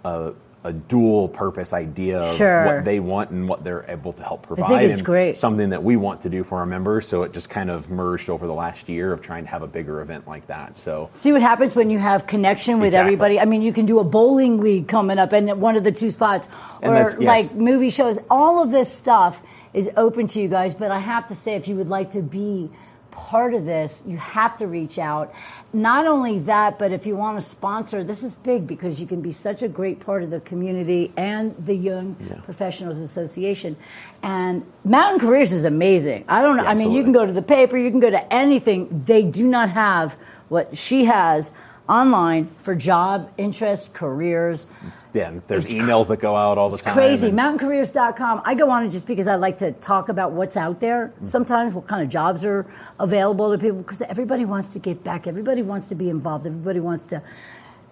a, 0.04 0.34
a 0.66 0.74
dual 0.74 1.28
purpose 1.30 1.72
idea 1.74 2.20
of 2.20 2.38
Sure. 2.38 2.66
what 2.66 2.86
they 2.86 3.00
want 3.00 3.30
and 3.30 3.48
what 3.48 3.64
they're 3.64 3.86
able 3.88 4.12
to 4.14 4.24
help 4.24 4.46
think 4.48 4.58
provide. 4.58 4.84
it's 4.86 4.98
and 4.98 5.06
great. 5.06 5.38
Something 5.38 5.70
that 5.70 5.84
we 5.84 5.96
want 5.96 6.24
to 6.24 6.30
do 6.30 6.44
for 6.44 6.58
our 6.58 6.66
members. 6.66 7.08
So 7.08 7.22
it 7.24 7.34
just 7.34 7.50
kind 7.50 7.70
of 7.70 7.90
merged 7.90 8.30
over 8.30 8.48
the 8.48 8.54
last 8.54 8.90
year 8.90 9.14
of 9.14 9.22
trying 9.22 9.44
to 9.44 9.50
have 9.52 9.62
a 9.62 9.68
bigger 9.68 10.02
event 10.02 10.28
like 10.28 10.48
that. 10.48 10.76
So 10.76 11.10
See 11.14 11.32
what 11.32 11.42
happens 11.42 11.76
when 11.76 11.90
you 11.90 12.00
have 12.00 12.26
connection 12.28 12.80
with 12.80 12.88
Exactly. 12.88 13.14
everybody. 13.14 13.40
I 13.40 13.46
mean, 13.46 13.62
you 13.62 13.72
can 13.74 13.86
do 13.86 14.00
a 14.00 14.04
bowling 14.04 14.60
league 14.60 14.88
coming 14.88 15.20
up 15.20 15.34
in 15.34 15.60
one 15.60 15.76
of 15.76 15.84
the 15.84 15.92
two 15.92 16.10
spots, 16.12 16.48
or 16.82 16.94
yes. 16.96 17.18
like 17.20 17.54
movie 17.54 17.90
shows. 17.92 18.18
All 18.30 18.62
of 18.64 18.72
this 18.72 18.92
stuff 18.92 19.40
is 19.74 19.90
open 19.98 20.26
to 20.28 20.42
you 20.42 20.48
guys. 20.48 20.74
But 20.74 20.90
I 20.90 21.00
have 21.00 21.28
to 21.28 21.36
say, 21.36 21.54
if 21.56 21.68
you 21.68 21.76
would 21.76 21.90
like 21.90 22.12
to 22.12 22.22
be 22.22 22.72
part 23.16 23.54
of 23.54 23.66
this, 23.66 24.04
you 24.06 24.18
have 24.18 24.58
to 24.58 24.68
reach 24.68 25.00
out. 25.00 25.34
Not 25.74 26.06
only 26.06 26.40
that, 26.40 26.78
but 26.78 26.92
if 26.92 27.06
you 27.06 27.16
want 27.16 27.40
to 27.40 27.46
sponsor, 27.46 28.04
this 28.04 28.24
is 28.24 28.36
big 28.36 28.68
because 28.68 29.00
you 29.00 29.08
can 29.08 29.22
be 29.22 29.32
such 29.32 29.62
a 29.62 29.68
great 29.68 30.00
part 30.02 30.22
of 30.22 30.30
the 30.30 30.42
community 30.42 31.12
and 31.18 31.56
the 31.66 31.74
Young 31.74 32.16
Professionals 32.44 33.00
Association. 33.00 33.76
And 34.22 34.66
Mountain 34.84 35.20
Careers 35.20 35.52
is 35.52 35.66
amazing. 35.66 36.26
I 36.28 36.42
don't 36.42 36.58
know. 36.58 36.66
I 36.66 36.74
mean, 36.74 36.92
you 36.92 37.04
can 37.04 37.14
go 37.14 37.26
to 37.26 37.34
the 37.34 37.42
paper, 37.42 37.78
you 37.78 37.90
can 37.90 38.00
go 38.00 38.10
to 38.10 38.34
anything. 38.34 39.04
They 39.06 39.24
do 39.24 39.48
not 39.48 39.70
have 39.72 40.16
what 40.50 40.78
she 40.78 41.06
has 41.06 41.52
online 41.88 42.50
for 42.64 42.74
job, 42.76 43.30
interest, 43.38 43.94
careers. 43.94 44.68
yeah, 45.14 45.32
there's 45.48 45.68
emails 45.68 46.08
that 46.08 46.18
go 46.18 46.36
out 46.36 46.58
all 46.58 46.70
the 46.70 46.76
It's 46.76 46.84
time. 46.84 46.94
crazy. 46.96 47.28
and- 47.30 47.38
MountainCareers.com. 47.38 48.42
I 48.44 48.56
go 48.56 48.70
on 48.72 48.86
it 48.86 48.90
just 48.90 49.06
because 49.06 49.28
I 49.28 49.36
like 49.36 49.58
to 49.60 49.72
talk 49.74 50.10
about 50.10 50.32
what's 50.32 50.58
out 50.58 50.80
there. 50.80 51.14
Mm-hmm. 51.18 51.28
Sometimes 51.28 51.74
what 51.74 51.88
kind 51.88 52.02
of 52.02 52.10
jobs 52.10 52.44
are 52.44 52.66
available 53.00 53.52
to 53.52 53.58
people 53.58 53.78
because 53.78 54.02
everybody 54.02 54.46
wants 54.46 54.74
to 54.74 54.80
get 54.80 55.04
back. 55.04 55.28
Everybody 55.28 55.62
wants 55.62 55.88
to 55.90 55.96
be 55.96 56.10
involved. 56.10 56.48
Everybody 56.48 56.80
wants 56.80 57.04
to 57.06 57.22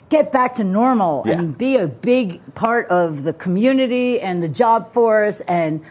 get 0.10 0.32
back 0.32 0.56
to 0.56 0.64
normal 0.64 1.24
Yeah. 1.26 1.34
and 1.40 1.58
be 1.58 1.78
a 1.78 1.88
big 1.88 2.42
part 2.56 2.88
of 2.90 3.24
the 3.24 3.34
community 3.34 4.20
and 4.22 4.42
the 4.44 4.48
job 4.50 4.92
force 4.94 5.40
and 5.42 5.82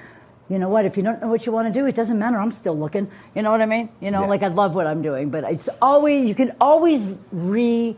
you 0.52 0.58
know 0.58 0.68
what? 0.68 0.84
If 0.84 0.96
you 0.96 1.02
don't 1.02 1.20
know 1.22 1.28
what 1.28 1.46
you 1.46 1.52
want 1.52 1.72
to 1.72 1.80
do, 1.80 1.86
it 1.86 1.94
doesn't 1.94 2.18
matter. 2.18 2.36
I'm 2.38 2.52
still 2.52 2.78
looking. 2.78 3.10
You 3.34 3.42
know 3.42 3.50
what 3.50 3.62
I 3.62 3.66
mean? 3.66 3.88
You 4.00 4.10
know, 4.10 4.20
Yeah. 4.22 4.26
like 4.28 4.42
I 4.42 4.48
love 4.48 4.74
what 4.74 4.86
I'm 4.86 5.02
doing, 5.02 5.30
but 5.30 5.44
it's 5.44 5.68
always 5.80 6.26
you 6.28 6.34
can 6.34 6.54
always 6.60 7.00
reinvent 7.34 7.96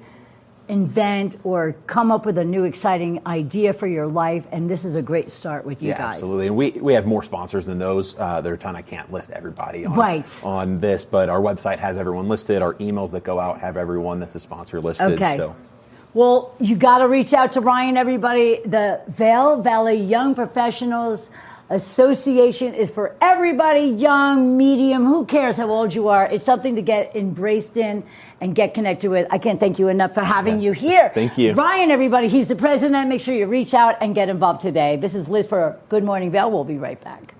or 1.45 1.75
come 1.87 2.11
up 2.11 2.27
with 2.27 2.39
a 2.39 2.45
new 2.45 2.65
exciting 2.65 3.21
idea 3.27 3.73
for 3.73 3.87
your 3.87 4.07
life, 4.07 4.47
and 4.53 4.71
this 4.71 4.85
is 4.85 4.97
a 4.97 5.03
great 5.03 5.31
start 5.31 5.65
with 5.67 5.83
you 5.83 5.91
yeah, 5.91 5.99
guys. 5.99 6.15
absolutely. 6.15 6.47
And 6.47 6.57
we, 6.57 6.71
we 6.73 6.95
have 6.95 7.07
more 7.07 7.23
sponsors 7.23 7.67
than 7.67 7.79
those. 7.79 8.15
Uh, 8.19 8.41
there 8.41 8.53
are 8.53 8.57
a 8.57 8.59
ton 8.59 8.77
I 8.77 8.83
can't 8.83 9.13
list 9.13 9.31
everybody 9.31 9.85
on, 9.87 9.95
Right. 9.95 10.27
on 10.45 10.81
this, 10.81 11.05
but 11.05 11.29
our 11.29 11.41
website 11.41 11.79
has 11.79 11.99
everyone 11.99 12.29
listed. 12.29 12.63
Our 12.63 12.75
emails 12.75 13.11
that 13.13 13.25
go 13.25 13.39
out 13.39 13.61
have 13.61 13.77
everyone 13.77 14.21
that's 14.21 14.35
a 14.35 14.41
sponsor 14.41 14.81
listed. 14.81 15.13
Okay. 15.13 15.37
So 15.37 15.55
Well, 16.15 16.55
you 16.61 16.77
got 16.77 16.99
to 16.99 17.09
reach 17.09 17.33
out 17.33 17.53
to 17.53 17.61
Ryan, 17.61 17.97
everybody. 17.97 18.61
The 18.65 19.01
Vail 19.09 19.61
Valley 19.63 19.97
Young 19.97 20.35
Professionals 20.35 21.29
Association 21.71 22.75
is 22.75 22.91
for 22.91 23.17
everybody, 23.23 23.87
young, 23.87 24.57
medium, 24.57 25.07
who 25.07 25.25
cares 25.25 25.57
how 25.57 25.71
old 25.71 25.95
you 25.95 26.09
are. 26.09 26.27
It's 26.27 26.45
something 26.45 26.77
to 26.77 26.83
get 26.83 27.17
embraced 27.17 27.79
in 27.79 28.05
and 28.41 28.55
get 28.55 28.75
connected 28.75 29.11
with. 29.11 29.27
I 29.31 29.39
can't 29.39 29.59
thank 29.59 29.79
you 29.79 29.89
enough 29.89 30.13
for 30.13 30.21
having 30.21 30.61
you 30.61 30.73
here. 30.73 31.11
Thank 31.15 31.39
you. 31.39 31.55
Ryan, 31.55 31.91
everybody, 31.91 32.29
he's 32.29 32.49
the 32.49 32.57
president. 32.57 33.09
Make 33.09 33.23
sure 33.23 33.35
you 33.35 33.47
reach 33.47 33.73
out 33.73 33.97
and 34.03 34.15
get 34.15 34.29
involved 34.29 34.61
today. 34.61 34.97
This 34.97 35.15
is 35.15 35.29
Liz 35.29 35.47
for 35.47 35.79
Good 35.89 36.05
Morning 36.05 36.31
Vail. 36.31 36.51
We'll 36.51 36.65
be 36.65 36.77
right 36.77 37.03
back. 37.03 37.35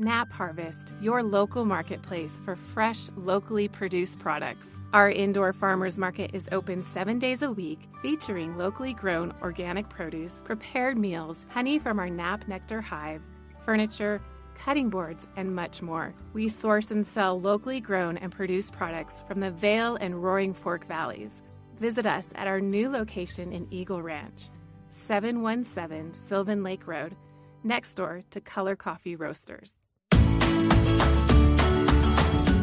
Nap 0.00 0.32
Harvest, 0.32 0.94
your 1.02 1.22
local 1.22 1.66
marketplace 1.66 2.40
for 2.42 2.56
fresh, 2.56 3.10
locally 3.18 3.68
produced 3.68 4.18
products. 4.18 4.78
Our 4.94 5.10
indoor 5.10 5.52
farmers 5.52 5.98
market 5.98 6.30
is 6.32 6.48
open 6.50 6.82
seven 6.86 7.18
days 7.18 7.42
a 7.42 7.52
week, 7.52 7.80
featuring 8.00 8.56
locally 8.56 8.94
grown 8.94 9.34
organic 9.42 9.90
produce, 9.90 10.40
prepared 10.42 10.96
meals, 10.96 11.44
honey 11.50 11.78
from 11.78 11.98
our 11.98 12.08
Nap 12.08 12.48
Nectar 12.48 12.80
hive, 12.80 13.20
furniture, 13.66 14.22
cutting 14.54 14.88
boards, 14.88 15.26
and 15.36 15.54
much 15.54 15.82
more. 15.82 16.14
We 16.32 16.48
source 16.48 16.90
and 16.90 17.06
sell 17.06 17.38
locally 17.38 17.80
grown 17.80 18.16
and 18.16 18.32
produced 18.32 18.72
products 18.72 19.22
from 19.28 19.40
the 19.40 19.50
Vail 19.50 19.96
and 19.96 20.22
Roaring 20.24 20.54
Fork 20.54 20.88
Valleys. 20.88 21.42
Visit 21.78 22.06
us 22.06 22.24
at 22.36 22.46
our 22.46 22.58
new 22.58 22.88
location 22.88 23.52
in 23.52 23.68
Eagle 23.70 24.00
Ranch, 24.00 24.48
717 24.92 26.14
Sylvan 26.14 26.62
Lake 26.62 26.86
Road, 26.86 27.14
next 27.62 27.96
door 27.96 28.22
to 28.30 28.40
Color 28.40 28.76
Coffee 28.76 29.14
Roasters. 29.14 29.79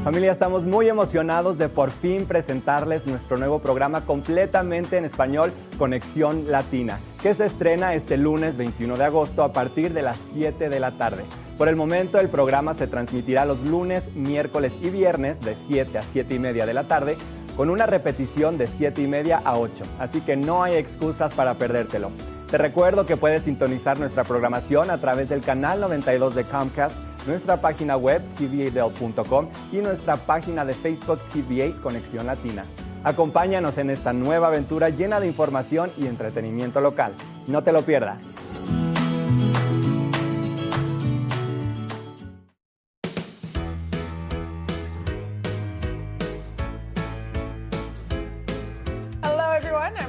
Familia, 0.07 0.31
estamos 0.31 0.63
muy 0.63 0.87
emocionados 0.87 1.57
de 1.57 1.67
por 1.67 1.91
fin 1.91 2.25
presentarles 2.25 3.05
nuestro 3.05 3.35
nuevo 3.35 3.59
programa 3.59 4.05
completamente 4.05 4.95
en 4.95 5.03
español, 5.03 5.51
Conexión 5.77 6.49
Latina, 6.49 6.97
que 7.21 7.35
se 7.35 7.47
estrena 7.47 7.93
este 7.93 8.15
lunes 8.15 8.55
21 8.55 8.95
de 8.95 9.03
agosto 9.03 9.43
a 9.43 9.51
partir 9.51 9.93
de 9.93 10.03
las 10.03 10.17
7 10.33 10.69
de 10.69 10.79
la 10.79 10.91
tarde. 10.91 11.25
Por 11.57 11.67
el 11.67 11.75
momento 11.75 12.21
el 12.21 12.29
programa 12.29 12.73
se 12.73 12.87
transmitirá 12.87 13.43
los 13.43 13.59
lunes, 13.63 14.15
miércoles 14.15 14.71
y 14.81 14.91
viernes 14.91 15.41
de 15.41 15.57
7 15.67 15.97
a 15.97 16.03
7 16.03 16.35
y 16.35 16.39
media 16.39 16.65
de 16.65 16.73
la 16.73 16.85
tarde, 16.85 17.17
con 17.57 17.69
una 17.69 17.85
repetición 17.85 18.57
de 18.57 18.67
7 18.67 19.01
y 19.01 19.07
media 19.07 19.41
a 19.43 19.59
8, 19.59 19.83
así 19.99 20.21
que 20.21 20.37
no 20.37 20.63
hay 20.63 20.75
excusas 20.75 21.33
para 21.33 21.55
perdértelo. 21.55 22.11
Te 22.49 22.57
recuerdo 22.57 23.05
que 23.05 23.17
puedes 23.17 23.43
sintonizar 23.43 23.99
nuestra 23.99 24.23
programación 24.23 24.89
a 24.89 24.99
través 24.99 25.27
del 25.27 25.41
canal 25.41 25.81
92 25.81 26.33
de 26.33 26.45
Comcast, 26.45 26.95
nuestra 27.27 27.57
página 27.57 27.97
web 27.97 28.21
tva.com 28.37 29.47
y 29.71 29.77
nuestra 29.77 30.17
página 30.17 30.65
de 30.65 30.73
Facebook 30.73 31.19
TVA 31.33 31.79
Conexión 31.81 32.25
Latina. 32.25 32.65
Acompáñanos 33.03 33.77
en 33.77 33.89
esta 33.89 34.13
nueva 34.13 34.47
aventura 34.47 34.89
llena 34.89 35.19
de 35.19 35.27
información 35.27 35.91
y 35.97 36.07
entretenimiento 36.07 36.81
local. 36.81 37.13
No 37.47 37.63
te 37.63 37.71
lo 37.71 37.83
pierdas. 37.83 38.23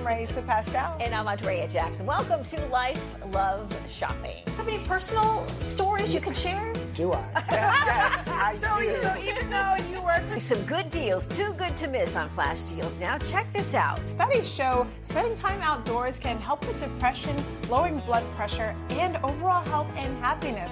Raisa 0.09 0.40
Pascal. 0.40 0.97
And 1.01 1.14
I'm 1.14 1.28
Andrea 1.28 1.68
Jackson. 1.68 2.06
Welcome 2.06 2.43
to 2.44 2.66
Life 2.68 2.98
Love 3.30 3.70
Shopping. 3.90 4.43
Have 4.56 4.66
any 4.66 4.78
personal 4.86 5.47
stories 5.60 6.14
you 6.14 6.20
can 6.22 6.32
share? 6.32 6.72
Do 6.94 7.12
I? 7.12 8.55
so, 8.59 9.02
so 9.02 9.22
even 9.22 9.51
though 9.51 9.76
you 9.93 10.01
work 10.01 10.22
for 10.32 10.40
some 10.40 10.62
good 10.62 10.90
deals, 10.90 11.28
too 11.28 11.52
good 11.59 11.76
to 11.76 11.89
miss 11.89 12.16
on 12.16 12.30
flash 12.30 12.62
deals. 12.62 12.98
Now 12.98 13.18
check 13.18 13.52
this 13.52 13.74
out. 13.74 14.01
Studies 14.09 14.48
show 14.48 14.86
spending 15.02 15.36
time 15.36 15.60
outdoors 15.60 16.14
can 16.20 16.39
help 16.39 16.66
with 16.66 16.80
depression, 16.80 17.36
lowering 17.68 18.01
blood 18.06 18.24
pressure, 18.35 18.74
and 18.89 19.18
overall 19.18 19.62
health 19.66 19.89
and 19.94 20.16
happiness. 20.24 20.70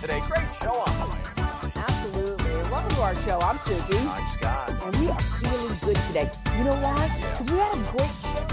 Today. 0.00 0.20
Great 0.20 0.48
show 0.62 0.72
on 0.72 1.00
the 1.00 1.06
way. 1.06 1.20
Absolutely. 1.76 2.52
Welcome 2.70 2.90
to 2.90 3.02
our 3.02 3.14
show. 3.16 3.38
I'm 3.40 3.58
Suki. 3.58 3.98
I'm 4.08 4.26
Scott. 4.38 4.82
And 4.82 4.96
we 4.96 5.08
are 5.08 5.20
feeling 5.20 5.76
good 5.84 5.96
today. 6.06 6.30
You 6.56 6.64
know 6.64 6.76
why? 6.76 7.08
Because 7.20 7.50
we 7.50 7.58
had 7.58 7.74
a 7.74 7.82
great 7.92 8.10
show. 8.22 8.46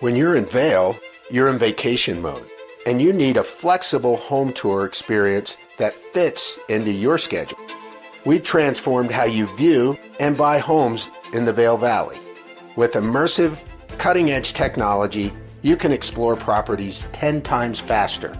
When 0.00 0.16
you're 0.16 0.36
in 0.36 0.46
Vail, 0.46 0.98
you're 1.30 1.48
in 1.48 1.58
vacation 1.58 2.20
mode, 2.20 2.46
and 2.86 3.00
you 3.00 3.12
need 3.12 3.36
a 3.36 3.44
flexible 3.44 4.16
home 4.16 4.52
tour 4.52 4.84
experience 4.84 5.56
that 5.78 5.94
fits 6.12 6.58
into 6.68 6.90
your 6.90 7.18
schedule. 7.18 7.58
We've 8.24 8.42
transformed 8.42 9.10
how 9.10 9.24
you 9.24 9.46
view 9.56 9.98
and 10.20 10.36
buy 10.36 10.58
homes 10.58 11.10
in 11.32 11.44
the 11.44 11.52
Vail 11.52 11.76
Valley. 11.76 12.18
With 12.76 12.92
immersive, 12.92 13.62
cutting 14.04 14.30
edge 14.30 14.52
technology, 14.52 15.32
you 15.62 15.78
can 15.78 15.90
explore 15.90 16.36
properties 16.36 17.08
10 17.14 17.40
times 17.40 17.80
faster. 17.80 18.36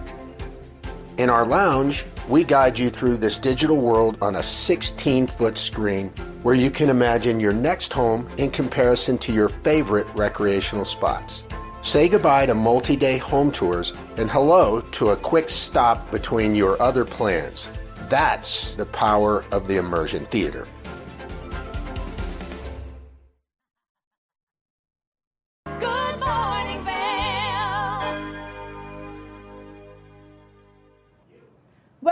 In 1.17 1.27
our 1.27 1.43
lounge, 1.43 2.05
we 2.29 2.43
guide 2.43 2.77
you 2.77 2.91
through 2.91 3.17
this 3.17 3.39
digital 3.39 3.77
world 3.77 4.15
on 4.21 4.35
a 4.35 4.43
16 4.43 5.25
foot 5.25 5.57
screen 5.57 6.09
where 6.43 6.53
you 6.53 6.69
can 6.69 6.87
imagine 6.87 7.39
your 7.39 7.51
next 7.51 7.91
home 7.93 8.29
in 8.37 8.51
comparison 8.51 9.17
to 9.17 9.33
your 9.33 9.49
favorite 9.63 10.05
recreational 10.13 10.85
spots. 10.85 11.43
Say 11.81 12.09
goodbye 12.09 12.45
to 12.45 12.53
multi 12.53 12.95
day 12.95 13.17
home 13.17 13.51
tours 13.51 13.91
and 14.17 14.29
hello 14.29 14.81
to 14.81 15.09
a 15.09 15.17
quick 15.17 15.49
stop 15.49 16.11
between 16.11 16.53
your 16.53 16.79
other 16.79 17.05
plans. 17.05 17.69
That's 18.07 18.75
the 18.75 18.85
power 18.85 19.43
of 19.51 19.67
the 19.67 19.77
immersion 19.77 20.27
theater. 20.27 20.67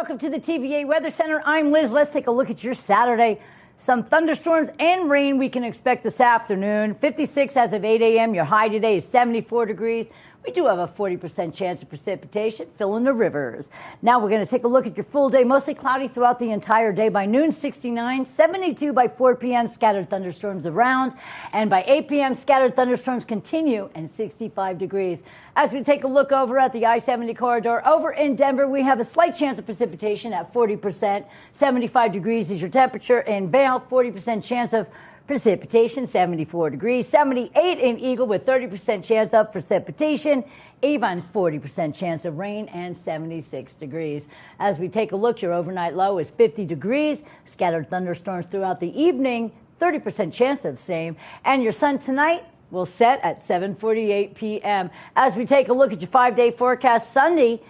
Welcome 0.03 0.19
to 0.19 0.29
the 0.29 0.37
TV8 0.37 0.85
Weather 0.85 1.11
Center. 1.11 1.41
I'm 1.45 1.71
Liz. 1.71 1.89
Let's 1.89 2.11
take 2.11 2.27
a 2.27 2.31
look 2.31 2.49
at 2.49 2.61
your 2.61 2.73
Saturday. 2.73 3.39
Some 3.77 4.03
thunderstorms 4.03 4.67
and 4.77 5.09
rain 5.09 5.37
we 5.37 5.47
can 5.47 5.63
expect 5.63 6.03
this 6.03 6.19
afternoon. 6.19 6.95
56 6.95 7.55
as 7.55 7.71
of 7.71 7.85
8 7.85 8.01
a.m. 8.01 8.35
Your 8.35 8.43
high 8.43 8.67
today 8.67 8.97
is 8.97 9.07
74 9.07 9.65
degrees. 9.65 10.07
We 10.45 10.51
do 10.51 10.65
have 10.65 10.79
a 10.79 10.87
40% 10.87 11.55
chance 11.55 11.81
of 11.81 11.87
precipitation 11.87 12.67
filling 12.77 13.05
the 13.05 13.13
rivers. 13.13 13.69
Now 14.01 14.19
we're 14.19 14.29
going 14.29 14.43
to 14.43 14.49
take 14.49 14.65
a 14.65 14.67
look 14.67 14.85
at 14.85 14.97
your 14.97 15.05
full 15.05 15.29
day. 15.29 15.45
Mostly 15.45 15.73
cloudy 15.73 16.09
throughout 16.09 16.37
the 16.37 16.51
entire 16.51 16.91
day. 16.91 17.07
By 17.07 17.25
noon, 17.25 17.49
69, 17.49 18.25
72 18.25 18.91
by 18.91 19.07
4 19.07 19.35
p.m. 19.37 19.69
Scattered 19.69 20.09
thunderstorms 20.09 20.65
around. 20.65 21.13
And 21.53 21.69
by 21.69 21.85
8 21.87 22.09
p.m., 22.09 22.35
scattered 22.35 22.75
thunderstorms 22.75 23.23
continue 23.23 23.89
and 23.95 24.11
65 24.11 24.77
degrees. 24.77 25.19
As 25.55 25.71
we 25.71 25.81
take 25.81 26.03
a 26.03 26.07
look 26.07 26.33
over 26.33 26.59
at 26.59 26.73
the 26.73 26.87
I-70 26.87 27.37
corridor 27.37 27.85
over 27.87 28.11
in 28.11 28.35
Denver, 28.35 28.67
we 28.67 28.81
have 28.81 28.99
a 28.99 29.05
slight 29.05 29.35
chance 29.35 29.59
of 29.59 29.65
precipitation 29.65 30.33
at 30.33 30.53
40%. 30.53 31.25
75 31.53 32.11
degrees 32.11 32.51
is 32.51 32.59
your 32.59 32.69
temperature. 32.69 33.21
In 33.21 33.49
Vail, 33.49 33.79
40% 33.89 34.43
chance 34.43 34.73
of 34.73 34.87
precipitation, 35.27 36.07
74 36.07 36.71
degrees. 36.71 37.07
78 37.07 37.79
in 37.79 37.99
Eagle 37.99 38.27
with 38.27 38.45
30% 38.45 39.03
chance 39.03 39.33
of 39.33 39.51
precipitation. 39.51 40.43
Avon, 40.81 41.23
40% 41.33 41.95
chance 41.95 42.25
of 42.25 42.37
rain 42.37 42.67
and 42.67 42.95
76 42.95 43.73
degrees. 43.73 44.23
As 44.59 44.77
we 44.77 44.89
take 44.89 45.11
a 45.13 45.15
look, 45.15 45.41
your 45.41 45.53
overnight 45.53 45.95
low 45.95 46.17
is 46.17 46.29
50 46.31 46.65
degrees. 46.65 47.23
Scattered 47.45 47.89
thunderstorms 47.89 48.45
throughout 48.47 48.79
the 48.79 49.01
evening, 49.01 49.51
30% 49.79 50.33
chance 50.33 50.65
of 50.65 50.77
same. 50.77 51.15
And 51.45 51.63
your 51.63 51.71
sun 51.71 51.99
tonight, 51.99 52.43
will 52.73 52.85
set 52.87 53.23
at 53.23 53.47
7:48 53.47 54.35
p.m. 54.35 54.89
As 55.15 55.35
we 55.35 55.45
take 55.45 55.69
a 55.69 55.73
look 55.73 55.93
at 55.93 56.01
your 56.01 56.09
5-day 56.09 56.51
forecast 56.51 57.13
Sunday, 57.13 57.61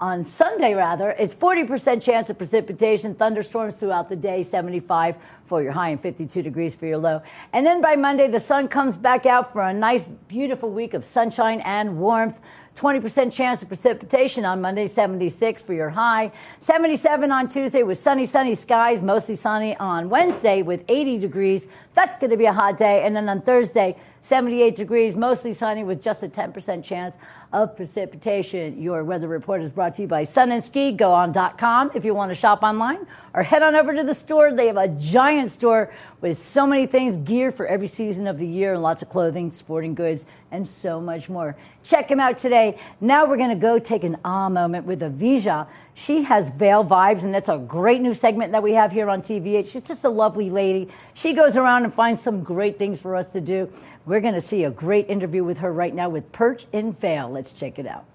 on 0.00 0.26
Sunday 0.26 0.74
rather, 0.74 1.10
it's 1.10 1.34
40% 1.34 2.02
chance 2.02 2.30
of 2.30 2.38
precipitation, 2.38 3.14
thunderstorms 3.14 3.74
throughout 3.74 4.08
the 4.08 4.16
day, 4.16 4.44
75 4.44 5.16
for 5.46 5.62
your 5.62 5.72
high 5.72 5.90
and 5.90 6.00
52 6.00 6.42
degrees 6.42 6.74
for 6.74 6.86
your 6.86 6.98
low. 6.98 7.22
And 7.52 7.66
then 7.66 7.80
by 7.80 7.96
Monday, 7.96 8.28
the 8.28 8.40
sun 8.40 8.68
comes 8.68 8.96
back 8.96 9.26
out 9.26 9.52
for 9.52 9.62
a 9.62 9.72
nice, 9.72 10.08
beautiful 10.28 10.70
week 10.70 10.94
of 10.94 11.04
sunshine 11.04 11.60
and 11.60 11.98
warmth. 11.98 12.36
20% 12.76 13.32
chance 13.32 13.60
of 13.60 13.66
precipitation 13.66 14.44
on 14.44 14.60
Monday, 14.60 14.86
76 14.86 15.62
for 15.62 15.74
your 15.74 15.90
high. 15.90 16.30
77 16.60 17.32
on 17.32 17.48
Tuesday 17.48 17.82
with 17.82 17.98
sunny, 17.98 18.24
sunny 18.24 18.54
skies, 18.54 19.02
mostly 19.02 19.34
sunny 19.34 19.76
on 19.78 20.08
Wednesday 20.08 20.62
with 20.62 20.84
80 20.88 21.18
degrees. 21.18 21.62
That's 21.94 22.16
going 22.18 22.30
to 22.30 22.36
be 22.36 22.44
a 22.44 22.52
hot 22.52 22.78
day. 22.78 23.04
And 23.04 23.16
then 23.16 23.28
on 23.28 23.42
Thursday, 23.42 23.96
78 24.22 24.76
degrees, 24.76 25.16
mostly 25.16 25.54
sunny 25.54 25.82
with 25.82 26.00
just 26.00 26.22
a 26.22 26.28
10% 26.28 26.84
chance 26.84 27.16
of 27.52 27.76
precipitation. 27.76 28.80
Your 28.80 29.04
weather 29.04 29.28
report 29.28 29.62
is 29.62 29.70
brought 29.70 29.94
to 29.94 30.02
you 30.02 30.08
by 30.08 30.24
Sun 30.24 30.52
and 30.52 30.62
Ski. 30.62 30.92
Go 30.92 31.12
on.com 31.12 31.92
if 31.94 32.04
you 32.04 32.14
want 32.14 32.30
to 32.30 32.34
shop 32.34 32.62
online 32.62 33.06
or 33.34 33.42
head 33.42 33.62
on 33.62 33.74
over 33.74 33.94
to 33.94 34.02
the 34.02 34.14
store. 34.14 34.52
They 34.52 34.66
have 34.66 34.76
a 34.76 34.88
giant 34.88 35.52
store 35.52 35.92
with 36.20 36.44
so 36.48 36.66
many 36.66 36.86
things, 36.86 37.16
gear 37.16 37.52
for 37.52 37.66
every 37.66 37.88
season 37.88 38.26
of 38.26 38.38
the 38.38 38.46
year, 38.46 38.74
and 38.74 38.82
lots 38.82 39.02
of 39.02 39.08
clothing, 39.08 39.52
sporting 39.56 39.94
goods, 39.94 40.22
and 40.50 40.68
so 40.68 41.00
much 41.00 41.28
more. 41.28 41.56
Check 41.84 42.08
them 42.08 42.20
out 42.20 42.38
today. 42.38 42.78
Now 43.00 43.26
we're 43.26 43.36
going 43.36 43.50
to 43.50 43.56
go 43.56 43.78
take 43.78 44.04
an 44.04 44.18
ah 44.24 44.48
moment 44.48 44.84
with 44.84 45.00
Avija. 45.00 45.68
She 45.94 46.22
has 46.22 46.50
Vail 46.50 46.84
Vibes, 46.84 47.22
and 47.22 47.34
that's 47.34 47.48
a 47.48 47.58
great 47.58 48.00
new 48.00 48.14
segment 48.14 48.52
that 48.52 48.62
we 48.62 48.72
have 48.72 48.92
here 48.92 49.08
on 49.08 49.22
TV8. 49.22 49.70
She's 49.70 49.82
just 49.82 50.04
a 50.04 50.08
lovely 50.10 50.50
lady. 50.50 50.88
She 51.14 51.32
goes 51.32 51.56
around 51.56 51.84
and 51.84 51.94
finds 51.94 52.20
some 52.20 52.42
great 52.42 52.78
things 52.78 53.00
for 53.00 53.16
us 53.16 53.30
to 53.32 53.40
do. 53.40 53.72
We're 54.08 54.20
going 54.20 54.32
to 54.32 54.40
see 54.40 54.64
a 54.64 54.70
great 54.70 55.10
interview 55.10 55.44
with 55.44 55.58
her 55.58 55.70
right 55.70 55.94
now 55.94 56.08
with 56.08 56.32
Perch 56.32 56.66
in 56.72 56.94
Vail. 56.94 57.30
Let's 57.30 57.52
check 57.52 57.78
it 57.78 57.86
out. 57.86 58.06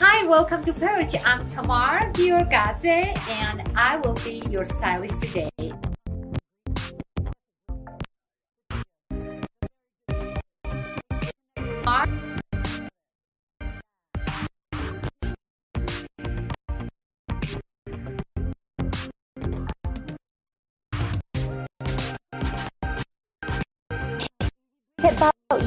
Hi, 0.00 0.26
welcome 0.26 0.64
to 0.64 0.72
Perch. 0.72 1.14
I'm 1.24 1.48
Tamar 1.48 2.10
Biorgadze, 2.12 3.16
and 3.28 3.70
I 3.78 3.98
will 3.98 4.14
be 4.14 4.42
your 4.50 4.64
stylist 4.64 5.20
today. 5.20 5.72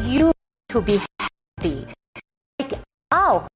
You 0.05 0.31
to 0.69 0.81
be 0.81 1.01
happy. 1.19 1.85
Like, 2.59 2.73
oh, 3.11 3.47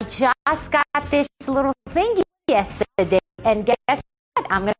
I 0.00 0.04
just 0.04 0.70
got 0.70 0.86
this 1.10 1.28
little 1.46 1.72
thing 1.88 2.22
yesterday, 2.48 3.18
and 3.44 3.66
guess 3.66 4.02
what? 4.34 4.46
I'm 4.50 4.62
gonna 4.62 4.74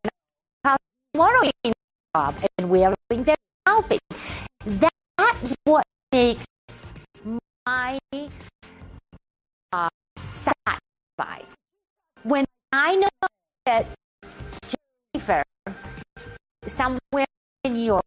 come 0.65 0.77
tomorrow 1.13 1.51
in 1.65 1.73
job 2.15 2.35
and 2.59 2.71
wearing 2.71 3.25
that 3.25 3.39
outfit. 3.67 4.01
That's 4.65 5.55
what 5.65 5.85
makes 6.13 6.47
my 7.67 7.99
uh, 9.73 9.89
satisfied. 10.35 11.47
When 12.23 12.45
I 12.73 12.97
know 12.97 13.29
that 13.67 13.87
Jennifer, 15.15 15.43
somewhere 16.67 17.27
in 17.65 17.75
New 17.75 17.85
York, 17.85 18.05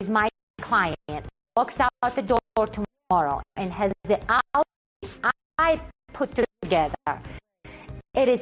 is 0.00 0.08
my 0.08 0.28
client, 0.60 1.26
walks 1.60 1.78
out 1.78 2.16
the 2.16 2.22
door 2.22 2.66
tomorrow 2.66 3.42
and 3.54 3.70
has 3.70 3.92
the 4.04 4.18
outfit 4.32 5.34
I 5.58 5.78
put 6.14 6.30
together, 6.34 7.12
it 8.14 8.28
is 8.28 8.40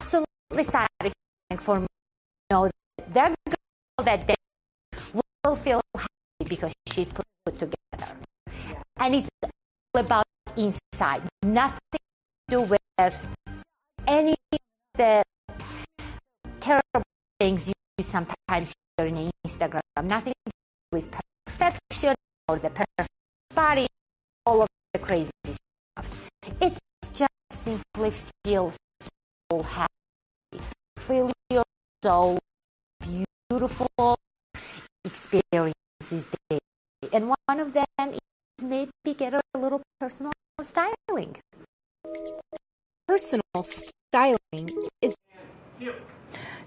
absolutely 0.00 0.64
satisfying 0.64 1.60
for 1.60 1.80
me 1.80 1.86
to 1.86 2.56
know 2.56 2.70
that 2.96 3.12
that 3.12 3.34
girl 3.44 4.04
that 4.06 4.26
day 4.26 4.40
will 5.44 5.54
feel 5.56 5.82
happy 5.94 6.46
because 6.48 6.72
she's 6.88 7.12
put, 7.12 7.26
put 7.44 7.58
together. 7.58 8.08
And 8.96 9.16
it's 9.16 9.28
all 9.44 10.00
about 10.00 10.24
inside, 10.56 11.20
nothing 11.42 12.04
to 12.48 12.56
do 12.56 12.60
with 12.62 12.80
any 14.08 14.34
of 14.52 14.58
the 14.96 15.22
terrible 16.60 17.04
things 17.38 17.68
you 17.68 17.74
sometimes 18.00 18.72
hear 18.96 19.08
in 19.08 19.30
Instagram. 19.46 19.82
Nothing 20.04 20.32
to 20.46 20.50
do 20.50 20.96
with 20.96 21.10
perfection 21.46 22.14
the 22.58 22.70
perfect 22.70 23.08
body, 23.54 23.86
all 24.46 24.62
of 24.62 24.68
the 24.92 24.98
crazy 24.98 25.30
stuff. 25.44 26.26
It's 26.60 26.78
just 27.14 27.30
simply 27.64 28.12
feels 28.44 28.76
so 29.50 29.62
happy, 29.62 30.64
feel 30.98 31.30
so 32.02 32.38
beautiful 33.00 34.16
experiences 35.04 36.26
day. 36.48 36.58
And 37.12 37.28
one 37.46 37.60
of 37.60 37.72
them 37.72 37.86
is 37.98 38.20
maybe 38.62 38.90
get 39.16 39.34
a 39.34 39.40
little 39.58 39.82
personal 39.98 40.32
styling. 40.60 41.36
Personal 43.06 43.64
styling 43.64 44.70
is 45.02 45.14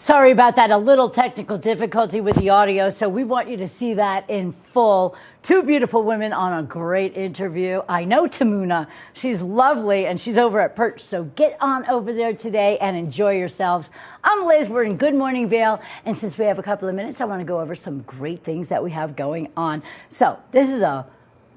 Sorry 0.03 0.31
about 0.31 0.57
that. 0.57 0.69
A 0.69 0.75
little 0.75 1.09
technical 1.09 1.57
difficulty 1.57 2.19
with 2.19 2.35
the 2.35 2.49
audio. 2.49 2.89
So 2.89 3.07
we 3.07 3.23
want 3.23 3.47
you 3.47 3.55
to 3.55 3.69
see 3.69 3.93
that 3.93 4.29
in 4.29 4.53
full. 4.73 5.15
Two 5.43 5.63
beautiful 5.63 6.03
women 6.03 6.33
on 6.33 6.61
a 6.61 6.67
great 6.67 7.15
interview. 7.15 7.81
I 7.87 8.03
know 8.03 8.27
Tamuna. 8.27 8.87
She's 9.13 9.39
lovely 9.39 10.07
and 10.07 10.19
she's 10.19 10.37
over 10.37 10.59
at 10.59 10.75
Perch. 10.75 11.01
So 11.01 11.23
get 11.23 11.55
on 11.61 11.85
over 11.85 12.11
there 12.11 12.33
today 12.33 12.77
and 12.79 12.97
enjoy 12.97 13.37
yourselves. 13.37 13.89
I'm 14.25 14.45
Liz. 14.45 14.67
We're 14.67 14.83
in 14.83 14.97
Good 14.97 15.15
Morning 15.15 15.47
Vail. 15.47 15.81
And 16.03 16.17
since 16.17 16.37
we 16.37 16.43
have 16.43 16.59
a 16.59 16.63
couple 16.63 16.89
of 16.89 16.95
minutes, 16.95 17.21
I 17.21 17.23
want 17.23 17.39
to 17.39 17.45
go 17.45 17.61
over 17.61 17.73
some 17.73 18.01
great 18.01 18.43
things 18.43 18.67
that 18.67 18.83
we 18.83 18.91
have 18.91 19.15
going 19.15 19.53
on. 19.55 19.81
So 20.09 20.37
this 20.51 20.69
is 20.69 20.81
a 20.81 21.07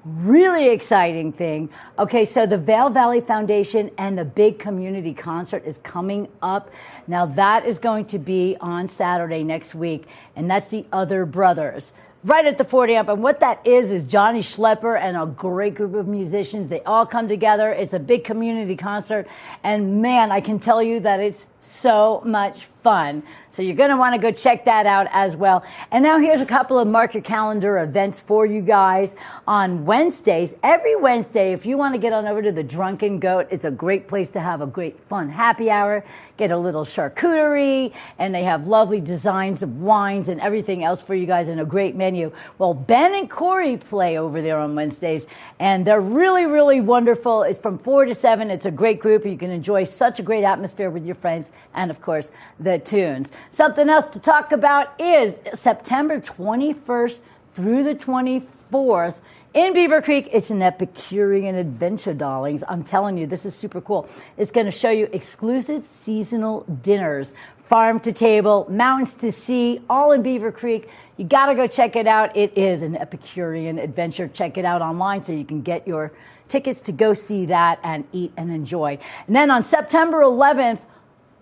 really 0.07 0.69
exciting 0.69 1.33
thing. 1.33 1.69
Okay, 1.99 2.25
so 2.25 2.45
the 2.45 2.57
Vail 2.57 2.89
Valley 2.89 3.21
Foundation 3.21 3.91
and 3.97 4.17
the 4.17 4.25
big 4.25 4.59
community 4.59 5.13
concert 5.13 5.65
is 5.65 5.77
coming 5.83 6.27
up. 6.41 6.69
Now 7.07 7.25
that 7.25 7.65
is 7.65 7.79
going 7.79 8.05
to 8.05 8.19
be 8.19 8.57
on 8.61 8.89
Saturday 8.89 9.43
next 9.43 9.75
week, 9.75 10.07
and 10.35 10.49
that's 10.49 10.69
the 10.71 10.85
Other 10.91 11.25
Brothers. 11.25 11.93
Right 12.23 12.45
at 12.45 12.57
the 12.57 12.63
Ford 12.63 12.89
Amp. 12.89 13.09
And 13.09 13.21
what 13.21 13.39
that 13.41 13.65
is, 13.65 13.91
is 13.91 14.03
Johnny 14.09 14.41
Schlepper 14.41 14.99
and 14.99 15.15
a 15.15 15.25
great 15.25 15.75
group 15.75 15.93
of 15.93 16.07
musicians. 16.07 16.67
They 16.67 16.81
all 16.81 17.05
come 17.05 17.27
together. 17.27 17.71
It's 17.71 17.93
a 17.93 17.99
big 17.99 18.23
community 18.23 18.75
concert. 18.75 19.27
And 19.63 20.01
man, 20.01 20.31
I 20.31 20.41
can 20.41 20.59
tell 20.59 20.81
you 20.81 20.99
that 21.01 21.19
it's 21.19 21.45
so 21.67 22.21
much 22.25 22.67
fun. 22.83 23.21
So 23.51 23.63
you're 23.63 23.75
going 23.75 23.89
to 23.89 23.97
want 23.97 24.13
to 24.13 24.21
go 24.21 24.31
check 24.31 24.65
that 24.65 24.85
out 24.85 25.07
as 25.11 25.35
well. 25.35 25.63
And 25.91 26.03
now 26.03 26.19
here's 26.19 26.41
a 26.41 26.45
couple 26.45 26.79
of 26.79 26.87
mark 26.87 27.15
your 27.15 27.23
calendar 27.23 27.79
events 27.79 28.19
for 28.19 28.45
you 28.45 28.61
guys 28.61 29.15
on 29.47 29.83
Wednesdays. 29.83 30.53
Every 30.63 30.95
Wednesday, 30.95 31.53
if 31.53 31.65
you 31.65 31.77
want 31.77 31.95
to 31.95 31.99
get 31.99 32.13
on 32.13 32.27
over 32.27 32.41
to 32.41 32.51
the 32.51 32.63
Drunken 32.63 33.19
Goat, 33.19 33.47
it's 33.51 33.65
a 33.65 33.71
great 33.71 34.07
place 34.07 34.29
to 34.29 34.39
have 34.39 34.61
a 34.61 34.67
great 34.67 34.99
fun 35.09 35.27
happy 35.27 35.69
hour, 35.71 36.05
get 36.37 36.51
a 36.51 36.57
little 36.57 36.85
charcuterie, 36.85 37.93
and 38.19 38.33
they 38.33 38.43
have 38.43 38.67
lovely 38.67 39.01
designs 39.01 39.63
of 39.63 39.81
wines 39.81 40.29
and 40.29 40.39
everything 40.39 40.83
else 40.83 41.01
for 41.01 41.15
you 41.15 41.25
guys 41.25 41.49
and 41.49 41.59
a 41.59 41.65
great 41.65 41.95
menu. 41.95 42.31
Well, 42.59 42.75
Ben 42.75 43.15
and 43.15 43.29
Corey 43.29 43.77
play 43.77 44.19
over 44.19 44.41
there 44.41 44.59
on 44.59 44.75
Wednesdays, 44.75 45.25
and 45.59 45.85
they're 45.85 45.99
really, 45.99 46.45
really 46.45 46.79
wonderful. 46.79 47.41
It's 47.41 47.59
from 47.59 47.79
4 47.79 48.05
to 48.05 48.15
7. 48.15 48.51
It's 48.51 48.65
a 48.65 48.71
great 48.71 48.99
group. 48.99 49.25
You 49.25 49.37
can 49.37 49.49
enjoy 49.49 49.85
such 49.85 50.19
a 50.19 50.23
great 50.23 50.43
atmosphere 50.43 50.91
with 50.91 51.03
your 51.05 51.15
friends 51.15 51.49
and, 51.73 51.91
of 51.91 52.01
course, 52.01 52.29
the 52.59 52.79
tunes. 52.79 53.31
Something 53.51 53.89
else 53.89 54.11
to 54.13 54.19
talk 54.19 54.51
about 54.51 54.99
is 54.99 55.35
September 55.53 56.19
21st 56.19 57.19
through 57.55 57.83
the 57.83 57.95
24th. 57.95 59.15
In 59.53 59.73
Beaver 59.73 60.01
Creek, 60.01 60.29
it's 60.31 60.51
an 60.51 60.61
Epicurean 60.61 61.55
adventure, 61.55 62.13
darlings. 62.13 62.63
I'm 62.67 62.83
telling 62.83 63.17
you, 63.17 63.25
this 63.25 63.45
is 63.45 63.55
super 63.55 63.81
cool. 63.81 64.07
It's 64.37 64.51
going 64.51 64.67
to 64.67 64.71
show 64.71 64.91
you 64.91 65.09
exclusive 65.13 65.83
seasonal 65.87 66.61
dinners, 66.83 67.33
farm 67.67 67.99
to 68.01 68.13
table, 68.13 68.67
mountains 68.69 69.15
to 69.15 69.31
sea, 69.31 69.81
all 69.89 70.11
in 70.11 70.21
Beaver 70.21 70.51
Creek. 70.51 70.89
You 71.17 71.25
got 71.25 71.47
to 71.47 71.55
go 71.55 71.67
check 71.67 71.95
it 71.95 72.05
out. 72.05 72.37
It 72.37 72.55
is 72.55 72.83
an 72.83 72.95
Epicurean 72.95 73.79
adventure. 73.79 74.27
Check 74.27 74.57
it 74.57 74.65
out 74.65 74.83
online 74.83 75.25
so 75.25 75.31
you 75.31 75.45
can 75.45 75.61
get 75.61 75.87
your 75.87 76.11
tickets 76.49 76.81
to 76.83 76.91
go 76.91 77.13
see 77.13 77.47
that 77.47 77.79
and 77.83 78.05
eat 78.11 78.33
and 78.37 78.51
enjoy. 78.51 78.99
And 79.25 79.35
then 79.35 79.49
on 79.49 79.63
September 79.63 80.21
11th, 80.21 80.79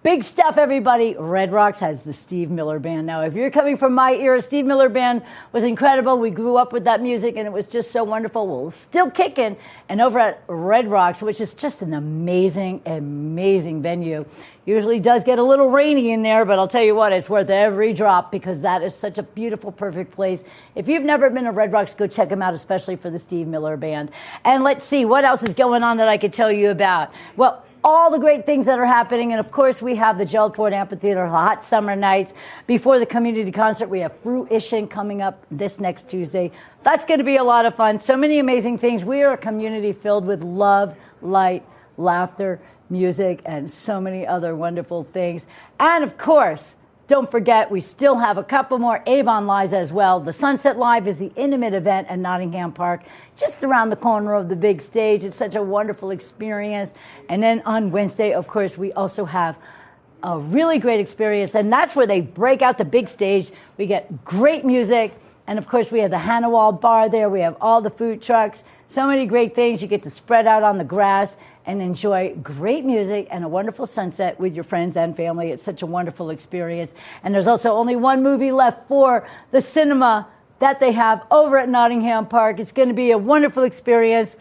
Big 0.06 0.24
stuff, 0.24 0.60
everybody. 0.60 1.16
Red 1.18 1.52
Rocks 1.52 1.80
has 1.80 2.00
the 2.02 2.14
Steve 2.14 2.52
Miller 2.52 2.78
Band. 2.78 3.08
Now, 3.08 3.22
if 3.22 3.34
you're 3.34 3.50
coming 3.50 3.76
from 3.76 3.96
my 3.96 4.14
era, 4.14 4.40
Steve 4.40 4.64
Miller 4.64 4.88
Band 4.88 5.24
was 5.52 5.64
incredible. 5.64 6.20
We 6.20 6.30
grew 6.30 6.58
up 6.58 6.72
with 6.72 6.84
that 6.84 7.02
music 7.02 7.38
and 7.38 7.48
it 7.48 7.52
was 7.52 7.66
just 7.66 7.90
so 7.90 8.04
wonderful. 8.04 8.46
Well, 8.46 8.70
still 8.70 9.10
kicking. 9.10 9.58
And 9.90 10.02
over 10.02 10.20
at 10.20 10.44
Red 10.48 10.92
Rocks, 10.92 11.24
which 11.24 11.42
is 11.42 11.56
just 11.56 11.82
an 11.82 11.96
amazing, 11.96 12.84
amazing 12.86 13.82
venue. 13.82 14.26
Usually 14.66 15.00
does 15.00 15.24
get 15.24 15.40
a 15.40 15.44
little 15.44 15.72
rainy 15.72 16.12
in 16.12 16.22
there, 16.22 16.46
but 16.46 16.60
I'll 16.60 16.68
tell 16.68 16.84
you 16.84 16.94
what, 16.94 17.12
it's 17.12 17.28
worth 17.28 17.50
every 17.50 17.92
drop 17.92 18.32
because 18.32 18.62
that 18.62 18.84
is 18.84 18.94
such 18.94 19.18
a 19.18 19.24
beautiful, 19.24 19.72
perfect 19.72 20.12
place. 20.12 20.44
If 20.76 20.88
you've 20.88 21.02
never 21.02 21.32
been 21.32 21.46
to 21.46 21.52
Red 21.52 21.72
Rocks, 21.72 21.96
go 21.96 22.06
check 22.06 22.30
them 22.30 22.44
out, 22.44 22.54
especially 22.54 22.98
for 22.98 23.10
the 23.10 23.18
Steve 23.18 23.48
Miller 23.48 23.76
Band. 23.76 24.12
And 24.44 24.64
let's 24.64 24.86
see, 24.86 25.04
what 25.04 25.26
else 25.26 25.42
is 25.42 25.56
going 25.56 25.82
on 25.82 25.98
that 25.98 26.08
I 26.08 26.20
could 26.20 26.32
tell 26.32 26.52
you 26.52 26.70
about? 26.70 27.12
Well, 27.38 27.65
all 27.86 28.10
the 28.10 28.18
great 28.18 28.48
things 28.48 28.66
that 28.66 28.80
are 28.80 28.86
happening. 28.86 29.32
And 29.32 29.40
of 29.40 29.52
course, 29.52 29.80
we 29.80 29.96
have 29.96 30.18
the 30.18 30.26
Gerald 30.26 30.56
Ford 30.56 30.74
Amphitheater 30.74 31.28
hot 31.28 31.70
summer 31.70 31.96
nights. 31.96 32.34
Before 32.66 32.98
the 32.98 33.06
community 33.06 33.52
concert, 33.52 33.90
we 33.90 34.00
have 34.00 34.12
Fruition 34.24 34.88
coming 34.88 35.22
up 35.22 35.46
this 35.52 35.80
next 35.80 36.10
Tuesday. 36.10 36.52
That's 36.84 37.06
going 37.06 37.20
to 37.20 37.24
be 37.24 37.38
a 37.38 37.44
lot 37.44 37.68
of 37.68 37.76
fun. 37.76 38.04
So 38.04 38.18
many 38.18 38.40
amazing 38.40 38.80
things. 38.80 39.06
We 39.06 39.22
are 39.22 39.34
a 39.34 39.38
community 39.38 39.94
filled 39.94 40.26
with 40.26 40.44
love, 40.44 40.96
light, 41.22 41.64
laughter, 41.96 42.60
music, 42.90 43.42
and 43.46 43.72
so 43.72 44.02
many 44.02 44.26
other 44.26 44.56
wonderful 44.56 45.04
things. 45.14 45.46
And 45.80 46.04
of 46.04 46.18
course, 46.18 46.64
don't 47.08 47.30
forget, 47.30 47.70
we 47.70 47.82
still 47.82 48.18
have 48.18 48.38
a 48.38 48.44
couple 48.44 48.80
more 48.80 49.04
Avon 49.06 49.46
Lives 49.46 49.74
as 49.74 49.94
well. 49.94 50.20
The 50.20 50.34
Sunset 50.34 50.78
Live 50.78 51.08
is 51.08 51.18
the 51.18 51.32
intimate 51.36 51.76
event 51.76 52.08
at 52.10 52.18
Nottingham 52.18 52.72
Park, 52.72 53.04
just 53.38 53.64
around 53.64 53.92
the 53.92 53.96
corner 53.96 54.34
of 54.34 54.50
the 54.50 54.56
big 54.56 54.82
stage. 54.82 55.24
It's 55.24 55.38
such 55.38 55.54
a 55.54 55.62
wonderful 55.62 56.10
experience. 56.10 56.94
And 57.30 57.44
then 57.44 57.62
on 57.66 57.92
Wednesday, 57.92 58.34
of 58.34 58.48
course, 58.48 58.76
we 58.76 58.92
also 58.94 59.24
have 59.24 59.56
a 60.24 60.40
really 60.40 60.80
great 60.80 61.00
experience. 61.00 61.54
And 61.54 61.72
that's 61.72 61.96
where 61.96 62.08
they 62.08 62.22
break 62.22 62.64
out 62.64 62.80
the 62.80 62.86
big 62.86 63.08
stage. 63.08 63.52
We 63.78 63.86
get 63.86 64.26
great 64.26 64.66
music. 64.66 65.14
And 65.46 65.60
of 65.60 65.68
course, 65.68 65.92
we 65.92 66.00
have 66.00 66.10
the 66.10 66.18
Hannawald 66.18 66.82
Bar 66.82 67.10
there. 67.10 67.30
We 67.30 67.42
have 67.42 67.56
all 67.62 67.82
the 67.82 67.92
food 67.92 68.24
trucks. 68.24 68.64
So 68.90 69.06
many 69.06 69.28
great 69.28 69.54
things. 69.54 69.80
You 69.80 69.88
get 69.88 70.02
to 70.04 70.10
spread 70.10 70.48
out 70.48 70.64
on 70.64 70.80
the 70.80 70.84
grass 70.84 71.36
and 71.66 71.82
enjoy 71.82 72.36
great 72.44 72.86
music 72.86 73.28
and 73.32 73.44
a 73.44 73.48
wonderful 73.48 73.88
sunset 73.88 74.40
with 74.40 74.54
your 74.54 74.64
friends 74.64 74.96
and 74.98 75.16
family. 75.16 75.52
It's 75.52 75.64
such 75.64 75.82
a 75.82 75.86
wonderful 75.86 76.30
experience. 76.30 76.92
And 77.24 77.34
there's 77.34 77.48
also 77.48 77.72
only 77.72 77.96
one 77.96 78.22
movie 78.22 78.52
left 78.52 78.88
for 78.88 79.28
the 79.52 79.62
cinema 79.62 80.28
that 80.60 80.80
they 80.80 80.92
have 80.92 81.24
over 81.32 81.58
at 81.58 81.68
Nottingham 81.68 82.28
Park. 82.28 82.60
It's 82.60 82.72
going 82.72 82.90
to 82.90 82.94
be 82.94 83.12
a 83.12 83.18
wonderful 83.18 83.64
experience. 83.64 84.36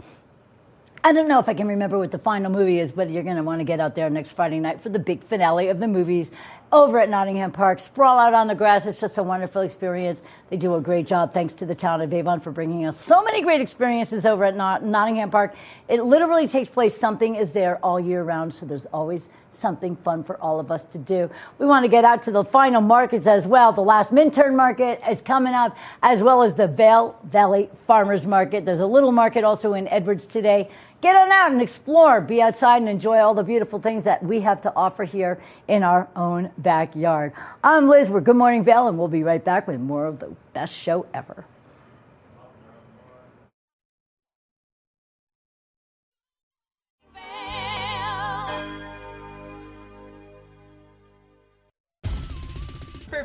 I 1.02 1.12
don't 1.12 1.28
know 1.28 1.38
if 1.38 1.48
I 1.48 1.54
can 1.54 1.68
remember 1.68 1.98
what 1.98 2.10
the 2.10 2.18
final 2.18 2.50
movie 2.50 2.78
is, 2.78 2.90
but 2.92 3.10
you're 3.10 3.22
going 3.22 3.36
to 3.36 3.42
want 3.42 3.60
to 3.60 3.64
get 3.64 3.78
out 3.78 3.94
there 3.94 4.08
next 4.08 4.32
Friday 4.32 4.58
night 4.58 4.82
for 4.82 4.88
the 4.88 4.98
big 4.98 5.22
finale 5.24 5.68
of 5.68 5.78
the 5.78 5.88
movies 5.88 6.30
over 6.72 6.98
at 6.98 7.10
Nottingham 7.10 7.52
Park. 7.52 7.80
Sprawl 7.80 8.18
out 8.18 8.32
on 8.32 8.46
the 8.46 8.54
grass. 8.54 8.86
It's 8.86 9.00
just 9.00 9.18
a 9.18 9.22
wonderful 9.22 9.62
experience. 9.62 10.22
They 10.54 10.58
do 10.58 10.76
a 10.76 10.80
great 10.80 11.08
job. 11.08 11.34
Thanks 11.34 11.52
to 11.54 11.66
the 11.66 11.74
town 11.74 12.00
of 12.00 12.14
Avon 12.14 12.38
for 12.38 12.52
bringing 12.52 12.86
us 12.86 12.96
so 13.04 13.24
many 13.24 13.42
great 13.42 13.60
experiences 13.60 14.24
over 14.24 14.44
at 14.44 14.54
Not- 14.54 14.84
Nottingham 14.84 15.28
Park. 15.28 15.56
It 15.88 16.04
literally 16.04 16.46
takes 16.46 16.68
place. 16.68 16.96
Something 16.96 17.34
is 17.34 17.50
there 17.50 17.78
all 17.84 17.98
year 17.98 18.22
round, 18.22 18.54
so 18.54 18.64
there's 18.64 18.86
always 18.86 19.26
something 19.50 19.96
fun 19.96 20.22
for 20.22 20.40
all 20.40 20.60
of 20.60 20.70
us 20.70 20.84
to 20.84 20.98
do. 20.98 21.28
We 21.58 21.66
want 21.66 21.84
to 21.84 21.88
get 21.88 22.04
out 22.04 22.22
to 22.22 22.30
the 22.30 22.44
final 22.44 22.80
markets 22.80 23.26
as 23.26 23.48
well. 23.48 23.72
The 23.72 23.80
last 23.80 24.12
Minturn 24.12 24.54
market 24.54 25.00
is 25.10 25.20
coming 25.20 25.54
up, 25.54 25.76
as 26.04 26.22
well 26.22 26.40
as 26.40 26.54
the 26.54 26.68
Vail 26.68 27.18
Valley 27.24 27.68
Farmers 27.88 28.24
Market. 28.24 28.64
There's 28.64 28.78
a 28.78 28.86
little 28.86 29.10
market 29.10 29.42
also 29.42 29.74
in 29.74 29.88
Edwards 29.88 30.24
today. 30.24 30.70
Get 31.04 31.16
on 31.16 31.30
out 31.30 31.52
and 31.52 31.60
explore, 31.60 32.22
be 32.22 32.40
outside 32.40 32.78
and 32.78 32.88
enjoy 32.88 33.18
all 33.18 33.34
the 33.34 33.44
beautiful 33.44 33.78
things 33.78 34.04
that 34.04 34.22
we 34.22 34.40
have 34.40 34.62
to 34.62 34.72
offer 34.74 35.04
here 35.04 35.38
in 35.68 35.82
our 35.82 36.08
own 36.16 36.50
backyard. 36.56 37.34
I'm 37.62 37.90
Liz. 37.90 38.08
We're 38.08 38.22
Good 38.22 38.36
Morning 38.36 38.64
Vail, 38.64 38.88
and 38.88 38.98
we'll 38.98 39.08
be 39.08 39.22
right 39.22 39.44
back 39.44 39.68
with 39.68 39.78
more 39.80 40.06
of 40.06 40.18
the 40.18 40.34
best 40.54 40.72
show 40.72 41.04
ever. 41.12 41.44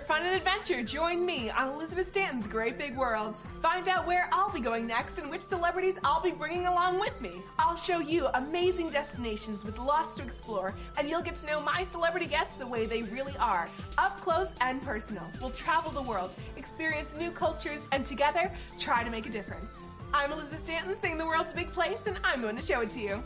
Fun 0.10 0.26
and 0.26 0.36
adventure, 0.36 0.82
join 0.82 1.24
me 1.24 1.52
on 1.52 1.68
Elizabeth 1.68 2.08
Stanton's 2.08 2.48
Great 2.48 2.80
Big 2.80 2.98
World. 2.98 3.38
Find 3.62 3.88
out 3.88 4.08
where 4.08 4.28
I'll 4.34 4.52
be 4.52 4.60
going 4.60 4.88
next 4.88 5.20
and 5.20 5.30
which 5.30 5.44
celebrities 5.44 6.00
I'll 6.04 6.20
be 6.20 6.32
bringing 6.32 6.66
along 6.66 7.00
with 7.00 7.22
me. 7.22 7.44
I'll 7.60 7.76
show 7.76 8.00
you 8.00 8.26
amazing 8.34 8.90
destinations 8.90 9.64
with 9.64 9.78
lots 9.78 10.16
to 10.16 10.24
explore, 10.24 10.74
and 10.98 11.08
you'll 11.08 11.22
get 11.22 11.36
to 11.36 11.46
know 11.46 11.62
my 11.62 11.84
celebrity 11.84 12.26
guests 12.26 12.56
the 12.58 12.66
way 12.66 12.88
they 12.88 13.04
really 13.04 13.38
are, 13.38 13.70
up 14.00 14.20
close 14.22 14.50
and 14.62 14.82
personal. 14.82 15.28
We'll 15.40 15.52
travel 15.52 15.92
the 15.92 16.02
world, 16.02 16.32
experience 16.58 17.12
new 17.16 17.30
cultures, 17.30 17.86
and 17.92 18.04
together 18.04 18.52
try 18.80 19.04
to 19.04 19.12
make 19.12 19.28
a 19.28 19.32
difference. 19.32 19.76
I'm 20.12 20.32
Elizabeth 20.32 20.64
Stanton, 20.64 20.98
saying 21.00 21.20
the 21.20 21.26
world's 21.28 21.52
a 21.52 21.56
big 21.56 21.72
place, 21.72 22.08
and 22.08 22.18
I'm 22.24 22.42
going 22.42 22.56
to 22.56 22.64
show 22.64 22.82
it 22.82 22.90
to 22.92 23.00
you. 23.00 23.24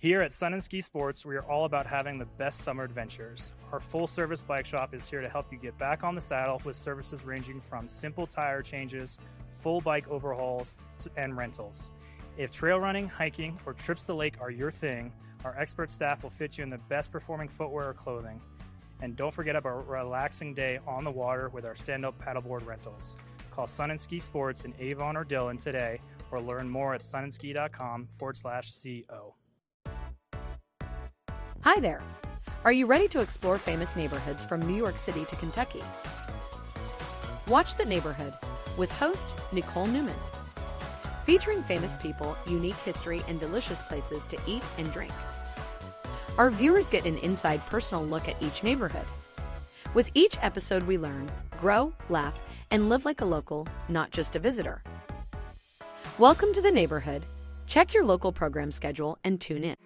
Here 0.00 0.22
at 0.22 0.32
Sun 0.32 0.52
and 0.52 0.62
Ski 0.62 0.80
Sports, 0.80 1.24
we 1.24 1.34
are 1.34 1.42
all 1.42 1.64
about 1.64 1.84
having 1.84 2.18
the 2.18 2.24
best 2.24 2.60
summer 2.60 2.84
adventures. 2.84 3.50
Our 3.72 3.80
full 3.80 4.06
service 4.06 4.40
bike 4.40 4.64
shop 4.64 4.94
is 4.94 5.08
here 5.08 5.20
to 5.20 5.28
help 5.28 5.50
you 5.50 5.58
get 5.58 5.76
back 5.76 6.04
on 6.04 6.14
the 6.14 6.20
saddle 6.20 6.62
with 6.64 6.76
services 6.76 7.24
ranging 7.24 7.60
from 7.68 7.88
simple 7.88 8.24
tire 8.24 8.62
changes, 8.62 9.18
full 9.60 9.80
bike 9.80 10.06
overhauls, 10.06 10.76
and 11.16 11.36
rentals. 11.36 11.90
If 12.36 12.52
trail 12.52 12.78
running, 12.78 13.08
hiking, 13.08 13.58
or 13.66 13.72
trips 13.72 14.02
to 14.02 14.06
the 14.06 14.14
lake 14.14 14.36
are 14.40 14.52
your 14.52 14.70
thing, 14.70 15.12
our 15.44 15.58
expert 15.58 15.90
staff 15.90 16.22
will 16.22 16.30
fit 16.30 16.56
you 16.56 16.62
in 16.62 16.70
the 16.70 16.78
best 16.88 17.10
performing 17.10 17.48
footwear 17.48 17.88
or 17.88 17.94
clothing. 17.94 18.40
And 19.02 19.16
don't 19.16 19.34
forget 19.34 19.56
about 19.56 19.80
a 19.80 19.90
relaxing 19.90 20.54
day 20.54 20.78
on 20.86 21.02
the 21.02 21.10
water 21.10 21.48
with 21.48 21.64
our 21.64 21.74
stand 21.74 22.06
up 22.06 22.16
paddleboard 22.24 22.64
rentals. 22.64 23.16
Call 23.50 23.66
Sun 23.66 23.90
and 23.90 24.00
Ski 24.00 24.20
Sports 24.20 24.64
in 24.64 24.74
Avon 24.78 25.16
or 25.16 25.24
Dillon 25.24 25.58
today 25.58 26.00
or 26.30 26.40
learn 26.40 26.68
more 26.68 26.94
at 26.94 27.02
sunandski.com 27.02 28.06
forward 28.16 28.36
slash 28.36 28.72
CO. 28.80 29.34
Hi 31.62 31.80
there. 31.80 32.00
Are 32.64 32.72
you 32.72 32.86
ready 32.86 33.08
to 33.08 33.20
explore 33.20 33.58
famous 33.58 33.96
neighborhoods 33.96 34.44
from 34.44 34.64
New 34.64 34.76
York 34.76 34.96
City 34.96 35.24
to 35.24 35.34
Kentucky? 35.36 35.82
Watch 37.48 37.74
The 37.74 37.84
Neighborhood 37.84 38.32
with 38.76 38.92
host 38.92 39.34
Nicole 39.50 39.86
Newman. 39.86 40.14
Featuring 41.24 41.64
famous 41.64 41.90
people, 42.00 42.36
unique 42.46 42.76
history, 42.76 43.22
and 43.26 43.40
delicious 43.40 43.82
places 43.82 44.22
to 44.30 44.38
eat 44.46 44.62
and 44.78 44.90
drink. 44.92 45.12
Our 46.38 46.50
viewers 46.50 46.88
get 46.88 47.06
an 47.06 47.18
inside 47.18 47.60
personal 47.66 48.04
look 48.04 48.28
at 48.28 48.40
each 48.40 48.62
neighborhood. 48.62 49.06
With 49.94 50.12
each 50.14 50.38
episode, 50.40 50.84
we 50.84 50.96
learn, 50.96 51.28
grow, 51.60 51.92
laugh, 52.08 52.38
and 52.70 52.88
live 52.88 53.04
like 53.04 53.20
a 53.20 53.26
local, 53.26 53.66
not 53.88 54.12
just 54.12 54.36
a 54.36 54.38
visitor. 54.38 54.80
Welcome 56.18 56.52
to 56.52 56.62
The 56.62 56.70
Neighborhood. 56.70 57.26
Check 57.66 57.92
your 57.92 58.04
local 58.04 58.30
program 58.30 58.70
schedule 58.70 59.18
and 59.24 59.40
tune 59.40 59.64
in. 59.64 59.76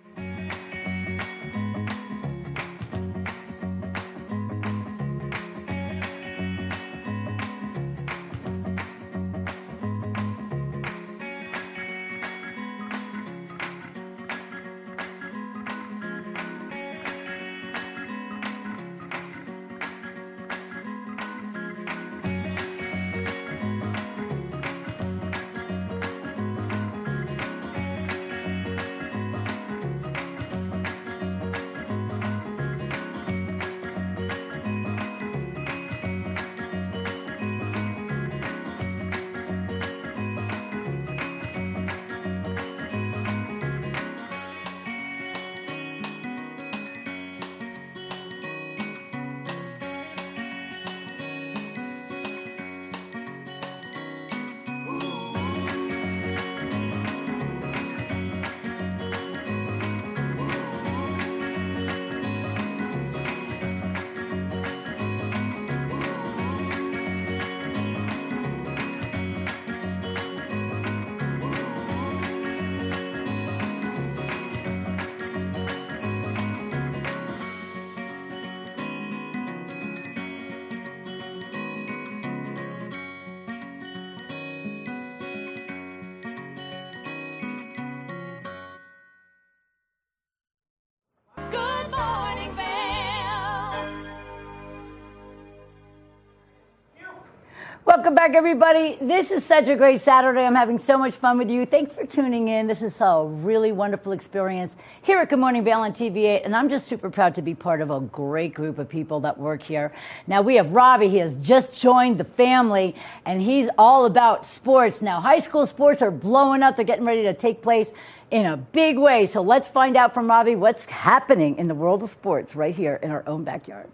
Welcome 98.02 98.16
back, 98.16 98.34
everybody. 98.34 98.98
This 99.00 99.30
is 99.30 99.44
such 99.44 99.68
a 99.68 99.76
great 99.76 100.02
Saturday. 100.02 100.40
I'm 100.40 100.56
having 100.56 100.80
so 100.80 100.98
much 100.98 101.14
fun 101.14 101.38
with 101.38 101.48
you. 101.48 101.64
Thanks 101.64 101.94
for 101.94 102.04
tuning 102.04 102.48
in. 102.48 102.66
This 102.66 102.82
is 102.82 103.00
a 103.00 103.24
really 103.24 103.70
wonderful 103.70 104.10
experience 104.10 104.74
here 105.02 105.20
at 105.20 105.30
Good 105.30 105.38
Morning 105.38 105.62
Vail 105.62 105.78
on 105.78 105.92
TV8, 105.92 106.44
and 106.44 106.56
I'm 106.56 106.68
just 106.68 106.88
super 106.88 107.10
proud 107.10 107.32
to 107.36 107.42
be 107.42 107.54
part 107.54 107.80
of 107.80 107.92
a 107.92 108.00
great 108.00 108.54
group 108.54 108.80
of 108.80 108.88
people 108.88 109.20
that 109.20 109.38
work 109.38 109.62
here. 109.62 109.92
Now, 110.26 110.42
we 110.42 110.56
have 110.56 110.72
Robbie. 110.72 111.10
He 111.10 111.18
has 111.18 111.36
just 111.36 111.80
joined 111.80 112.18
the 112.18 112.24
family, 112.24 112.96
and 113.24 113.40
he's 113.40 113.68
all 113.78 114.06
about 114.06 114.46
sports. 114.46 115.00
Now, 115.00 115.20
high 115.20 115.38
school 115.38 115.64
sports 115.64 116.02
are 116.02 116.10
blowing 116.10 116.64
up. 116.64 116.74
They're 116.74 116.84
getting 116.84 117.06
ready 117.06 117.22
to 117.22 117.34
take 117.34 117.62
place 117.62 117.92
in 118.32 118.46
a 118.46 118.56
big 118.56 118.98
way. 118.98 119.26
So 119.26 119.42
let's 119.42 119.68
find 119.68 119.96
out 119.96 120.12
from 120.12 120.26
Robbie 120.26 120.56
what's 120.56 120.86
happening 120.86 121.56
in 121.56 121.68
the 121.68 121.74
world 121.76 122.02
of 122.02 122.10
sports 122.10 122.56
right 122.56 122.74
here 122.74 122.98
in 123.00 123.12
our 123.12 123.22
own 123.28 123.44
backyard. 123.44 123.88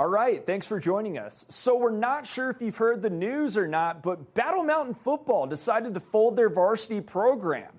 All 0.00 0.08
right, 0.08 0.46
thanks 0.46 0.66
for 0.66 0.80
joining 0.80 1.18
us. 1.18 1.44
So, 1.50 1.76
we're 1.76 1.90
not 1.90 2.26
sure 2.26 2.48
if 2.48 2.62
you've 2.62 2.78
heard 2.78 3.02
the 3.02 3.10
news 3.10 3.58
or 3.58 3.68
not, 3.68 4.02
but 4.02 4.32
Battle 4.32 4.62
Mountain 4.62 4.94
Football 4.94 5.46
decided 5.46 5.92
to 5.92 6.00
fold 6.00 6.36
their 6.36 6.48
varsity 6.48 7.02
program. 7.02 7.70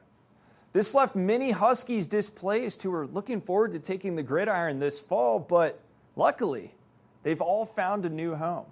This 0.72 0.94
left 0.94 1.16
many 1.16 1.50
Huskies 1.50 2.06
displaced 2.06 2.84
who 2.84 2.94
are 2.94 3.08
looking 3.08 3.42
forward 3.42 3.74
to 3.74 3.80
taking 3.80 4.16
the 4.16 4.22
gridiron 4.22 4.78
this 4.78 5.00
fall, 5.00 5.40
but 5.40 5.80
luckily, 6.16 6.76
they've 7.24 7.42
all 7.42 7.66
found 7.66 8.06
a 8.06 8.10
new 8.10 8.36
home. 8.36 8.68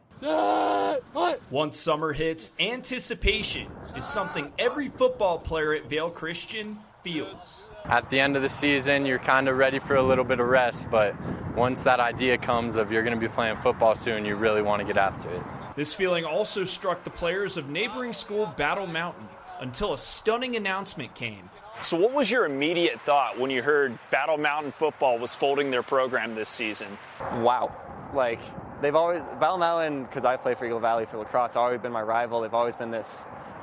Once 1.49 1.80
summer 1.80 2.13
hits, 2.13 2.53
anticipation 2.59 3.65
is 3.97 4.05
something 4.05 4.53
every 4.59 4.89
football 4.89 5.39
player 5.39 5.73
at 5.73 5.89
Vail 5.89 6.11
Christian 6.11 6.77
feels. 7.03 7.69
At 7.90 8.11
the 8.11 8.20
end 8.20 8.36
of 8.36 8.44
the 8.44 8.49
season, 8.49 9.07
you're 9.07 9.18
kind 9.18 9.49
of 9.49 9.57
ready 9.57 9.80
for 9.80 9.95
a 9.95 10.03
little 10.03 10.24
bit 10.24 10.40
of 10.40 10.48
rest, 10.48 10.91
but 10.91 11.16
once 11.56 11.80
that 11.80 11.99
idea 11.99 12.38
comes 12.38 12.76
of 12.76 12.91
you're 12.91 13.02
going 13.02 13.16
to 13.16 13.20
be 13.20 13.28
playing 13.28 13.57
football 13.57 13.95
soon, 13.95 14.26
you 14.26 14.36
really 14.36 14.61
want 14.61 14.82
to 14.82 14.86
get 14.86 14.95
after 14.95 15.28
it. 15.34 15.41
This 15.76 15.91
feeling 15.91 16.24
also 16.24 16.66
struck 16.66 17.03
the 17.03 17.10
players 17.10 17.57
of 17.57 17.68
neighboring 17.68 18.14
school 18.14 18.45
Battle 18.45 18.86
Mountain 18.86 19.28
until 19.60 19.94
a 19.94 19.98
stunning 19.98 20.56
announcement 20.56 21.16
came. 21.16 21.49
So, 21.82 21.98
what 21.98 22.14
was 22.14 22.30
your 22.30 22.45
immediate 22.45 23.02
thought 23.02 23.40
when 23.40 23.49
you 23.49 23.64
heard 23.64 23.98
Battle 24.11 24.38
Mountain 24.38 24.74
Football 24.74 25.18
was 25.18 25.34
folding 25.34 25.72
their 25.72 25.82
program 25.82 26.36
this 26.36 26.49
season? 26.49 26.95
Wow. 27.20 27.76
Like, 28.14 28.41
they've 28.84 28.94
always, 28.94 29.24
Battle 29.40 29.57
Mountain, 29.57 30.03
because 30.03 30.26
I 30.26 30.38
play 30.38 30.53
for 30.53 30.66
Eagle 30.66 30.80
Valley 30.80 31.07
for 31.07 31.18
lacrosse, 31.18 31.56
always 31.56 31.82
been 31.82 31.91
my 31.91 32.03
rival. 32.03 32.41
They've 32.41 32.53
always 32.53 32.76
been 32.76 32.91
this, 32.91 33.07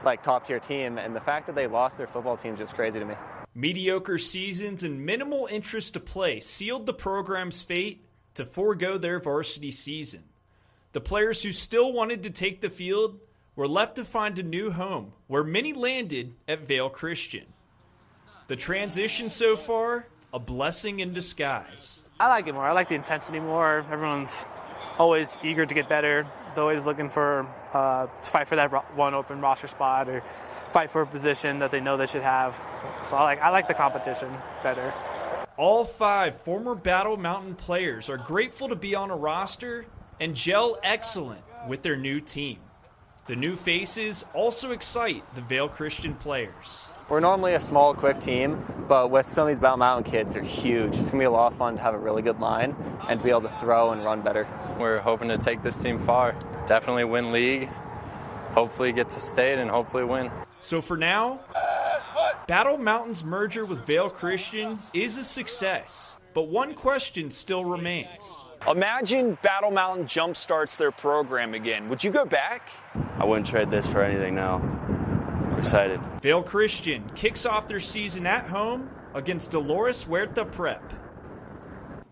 like, 0.05 0.25
top 0.25 0.49
tier 0.49 0.59
team. 0.59 0.99
And 0.99 1.15
the 1.15 1.21
fact 1.21 1.47
that 1.47 1.55
they 1.55 1.69
lost 1.69 1.97
their 1.97 2.09
football 2.09 2.37
team 2.37 2.55
is 2.55 2.59
just 2.59 2.75
crazy 2.75 2.99
to 2.99 3.05
me. 3.05 3.15
Mediocre 3.57 4.19
seasons 4.19 4.83
and 4.83 5.07
minimal 5.07 5.49
interest 5.51 5.95
to 5.95 6.01
play 6.01 6.41
sealed 6.41 6.85
the 6.85 6.93
program's 6.93 7.59
fate 7.59 8.05
to 8.35 8.45
forego 8.45 8.99
their 8.99 9.19
varsity 9.19 9.71
season. 9.71 10.25
The 10.93 11.01
players 11.01 11.43
who 11.43 11.53
still 11.53 11.91
wanted 11.91 12.25
to 12.25 12.31
take 12.31 12.61
the 12.61 12.69
field 12.69 13.19
were 13.57 13.67
left 13.67 13.97
to 13.97 14.05
find 14.05 14.39
a 14.39 14.43
new 14.43 14.71
home, 14.71 15.15
where 15.27 15.43
many 15.43 15.73
landed 15.73 16.35
at 16.47 16.67
Vail 16.67 16.91
Christian. 16.91 17.47
The 18.49 18.57
transition 18.57 19.31
so 19.31 19.57
far, 19.57 20.07
a 20.35 20.39
blessing 20.39 21.01
in 21.01 21.15
disguise. 21.15 21.99
I 22.21 22.29
like 22.29 22.49
it 22.49 22.53
more. 22.53 22.69
I 22.69 22.73
like 22.73 22.91
the 22.91 22.95
intensity 22.95 23.41
more. 23.41 23.87
Everyone's 23.91 24.45
always 24.99 25.39
eager 25.43 25.65
to 25.65 25.75
get 25.75 25.89
better. 25.89 26.27
They're 26.55 26.63
always 26.63 26.85
looking 26.85 27.09
for 27.09 27.49
uh, 27.73 28.07
to 28.07 28.31
fight 28.31 28.49
for 28.49 28.57
that 28.57 28.95
one 28.95 29.15
open 29.15 29.41
roster 29.41 29.69
spot 29.69 30.11
or 30.11 30.23
fight 30.77 30.91
for 30.91 31.01
a 31.01 31.07
position 31.07 31.59
that 31.61 31.71
they 31.71 31.81
know 31.81 31.97
they 31.97 32.07
should 32.07 32.23
have. 32.23 32.55
So 33.03 33.17
I 33.17 33.23
like 33.23 33.41
I 33.41 33.49
like 33.49 33.67
the 33.67 33.73
competition 33.73 34.31
better. 34.63 34.93
All 35.57 35.87
five 35.87 36.39
former 36.43 36.75
Battle 36.75 37.17
Mountain 37.17 37.55
players 37.55 38.11
are 38.11 38.19
grateful 38.19 38.69
to 38.69 38.77
be 38.77 38.95
on 38.95 39.11
a 39.11 39.17
roster 39.17 39.87
and 40.21 40.35
gel 40.35 40.79
excellent 40.83 41.41
with 41.67 41.81
their 41.81 41.97
new 41.97 42.21
team. 42.21 42.59
The 43.27 43.37
new 43.37 43.57
faces 43.57 44.23
also 44.35 44.73
excite 44.73 45.25
the 45.35 45.41
Vail 45.41 45.67
Christian 45.67 46.15
players. 46.15 46.91
We're 47.09 47.21
normally 47.21 47.55
a 47.55 47.61
small, 47.61 47.95
quick 47.95 48.21
team, 48.21 48.63
but 48.87 49.11
with 49.11 49.31
some 49.31 49.49
of 49.49 49.55
these 49.55 49.59
Battle 49.59 49.79
Mountain 49.79 50.13
kids, 50.13 50.35
they're 50.35 50.43
huge. 50.43 50.91
It's 50.91 51.09
going 51.11 51.13
to 51.13 51.19
be 51.21 51.25
a 51.25 51.31
lot 51.31 51.53
of 51.53 51.59
fun 51.59 51.77
to 51.77 51.83
have 51.83 51.95
a 51.95 51.99
really 51.99 52.21
good 52.21 52.39
line 52.39 52.77
and 53.09 53.23
be 53.23 53.31
able 53.31 53.49
to 53.49 53.57
throw 53.61 53.93
and 53.93 54.05
run 54.05 54.21
better. 54.21 54.47
We're 54.79 55.01
hoping 55.01 55.29
to 55.29 55.39
take 55.39 55.63
this 55.63 55.79
team 55.79 56.05
far. 56.05 56.33
Definitely 56.69 57.05
win 57.05 57.33
league. 57.33 57.71
Hopefully 58.53 58.93
get 58.93 59.09
to 59.09 59.21
state 59.29 59.59
and 59.59 59.71
hopefully 59.71 60.05
win. 60.05 60.31
So 60.67 60.83
for 60.83 60.97
now, 60.97 61.39
Battle 62.49 62.77
Mountain's 62.77 63.23
merger 63.23 63.65
with 63.65 63.87
Vail 63.87 64.11
Christian 64.11 64.81
is 64.93 65.17
a 65.17 65.23
success, 65.23 66.17
but 66.35 66.49
one 66.49 66.75
question 66.75 67.31
still 67.31 67.65
remains. 67.65 68.29
Imagine 68.67 69.39
Battle 69.45 69.71
Mountain 69.71 70.07
jumpstarts 70.07 70.77
their 70.77 70.91
program 70.91 71.55
again. 71.55 71.89
Would 71.89 72.03
you 72.03 72.11
go 72.11 72.25
back? 72.25 72.71
I 73.17 73.25
wouldn't 73.25 73.47
trade 73.47 73.71
this 73.71 73.87
for 73.87 74.03
anything 74.03 74.35
now. 74.35 74.57
I'm 74.57 75.57
excited. 75.57 76.01
Vail 76.21 76.43
Christian 76.43 77.13
kicks 77.15 77.47
off 77.47 77.69
their 77.69 77.79
season 77.79 78.27
at 78.27 78.49
home 78.49 78.91
against 79.15 79.53
Dolores 79.53 80.03
Huerta 80.03 80.51
Prep. 80.51 80.83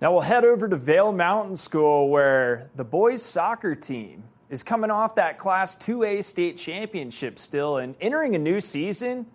Now 0.01 0.13
we'll 0.13 0.21
head 0.21 0.45
over 0.45 0.69
to 0.69 0.77
Vail 0.77 1.11
Mountain 1.11 1.57
School 1.57 2.09
where 2.09 2.71
the 2.77 2.85
boys 2.85 3.21
soccer 3.21 3.75
team 3.75 4.23
is 4.51 4.63
coming 4.63 4.91
off 4.91 5.15
that 5.17 5.39
Class 5.39 5.77
2A 5.77 6.25
state 6.25 6.57
championship 6.57 7.39
still 7.39 7.79
and 7.79 7.95
entering 8.01 8.35
a 8.35 8.39
new 8.39 8.61
season. 8.61 9.27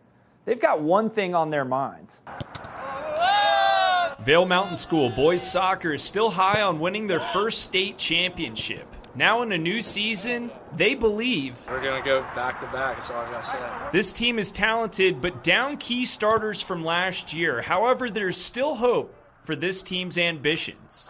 They've 0.45 0.59
got 0.59 0.81
one 0.81 1.09
thing 1.09 1.35
on 1.35 1.49
their 1.49 1.65
minds. 1.65 2.19
Vail 4.25 4.45
Mountain 4.45 4.77
School 4.77 5.09
boys 5.09 5.41
soccer 5.41 5.93
is 5.93 6.03
still 6.03 6.29
high 6.29 6.61
on 6.61 6.79
winning 6.79 7.07
their 7.07 7.19
first 7.19 7.61
state 7.61 7.97
championship. 7.97 8.85
Now 9.15 9.41
in 9.41 9.51
a 9.51 9.57
new 9.57 9.81
season, 9.81 10.51
they 10.75 10.93
believe 10.93 11.55
We're 11.67 11.81
going 11.81 12.01
to 12.01 12.05
go 12.05 12.21
back 12.35 12.59
to 12.59 12.65
back. 12.67 12.97
That's 12.97 13.09
all 13.09 13.21
I 13.21 13.31
got 13.31 13.43
to 13.43 13.49
say. 13.49 13.97
this 13.97 14.11
team 14.11 14.37
is 14.37 14.51
talented 14.51 15.21
but 15.21 15.43
down 15.43 15.77
key 15.77 16.05
starters 16.05 16.61
from 16.61 16.83
last 16.83 17.33
year. 17.33 17.61
However, 17.61 18.09
there's 18.09 18.39
still 18.39 18.75
hope 18.75 19.15
for 19.43 19.55
this 19.55 19.81
team's 19.81 20.17
ambitions. 20.17 21.09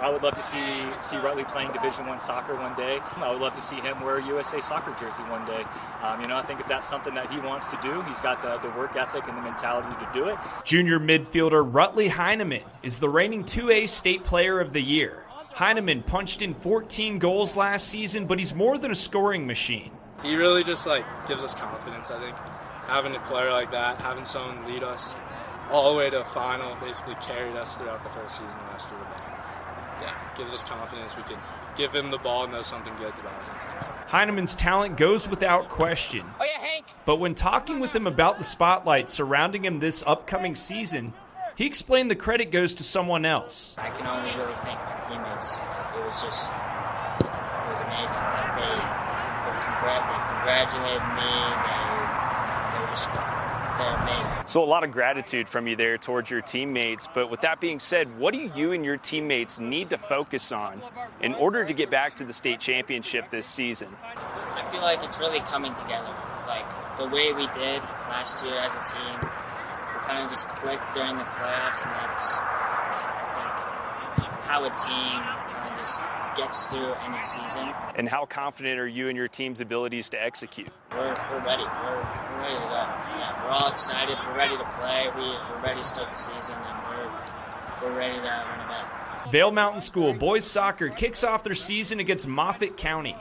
I 0.00 0.10
would 0.10 0.22
love 0.22 0.34
to 0.34 0.42
see 0.42 0.82
see 1.00 1.16
Rutley 1.16 1.46
playing 1.46 1.72
Division 1.72 2.06
One 2.06 2.20
soccer 2.20 2.56
one 2.56 2.74
day. 2.74 3.00
I 3.16 3.30
would 3.30 3.40
love 3.40 3.54
to 3.54 3.60
see 3.60 3.76
him 3.76 4.00
wear 4.00 4.16
a 4.16 4.26
USA 4.26 4.60
soccer 4.60 4.94
jersey 4.98 5.22
one 5.24 5.44
day. 5.44 5.64
Um, 6.02 6.20
you 6.22 6.26
know, 6.26 6.36
I 6.36 6.42
think 6.42 6.60
if 6.60 6.66
that's 6.68 6.88
something 6.88 7.14
that 7.14 7.30
he 7.30 7.38
wants 7.40 7.68
to 7.68 7.78
do, 7.82 8.00
he's 8.02 8.20
got 8.20 8.40
the, 8.40 8.56
the 8.66 8.74
work 8.76 8.96
ethic 8.96 9.24
and 9.28 9.36
the 9.36 9.42
mentality 9.42 9.94
to 10.04 10.10
do 10.14 10.28
it. 10.28 10.38
Junior 10.64 10.98
midfielder 10.98 11.70
Rutley 11.70 12.08
Heineman 12.08 12.62
is 12.82 12.98
the 12.98 13.08
reigning 13.08 13.44
2A 13.44 13.88
state 13.88 14.24
player 14.24 14.58
of 14.58 14.72
the 14.72 14.80
year. 14.80 15.26
Heineman 15.52 16.02
punched 16.02 16.40
in 16.40 16.54
14 16.54 17.18
goals 17.18 17.56
last 17.56 17.88
season, 17.88 18.26
but 18.26 18.38
he's 18.38 18.54
more 18.54 18.78
than 18.78 18.90
a 18.90 18.94
scoring 18.94 19.46
machine. 19.46 19.90
He 20.22 20.36
really 20.36 20.64
just 20.64 20.86
like 20.86 21.04
gives 21.26 21.44
us 21.44 21.54
confidence. 21.54 22.10
I 22.10 22.20
think 22.20 22.36
having 22.86 23.14
a 23.14 23.20
player 23.20 23.50
like 23.52 23.72
that, 23.72 24.00
having 24.00 24.24
someone 24.24 24.66
lead 24.66 24.82
us 24.82 25.14
all 25.70 25.92
the 25.92 25.98
way 25.98 26.10
to 26.10 26.20
a 26.20 26.24
final, 26.24 26.74
basically 26.76 27.14
carried 27.16 27.56
us 27.56 27.76
throughout 27.76 28.02
the 28.02 28.08
whole 28.08 28.28
season 28.28 28.46
last 28.46 28.88
year. 28.90 29.39
But 30.00 30.08
yeah, 30.08 30.34
gives 30.36 30.54
us 30.54 30.64
confidence. 30.64 31.16
We 31.16 31.22
can 31.24 31.38
give 31.76 31.94
him 31.94 32.10
the 32.10 32.18
ball 32.18 32.44
and 32.44 32.52
know 32.52 32.62
something 32.62 32.94
good's 32.96 33.18
about 33.18 33.42
him. 33.44 33.54
Heineman's 34.08 34.56
talent 34.56 34.96
goes 34.96 35.28
without 35.28 35.68
question. 35.68 36.24
Oh 36.40 36.44
yeah, 36.44 36.58
Hank. 36.58 36.86
But 37.04 37.16
when 37.16 37.34
talking 37.34 37.78
with 37.78 37.94
him 37.94 38.06
about 38.06 38.38
the 38.38 38.44
spotlight 38.44 39.08
surrounding 39.08 39.64
him 39.64 39.78
this 39.78 40.02
upcoming 40.04 40.56
season, 40.56 41.12
he 41.54 41.66
explained 41.66 42.10
the 42.10 42.16
credit 42.16 42.50
goes 42.50 42.74
to 42.74 42.82
someone 42.82 43.24
else. 43.24 43.76
I 43.78 43.90
can 43.90 44.06
only 44.06 44.30
really 44.36 44.54
thank 44.64 44.80
my 44.80 44.98
teammates. 45.06 45.54
Like, 45.54 45.96
it 45.96 46.04
was 46.04 46.22
just, 46.22 46.50
it 46.50 47.68
was 47.68 47.80
amazing. 47.82 48.18
Like 48.18 48.56
they, 48.56 48.74
they, 49.46 49.54
congr- 49.62 50.02
they 50.08 50.20
congratulated 50.26 51.06
me. 51.14 51.30
They, 51.60 51.84
they 52.72 52.78
were 52.80 52.90
just, 52.90 53.08
they're 53.80 53.96
amazing. 53.96 54.36
So, 54.46 54.62
a 54.62 54.64
lot 54.64 54.84
of 54.84 54.92
gratitude 54.92 55.48
from 55.48 55.66
you 55.66 55.76
there 55.76 55.98
towards 55.98 56.30
your 56.30 56.42
teammates. 56.42 57.08
But 57.12 57.30
with 57.30 57.40
that 57.42 57.60
being 57.60 57.78
said, 57.78 58.18
what 58.18 58.34
do 58.34 58.50
you 58.54 58.72
and 58.72 58.84
your 58.84 58.96
teammates 58.96 59.58
need 59.58 59.90
to 59.90 59.98
focus 59.98 60.52
on 60.52 60.82
in 61.20 61.34
order 61.34 61.64
to 61.64 61.72
get 61.72 61.90
back 61.90 62.16
to 62.16 62.24
the 62.24 62.32
state 62.32 62.60
championship 62.60 63.30
this 63.30 63.46
season? 63.46 63.88
I 64.04 64.68
feel 64.70 64.82
like 64.82 65.02
it's 65.02 65.18
really 65.18 65.40
coming 65.40 65.74
together. 65.74 66.14
Like 66.46 66.98
the 66.98 67.06
way 67.06 67.32
we 67.32 67.46
did 67.48 67.82
last 68.08 68.44
year 68.44 68.54
as 68.54 68.74
a 68.74 68.84
team, 68.84 69.16
we 69.20 70.06
kind 70.06 70.22
of 70.22 70.30
just 70.30 70.48
clicked 70.48 70.92
during 70.94 71.16
the 71.16 71.24
playoffs, 71.24 71.82
and 71.84 71.92
that's, 71.94 72.38
I 72.38 74.12
think, 74.16 74.46
how 74.46 74.64
a 74.64 74.70
team 74.70 74.70
kind 74.70 75.24
of 75.24 75.30
just 75.30 75.39
gets 76.40 76.66
through 76.66 76.94
any 76.94 77.22
season. 77.22 77.72
And 77.96 78.08
how 78.08 78.24
confident 78.24 78.78
are 78.78 78.88
you 78.88 79.08
in 79.08 79.16
your 79.16 79.28
team's 79.28 79.60
abilities 79.60 80.08
to 80.10 80.22
execute? 80.22 80.68
We're, 80.90 81.14
we're 81.30 81.44
ready. 81.44 81.62
We're, 81.62 81.96
we're 81.96 82.40
ready 82.40 82.54
to 82.54 82.60
go. 82.60 82.84
Yeah, 83.18 83.44
we're 83.44 83.50
all 83.50 83.70
excited. 83.70 84.16
We're 84.26 84.36
ready 84.36 84.56
to 84.56 84.64
play. 84.72 85.08
We, 85.14 85.22
we're 85.22 85.62
ready 85.62 85.80
to 85.80 85.84
start 85.84 86.08
the 86.10 86.16
season, 86.16 86.54
and 86.54 86.78
we're, 86.88 87.90
we're 87.90 87.96
ready 87.96 88.14
to 88.14 88.20
win 88.20 88.60
it 88.60 88.68
back. 88.68 89.30
Vail 89.30 89.50
Mountain 89.50 89.82
School 89.82 90.14
boys 90.14 90.44
soccer 90.44 90.88
kicks 90.88 91.22
off 91.22 91.44
their 91.44 91.54
season 91.54 92.00
against 92.00 92.26
Moffat 92.26 92.76
County. 92.76 93.16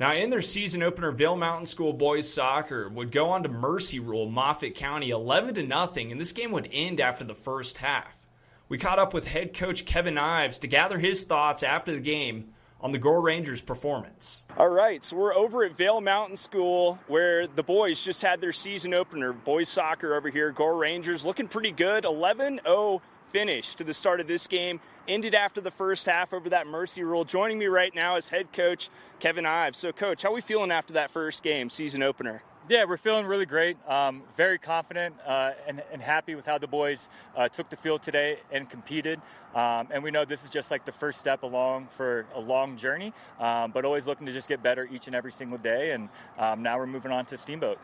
Now, 0.00 0.14
in 0.14 0.30
their 0.30 0.42
season 0.42 0.82
opener, 0.82 1.12
Vail 1.12 1.36
Mountain 1.36 1.66
School 1.66 1.92
boys 1.92 2.32
soccer 2.32 2.88
would 2.88 3.12
go 3.12 3.30
on 3.30 3.42
to 3.42 3.48
mercy 3.48 4.00
rule 4.00 4.28
Moffat 4.28 4.74
County 4.74 5.10
11 5.10 5.56
to 5.56 5.62
nothing, 5.62 6.10
and 6.10 6.20
this 6.20 6.32
game 6.32 6.50
would 6.52 6.70
end 6.72 7.00
after 7.00 7.22
the 7.22 7.34
first 7.34 7.78
half. 7.78 8.08
We 8.72 8.78
caught 8.78 8.98
up 8.98 9.12
with 9.12 9.26
head 9.26 9.52
coach 9.52 9.84
Kevin 9.84 10.16
Ives 10.16 10.60
to 10.60 10.66
gather 10.66 10.98
his 10.98 11.20
thoughts 11.24 11.62
after 11.62 11.92
the 11.92 12.00
game 12.00 12.54
on 12.80 12.90
the 12.90 12.96
Gore 12.96 13.20
Rangers' 13.20 13.60
performance. 13.60 14.44
All 14.56 14.70
right, 14.70 15.04
so 15.04 15.14
we're 15.14 15.34
over 15.34 15.62
at 15.62 15.76
Vail 15.76 16.00
Mountain 16.00 16.38
School 16.38 16.98
where 17.06 17.46
the 17.46 17.62
boys 17.62 18.02
just 18.02 18.22
had 18.22 18.40
their 18.40 18.54
season 18.54 18.94
opener. 18.94 19.34
Boys 19.34 19.68
soccer 19.68 20.14
over 20.14 20.30
here, 20.30 20.52
Gore 20.52 20.78
Rangers 20.78 21.22
looking 21.22 21.48
pretty 21.48 21.70
good. 21.70 22.06
11 22.06 22.60
0 22.64 23.02
finish 23.30 23.74
to 23.74 23.84
the 23.84 23.92
start 23.92 24.20
of 24.20 24.26
this 24.26 24.46
game. 24.46 24.80
Ended 25.06 25.34
after 25.34 25.60
the 25.60 25.70
first 25.70 26.06
half 26.06 26.32
over 26.32 26.48
that 26.48 26.66
mercy 26.66 27.02
rule. 27.02 27.26
Joining 27.26 27.58
me 27.58 27.66
right 27.66 27.94
now 27.94 28.16
is 28.16 28.30
head 28.30 28.54
coach 28.54 28.88
Kevin 29.20 29.44
Ives. 29.44 29.76
So, 29.76 29.92
coach, 29.92 30.22
how 30.22 30.30
are 30.30 30.34
we 30.34 30.40
feeling 30.40 30.70
after 30.70 30.94
that 30.94 31.10
first 31.10 31.42
game, 31.42 31.68
season 31.68 32.02
opener? 32.02 32.42
Yeah, 32.68 32.84
we're 32.84 32.96
feeling 32.96 33.26
really 33.26 33.44
great. 33.44 33.76
Um, 33.88 34.22
very 34.36 34.56
confident 34.56 35.16
uh, 35.26 35.50
and, 35.66 35.82
and, 35.92 36.00
happy 36.00 36.36
with 36.36 36.46
how 36.46 36.58
the 36.58 36.68
boys 36.68 37.08
uh, 37.36 37.48
took 37.48 37.68
the 37.68 37.76
field 37.76 38.02
today 38.02 38.38
and 38.52 38.70
competed. 38.70 39.20
Um, 39.52 39.88
and 39.90 40.00
we 40.00 40.12
know 40.12 40.24
this 40.24 40.44
is 40.44 40.50
just 40.50 40.70
like 40.70 40.84
the 40.84 40.92
first 40.92 41.18
step 41.18 41.42
along 41.42 41.88
for 41.96 42.24
a 42.36 42.40
long 42.40 42.76
journey, 42.76 43.12
um, 43.40 43.72
but 43.72 43.84
always 43.84 44.06
looking 44.06 44.26
to 44.26 44.32
just 44.32 44.48
get 44.48 44.62
better 44.62 44.88
each 44.92 45.08
and 45.08 45.16
every 45.16 45.32
single 45.32 45.58
day. 45.58 45.90
And 45.90 46.08
um, 46.38 46.62
now 46.62 46.78
we're 46.78 46.86
moving 46.86 47.10
on 47.10 47.26
to 47.26 47.36
Steamboat. 47.36 47.78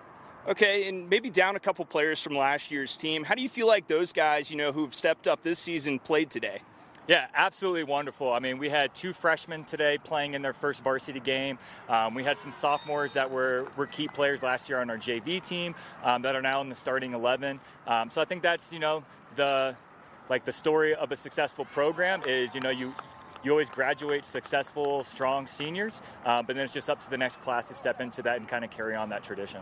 Okay, 0.46 0.88
and 0.88 1.10
maybe 1.10 1.28
down 1.28 1.56
a 1.56 1.60
couple 1.60 1.84
players 1.84 2.20
from 2.22 2.36
last 2.36 2.70
year's 2.70 2.96
team. 2.96 3.24
How 3.24 3.34
do 3.34 3.42
you 3.42 3.48
feel 3.48 3.66
like 3.66 3.88
those 3.88 4.12
guys, 4.12 4.48
you 4.48 4.56
know, 4.56 4.70
who've 4.70 4.94
stepped 4.94 5.26
up 5.26 5.42
this 5.42 5.58
season 5.58 5.98
played 5.98 6.30
today? 6.30 6.62
Yeah, 7.08 7.26
absolutely 7.34 7.84
wonderful. 7.84 8.30
I 8.30 8.38
mean, 8.38 8.58
we 8.58 8.68
had 8.68 8.94
two 8.94 9.14
freshmen 9.14 9.64
today 9.64 9.96
playing 9.96 10.34
in 10.34 10.42
their 10.42 10.52
first 10.52 10.82
varsity 10.82 11.20
game. 11.20 11.58
Um, 11.88 12.14
we 12.14 12.22
had 12.22 12.36
some 12.36 12.52
sophomores 12.52 13.14
that 13.14 13.30
were, 13.30 13.66
were 13.78 13.86
key 13.86 14.08
players 14.08 14.42
last 14.42 14.68
year 14.68 14.78
on 14.78 14.90
our 14.90 14.98
JV 14.98 15.44
team 15.44 15.74
um, 16.04 16.20
that 16.20 16.36
are 16.36 16.42
now 16.42 16.60
in 16.60 16.68
the 16.68 16.76
starting 16.76 17.14
11. 17.14 17.60
Um, 17.86 18.10
so 18.10 18.20
I 18.20 18.26
think 18.26 18.42
that's, 18.42 18.70
you 18.70 18.78
know, 18.78 19.02
the 19.36 19.74
like 20.28 20.44
the 20.44 20.52
story 20.52 20.94
of 20.94 21.10
a 21.10 21.16
successful 21.16 21.64
program 21.64 22.20
is, 22.26 22.54
you 22.54 22.60
know, 22.60 22.68
you 22.68 22.94
you 23.42 23.52
always 23.52 23.70
graduate 23.70 24.26
successful, 24.26 25.02
strong 25.04 25.46
seniors, 25.46 26.02
uh, 26.26 26.42
but 26.42 26.56
then 26.56 26.64
it's 26.64 26.74
just 26.74 26.90
up 26.90 27.02
to 27.04 27.08
the 27.08 27.16
next 27.16 27.40
class 27.40 27.66
to 27.68 27.74
step 27.74 28.00
into 28.02 28.20
that 28.20 28.36
and 28.36 28.48
kind 28.48 28.64
of 28.64 28.70
carry 28.70 28.94
on 28.94 29.08
that 29.08 29.22
tradition. 29.22 29.60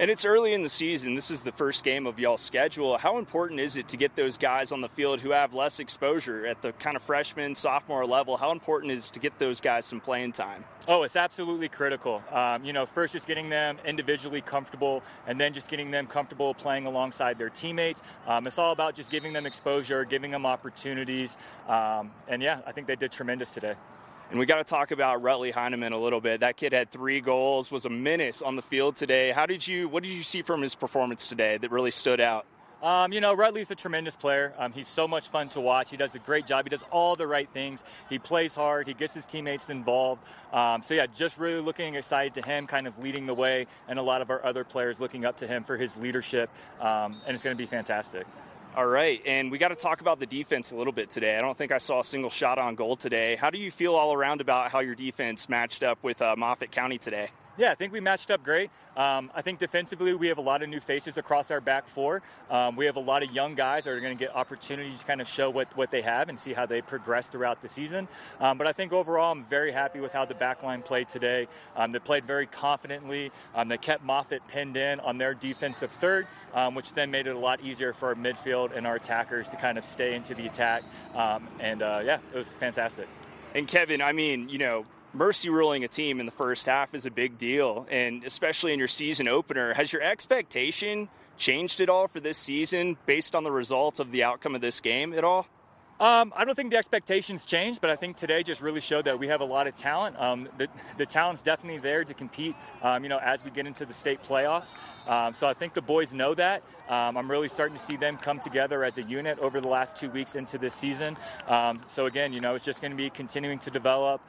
And 0.00 0.12
it's 0.12 0.24
early 0.24 0.52
in 0.52 0.62
the 0.62 0.68
season. 0.68 1.16
This 1.16 1.28
is 1.28 1.40
the 1.40 1.50
first 1.50 1.82
game 1.82 2.06
of 2.06 2.20
y'all's 2.20 2.40
schedule. 2.40 2.96
How 2.98 3.18
important 3.18 3.58
is 3.58 3.76
it 3.76 3.88
to 3.88 3.96
get 3.96 4.14
those 4.14 4.38
guys 4.38 4.70
on 4.70 4.80
the 4.80 4.88
field 4.90 5.20
who 5.20 5.32
have 5.32 5.54
less 5.54 5.80
exposure 5.80 6.46
at 6.46 6.62
the 6.62 6.70
kind 6.74 6.94
of 6.94 7.02
freshman, 7.02 7.56
sophomore 7.56 8.06
level? 8.06 8.36
How 8.36 8.52
important 8.52 8.92
is 8.92 9.08
it 9.08 9.14
to 9.14 9.18
get 9.18 9.36
those 9.40 9.60
guys 9.60 9.84
some 9.84 10.00
playing 10.00 10.34
time? 10.34 10.62
Oh, 10.86 11.02
it's 11.02 11.16
absolutely 11.16 11.68
critical. 11.68 12.22
Um, 12.30 12.64
you 12.64 12.72
know, 12.72 12.86
first 12.86 13.12
just 13.12 13.26
getting 13.26 13.50
them 13.50 13.76
individually 13.84 14.40
comfortable, 14.40 15.02
and 15.26 15.40
then 15.40 15.52
just 15.52 15.68
getting 15.68 15.90
them 15.90 16.06
comfortable 16.06 16.54
playing 16.54 16.86
alongside 16.86 17.36
their 17.36 17.50
teammates. 17.50 18.00
Um, 18.28 18.46
it's 18.46 18.56
all 18.56 18.70
about 18.70 18.94
just 18.94 19.10
giving 19.10 19.32
them 19.32 19.46
exposure, 19.46 20.04
giving 20.04 20.30
them 20.30 20.46
opportunities, 20.46 21.36
um, 21.68 22.12
and 22.28 22.40
yeah, 22.40 22.60
I 22.64 22.70
think 22.70 22.86
they 22.86 22.94
did 22.94 23.10
tremendous 23.10 23.50
today. 23.50 23.74
And 24.30 24.38
we 24.38 24.44
got 24.44 24.56
to 24.56 24.64
talk 24.64 24.90
about 24.90 25.22
Rutley 25.22 25.52
Heineman 25.52 25.94
a 25.94 25.98
little 25.98 26.20
bit. 26.20 26.40
That 26.40 26.58
kid 26.58 26.74
had 26.74 26.90
three 26.90 27.22
goals, 27.22 27.70
was 27.70 27.86
a 27.86 27.90
menace 27.90 28.42
on 28.42 28.56
the 28.56 28.62
field 28.62 28.96
today. 28.96 29.30
How 29.30 29.46
did 29.46 29.66
you? 29.66 29.88
What 29.88 30.02
did 30.02 30.12
you 30.12 30.22
see 30.22 30.42
from 30.42 30.60
his 30.60 30.74
performance 30.74 31.28
today 31.28 31.56
that 31.56 31.70
really 31.70 31.90
stood 31.90 32.20
out? 32.20 32.44
Um, 32.82 33.12
you 33.12 33.20
know, 33.20 33.34
Rutley's 33.34 33.70
a 33.70 33.74
tremendous 33.74 34.14
player. 34.14 34.52
Um, 34.56 34.72
he's 34.72 34.86
so 34.86 35.08
much 35.08 35.28
fun 35.28 35.48
to 35.50 35.60
watch. 35.60 35.90
He 35.90 35.96
does 35.96 36.14
a 36.14 36.18
great 36.20 36.46
job. 36.46 36.64
He 36.64 36.68
does 36.68 36.84
all 36.92 37.16
the 37.16 37.26
right 37.26 37.48
things. 37.52 37.82
He 38.08 38.18
plays 38.18 38.54
hard. 38.54 38.86
He 38.86 38.94
gets 38.94 39.14
his 39.14 39.24
teammates 39.24 39.68
involved. 39.68 40.22
Um, 40.52 40.82
so 40.86 40.94
yeah, 40.94 41.06
just 41.06 41.38
really 41.38 41.60
looking 41.60 41.96
excited 41.96 42.34
to 42.34 42.48
him, 42.48 42.66
kind 42.68 42.86
of 42.86 42.96
leading 42.98 43.26
the 43.26 43.34
way, 43.34 43.66
and 43.88 43.98
a 43.98 44.02
lot 44.02 44.22
of 44.22 44.30
our 44.30 44.44
other 44.44 44.62
players 44.62 45.00
looking 45.00 45.24
up 45.24 45.38
to 45.38 45.46
him 45.46 45.64
for 45.64 45.76
his 45.76 45.96
leadership. 45.96 46.50
Um, 46.80 47.20
and 47.26 47.34
it's 47.34 47.42
going 47.42 47.56
to 47.56 47.60
be 47.60 47.66
fantastic. 47.66 48.26
All 48.78 48.86
right, 48.86 49.20
and 49.26 49.50
we 49.50 49.58
got 49.58 49.70
to 49.70 49.74
talk 49.74 50.02
about 50.02 50.20
the 50.20 50.26
defense 50.26 50.70
a 50.70 50.76
little 50.76 50.92
bit 50.92 51.10
today. 51.10 51.34
I 51.34 51.40
don't 51.40 51.58
think 51.58 51.72
I 51.72 51.78
saw 51.78 51.98
a 51.98 52.04
single 52.04 52.30
shot 52.30 52.60
on 52.60 52.76
goal 52.76 52.94
today. 52.94 53.34
How 53.34 53.50
do 53.50 53.58
you 53.58 53.72
feel 53.72 53.96
all 53.96 54.14
around 54.14 54.40
about 54.40 54.70
how 54.70 54.78
your 54.78 54.94
defense 54.94 55.48
matched 55.48 55.82
up 55.82 55.98
with 56.04 56.22
uh, 56.22 56.36
Moffat 56.38 56.70
County 56.70 56.98
today? 56.98 57.30
Yeah, 57.58 57.72
I 57.72 57.74
think 57.74 57.92
we 57.92 57.98
matched 57.98 58.30
up 58.30 58.44
great. 58.44 58.70
Um, 58.96 59.32
I 59.34 59.42
think 59.42 59.58
defensively 59.58 60.14
we 60.14 60.28
have 60.28 60.38
a 60.38 60.42
lot 60.42 60.62
of 60.62 60.68
new 60.68 60.78
faces 60.78 61.16
across 61.16 61.50
our 61.50 61.60
back 61.60 61.88
four. 61.88 62.22
Um, 62.50 62.76
we 62.76 62.86
have 62.86 62.94
a 62.94 63.00
lot 63.00 63.24
of 63.24 63.32
young 63.32 63.56
guys 63.56 63.82
that 63.84 63.90
are 63.90 64.00
going 64.00 64.16
to 64.16 64.24
get 64.24 64.34
opportunities 64.34 65.00
to 65.00 65.04
kind 65.04 65.20
of 65.20 65.26
show 65.26 65.50
what, 65.50 65.76
what 65.76 65.90
they 65.90 66.00
have 66.02 66.28
and 66.28 66.38
see 66.38 66.52
how 66.52 66.66
they 66.66 66.80
progress 66.80 67.26
throughout 67.26 67.60
the 67.60 67.68
season. 67.68 68.06
Um, 68.38 68.58
but 68.58 68.68
I 68.68 68.72
think 68.72 68.92
overall 68.92 69.32
I'm 69.32 69.44
very 69.44 69.72
happy 69.72 69.98
with 69.98 70.12
how 70.12 70.24
the 70.24 70.36
back 70.36 70.62
line 70.62 70.82
played 70.82 71.08
today. 71.08 71.48
Um, 71.74 71.90
they 71.90 71.98
played 71.98 72.24
very 72.24 72.46
confidently. 72.46 73.32
Um, 73.56 73.66
they 73.66 73.78
kept 73.78 74.04
Moffat 74.04 74.46
pinned 74.46 74.76
in 74.76 75.00
on 75.00 75.18
their 75.18 75.34
defensive 75.34 75.90
third, 76.00 76.28
um, 76.54 76.76
which 76.76 76.94
then 76.94 77.10
made 77.10 77.26
it 77.26 77.34
a 77.34 77.38
lot 77.40 77.60
easier 77.60 77.92
for 77.92 78.10
our 78.10 78.14
midfield 78.14 78.76
and 78.76 78.86
our 78.86 78.94
attackers 78.94 79.48
to 79.48 79.56
kind 79.56 79.78
of 79.78 79.84
stay 79.84 80.14
into 80.14 80.32
the 80.32 80.46
attack. 80.46 80.84
and 81.58 81.82
uh, 81.82 82.02
yeah, 82.04 82.20
it 82.32 82.36
was 82.36 82.52
fantastic. 82.60 83.08
And 83.56 83.66
Kevin, 83.66 84.00
I 84.00 84.12
mean, 84.12 84.48
you 84.48 84.58
know, 84.58 84.84
mercy 85.12 85.50
ruling 85.50 85.84
a 85.84 85.88
team 85.88 86.20
in 86.20 86.26
the 86.26 86.32
first 86.32 86.66
half 86.66 86.94
is 86.94 87.06
a 87.06 87.10
big 87.10 87.38
deal, 87.38 87.86
and 87.90 88.24
especially 88.24 88.72
in 88.72 88.78
your 88.78 88.88
season 88.88 89.28
opener. 89.28 89.74
Has 89.74 89.92
your 89.92 90.02
expectation 90.02 91.08
changed 91.38 91.80
at 91.80 91.88
all 91.88 92.08
for 92.08 92.20
this 92.20 92.38
season 92.38 92.96
based 93.06 93.34
on 93.34 93.44
the 93.44 93.50
results 93.50 94.00
of 94.00 94.10
the 94.10 94.24
outcome 94.24 94.54
of 94.54 94.60
this 94.60 94.80
game 94.80 95.12
at 95.14 95.24
all? 95.24 95.46
Um, 96.00 96.32
I 96.36 96.44
don't 96.44 96.54
think 96.54 96.70
the 96.70 96.76
expectations 96.76 97.44
changed, 97.44 97.80
but 97.80 97.90
I 97.90 97.96
think 97.96 98.16
today 98.16 98.44
just 98.44 98.60
really 98.60 98.80
showed 98.80 99.06
that 99.06 99.18
we 99.18 99.26
have 99.26 99.40
a 99.40 99.44
lot 99.44 99.66
of 99.66 99.74
talent. 99.74 100.16
Um, 100.16 100.48
the, 100.56 100.68
the 100.96 101.04
talent's 101.04 101.42
definitely 101.42 101.80
there 101.80 102.04
to 102.04 102.14
compete, 102.14 102.54
um, 102.82 103.02
you 103.02 103.08
know, 103.08 103.18
as 103.18 103.44
we 103.44 103.50
get 103.50 103.66
into 103.66 103.84
the 103.84 103.92
state 103.92 104.22
playoffs. 104.22 104.68
Um, 105.08 105.34
so 105.34 105.48
I 105.48 105.54
think 105.54 105.74
the 105.74 105.82
boys 105.82 106.12
know 106.12 106.34
that. 106.34 106.62
Um, 106.88 107.16
I'm 107.16 107.28
really 107.28 107.48
starting 107.48 107.76
to 107.76 107.84
see 107.84 107.96
them 107.96 108.16
come 108.16 108.38
together 108.38 108.84
as 108.84 108.96
a 108.96 109.02
unit 109.02 109.40
over 109.40 109.60
the 109.60 109.66
last 109.66 109.96
two 109.96 110.08
weeks 110.10 110.36
into 110.36 110.56
this 110.56 110.74
season. 110.74 111.16
Um, 111.48 111.80
so 111.88 112.06
again, 112.06 112.32
you 112.32 112.40
know, 112.40 112.54
it's 112.54 112.64
just 112.64 112.80
going 112.80 112.92
to 112.92 112.96
be 112.96 113.10
continuing 113.10 113.58
to 113.58 113.70
develop, 113.70 114.20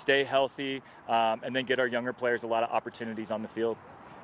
stay 0.00 0.24
healthy, 0.24 0.82
and 1.08 1.54
then 1.54 1.64
get 1.66 1.78
our 1.78 1.86
younger 1.86 2.12
players 2.12 2.42
a 2.42 2.46
lot 2.48 2.64
of 2.64 2.70
opportunities 2.70 3.30
on 3.30 3.42
the 3.42 3.48
field 3.48 3.76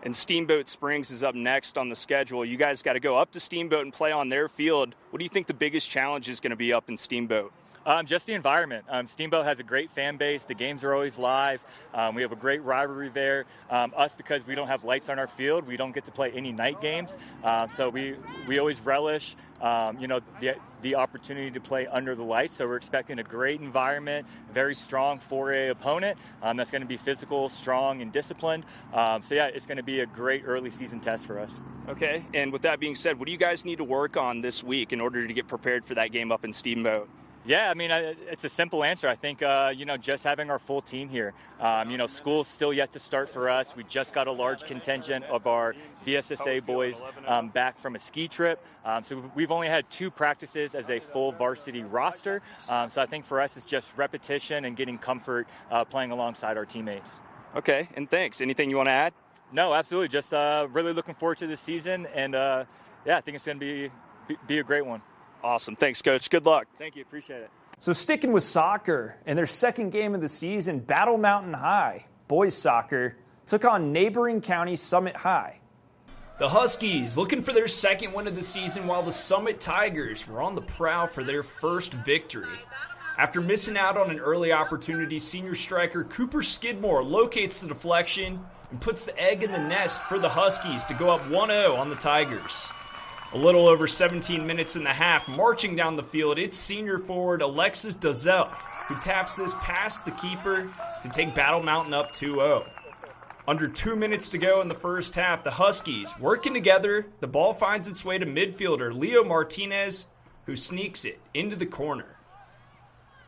and 0.02 0.14
Steamboat 0.14 0.68
Springs 0.68 1.10
is 1.10 1.22
up 1.22 1.34
next 1.34 1.76
on 1.76 1.88
the 1.88 1.96
schedule. 1.96 2.44
You 2.44 2.56
guys 2.56 2.82
got 2.82 2.94
to 2.94 3.00
go 3.00 3.18
up 3.18 3.32
to 3.32 3.40
Steamboat 3.40 3.84
and 3.84 3.92
play 3.92 4.12
on 4.12 4.28
their 4.28 4.48
field. 4.48 4.94
What 5.10 5.18
do 5.18 5.24
you 5.24 5.28
think 5.30 5.46
the 5.46 5.54
biggest 5.54 5.90
challenge 5.90 6.28
is 6.28 6.40
going 6.40 6.50
to 6.50 6.56
be 6.56 6.72
up 6.72 6.88
in 6.88 6.98
Steamboat? 6.98 7.52
Um, 7.86 8.04
just 8.04 8.26
the 8.26 8.34
environment. 8.34 8.84
Um, 8.90 9.06
Steamboat 9.06 9.46
has 9.46 9.58
a 9.60 9.62
great 9.62 9.90
fan 9.92 10.18
base. 10.18 10.42
The 10.46 10.54
games 10.54 10.84
are 10.84 10.92
always 10.92 11.16
live. 11.16 11.60
Um, 11.94 12.14
we 12.14 12.20
have 12.20 12.32
a 12.32 12.36
great 12.36 12.62
rivalry 12.62 13.08
there. 13.08 13.46
Um, 13.70 13.94
us, 13.96 14.14
because 14.14 14.46
we 14.46 14.54
don't 14.54 14.68
have 14.68 14.84
lights 14.84 15.08
on 15.08 15.18
our 15.18 15.26
field, 15.26 15.66
we 15.66 15.78
don't 15.78 15.92
get 15.92 16.04
to 16.04 16.10
play 16.10 16.30
any 16.32 16.52
night 16.52 16.82
games. 16.82 17.10
Um, 17.42 17.70
so 17.74 17.88
we, 17.88 18.14
we 18.46 18.58
always 18.58 18.78
relish, 18.80 19.36
um, 19.60 19.98
you 19.98 20.06
know, 20.06 20.20
the, 20.40 20.56
the 20.82 20.94
opportunity 20.94 21.50
to 21.50 21.60
play 21.60 21.86
under 21.86 22.14
the 22.14 22.22
lights. 22.22 22.56
So 22.56 22.66
we're 22.66 22.76
expecting 22.76 23.18
a 23.18 23.22
great 23.22 23.60
environment, 23.60 24.26
very 24.52 24.74
strong 24.74 25.18
4A 25.18 25.70
opponent 25.70 26.18
that's 26.42 26.70
going 26.70 26.82
to 26.82 26.88
be 26.88 26.96
physical, 26.96 27.48
strong, 27.48 28.02
and 28.02 28.12
disciplined. 28.12 28.64
so 28.94 29.34
yeah, 29.34 29.46
it's 29.46 29.66
going 29.66 29.76
to 29.76 29.82
be 29.82 30.00
a 30.00 30.06
great 30.06 30.42
early 30.46 30.70
season 30.70 31.00
test 31.00 31.24
for 31.24 31.38
us. 31.38 31.52
Okay. 31.88 32.24
And 32.34 32.52
with 32.52 32.62
that 32.62 32.80
being 32.80 32.94
said, 32.94 33.18
what 33.18 33.26
do 33.26 33.32
you 33.32 33.38
guys 33.38 33.64
need 33.64 33.78
to 33.78 33.84
work 33.84 34.16
on 34.16 34.40
this 34.42 34.62
week 34.62 34.92
in 34.92 35.00
order 35.00 35.26
to 35.26 35.32
get 35.32 35.48
prepared 35.48 35.86
for 35.86 35.94
that 35.94 36.12
game 36.12 36.30
up 36.30 36.44
in 36.44 36.52
Steamboat? 36.52 37.08
Yeah, 37.46 37.70
I 37.70 37.74
mean, 37.74 37.90
it's 37.90 38.44
a 38.44 38.48
simple 38.48 38.84
answer. 38.84 39.08
I 39.08 39.14
think, 39.14 39.42
uh, 39.42 39.72
you 39.74 39.86
know, 39.86 39.96
just 39.96 40.24
having 40.24 40.50
our 40.50 40.58
full 40.58 40.82
team 40.82 41.08
here. 41.08 41.32
Um, 41.60 41.90
you 41.90 41.96
know, 41.96 42.06
school's 42.06 42.46
still 42.46 42.72
yet 42.72 42.92
to 42.92 42.98
start 42.98 43.30
for 43.30 43.48
us. 43.48 43.74
We 43.74 43.84
just 43.84 44.12
got 44.12 44.26
a 44.26 44.32
large 44.32 44.64
contingent 44.64 45.24
of 45.24 45.46
our 45.46 45.74
VSSA 46.06 46.66
boys 46.66 47.00
um, 47.26 47.48
back 47.48 47.78
from 47.78 47.96
a 47.96 47.98
ski 48.00 48.28
trip. 48.28 48.62
Um, 48.84 49.02
so 49.02 49.30
we've 49.34 49.50
only 49.50 49.68
had 49.68 49.88
two 49.90 50.10
practices 50.10 50.74
as 50.74 50.90
a 50.90 51.00
full 51.00 51.32
varsity 51.32 51.82
roster. 51.82 52.42
Um, 52.68 52.90
so 52.90 53.00
I 53.00 53.06
think 53.06 53.24
for 53.24 53.40
us, 53.40 53.56
it's 53.56 53.66
just 53.66 53.92
repetition 53.96 54.66
and 54.66 54.76
getting 54.76 54.98
comfort 54.98 55.48
uh, 55.70 55.84
playing 55.84 56.10
alongside 56.10 56.58
our 56.58 56.66
teammates. 56.66 57.12
Okay, 57.56 57.88
and 57.94 58.10
thanks. 58.10 58.40
Anything 58.40 58.68
you 58.68 58.76
want 58.76 58.88
to 58.88 58.94
add? 58.94 59.14
No, 59.52 59.72
absolutely. 59.72 60.08
Just 60.08 60.34
uh, 60.34 60.68
really 60.70 60.92
looking 60.92 61.14
forward 61.14 61.38
to 61.38 61.46
this 61.46 61.60
season. 61.60 62.06
And 62.14 62.34
uh, 62.34 62.64
yeah, 63.06 63.16
I 63.16 63.20
think 63.22 63.36
it's 63.36 63.46
going 63.46 63.58
to 63.58 63.64
be, 63.64 63.90
be, 64.26 64.36
be 64.46 64.58
a 64.58 64.62
great 64.62 64.84
one. 64.84 65.00
Awesome. 65.42 65.76
Thanks, 65.76 66.02
Coach. 66.02 66.30
Good 66.30 66.46
luck. 66.46 66.66
Thank 66.78 66.96
you. 66.96 67.02
Appreciate 67.02 67.42
it. 67.42 67.50
So, 67.80 67.92
sticking 67.92 68.32
with 68.32 68.42
soccer, 68.42 69.16
in 69.24 69.36
their 69.36 69.46
second 69.46 69.90
game 69.90 70.14
of 70.14 70.20
the 70.20 70.28
season, 70.28 70.80
Battle 70.80 71.16
Mountain 71.16 71.54
High, 71.54 72.06
boys 72.26 72.56
soccer, 72.56 73.16
took 73.46 73.64
on 73.64 73.92
neighboring 73.92 74.40
county 74.40 74.74
Summit 74.74 75.14
High. 75.14 75.60
The 76.38 76.48
Huskies 76.48 77.16
looking 77.16 77.42
for 77.42 77.52
their 77.52 77.68
second 77.68 78.12
win 78.12 78.26
of 78.26 78.36
the 78.36 78.42
season 78.42 78.86
while 78.86 79.02
the 79.02 79.12
Summit 79.12 79.60
Tigers 79.60 80.26
were 80.26 80.42
on 80.42 80.54
the 80.54 80.62
prowl 80.62 81.08
for 81.08 81.24
their 81.24 81.42
first 81.42 81.94
victory. 81.94 82.58
After 83.16 83.40
missing 83.40 83.76
out 83.76 83.96
on 83.96 84.10
an 84.10 84.20
early 84.20 84.52
opportunity, 84.52 85.18
senior 85.18 85.56
striker 85.56 86.04
Cooper 86.04 86.44
Skidmore 86.44 87.02
locates 87.02 87.60
the 87.60 87.66
deflection 87.66 88.38
and 88.70 88.80
puts 88.80 89.04
the 89.04 89.18
egg 89.18 89.42
in 89.42 89.50
the 89.50 89.58
nest 89.58 90.00
for 90.02 90.20
the 90.20 90.28
Huskies 90.28 90.84
to 90.84 90.94
go 90.94 91.10
up 91.10 91.28
1 91.28 91.48
0 91.48 91.74
on 91.74 91.90
the 91.90 91.96
Tigers. 91.96 92.70
A 93.32 93.38
little 93.38 93.68
over 93.68 93.86
17 93.86 94.46
minutes 94.46 94.74
in 94.74 94.84
the 94.84 94.90
half, 94.90 95.28
marching 95.28 95.76
down 95.76 95.96
the 95.96 96.02
field, 96.02 96.38
it's 96.38 96.56
senior 96.56 96.98
forward 96.98 97.42
Alexis 97.42 97.94
Dazelle 97.94 98.50
who 98.88 98.96
taps 98.96 99.36
this 99.36 99.52
past 99.60 100.06
the 100.06 100.10
keeper 100.12 100.72
to 101.02 101.08
take 101.10 101.34
Battle 101.34 101.62
Mountain 101.62 101.92
up 101.92 102.10
2 102.12 102.36
0. 102.36 102.66
Under 103.46 103.68
two 103.68 103.96
minutes 103.96 104.30
to 104.30 104.38
go 104.38 104.62
in 104.62 104.68
the 104.68 104.74
first 104.74 105.14
half, 105.14 105.44
the 105.44 105.50
Huskies 105.50 106.10
working 106.18 106.54
together. 106.54 107.06
The 107.20 107.26
ball 107.26 107.52
finds 107.52 107.86
its 107.86 108.04
way 108.04 108.16
to 108.16 108.26
midfielder 108.26 108.98
Leo 108.98 109.24
Martinez, 109.24 110.06
who 110.46 110.56
sneaks 110.56 111.04
it 111.04 111.20
into 111.34 111.54
the 111.54 111.66
corner. 111.66 112.16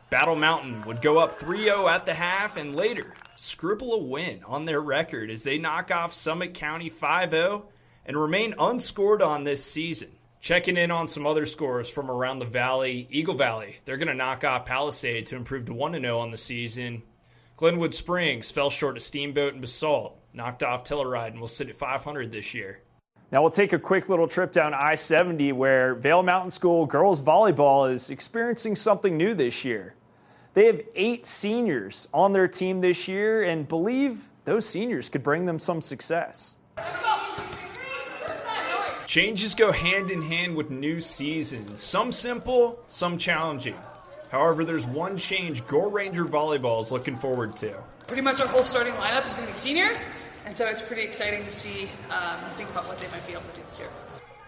Battle 0.09 0.35
Mountain 0.35 0.87
would 0.87 1.03
go 1.03 1.19
up 1.19 1.39
3 1.39 1.65
0 1.65 1.89
at 1.89 2.07
the 2.07 2.15
half 2.15 2.57
and 2.57 2.75
later 2.75 3.15
scribble 3.37 3.93
a 3.93 3.99
win 3.99 4.43
on 4.45 4.65
their 4.65 4.81
record 4.81 5.31
as 5.31 5.43
they 5.43 5.59
knock 5.59 5.91
off 5.91 6.15
Summit 6.15 6.55
County 6.55 6.89
5 6.89 7.31
0 7.31 7.69
and 8.07 8.17
remain 8.17 8.55
unscored 8.59 9.23
on 9.23 9.45
this 9.45 9.65
season. 9.65 10.11
Checking 10.41 10.79
in 10.79 10.91
on 10.91 11.07
some 11.07 11.27
other 11.27 11.45
scores 11.45 11.89
from 11.91 12.11
around 12.11 12.39
the 12.39 12.47
valley. 12.47 13.07
Eagle 13.11 13.35
Valley, 13.35 13.77
they're 13.85 13.99
going 13.99 14.09
to 14.09 14.15
knock 14.15 14.43
off 14.43 14.65
Palisade 14.65 15.27
to 15.27 15.37
improve 15.37 15.67
to 15.67 15.75
1 15.75 15.93
0 15.93 16.19
on 16.19 16.31
the 16.31 16.39
season. 16.39 17.03
Glenwood 17.57 17.95
Springs 17.95 18.51
fell 18.51 18.71
short 18.71 18.97
of 18.97 19.03
Steamboat 19.03 19.53
and 19.53 19.61
Basalt, 19.61 20.19
knocked 20.33 20.63
off 20.63 20.85
Telluride, 20.85 21.33
and 21.33 21.41
will 21.41 21.49
sit 21.49 21.69
at 21.69 21.77
500 21.77 22.33
this 22.33 22.55
year. 22.55 22.81
Now 23.31 23.43
we'll 23.43 23.51
take 23.51 23.75
a 23.75 23.79
quick 23.79 24.09
little 24.09 24.27
trip 24.27 24.53
down 24.53 24.73
I 24.73 24.95
70 24.95 25.53
where 25.53 25.95
Vail 25.95 26.23
Mountain 26.23 26.51
School 26.53 26.87
girls 26.87 27.21
volleyball 27.21 27.93
is 27.93 28.09
experiencing 28.09 28.75
something 28.77 29.17
new 29.17 29.35
this 29.35 29.65
year. 29.65 29.95
They 30.55 30.67
have 30.67 30.81
eight 30.97 31.27
seniors 31.27 32.09
on 32.13 32.33
their 32.33 32.49
team 32.49 32.81
this 32.81 33.07
year 33.07 33.45
and 33.45 33.69
believe 33.69 34.27
those 34.47 34.67
seniors 34.67 35.09
could 35.09 35.23
bring 35.23 35.45
them 35.45 35.59
some 35.59 35.81
success. 35.81 36.57
Changes 39.11 39.57
go 39.57 39.73
hand 39.73 40.09
in 40.13 40.23
hand 40.23 40.55
with 40.55 40.71
new 40.71 41.01
seasons, 41.01 41.83
some 41.83 42.13
simple, 42.13 42.79
some 42.91 43.19
challenging. 43.19 43.75
However, 44.31 44.65
there's 44.65 44.87
one 44.87 45.19
change 45.19 45.67
Gore 45.67 45.89
Ranger 45.89 46.25
Volleyball 46.25 46.81
is 46.81 46.93
looking 46.93 47.19
forward 47.19 47.57
to. 47.57 47.75
Pretty 48.07 48.23
much 48.23 48.41
our 48.41 48.47
whole 48.47 48.63
starting 48.63 48.95
lineup 48.95 49.27
is 49.27 49.35
going 49.35 49.49
to 49.49 49.53
be 49.53 49.59
seniors, 49.59 50.05
and 50.47 50.57
so 50.57 50.65
it's 50.65 50.81
pretty 50.81 51.03
exciting 51.03 51.45
to 51.45 51.51
see 51.51 51.89
um, 52.09 52.39
think 52.57 52.71
about 52.71 52.87
what 52.87 52.99
they 52.99 53.09
might 53.09 53.27
be 53.27 53.33
able 53.33 53.43
to 53.53 53.57
do 53.57 53.63
this 53.69 53.81
year. 53.81 53.89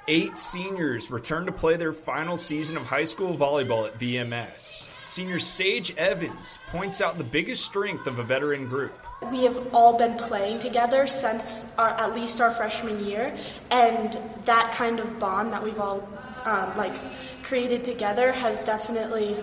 Eight 0.06 0.38
seniors 0.38 1.10
return 1.10 1.46
to 1.46 1.52
play 1.52 1.76
their 1.76 1.92
final 1.92 2.36
season 2.36 2.76
of 2.76 2.84
high 2.84 3.02
school 3.02 3.36
volleyball 3.36 3.88
at 3.88 3.98
VMS. 3.98 4.86
Senior 5.12 5.38
Sage 5.38 5.94
Evans 5.98 6.56
points 6.68 7.02
out 7.02 7.18
the 7.18 7.24
biggest 7.24 7.66
strength 7.66 8.06
of 8.06 8.18
a 8.18 8.22
veteran 8.22 8.66
group. 8.66 8.98
We 9.30 9.44
have 9.44 9.74
all 9.74 9.98
been 9.98 10.16
playing 10.16 10.60
together 10.60 11.06
since 11.06 11.76
our, 11.76 11.90
at 11.90 12.14
least 12.14 12.40
our 12.40 12.50
freshman 12.50 13.04
year, 13.04 13.36
and 13.70 14.18
that 14.46 14.72
kind 14.74 15.00
of 15.00 15.18
bond 15.18 15.52
that 15.52 15.62
we've 15.62 15.78
all 15.78 16.08
um, 16.46 16.74
like 16.78 16.96
created 17.42 17.84
together 17.84 18.32
has 18.32 18.64
definitely 18.64 19.36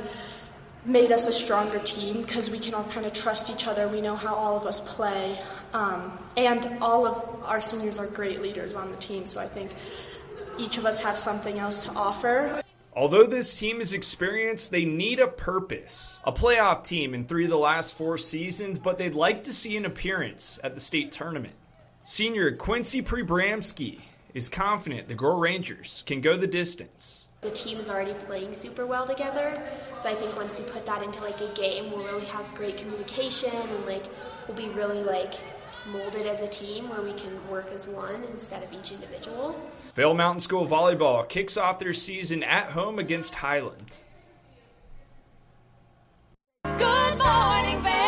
made 0.86 1.12
us 1.12 1.28
a 1.28 1.32
stronger 1.32 1.78
team 1.78 2.22
because 2.22 2.50
we 2.50 2.58
can 2.58 2.74
all 2.74 2.86
kind 2.86 3.06
of 3.06 3.14
trust 3.14 3.52
each 3.52 3.68
other. 3.68 3.88
We 3.88 4.02
know 4.02 4.16
how 4.16 4.34
all 4.34 4.58
of 4.58 4.66
us 4.66 4.80
play, 4.80 5.40
um, 5.74 6.18
and 6.36 6.80
all 6.82 7.06
of 7.06 7.44
our 7.44 7.62
seniors 7.62 8.00
are 8.00 8.08
great 8.08 8.42
leaders 8.42 8.74
on 8.74 8.90
the 8.90 8.98
team. 8.98 9.28
So 9.28 9.40
I 9.40 9.48
think 9.48 9.76
each 10.58 10.80
of 10.80 10.88
us 10.88 11.00
have 11.02 11.20
something 11.20 11.60
else 11.60 11.86
to 11.86 11.92
offer. 11.92 12.64
Although 13.00 13.28
this 13.28 13.54
team 13.54 13.80
is 13.80 13.94
experienced, 13.94 14.72
they 14.72 14.84
need 14.84 15.22
a 15.22 15.28
purpose. 15.28 16.20
A 16.26 16.34
playoff 16.34 16.86
team 16.86 17.14
in 17.14 17.24
three 17.24 17.46
of 17.46 17.50
the 17.50 17.56
last 17.58 17.94
four 17.94 18.18
seasons, 18.18 18.78
but 18.78 18.98
they'd 18.98 19.16
like 19.16 19.46
to 19.46 19.54
see 19.54 19.78
an 19.78 19.86
appearance 19.86 20.60
at 20.66 20.76
the 20.76 20.82
state 20.82 21.14
tournament. 21.14 21.54
Senior 22.06 22.58
Quincy 22.58 23.02
Prebramski 23.02 24.02
is 24.34 24.50
confident 24.50 25.08
the 25.08 25.16
Gore 25.16 25.40
Rangers 25.40 26.04
can 26.08 26.20
go 26.20 26.36
the 26.36 26.46
distance. 26.46 27.30
The 27.40 27.52
team 27.52 27.78
is 27.78 27.90
already 27.90 28.16
playing 28.16 28.54
super 28.54 28.86
well 28.86 29.08
together, 29.08 29.58
so 29.96 30.10
I 30.10 30.16
think 30.16 30.36
once 30.36 30.60
we 30.60 30.66
put 30.66 30.86
that 30.86 31.02
into 31.02 31.22
like 31.22 31.40
a 31.40 31.54
game, 31.54 31.92
we'll 31.92 32.04
really 32.04 32.26
have 32.26 32.54
great 32.54 32.76
communication 32.76 33.56
and 33.56 33.86
like 33.86 34.04
we'll 34.46 34.58
be 34.58 34.68
really 34.76 35.04
like 35.04 35.36
molded 35.88 36.26
as 36.26 36.42
a 36.42 36.48
team 36.48 36.90
where 36.90 37.02
we 37.02 37.14
can 37.14 37.32
work 37.50 37.72
as 37.74 37.88
one 37.88 38.24
instead 38.32 38.64
of 38.64 38.72
each 38.74 38.92
individual. 38.92 39.60
Vail 39.96 40.14
Mountain 40.14 40.42
School 40.42 40.68
Volleyball 40.68 41.28
kicks 41.28 41.58
off 41.58 41.80
their 41.80 41.94
season 41.94 42.44
at 42.44 42.68
home 42.68 43.00
against 43.00 43.36
Highland. 43.36 43.98
Good 46.64 47.18
morning, 47.18 47.84
Vail. 47.84 47.99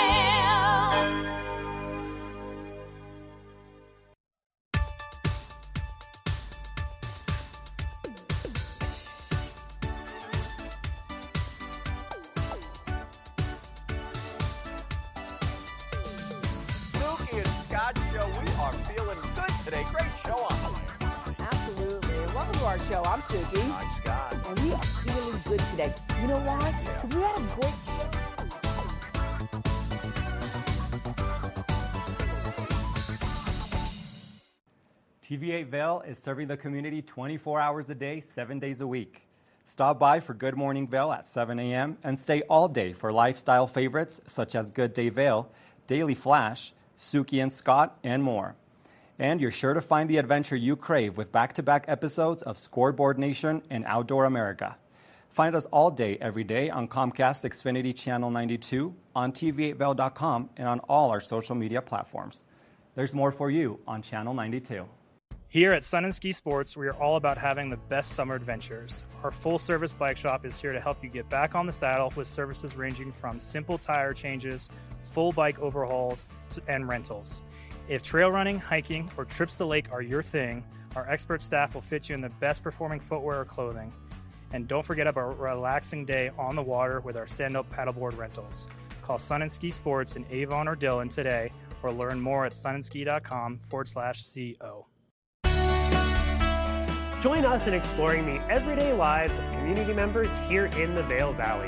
Today. 19.72 19.86
Great 19.94 20.12
show 20.26 20.36
on 20.36 20.64
the 20.64 20.72
way. 20.74 20.82
Absolutely. 21.40 22.18
Welcome 22.36 22.54
to 22.56 22.66
our 22.66 22.80
show. 22.80 23.04
I'm 23.06 23.22
Suki. 23.22 23.62
Hi, 23.72 24.00
Scott. 24.02 24.36
And 24.50 24.60
we 24.60 24.74
are 24.74 24.84
feeling 24.84 25.42
good 25.46 25.60
today. 25.72 25.94
You 26.22 26.28
know 26.28 26.40
why? 26.40 26.78
Because 26.84 27.16
we 27.16 27.22
had 27.22 27.38
a 27.38 27.42
great 27.56 27.74
show. 27.86 28.08
TV8 35.24 35.68
Vail 35.68 36.04
is 36.06 36.18
serving 36.18 36.50
the 36.50 36.58
community 36.58 37.02
24 37.02 37.62
hours 37.62 37.90
a 37.90 37.96
day, 37.96 38.20
7 38.20 38.60
days 38.60 38.82
a 38.82 38.88
week. 38.88 39.22
Stop 39.66 39.98
by 40.00 40.20
for 40.20 40.34
Good 40.34 40.58
Morning 40.58 40.86
Vail 40.86 41.14
at 41.14 41.30
7 41.30 41.58
a.m. 41.58 41.98
and 42.04 42.20
stay 42.20 42.42
all 42.50 42.68
day 42.68 42.92
for 42.92 43.14
lifestyle 43.14 43.68
favorites 43.68 44.20
such 44.26 44.54
as 44.56 44.70
Good 44.70 44.92
Day 44.92 45.08
Vail, 45.08 45.50
Daily 45.88 46.16
Flash, 46.16 46.74
Suki 47.00 47.42
and 47.42 47.54
Scott, 47.54 47.98
and 48.04 48.22
more. 48.22 48.58
And 49.22 49.40
you're 49.40 49.52
sure 49.52 49.76
to 49.76 49.82
find 49.82 50.10
the 50.10 50.18
adventure 50.18 50.56
you 50.56 50.76
crave 50.76 51.16
with 51.16 51.32
back 51.32 51.54
to 51.54 51.62
back 51.62 51.86
episodes 51.88 52.42
of 52.42 52.58
Scoreboard 52.58 53.20
Nation 53.20 53.62
and 53.70 53.86
Outdoor 53.86 54.26
America. 54.26 54.80
Find 55.30 55.56
us 55.56 55.68
all 55.68 55.92
day, 55.92 56.18
every 56.20 56.44
day 56.44 56.72
on 56.72 56.88
Comcast 56.88 57.44
Xfinity 57.44 57.96
Channel 57.96 58.32
92, 58.32 58.96
on 59.16 59.32
TV8Vail.com, 59.32 60.50
and 60.58 60.68
on 60.68 60.80
all 60.90 61.12
our 61.12 61.22
social 61.22 61.54
media 61.54 61.84
platforms. 61.84 62.46
There's 62.96 63.14
more 63.14 63.32
for 63.32 63.52
you 63.52 63.80
on 63.86 64.02
Channel 64.02 64.34
92. 64.34 64.88
Here 65.50 65.72
at 65.72 65.84
Sun 65.84 66.06
and 66.06 66.16
Ski 66.16 66.32
Sports, 66.32 66.76
we 66.76 66.88
are 66.88 66.96
all 66.96 67.16
about 67.16 67.38
having 67.38 67.70
the 67.70 67.78
best 67.78 68.14
summer 68.14 68.34
adventures. 68.34 68.96
Our 69.24 69.30
full 69.30 69.60
service 69.60 69.94
bike 69.94 70.18
shop 70.18 70.48
is 70.48 70.60
here 70.60 70.74
to 70.74 70.82
help 70.82 71.04
you 71.04 71.12
get 71.12 71.30
back 71.30 71.54
on 71.54 71.68
the 71.68 71.74
saddle 71.74 72.12
with 72.16 72.28
services 72.28 72.76
ranging 72.76 73.12
from 73.12 73.40
simple 73.40 73.78
tire 73.78 74.16
changes, 74.16 74.72
full 75.14 75.32
bike 75.32 75.60
overhauls, 75.60 76.26
and 76.68 76.90
rentals. 76.90 77.44
If 77.92 78.04
trail 78.04 78.32
running, 78.32 78.58
hiking, 78.58 79.12
or 79.18 79.26
trips 79.26 79.56
to 79.56 79.66
lake 79.66 79.92
are 79.92 80.02
your 80.02 80.24
thing, 80.24 80.64
our 80.96 81.10
expert 81.10 81.42
staff 81.42 81.74
will 81.74 81.82
fit 81.82 82.08
you 82.08 82.16
in 82.16 82.22
the 82.22 82.30
best 82.30 82.64
performing 82.64 83.02
footwear 83.02 83.42
or 83.42 83.44
clothing. 83.44 83.92
And 84.54 84.66
don't 84.66 84.86
forget 84.86 85.08
about 85.08 85.34
a 85.34 85.36
relaxing 85.36 86.06
day 86.06 86.32
on 86.40 86.56
the 86.56 86.62
water 86.62 87.02
with 87.02 87.18
our 87.18 87.28
stand 87.28 87.58
up 87.58 87.70
paddleboard 87.70 88.18
rentals. 88.18 88.66
Call 89.02 89.18
Sun 89.18 89.42
and 89.42 89.52
Ski 89.52 89.72
Sports 89.72 90.16
in 90.16 90.26
Avon 90.32 90.70
or 90.70 90.76
Dillon 90.78 91.10
today 91.10 91.52
or 91.84 91.92
learn 91.92 92.22
more 92.22 92.46
at 92.46 92.54
sunandski.com 92.54 93.60
forward 93.70 93.90
slash 93.90 94.24
CO. 94.34 94.88
Join 97.20 97.44
us 97.44 97.68
in 97.68 97.74
exploring 97.74 98.26
the 98.26 98.42
everyday 98.50 98.94
lives 98.94 99.34
of 99.34 99.52
community 99.52 99.92
members 99.92 100.30
here 100.48 100.68
in 100.68 100.96
the 100.96 101.04
Vail 101.04 101.34
Valley. 101.34 101.68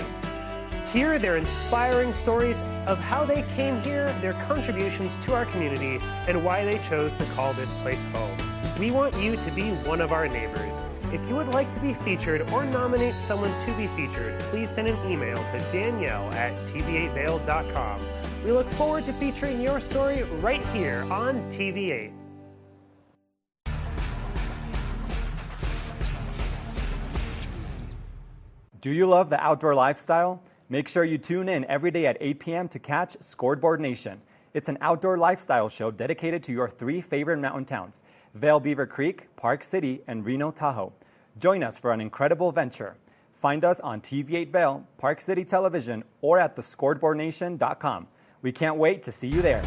Hear 0.94 1.18
their 1.18 1.38
inspiring 1.38 2.14
stories 2.14 2.62
of 2.86 3.00
how 3.00 3.26
they 3.26 3.42
came 3.56 3.82
here, 3.82 4.14
their 4.22 4.34
contributions 4.34 5.18
to 5.26 5.34
our 5.34 5.44
community, 5.48 5.98
and 6.28 6.46
why 6.46 6.64
they 6.66 6.78
chose 6.88 7.16
to 7.16 7.26
call 7.34 7.52
this 7.54 7.74
place 7.82 8.04
home. 8.14 8.38
We 8.78 8.92
want 8.92 9.16
you 9.16 9.36
to 9.36 9.52
be 9.54 9.72
one 9.88 10.02
of 10.02 10.12
our 10.12 10.28
neighbors. 10.28 10.72
If 11.12 11.28
you 11.28 11.34
would 11.34 11.48
like 11.48 11.74
to 11.74 11.80
be 11.80 11.96
featured 11.96 12.48
or 12.52 12.64
nominate 12.66 13.16
someone 13.16 13.50
to 13.66 13.76
be 13.76 13.88
featured, 13.88 14.40
please 14.52 14.70
send 14.70 14.88
an 14.88 15.12
email 15.12 15.38
to 15.38 15.60
Danielle 15.72 16.32
at 16.34 16.54
tv8vail.com. 16.68 18.00
We 18.46 18.52
look 18.52 18.70
forward 18.74 19.08
to 19.08 19.14
featuring 19.14 19.62
your 19.62 19.82
story 19.82 20.22
right 20.42 20.64
here 20.68 21.08
on 21.10 21.42
TV8. 21.52 22.12
Do 28.80 28.92
you 28.92 29.08
love 29.08 29.32
the 29.32 29.44
outdoor 29.44 29.74
lifestyle? 29.74 30.44
Make 30.70 30.88
sure 30.88 31.04
you 31.04 31.18
tune 31.18 31.50
in 31.50 31.66
every 31.66 31.92
day 31.92 32.06
at 32.08 32.18
8 32.20 32.40
p.m. 32.40 32.68
to 32.70 32.80
catch 32.80 33.18
Scoreboard 33.20 33.82
Nation. 33.82 34.22
It's 34.54 34.70
an 34.70 34.78
outdoor 34.82 35.18
lifestyle 35.18 35.68
show 35.68 35.92
dedicated 35.92 36.44
to 36.44 36.52
your 36.52 36.70
three 36.70 37.02
favorite 37.02 37.38
mountain 37.38 37.66
towns 37.66 38.02
Vail 38.36 38.60
Beaver 38.60 38.88
Creek, 38.88 39.28
Park 39.36 39.64
City, 39.64 40.02
and 40.08 40.26
Reno 40.26 40.52
Tahoe. 40.52 40.94
Join 41.40 41.64
us 41.64 41.78
for 41.78 41.92
an 41.92 42.02
incredible 42.02 42.52
venture. 42.52 42.96
Find 43.42 43.66
us 43.66 43.80
on 43.82 44.00
TV8 44.00 44.52
Vail, 44.52 44.88
Park 44.98 45.20
City 45.20 45.44
Television, 45.44 46.04
or 46.22 46.40
at 46.40 46.56
thescoreboardnation.com. 46.56 48.08
We 48.42 48.52
can't 48.52 48.78
wait 48.78 49.04
to 49.04 49.12
see 49.12 49.28
you 49.28 49.42
there. 49.42 49.64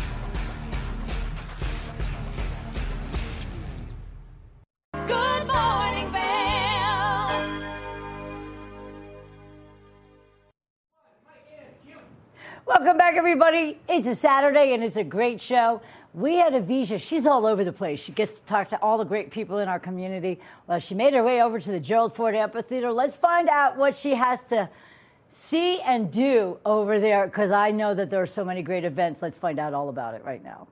Welcome 12.67 12.97
back, 12.97 13.15
everybody. 13.15 13.79
It's 13.89 14.09
a 14.09 14.17
Saturday 14.17 14.75
and 14.75 14.83
it's 14.83 14.97
a 14.97 15.05
great 15.05 15.41
show. 15.41 15.81
We 16.15 16.35
had 16.35 16.53
Avisha. 16.53 17.01
She's 17.01 17.25
all 17.25 17.47
over 17.47 17.63
the 17.63 17.73
place. 17.73 18.01
She 18.01 18.11
gets 18.11 18.33
to 18.33 18.43
talk 18.43 18.71
to 18.71 18.83
all 18.83 18.99
the 18.99 19.05
great 19.05 19.31
people 19.31 19.59
in 19.59 19.69
our 19.69 19.79
community. 19.79 20.41
Well, 20.67 20.81
she 20.81 20.97
made 20.97 21.15
her 21.15 21.23
way 21.23 21.41
over 21.43 21.61
to 21.61 21.71
the 21.71 21.79
Gerald 21.79 22.17
Ford 22.17 22.35
Amphitheater. 22.35 22.91
Let's 22.91 23.15
find 23.15 23.49
out 23.49 23.77
what 23.77 23.95
she 23.95 24.17
has 24.17 24.41
to 24.49 24.69
see 25.33 25.81
and 25.81 26.11
do 26.11 26.59
over 26.67 26.99
there 26.99 27.27
because 27.29 27.53
I 27.53 27.71
know 27.71 27.95
that 27.95 28.11
there 28.11 28.21
are 28.21 28.27
so 28.27 28.45
many 28.45 28.63
great 28.63 28.85
events. 28.85 29.23
Let's 29.23 29.39
find 29.39 29.61
out 29.61 29.73
all 29.73 29.89
about 29.89 30.15
it 30.15 30.25
right 30.25 30.43
now. 30.43 30.67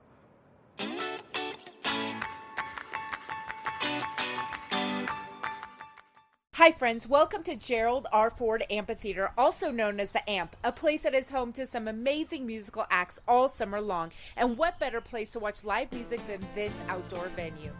Hi, 6.65 6.71
friends. 6.71 7.07
Welcome 7.07 7.43
to 7.43 7.55
Gerald 7.55 8.07
R. 8.11 8.31
Ford 8.31 8.63
Amphitheater, 8.71 9.29
also 9.37 9.69
known 9.69 9.99
as 9.99 10.09
the 10.09 10.27
AMP, 10.27 10.55
a 10.63 10.71
place 10.71 11.03
that 11.03 11.13
is 11.13 11.29
home 11.29 11.53
to 11.53 11.63
some 11.67 11.87
amazing 11.87 12.47
musical 12.47 12.87
acts 12.89 13.19
all 13.27 13.47
summer 13.47 13.79
long. 13.79 14.11
And 14.35 14.57
what 14.57 14.79
better 14.79 14.99
place 14.99 15.29
to 15.33 15.39
watch 15.39 15.63
live 15.63 15.91
music 15.91 16.25
than 16.27 16.43
this 16.55 16.73
outdoor 16.89 17.27
venue? 17.35 17.71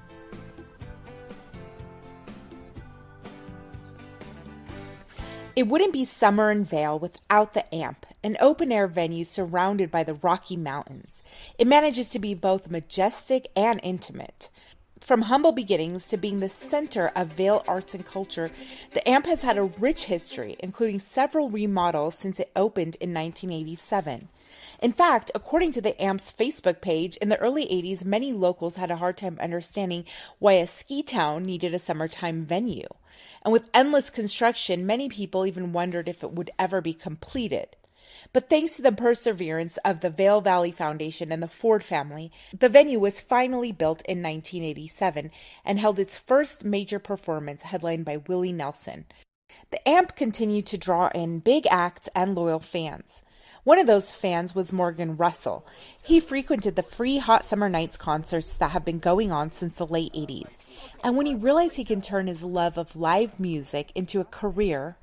It 5.56 5.68
wouldn't 5.68 5.94
be 5.94 6.06
summer 6.06 6.52
in 6.52 6.64
Vail 6.64 7.00
without 7.00 7.56
the 7.56 7.74
AMP, 7.74 8.06
an 8.24 8.38
open 8.40 8.72
air 8.72 8.86
venue 8.86 9.24
surrounded 9.24 9.90
by 9.90 10.04
the 10.04 10.14
Rocky 10.14 10.58
Mountains. 10.58 11.24
It 11.58 11.66
manages 11.66 12.08
to 12.10 12.20
be 12.20 12.36
both 12.36 12.70
majestic 12.70 13.48
and 13.56 13.80
intimate. 13.82 14.52
From 15.06 15.22
humble 15.22 15.52
beginnings 15.52 16.08
to 16.08 16.18
being 16.18 16.40
the 16.40 16.50
center 16.50 17.12
of 17.16 17.28
Vail 17.28 17.64
arts 17.68 17.94
and 17.94 18.04
culture, 18.04 18.50
the 18.94 19.08
AMP 19.08 19.28
has 19.28 19.42
had 19.42 19.56
a 19.56 19.62
rich 19.62 20.06
history, 20.06 20.56
including 20.58 20.98
several 20.98 21.52
remodels 21.52 22.16
since 22.16 22.40
it 22.40 22.50
opened 22.56 22.98
in 23.00 23.14
1987. 23.14 24.30
In 24.82 24.92
fact, 24.92 25.30
according 25.36 25.74
to 25.74 25.82
the 25.82 26.02
AMP's 26.02 26.32
Facebook 26.32 26.82
page, 26.82 27.18
in 27.18 27.30
the 27.30 27.38
early 27.38 27.68
80s, 27.68 28.04
many 28.04 28.34
locals 28.34 28.78
had 28.78 28.90
a 28.90 28.96
hard 28.96 29.16
time 29.16 29.38
understanding 29.40 30.06
why 30.40 30.54
a 30.54 30.66
ski 30.66 31.04
town 31.04 31.46
needed 31.46 31.76
a 31.76 31.80
summertime 31.80 32.44
venue. 32.44 32.88
And 33.44 33.54
with 33.54 33.70
endless 33.76 34.10
construction, 34.10 34.88
many 34.88 35.08
people 35.08 35.46
even 35.46 35.72
wondered 35.72 36.10
if 36.10 36.24
it 36.24 36.32
would 36.32 36.50
ever 36.58 36.82
be 36.82 36.96
completed. 36.96 37.76
But 38.34 38.50
thanks 38.50 38.76
to 38.76 38.82
the 38.82 38.92
perseverance 38.92 39.78
of 39.86 40.02
the 40.02 40.10
Vail 40.10 40.42
Valley 40.42 40.72
Foundation 40.72 41.32
and 41.32 41.42
the 41.42 41.48
Ford 41.48 41.84
family, 41.84 42.32
the 42.58 42.70
venue 42.70 43.00
was 43.00 43.22
finally 43.22 43.72
built 43.72 44.02
in 44.04 44.22
1987 44.22 45.32
and 45.64 45.80
held 45.80 46.00
its 46.00 46.18
first 46.18 46.64
major 46.64 47.00
performance 47.00 47.64
headlined 47.64 48.06
by 48.06 48.18
Willie 48.18 48.54
Nelson. 48.54 49.06
The 49.72 49.88
AMP 49.88 50.16
continued 50.16 50.66
to 50.68 50.78
draw 50.78 51.10
in 51.16 51.40
big 51.40 51.66
acts 51.70 52.10
and 52.16 52.36
loyal 52.36 52.60
fans. 52.60 53.24
One 53.64 53.80
of 53.80 53.88
those 53.88 54.14
fans 54.14 54.54
was 54.54 54.72
Morgan 54.72 55.18
Russell. 55.18 55.66
He 56.04 56.20
frequented 56.20 56.76
the 56.76 56.84
free 56.84 57.18
Hot 57.18 57.44
Summer 57.44 57.68
Nights 57.68 57.98
concerts 57.98 58.58
that 58.58 58.72
have 58.72 58.86
been 58.86 59.00
going 59.00 59.32
on 59.32 59.52
since 59.52 59.76
the 59.76 59.88
late 59.88 60.14
80s. 60.14 60.56
And 61.04 61.18
when 61.18 61.26
he 61.26 61.34
realized 61.34 61.76
he 61.76 61.84
can 61.84 62.02
turn 62.02 62.28
his 62.28 62.44
love 62.44 62.78
of 62.78 62.96
live 62.96 63.40
music 63.40 63.92
into 63.96 64.20
a 64.20 64.26
career, 64.26 64.98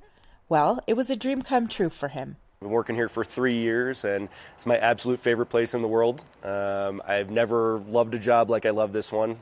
well, 0.48 0.78
it 0.86 0.94
was 0.94 1.10
a 1.10 1.16
dream 1.16 1.42
come 1.42 1.66
true 1.66 1.90
for 1.90 2.08
him. 2.08 2.36
I've 2.62 2.66
been 2.66 2.74
working 2.74 2.94
here 2.94 3.08
for 3.08 3.24
three 3.24 3.56
years, 3.56 4.04
and 4.04 4.28
it's 4.56 4.66
my 4.66 4.78
absolute 4.78 5.18
favorite 5.18 5.46
place 5.46 5.74
in 5.74 5.82
the 5.82 5.88
world. 5.88 6.24
Um, 6.44 7.02
I've 7.04 7.28
never 7.28 7.80
loved 7.88 8.14
a 8.14 8.20
job 8.20 8.50
like 8.50 8.66
I 8.66 8.70
love 8.70 8.92
this 8.92 9.10
one. 9.10 9.36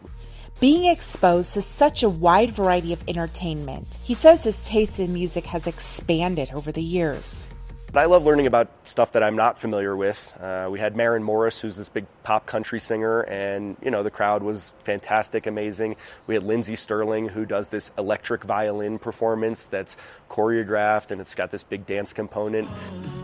Being 0.58 0.86
exposed 0.86 1.52
to 1.52 1.60
such 1.60 2.02
a 2.02 2.08
wide 2.08 2.52
variety 2.52 2.94
of 2.94 3.02
entertainment, 3.06 3.98
he 4.02 4.14
says 4.14 4.44
his 4.44 4.64
taste 4.66 4.98
in 4.98 5.12
music 5.12 5.44
has 5.44 5.66
expanded 5.66 6.50
over 6.54 6.72
the 6.72 6.82
years. 6.82 7.46
But 7.92 8.04
I 8.04 8.06
love 8.06 8.24
learning 8.24 8.46
about 8.46 8.70
stuff 8.84 9.12
that 9.12 9.24
I'm 9.24 9.34
not 9.34 9.60
familiar 9.60 9.96
with. 9.96 10.38
Uh, 10.40 10.68
we 10.70 10.78
had 10.78 10.94
Maren 10.94 11.24
Morris, 11.24 11.58
who's 11.58 11.74
this 11.74 11.88
big 11.88 12.06
pop 12.22 12.46
country 12.46 12.78
singer, 12.78 13.22
and 13.22 13.76
you 13.82 13.90
know 13.90 14.04
the 14.04 14.12
crowd 14.12 14.44
was 14.44 14.70
fantastic, 14.84 15.48
amazing. 15.48 15.96
We 16.28 16.34
had 16.34 16.44
Lindsey 16.44 16.76
Stirling, 16.76 17.28
who 17.28 17.44
does 17.44 17.68
this 17.68 17.90
electric 17.98 18.44
violin 18.44 19.00
performance 19.00 19.64
that's 19.64 19.96
choreographed 20.30 21.10
and 21.10 21.20
it's 21.20 21.34
got 21.34 21.50
this 21.50 21.64
big 21.64 21.84
dance 21.84 22.12
component. 22.12 22.68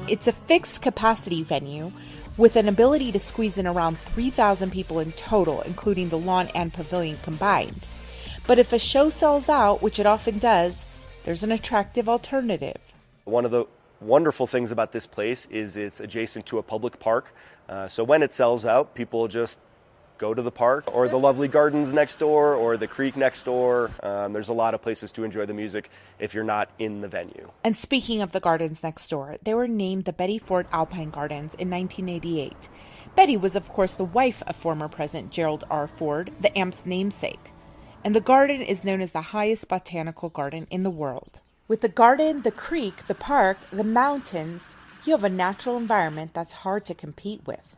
It's 0.09 0.27
a 0.27 0.33
fixed 0.33 0.83
capacity 0.83 1.45
venue 1.45 1.93
with 2.37 2.57
an 2.57 2.67
ability 2.67 3.13
to 3.13 3.21
squeeze 3.21 3.59
in 3.59 3.69
around 3.69 3.99
3,000 3.99 4.73
people 4.73 4.99
in 4.99 5.13
total, 5.13 5.63
including 5.63 6.09
the 6.09 6.19
lawn 6.19 6.49
and 6.57 6.75
pavilion 6.75 7.19
combined. 7.23 7.87
But 8.49 8.59
if 8.59 8.73
a 8.73 8.81
show 8.81 9.11
sells 9.11 9.49
out, 9.49 9.81
which 9.81 10.01
it 10.01 10.07
often 10.07 10.39
does, 10.39 10.87
there's 11.23 11.45
an 11.45 11.53
attractive 11.53 12.09
alternative. 12.09 12.79
One 13.25 13.45
of 13.45 13.53
the 13.53 13.67
wonderful 14.01 14.47
things 14.47 14.71
about 14.71 14.93
this 14.93 15.07
place 15.07 15.47
is 15.51 15.77
it's 15.77 16.01
adjacent 16.01 16.47
to 16.47 16.59
a 16.59 16.63
public 16.63 16.99
park. 16.99 17.33
Uh, 17.69 17.89
so 17.89 18.05
when 18.05 18.23
it 18.23 18.33
sells 18.33 18.67
out, 18.67 18.95
people 18.95 19.29
just 19.29 19.59
go 20.19 20.33
to 20.33 20.43
the 20.43 20.51
park 20.51 20.95
or 20.95 21.09
the 21.09 21.19
lovely 21.19 21.49
gardens 21.49 21.93
next 21.93 22.19
door 22.19 22.55
or 22.55 22.77
the 22.77 22.87
creek 22.87 23.17
next 23.17 23.45
door. 23.45 23.91
Um, 24.03 24.33
there's 24.33 24.49
a 24.49 24.55
lot 24.55 24.75
of 24.75 24.83
places 24.83 25.13
to 25.13 25.25
enjoy 25.25 25.47
the 25.47 25.55
music 25.55 25.91
if 26.19 26.35
you're 26.35 26.45
not 26.45 26.71
in 26.79 27.01
the 27.01 27.09
venue. 27.09 27.51
And 27.65 27.77
speaking 27.77 28.23
of 28.23 28.33
the 28.33 28.41
gardens 28.41 28.83
next 28.83 29.09
door, 29.09 29.37
they 29.43 29.55
were 29.55 29.69
named 29.69 30.05
the 30.05 30.13
Betty 30.13 30.39
Ford 30.39 30.67
Alpine 30.73 31.11
Gardens 31.11 31.55
in 31.55 31.71
1988. 31.71 32.69
Betty 33.15 33.37
was, 33.37 33.57
of 33.57 33.69
course, 33.69 33.95
the 33.95 34.05
wife 34.05 34.43
of 34.47 34.57
former 34.57 34.89
President 34.89 35.31
Gerald 35.31 35.65
R. 35.71 35.87
Ford, 35.87 36.33
the 36.41 36.57
AMP's 36.57 36.87
namesake. 36.87 37.53
And 38.05 38.15
the 38.15 38.21
garden 38.21 38.63
is 38.63 38.85
known 38.85 39.01
as 39.01 39.13
the 39.13 39.21
highest 39.21 39.69
botanical 39.69 40.29
garden 40.29 40.67
in 40.71 40.83
the 40.83 40.91
world. 40.91 41.41
With 41.69 41.81
the 41.81 41.89
garden, 41.89 42.43
the 42.43 42.53
creek, 42.53 43.09
the 43.09 43.15
park, 43.15 43.59
the 43.73 43.83
mountains, 43.83 44.77
you 45.05 45.11
have 45.11 45.25
a 45.25 45.29
natural 45.29 45.77
environment 45.77 46.33
that's 46.33 46.53
hard 46.53 46.85
to 46.87 46.95
compete 46.95 47.45
with. 47.45 47.75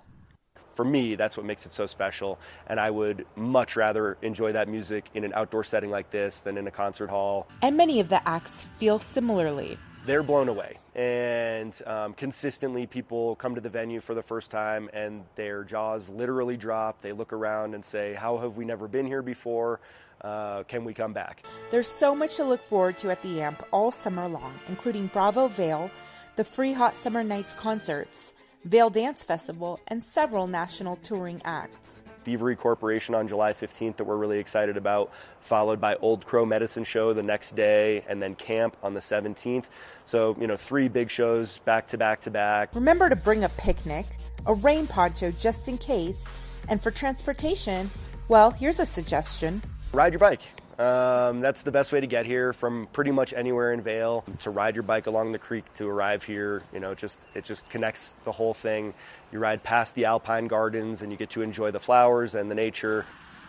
For 0.74 0.85
me, 0.85 1.15
that's 1.15 1.39
what 1.39 1.47
makes 1.47 1.65
it 1.65 1.73
so 1.73 1.86
special, 1.86 2.39
and 2.66 2.78
I 2.78 2.90
would 2.90 3.24
much 3.35 3.77
rather 3.77 4.19
enjoy 4.20 4.52
that 4.52 4.69
music 4.69 5.06
in 5.15 5.24
an 5.24 5.32
outdoor 5.32 5.65
setting 5.65 5.89
like 5.89 6.10
this 6.10 6.43
than 6.43 6.59
in 6.59 6.66
a 6.66 6.70
concert 6.70 7.09
hall. 7.09 7.48
And 7.62 7.78
many 7.78 7.98
of 7.98 8.10
the 8.10 8.28
acts 8.28 8.65
feel 8.77 8.98
similarly. 8.98 9.78
They're 10.05 10.23
blown 10.23 10.51
away, 10.51 10.78
and 10.94 11.74
um, 11.86 12.12
consistently 12.12 12.86
people 12.86 13.36
come 13.36 13.55
to 13.55 13.60
the 13.62 13.70
venue 13.70 14.02
for 14.02 14.15
the 14.15 14.23
first 14.23 14.51
time 14.51 14.90
and 14.93 15.24
their 15.35 15.65
jaws 15.65 16.09
literally 16.10 16.59
drop. 16.59 17.01
They 17.01 17.12
look 17.12 17.32
around 17.32 17.74
and 17.74 17.82
say, 17.82 18.12
How 18.12 18.36
have 18.36 18.56
we 18.56 18.66
never 18.66 18.86
been 18.86 19.06
here 19.06 19.23
before? 19.23 19.81
Uh, 20.20 20.64
can 20.64 20.84
we 20.84 20.92
come 20.94 21.12
back? 21.12 21.44
There's 21.70 21.88
so 21.88 22.14
much 22.14 22.36
to 22.36 22.44
look 22.44 22.62
forward 22.62 22.98
to 22.98 23.10
at 23.10 23.22
the 23.22 23.40
AMP 23.42 23.62
all 23.72 23.92
summer 23.92 24.28
long, 24.28 24.54
including 24.68 25.06
Bravo 25.08 25.48
Vail, 25.48 25.90
the 26.36 26.44
free 26.44 26.72
Hot 26.72 26.96
Summer 26.96 27.22
Nights 27.22 27.54
concerts, 27.54 28.34
Vail 28.64 28.90
Dance 28.90 29.22
Festival, 29.22 29.80
and 29.88 30.02
several 30.02 30.46
national 30.46 30.96
touring 30.96 31.40
acts. 31.44 32.02
Beavery 32.24 32.56
Corporation 32.56 33.14
on 33.14 33.26
July 33.26 33.52
15th 33.52 33.96
that 33.96 34.04
we're 34.04 34.16
really 34.16 34.38
excited 34.38 34.76
about, 34.76 35.12
followed 35.40 35.80
by 35.80 35.94
Old 35.96 36.26
Crow 36.26 36.44
Medicine 36.44 36.84
Show 36.84 37.14
the 37.14 37.22
next 37.22 37.56
day, 37.56 38.04
and 38.08 38.22
then 38.22 38.34
Camp 38.34 38.76
on 38.82 38.92
the 38.92 39.00
17th. 39.00 39.64
So, 40.04 40.36
you 40.38 40.46
know, 40.46 40.56
three 40.56 40.88
big 40.88 41.10
shows 41.10 41.58
back 41.58 41.88
to 41.88 41.98
back 41.98 42.20
to 42.22 42.30
back. 42.30 42.74
Remember 42.74 43.08
to 43.08 43.16
bring 43.16 43.44
a 43.44 43.48
picnic, 43.50 44.04
a 44.46 44.52
rain 44.52 44.86
poncho 44.86 45.30
just 45.30 45.68
in 45.68 45.78
case, 45.78 46.22
and 46.68 46.82
for 46.82 46.90
transportation, 46.90 47.90
well, 48.28 48.50
here's 48.50 48.78
a 48.78 48.86
suggestion. 48.86 49.62
Ride 49.93 50.12
your 50.12 50.20
bike. 50.20 50.43
Um, 50.78 51.40
that's 51.40 51.62
the 51.62 51.73
best 51.73 51.90
way 51.90 52.01
to 52.01 52.06
get 52.06 52.24
here 52.24 52.52
from 52.52 52.86
pretty 52.93 53.10
much 53.10 53.32
anywhere 53.32 53.73
in 53.73 53.81
Vail. 53.81 54.24
To 54.43 54.51
ride 54.51 54.74
your 54.74 54.85
bike 54.85 55.06
along 55.06 55.32
the 55.32 55.39
creek 55.39 55.65
to 55.74 55.89
arrive 55.89 56.23
here, 56.23 56.62
you 56.73 56.78
know, 56.78 56.94
just 56.94 57.19
it 57.35 57.44
just 57.44 57.69
connects 57.69 58.15
the 58.24 58.31
whole 58.31 58.55
thing. 58.55 58.94
You 59.32 59.40
ride 59.40 59.62
past 59.65 59.97
the 59.97 60.05
Alpine 60.05 60.47
Gardens 60.47 61.02
and 61.02 61.10
you 61.10 61.19
get 61.19 61.31
to 61.31 61.43
enjoy 61.43 61.73
the 61.73 61.81
flowers 61.81 62.36
and 62.36 62.48
the 62.51 62.55
nature. 62.55 63.05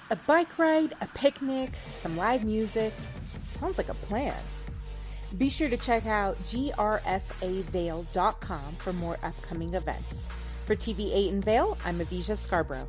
A 0.09 0.15
bike 0.15 0.57
ride, 0.57 0.93
a 1.01 1.07
picnic, 1.07 1.73
some 1.91 2.17
live 2.17 2.43
music. 2.43 2.93
Sounds 3.57 3.77
like 3.77 3.89
a 3.89 3.93
plan. 3.93 4.33
Be 5.37 5.49
sure 5.49 5.69
to 5.69 5.77
check 5.77 6.07
out 6.07 6.35
grfavail.com 6.45 7.11
for 8.77 8.93
more 8.93 9.19
upcoming 9.21 9.75
events. 9.75 10.27
For 10.65 10.75
TV8 10.75 11.29
in 11.29 11.41
Vail, 11.41 11.77
I'm 11.85 11.99
Avisha 11.99 12.35
Scarborough. 12.35 12.87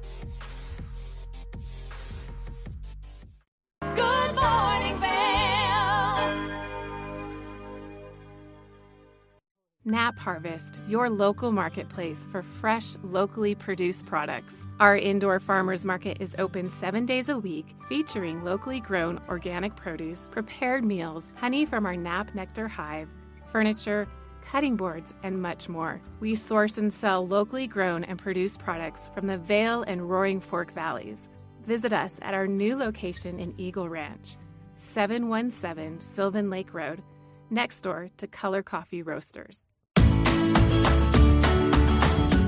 Nap 9.87 10.19
Harvest, 10.19 10.79
your 10.87 11.09
local 11.09 11.51
marketplace 11.51 12.29
for 12.31 12.43
fresh, 12.43 12.97
locally 13.03 13.55
produced 13.55 14.05
products. 14.05 14.65
Our 14.79 14.97
indoor 14.97 15.41
farmers 15.41 15.87
market 15.87 16.19
is 16.21 16.37
open 16.39 16.71
seven 16.71 17.07
days 17.07 17.29
a 17.31 17.39
week, 17.39 17.75
featuring 17.89 18.45
locally 18.45 18.79
grown 18.79 19.21
organic 19.29 19.75
produce, 19.75 20.21
prepared 20.31 20.85
meals, 20.85 21.33
honey 21.35 21.65
from 21.65 21.87
our 21.87 21.97
Nap 21.97 22.35
Nectar 22.35 22.69
hive, 22.69 23.09
furniture, 23.51 24.07
cutting 24.45 24.77
boards, 24.77 25.15
and 25.23 25.41
much 25.41 25.69
more. 25.69 26.01
We 26.21 26.35
source 26.35 26.77
and 26.77 26.93
sell 26.93 27.27
locally 27.27 27.67
grown 27.67 28.05
and 28.05 28.19
produced 28.19 28.59
products 28.61 29.11
from 29.15 29.27
the 29.27 29.39
Vail 29.39 29.83
and 29.83 30.09
Roaring 30.09 30.41
Fork 30.41 30.75
Valleys. 30.75 31.30
Visit 31.67 31.93
us 31.93 32.15
at 32.23 32.35
our 32.35 32.47
new 32.47 32.77
location 32.77 33.39
in 33.39 33.55
Eagle 33.59 33.89
Ranch, 33.89 34.37
717 34.81 36.01
Sylvan 36.01 36.49
Lake 36.49 36.73
Road, 36.73 37.03
next 37.51 37.83
door 37.83 38.11
to 38.17 38.27
Color 38.27 38.63
Coffee 38.63 39.03
Roasters. 39.03 39.59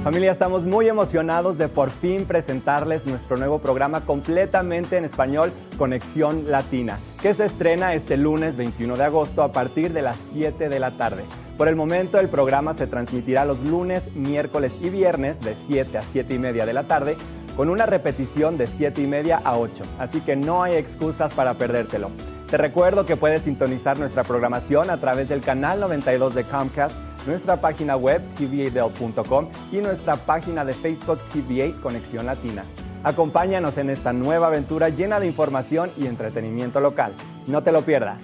Familia, 0.02 0.32
estamos 0.32 0.64
muy 0.64 0.88
emocionados 0.88 1.58
de 1.58 1.68
por 1.68 1.90
fin 1.90 2.24
presentarles 2.24 3.06
nuestro 3.06 3.36
nuevo 3.36 3.60
programa 3.60 4.00
completamente 4.00 4.96
en 4.96 5.04
español, 5.04 5.52
Conexión 5.78 6.50
Latina, 6.50 6.98
que 7.20 7.34
se 7.34 7.44
estrena 7.44 7.94
este 7.94 8.16
lunes 8.16 8.56
21 8.56 8.96
de 8.96 9.04
agosto 9.04 9.44
a 9.44 9.52
partir 9.52 9.92
de 9.92 10.02
las 10.02 10.16
7 10.32 10.68
de 10.68 10.80
la 10.80 10.96
tarde. 10.96 11.22
Por 11.56 11.68
el 11.68 11.76
momento 11.76 12.18
el 12.18 12.28
programa 12.28 12.74
se 12.74 12.88
transmitirá 12.88 13.44
los 13.44 13.60
lunes, 13.60 14.02
miércoles 14.16 14.72
y 14.80 14.88
viernes 14.88 15.40
de 15.40 15.54
7 15.68 15.98
a 15.98 16.02
7 16.02 16.34
y 16.34 16.38
media 16.38 16.66
de 16.66 16.72
la 16.72 16.82
tarde 16.82 17.16
con 17.56 17.68
una 17.68 17.86
repetición 17.86 18.56
de 18.58 18.66
7 18.66 19.02
y 19.02 19.06
media 19.06 19.40
a 19.44 19.58
8, 19.58 19.84
así 19.98 20.20
que 20.20 20.36
no 20.36 20.62
hay 20.62 20.74
excusas 20.74 21.32
para 21.34 21.54
perdértelo. 21.54 22.10
Te 22.50 22.56
recuerdo 22.56 23.06
que 23.06 23.16
puedes 23.16 23.42
sintonizar 23.42 23.98
nuestra 23.98 24.24
programación 24.24 24.90
a 24.90 24.98
través 24.98 25.28
del 25.28 25.40
canal 25.40 25.80
92 25.80 26.34
de 26.34 26.44
Comcast, 26.44 26.96
nuestra 27.26 27.56
página 27.56 27.96
web 27.96 28.20
tvadel.com 28.36 29.48
y 29.72 29.76
nuestra 29.78 30.16
página 30.16 30.64
de 30.64 30.74
Facebook 30.74 31.18
TVA 31.32 31.72
Conexión 31.80 32.26
Latina. 32.26 32.64
Acompáñanos 33.04 33.78
en 33.78 33.90
esta 33.90 34.12
nueva 34.12 34.48
aventura 34.48 34.90
llena 34.90 35.18
de 35.18 35.26
información 35.26 35.90
y 35.96 36.06
entretenimiento 36.06 36.80
local. 36.80 37.12
No 37.46 37.62
te 37.62 37.72
lo 37.72 37.82
pierdas. 37.82 38.22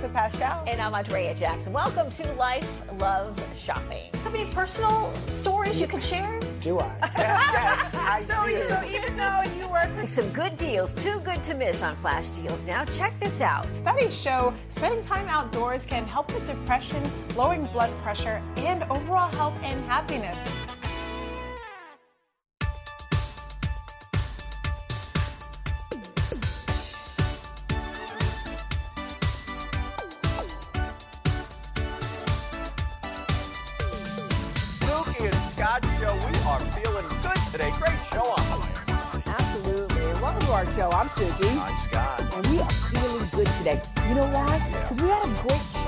Hello, 0.00 0.08
everyone. 0.08 0.30
I'm 0.30 0.32
Raisa 0.32 0.38
Pascal. 0.38 0.64
And 0.66 0.80
I'm 0.80 0.94
Andrea 0.94 1.34
Jackson. 1.34 1.72
Welcome 1.72 2.10
to 2.12 2.32
Life 2.34 2.68
Love 2.98 3.38
Shopping. 3.62 4.10
Have 4.24 4.34
any 4.34 4.50
personal 4.50 5.12
stories 5.28 5.80
you 5.80 5.86
can 5.86 6.00
share? 6.00 6.40
Do 6.60 6.78
I? 6.78 6.96
yes, 7.18 7.94
I 7.94 8.24
so, 8.26 8.46
do. 8.46 8.62
so 8.68 8.82
even 8.88 9.16
though 9.16 9.42
you 9.58 9.68
work 9.68 9.88
for 9.94 10.06
some 10.10 10.30
good 10.32 10.56
deals, 10.56 10.94
too 10.94 11.20
good 11.20 11.42
to 11.44 11.54
miss 11.54 11.82
on 11.82 11.96
flash 11.96 12.28
deals 12.28 12.64
now, 12.64 12.84
check 12.84 13.18
this 13.20 13.40
out. 13.40 13.66
Studies 13.76 14.14
show 14.14 14.54
spending 14.70 15.04
time 15.04 15.28
outdoors 15.28 15.84
can 15.86 16.06
help 16.06 16.32
with 16.32 16.46
depression, 16.46 17.02
lowering 17.36 17.66
blood 17.66 17.90
pressure, 18.02 18.42
and 18.56 18.84
overall 18.84 19.32
health 19.34 19.58
and 19.62 19.84
happiness. 19.84 20.38
Today. 37.50 37.72
Great 37.78 37.98
show 38.12 38.22
on 38.22 38.50
the 38.50 38.58
way. 38.60 39.22
Absolutely. 39.26 40.20
Welcome 40.20 40.46
to 40.46 40.52
our 40.52 40.66
show. 40.66 40.90
I'm 40.90 41.08
Suki. 41.08 41.50
I'm 41.58 41.76
Scott. 41.78 42.34
And 42.34 42.46
we 42.46 42.60
are 42.60 42.70
feeling 42.70 43.28
good 43.30 43.46
today. 43.58 43.82
You 44.08 44.14
know 44.14 44.26
why? 44.26 44.58
Because 44.70 45.02
we 45.02 45.08
had 45.08 45.24
a 45.24 45.42
great 45.42 45.79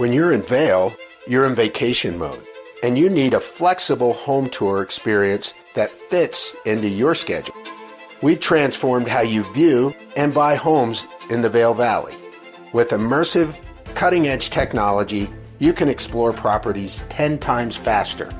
When 0.00 0.14
you're 0.14 0.32
in 0.32 0.40
Vail, 0.44 0.96
you're 1.28 1.44
in 1.44 1.54
vacation 1.54 2.16
mode, 2.16 2.42
and 2.82 2.98
you 2.98 3.10
need 3.10 3.34
a 3.34 3.38
flexible 3.38 4.14
home 4.14 4.48
tour 4.48 4.80
experience 4.80 5.52
that 5.74 5.94
fits 6.08 6.56
into 6.64 6.88
your 6.88 7.14
schedule. 7.14 7.54
We've 8.22 8.40
transformed 8.40 9.08
how 9.08 9.20
you 9.20 9.42
view 9.52 9.94
and 10.16 10.32
buy 10.32 10.54
homes 10.54 11.06
in 11.28 11.42
the 11.42 11.50
Vail 11.50 11.74
Valley. 11.74 12.16
With 12.72 12.88
immersive, 12.88 13.60
cutting 13.94 14.26
edge 14.26 14.48
technology, 14.48 15.28
you 15.58 15.74
can 15.74 15.90
explore 15.90 16.32
properties 16.32 17.04
10 17.10 17.38
times 17.38 17.76
faster. 17.76 18.32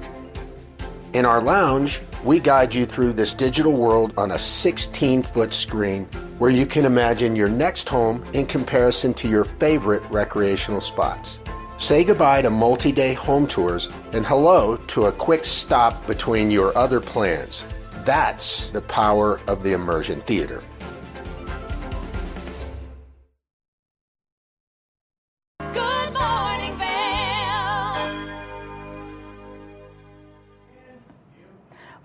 In 1.12 1.27
our 1.27 1.43
lounge, 1.43 2.01
we 2.24 2.41
guide 2.41 2.73
you 2.73 2.87
through 2.87 3.12
this 3.12 3.35
digital 3.35 3.77
world 3.77 4.15
on 4.16 4.31
a 4.31 4.39
16 4.39 5.24
foot 5.24 5.53
screen 5.53 6.05
where 6.39 6.51
you 6.51 6.65
can 6.65 6.87
imagine 6.87 7.37
your 7.37 7.51
next 7.51 7.87
home 7.87 8.24
in 8.32 8.47
comparison 8.47 9.12
to 9.12 9.28
your 9.28 9.45
favorite 9.45 10.03
recreational 10.11 10.81
spots. 10.81 11.39
Say 11.81 12.05
goodbye 12.05 12.43
to 12.43 12.51
multi 12.51 12.93
day 12.93 13.15
home 13.15 13.47
tours 13.47 13.89
and 14.12 14.27
hello 14.27 14.77
to 14.89 15.07
a 15.07 15.12
quick 15.12 15.47
stop 15.47 16.07
between 16.07 16.51
your 16.51 16.77
other 16.77 17.01
plans. 17.01 17.65
That's 18.05 18.69
the 18.69 18.82
power 18.82 19.40
of 19.47 19.62
the 19.62 19.73
immersion 19.73 20.20
theater. 20.20 20.62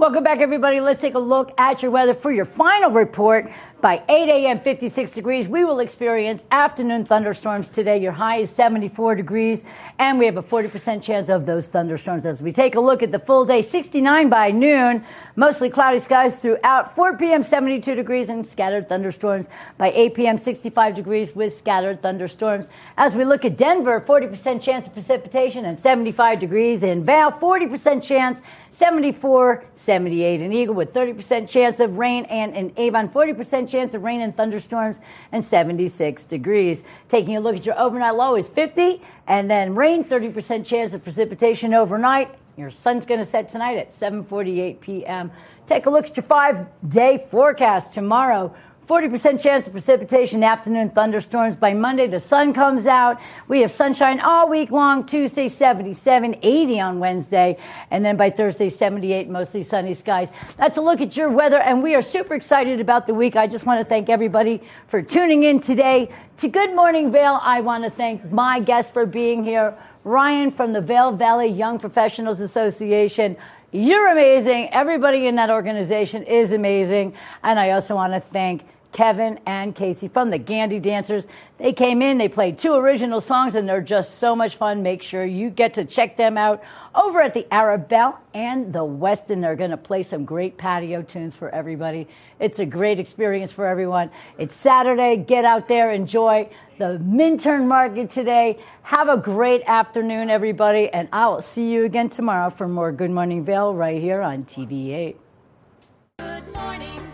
Welcome 0.05 0.23
back, 0.23 0.37
everybody. 0.37 0.81
Let's 0.81 1.01
take 1.01 1.15
a 1.15 1.19
look 1.19 1.51
at 1.57 1.81
your 1.81 1.89
weather 1.89 2.13
for 2.13 2.31
your 2.31 2.45
final 2.45 2.91
report. 2.91 3.51
By 3.81 4.03
8 4.07 4.29
a.m., 4.29 4.59
56 4.61 5.11
degrees. 5.11 5.47
We 5.47 5.63
will 5.63 5.79
experience 5.79 6.41
afternoon 6.49 7.05
thunderstorms 7.05 7.69
today. 7.69 7.99
Your 7.99 8.11
high 8.11 8.37
is 8.37 8.49
74 8.51 9.15
degrees, 9.15 9.63
and 9.99 10.17
we 10.17 10.25
have 10.25 10.37
a 10.37 10.43
40% 10.43 11.03
chance 11.03 11.29
of 11.29 11.45
those 11.45 11.67
thunderstorms 11.67 12.25
as 12.25 12.41
we 12.41 12.51
take 12.51 12.75
a 12.75 12.79
look 12.79 13.03
at 13.03 13.11
the 13.11 13.19
full 13.19 13.45
day. 13.45 13.61
69 13.61 14.29
by 14.29 14.49
noon, 14.49 15.03
mostly 15.35 15.69
cloudy 15.69 15.99
skies 15.99 16.39
throughout. 16.39 16.95
4 16.95 17.17
p.m., 17.17 17.43
72 17.43 17.93
degrees 17.93 18.29
and 18.29 18.45
scattered 18.45 18.87
thunderstorms. 18.87 19.49
By 19.77 19.91
8 19.91 20.13
p.m., 20.15 20.37
65 20.37 20.95
degrees 20.95 21.35
with 21.35 21.57
scattered 21.59 22.01
thunderstorms. 22.01 22.67
As 22.97 23.15
we 23.15 23.23
look 23.23 23.45
at 23.45 23.57
Denver, 23.57 24.01
40% 24.01 24.61
chance 24.61 24.87
of 24.87 24.93
precipitation 24.93 25.65
and 25.65 25.79
75 25.79 26.39
degrees. 26.39 26.81
In 26.81 27.05
Vail, 27.05 27.31
40% 27.31 28.01
chance 28.01 28.39
74, 28.77 29.63
78 29.73 30.41
in 30.41 30.51
Eagle 30.51 30.75
with 30.75 30.93
30% 30.93 31.47
chance 31.47 31.79
of 31.79 31.97
rain 31.97 32.25
and 32.25 32.53
in 32.55 32.73
Avon 32.77 33.07
40% 33.07 33.69
chance 33.69 33.93
of 33.93 34.03
rain 34.03 34.21
and 34.21 34.35
thunderstorms 34.35 34.97
and 35.31 35.43
76 35.43 36.25
degrees. 36.25 36.83
Taking 37.07 37.37
a 37.37 37.39
look 37.39 37.55
at 37.55 37.65
your 37.65 37.79
overnight 37.79 38.15
low 38.15 38.35
is 38.35 38.47
50 38.49 39.01
and 39.27 39.49
then 39.49 39.75
rain 39.75 40.03
30% 40.03 40.65
chance 40.65 40.93
of 40.93 41.03
precipitation 41.03 41.73
overnight. 41.73 42.35
Your 42.57 42.69
sun's 42.69 43.05
going 43.05 43.23
to 43.23 43.29
set 43.29 43.49
tonight 43.49 43.77
at 43.77 43.97
7:48 43.97 44.79
p.m. 44.79 45.31
Take 45.67 45.87
a 45.87 45.89
look 45.89 46.05
at 46.05 46.15
your 46.15 46.25
5-day 46.25 47.25
forecast 47.29 47.93
tomorrow. 47.93 48.55
40% 48.87 49.41
chance 49.41 49.65
of 49.65 49.73
precipitation, 49.73 50.43
afternoon 50.43 50.91
thunderstorms. 50.91 51.55
By 51.55 51.73
Monday, 51.73 52.05
the 52.05 52.19
sun 52.19 52.53
comes 52.53 52.85
out. 52.85 53.19
We 53.47 53.61
have 53.61 53.71
sunshine 53.71 54.19
all 54.19 54.47
week 54.47 54.69
long. 54.69 55.07
Tuesday, 55.07 55.49
77, 55.49 56.35
80 56.43 56.79
on 56.79 56.99
Wednesday. 56.99 57.57
And 57.89 58.05
then 58.05 58.15
by 58.15 58.29
Thursday, 58.29 58.69
78, 58.69 59.27
mostly 59.27 59.63
sunny 59.63 59.95
skies. 59.95 60.31
That's 60.57 60.77
a 60.77 60.81
look 60.81 61.01
at 61.01 61.17
your 61.17 61.31
weather. 61.31 61.57
And 61.57 61.81
we 61.81 61.95
are 61.95 62.03
super 62.03 62.35
excited 62.35 62.79
about 62.79 63.07
the 63.07 63.15
week. 63.15 63.35
I 63.35 63.47
just 63.47 63.65
want 63.65 63.79
to 63.79 63.85
thank 63.85 64.07
everybody 64.07 64.61
for 64.87 65.01
tuning 65.01 65.43
in 65.43 65.61
today 65.61 66.11
to 66.37 66.47
Good 66.47 66.75
Morning 66.75 67.11
Vail. 67.11 67.39
I 67.41 67.61
want 67.61 67.85
to 67.85 67.89
thank 67.89 68.31
my 68.31 68.59
guests 68.59 68.91
for 68.91 69.07
being 69.07 69.43
here. 69.43 69.75
Ryan 70.03 70.51
from 70.51 70.73
the 70.73 70.81
Vail 70.81 71.11
Valley 71.11 71.47
Young 71.47 71.79
Professionals 71.79 72.39
Association. 72.39 73.35
You're 73.71 74.09
amazing. 74.09 74.69
Everybody 74.71 75.25
in 75.25 75.35
that 75.37 75.49
organization 75.49 76.21
is 76.21 76.51
amazing. 76.51 77.15
And 77.41 77.59
I 77.59 77.71
also 77.71 77.95
want 77.95 78.13
to 78.13 78.19
thank 78.19 78.61
Kevin 78.95 79.41
and 79.45 79.75
Casey 79.75 80.07
from 80.07 80.29
the 80.29 80.37
Gandy 80.37 80.79
Dancers. 80.79 81.27
They 81.57 81.73
came 81.73 82.01
in, 82.01 82.17
they 82.17 82.29
played 82.29 82.57
two 82.57 82.75
original 82.75 83.19
songs, 83.19 83.53
and 83.53 83.67
they're 83.67 83.81
just 83.81 84.19
so 84.19 84.37
much 84.37 84.55
fun. 84.55 84.83
Make 84.83 85.03
sure 85.03 85.25
you 85.25 85.49
get 85.49 85.73
to 85.73 85.83
check 85.83 86.15
them 86.15 86.37
out 86.37 86.63
over 86.95 87.21
at 87.21 87.33
the 87.33 87.45
Arabelle 87.51 88.17
and 88.33 88.71
the 88.71 88.79
Westin. 88.79 89.41
They're 89.41 89.57
going 89.57 89.71
to 89.71 89.77
play 89.77 90.03
some 90.03 90.23
great 90.23 90.57
patio 90.57 91.01
tunes 91.01 91.35
for 91.35 91.49
everybody. 91.49 92.07
It's 92.39 92.59
a 92.59 92.65
great 92.65 92.97
experience 92.97 93.51
for 93.51 93.67
everyone. 93.67 94.11
It's 94.37 94.55
Saturday. 94.55 95.17
Get 95.17 95.43
out 95.43 95.67
there, 95.67 95.91
enjoy 95.91 96.49
the 96.77 96.97
Minturn 96.99 97.67
Market 97.67 98.11
today. 98.11 98.59
Have 98.83 99.09
a 99.09 99.17
great 99.17 99.61
afternoon, 99.67 100.29
everybody, 100.29 100.87
and 100.87 101.09
I 101.11 101.27
will 101.27 101.41
see 101.41 101.69
you 101.69 101.83
again 101.83 102.09
tomorrow 102.09 102.49
for 102.49 102.65
more 102.65 102.93
Good 102.93 103.11
Morning 103.11 103.43
Vail 103.43 103.75
right 103.75 104.01
here 104.01 104.21
on 104.21 104.45
TV8. 104.45 105.17
Good 106.19 106.53
morning, 106.53 107.04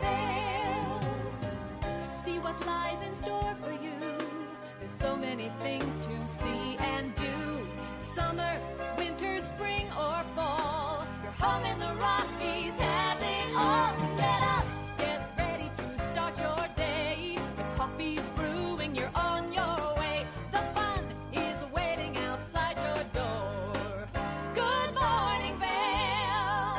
home 11.41 11.65
in 11.65 11.79
the 11.79 11.91
Rockies 11.95 12.73
has 12.77 13.19
it 13.19 13.55
all. 13.55 13.97
So 13.99 14.05
get 14.15 14.41
up, 14.43 14.65
get 14.99 15.19
ready 15.35 15.71
to 15.75 15.83
start 16.11 16.37
your 16.37 16.67
day. 16.75 17.35
The 17.57 17.63
coffee's 17.75 18.21
brewing, 18.35 18.95
you're 18.95 19.09
on 19.15 19.51
your 19.51 19.95
way. 19.97 20.27
The 20.51 20.59
fun 20.75 21.03
is 21.33 21.57
waiting 21.73 22.15
outside 22.17 22.77
your 22.87 23.03
door. 23.19 24.07
Good 24.53 24.93
morning, 24.93 25.59
Vail. 25.59 26.77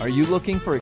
Are 0.00 0.08
you 0.08 0.26
looking 0.26 0.58
for 0.58 0.72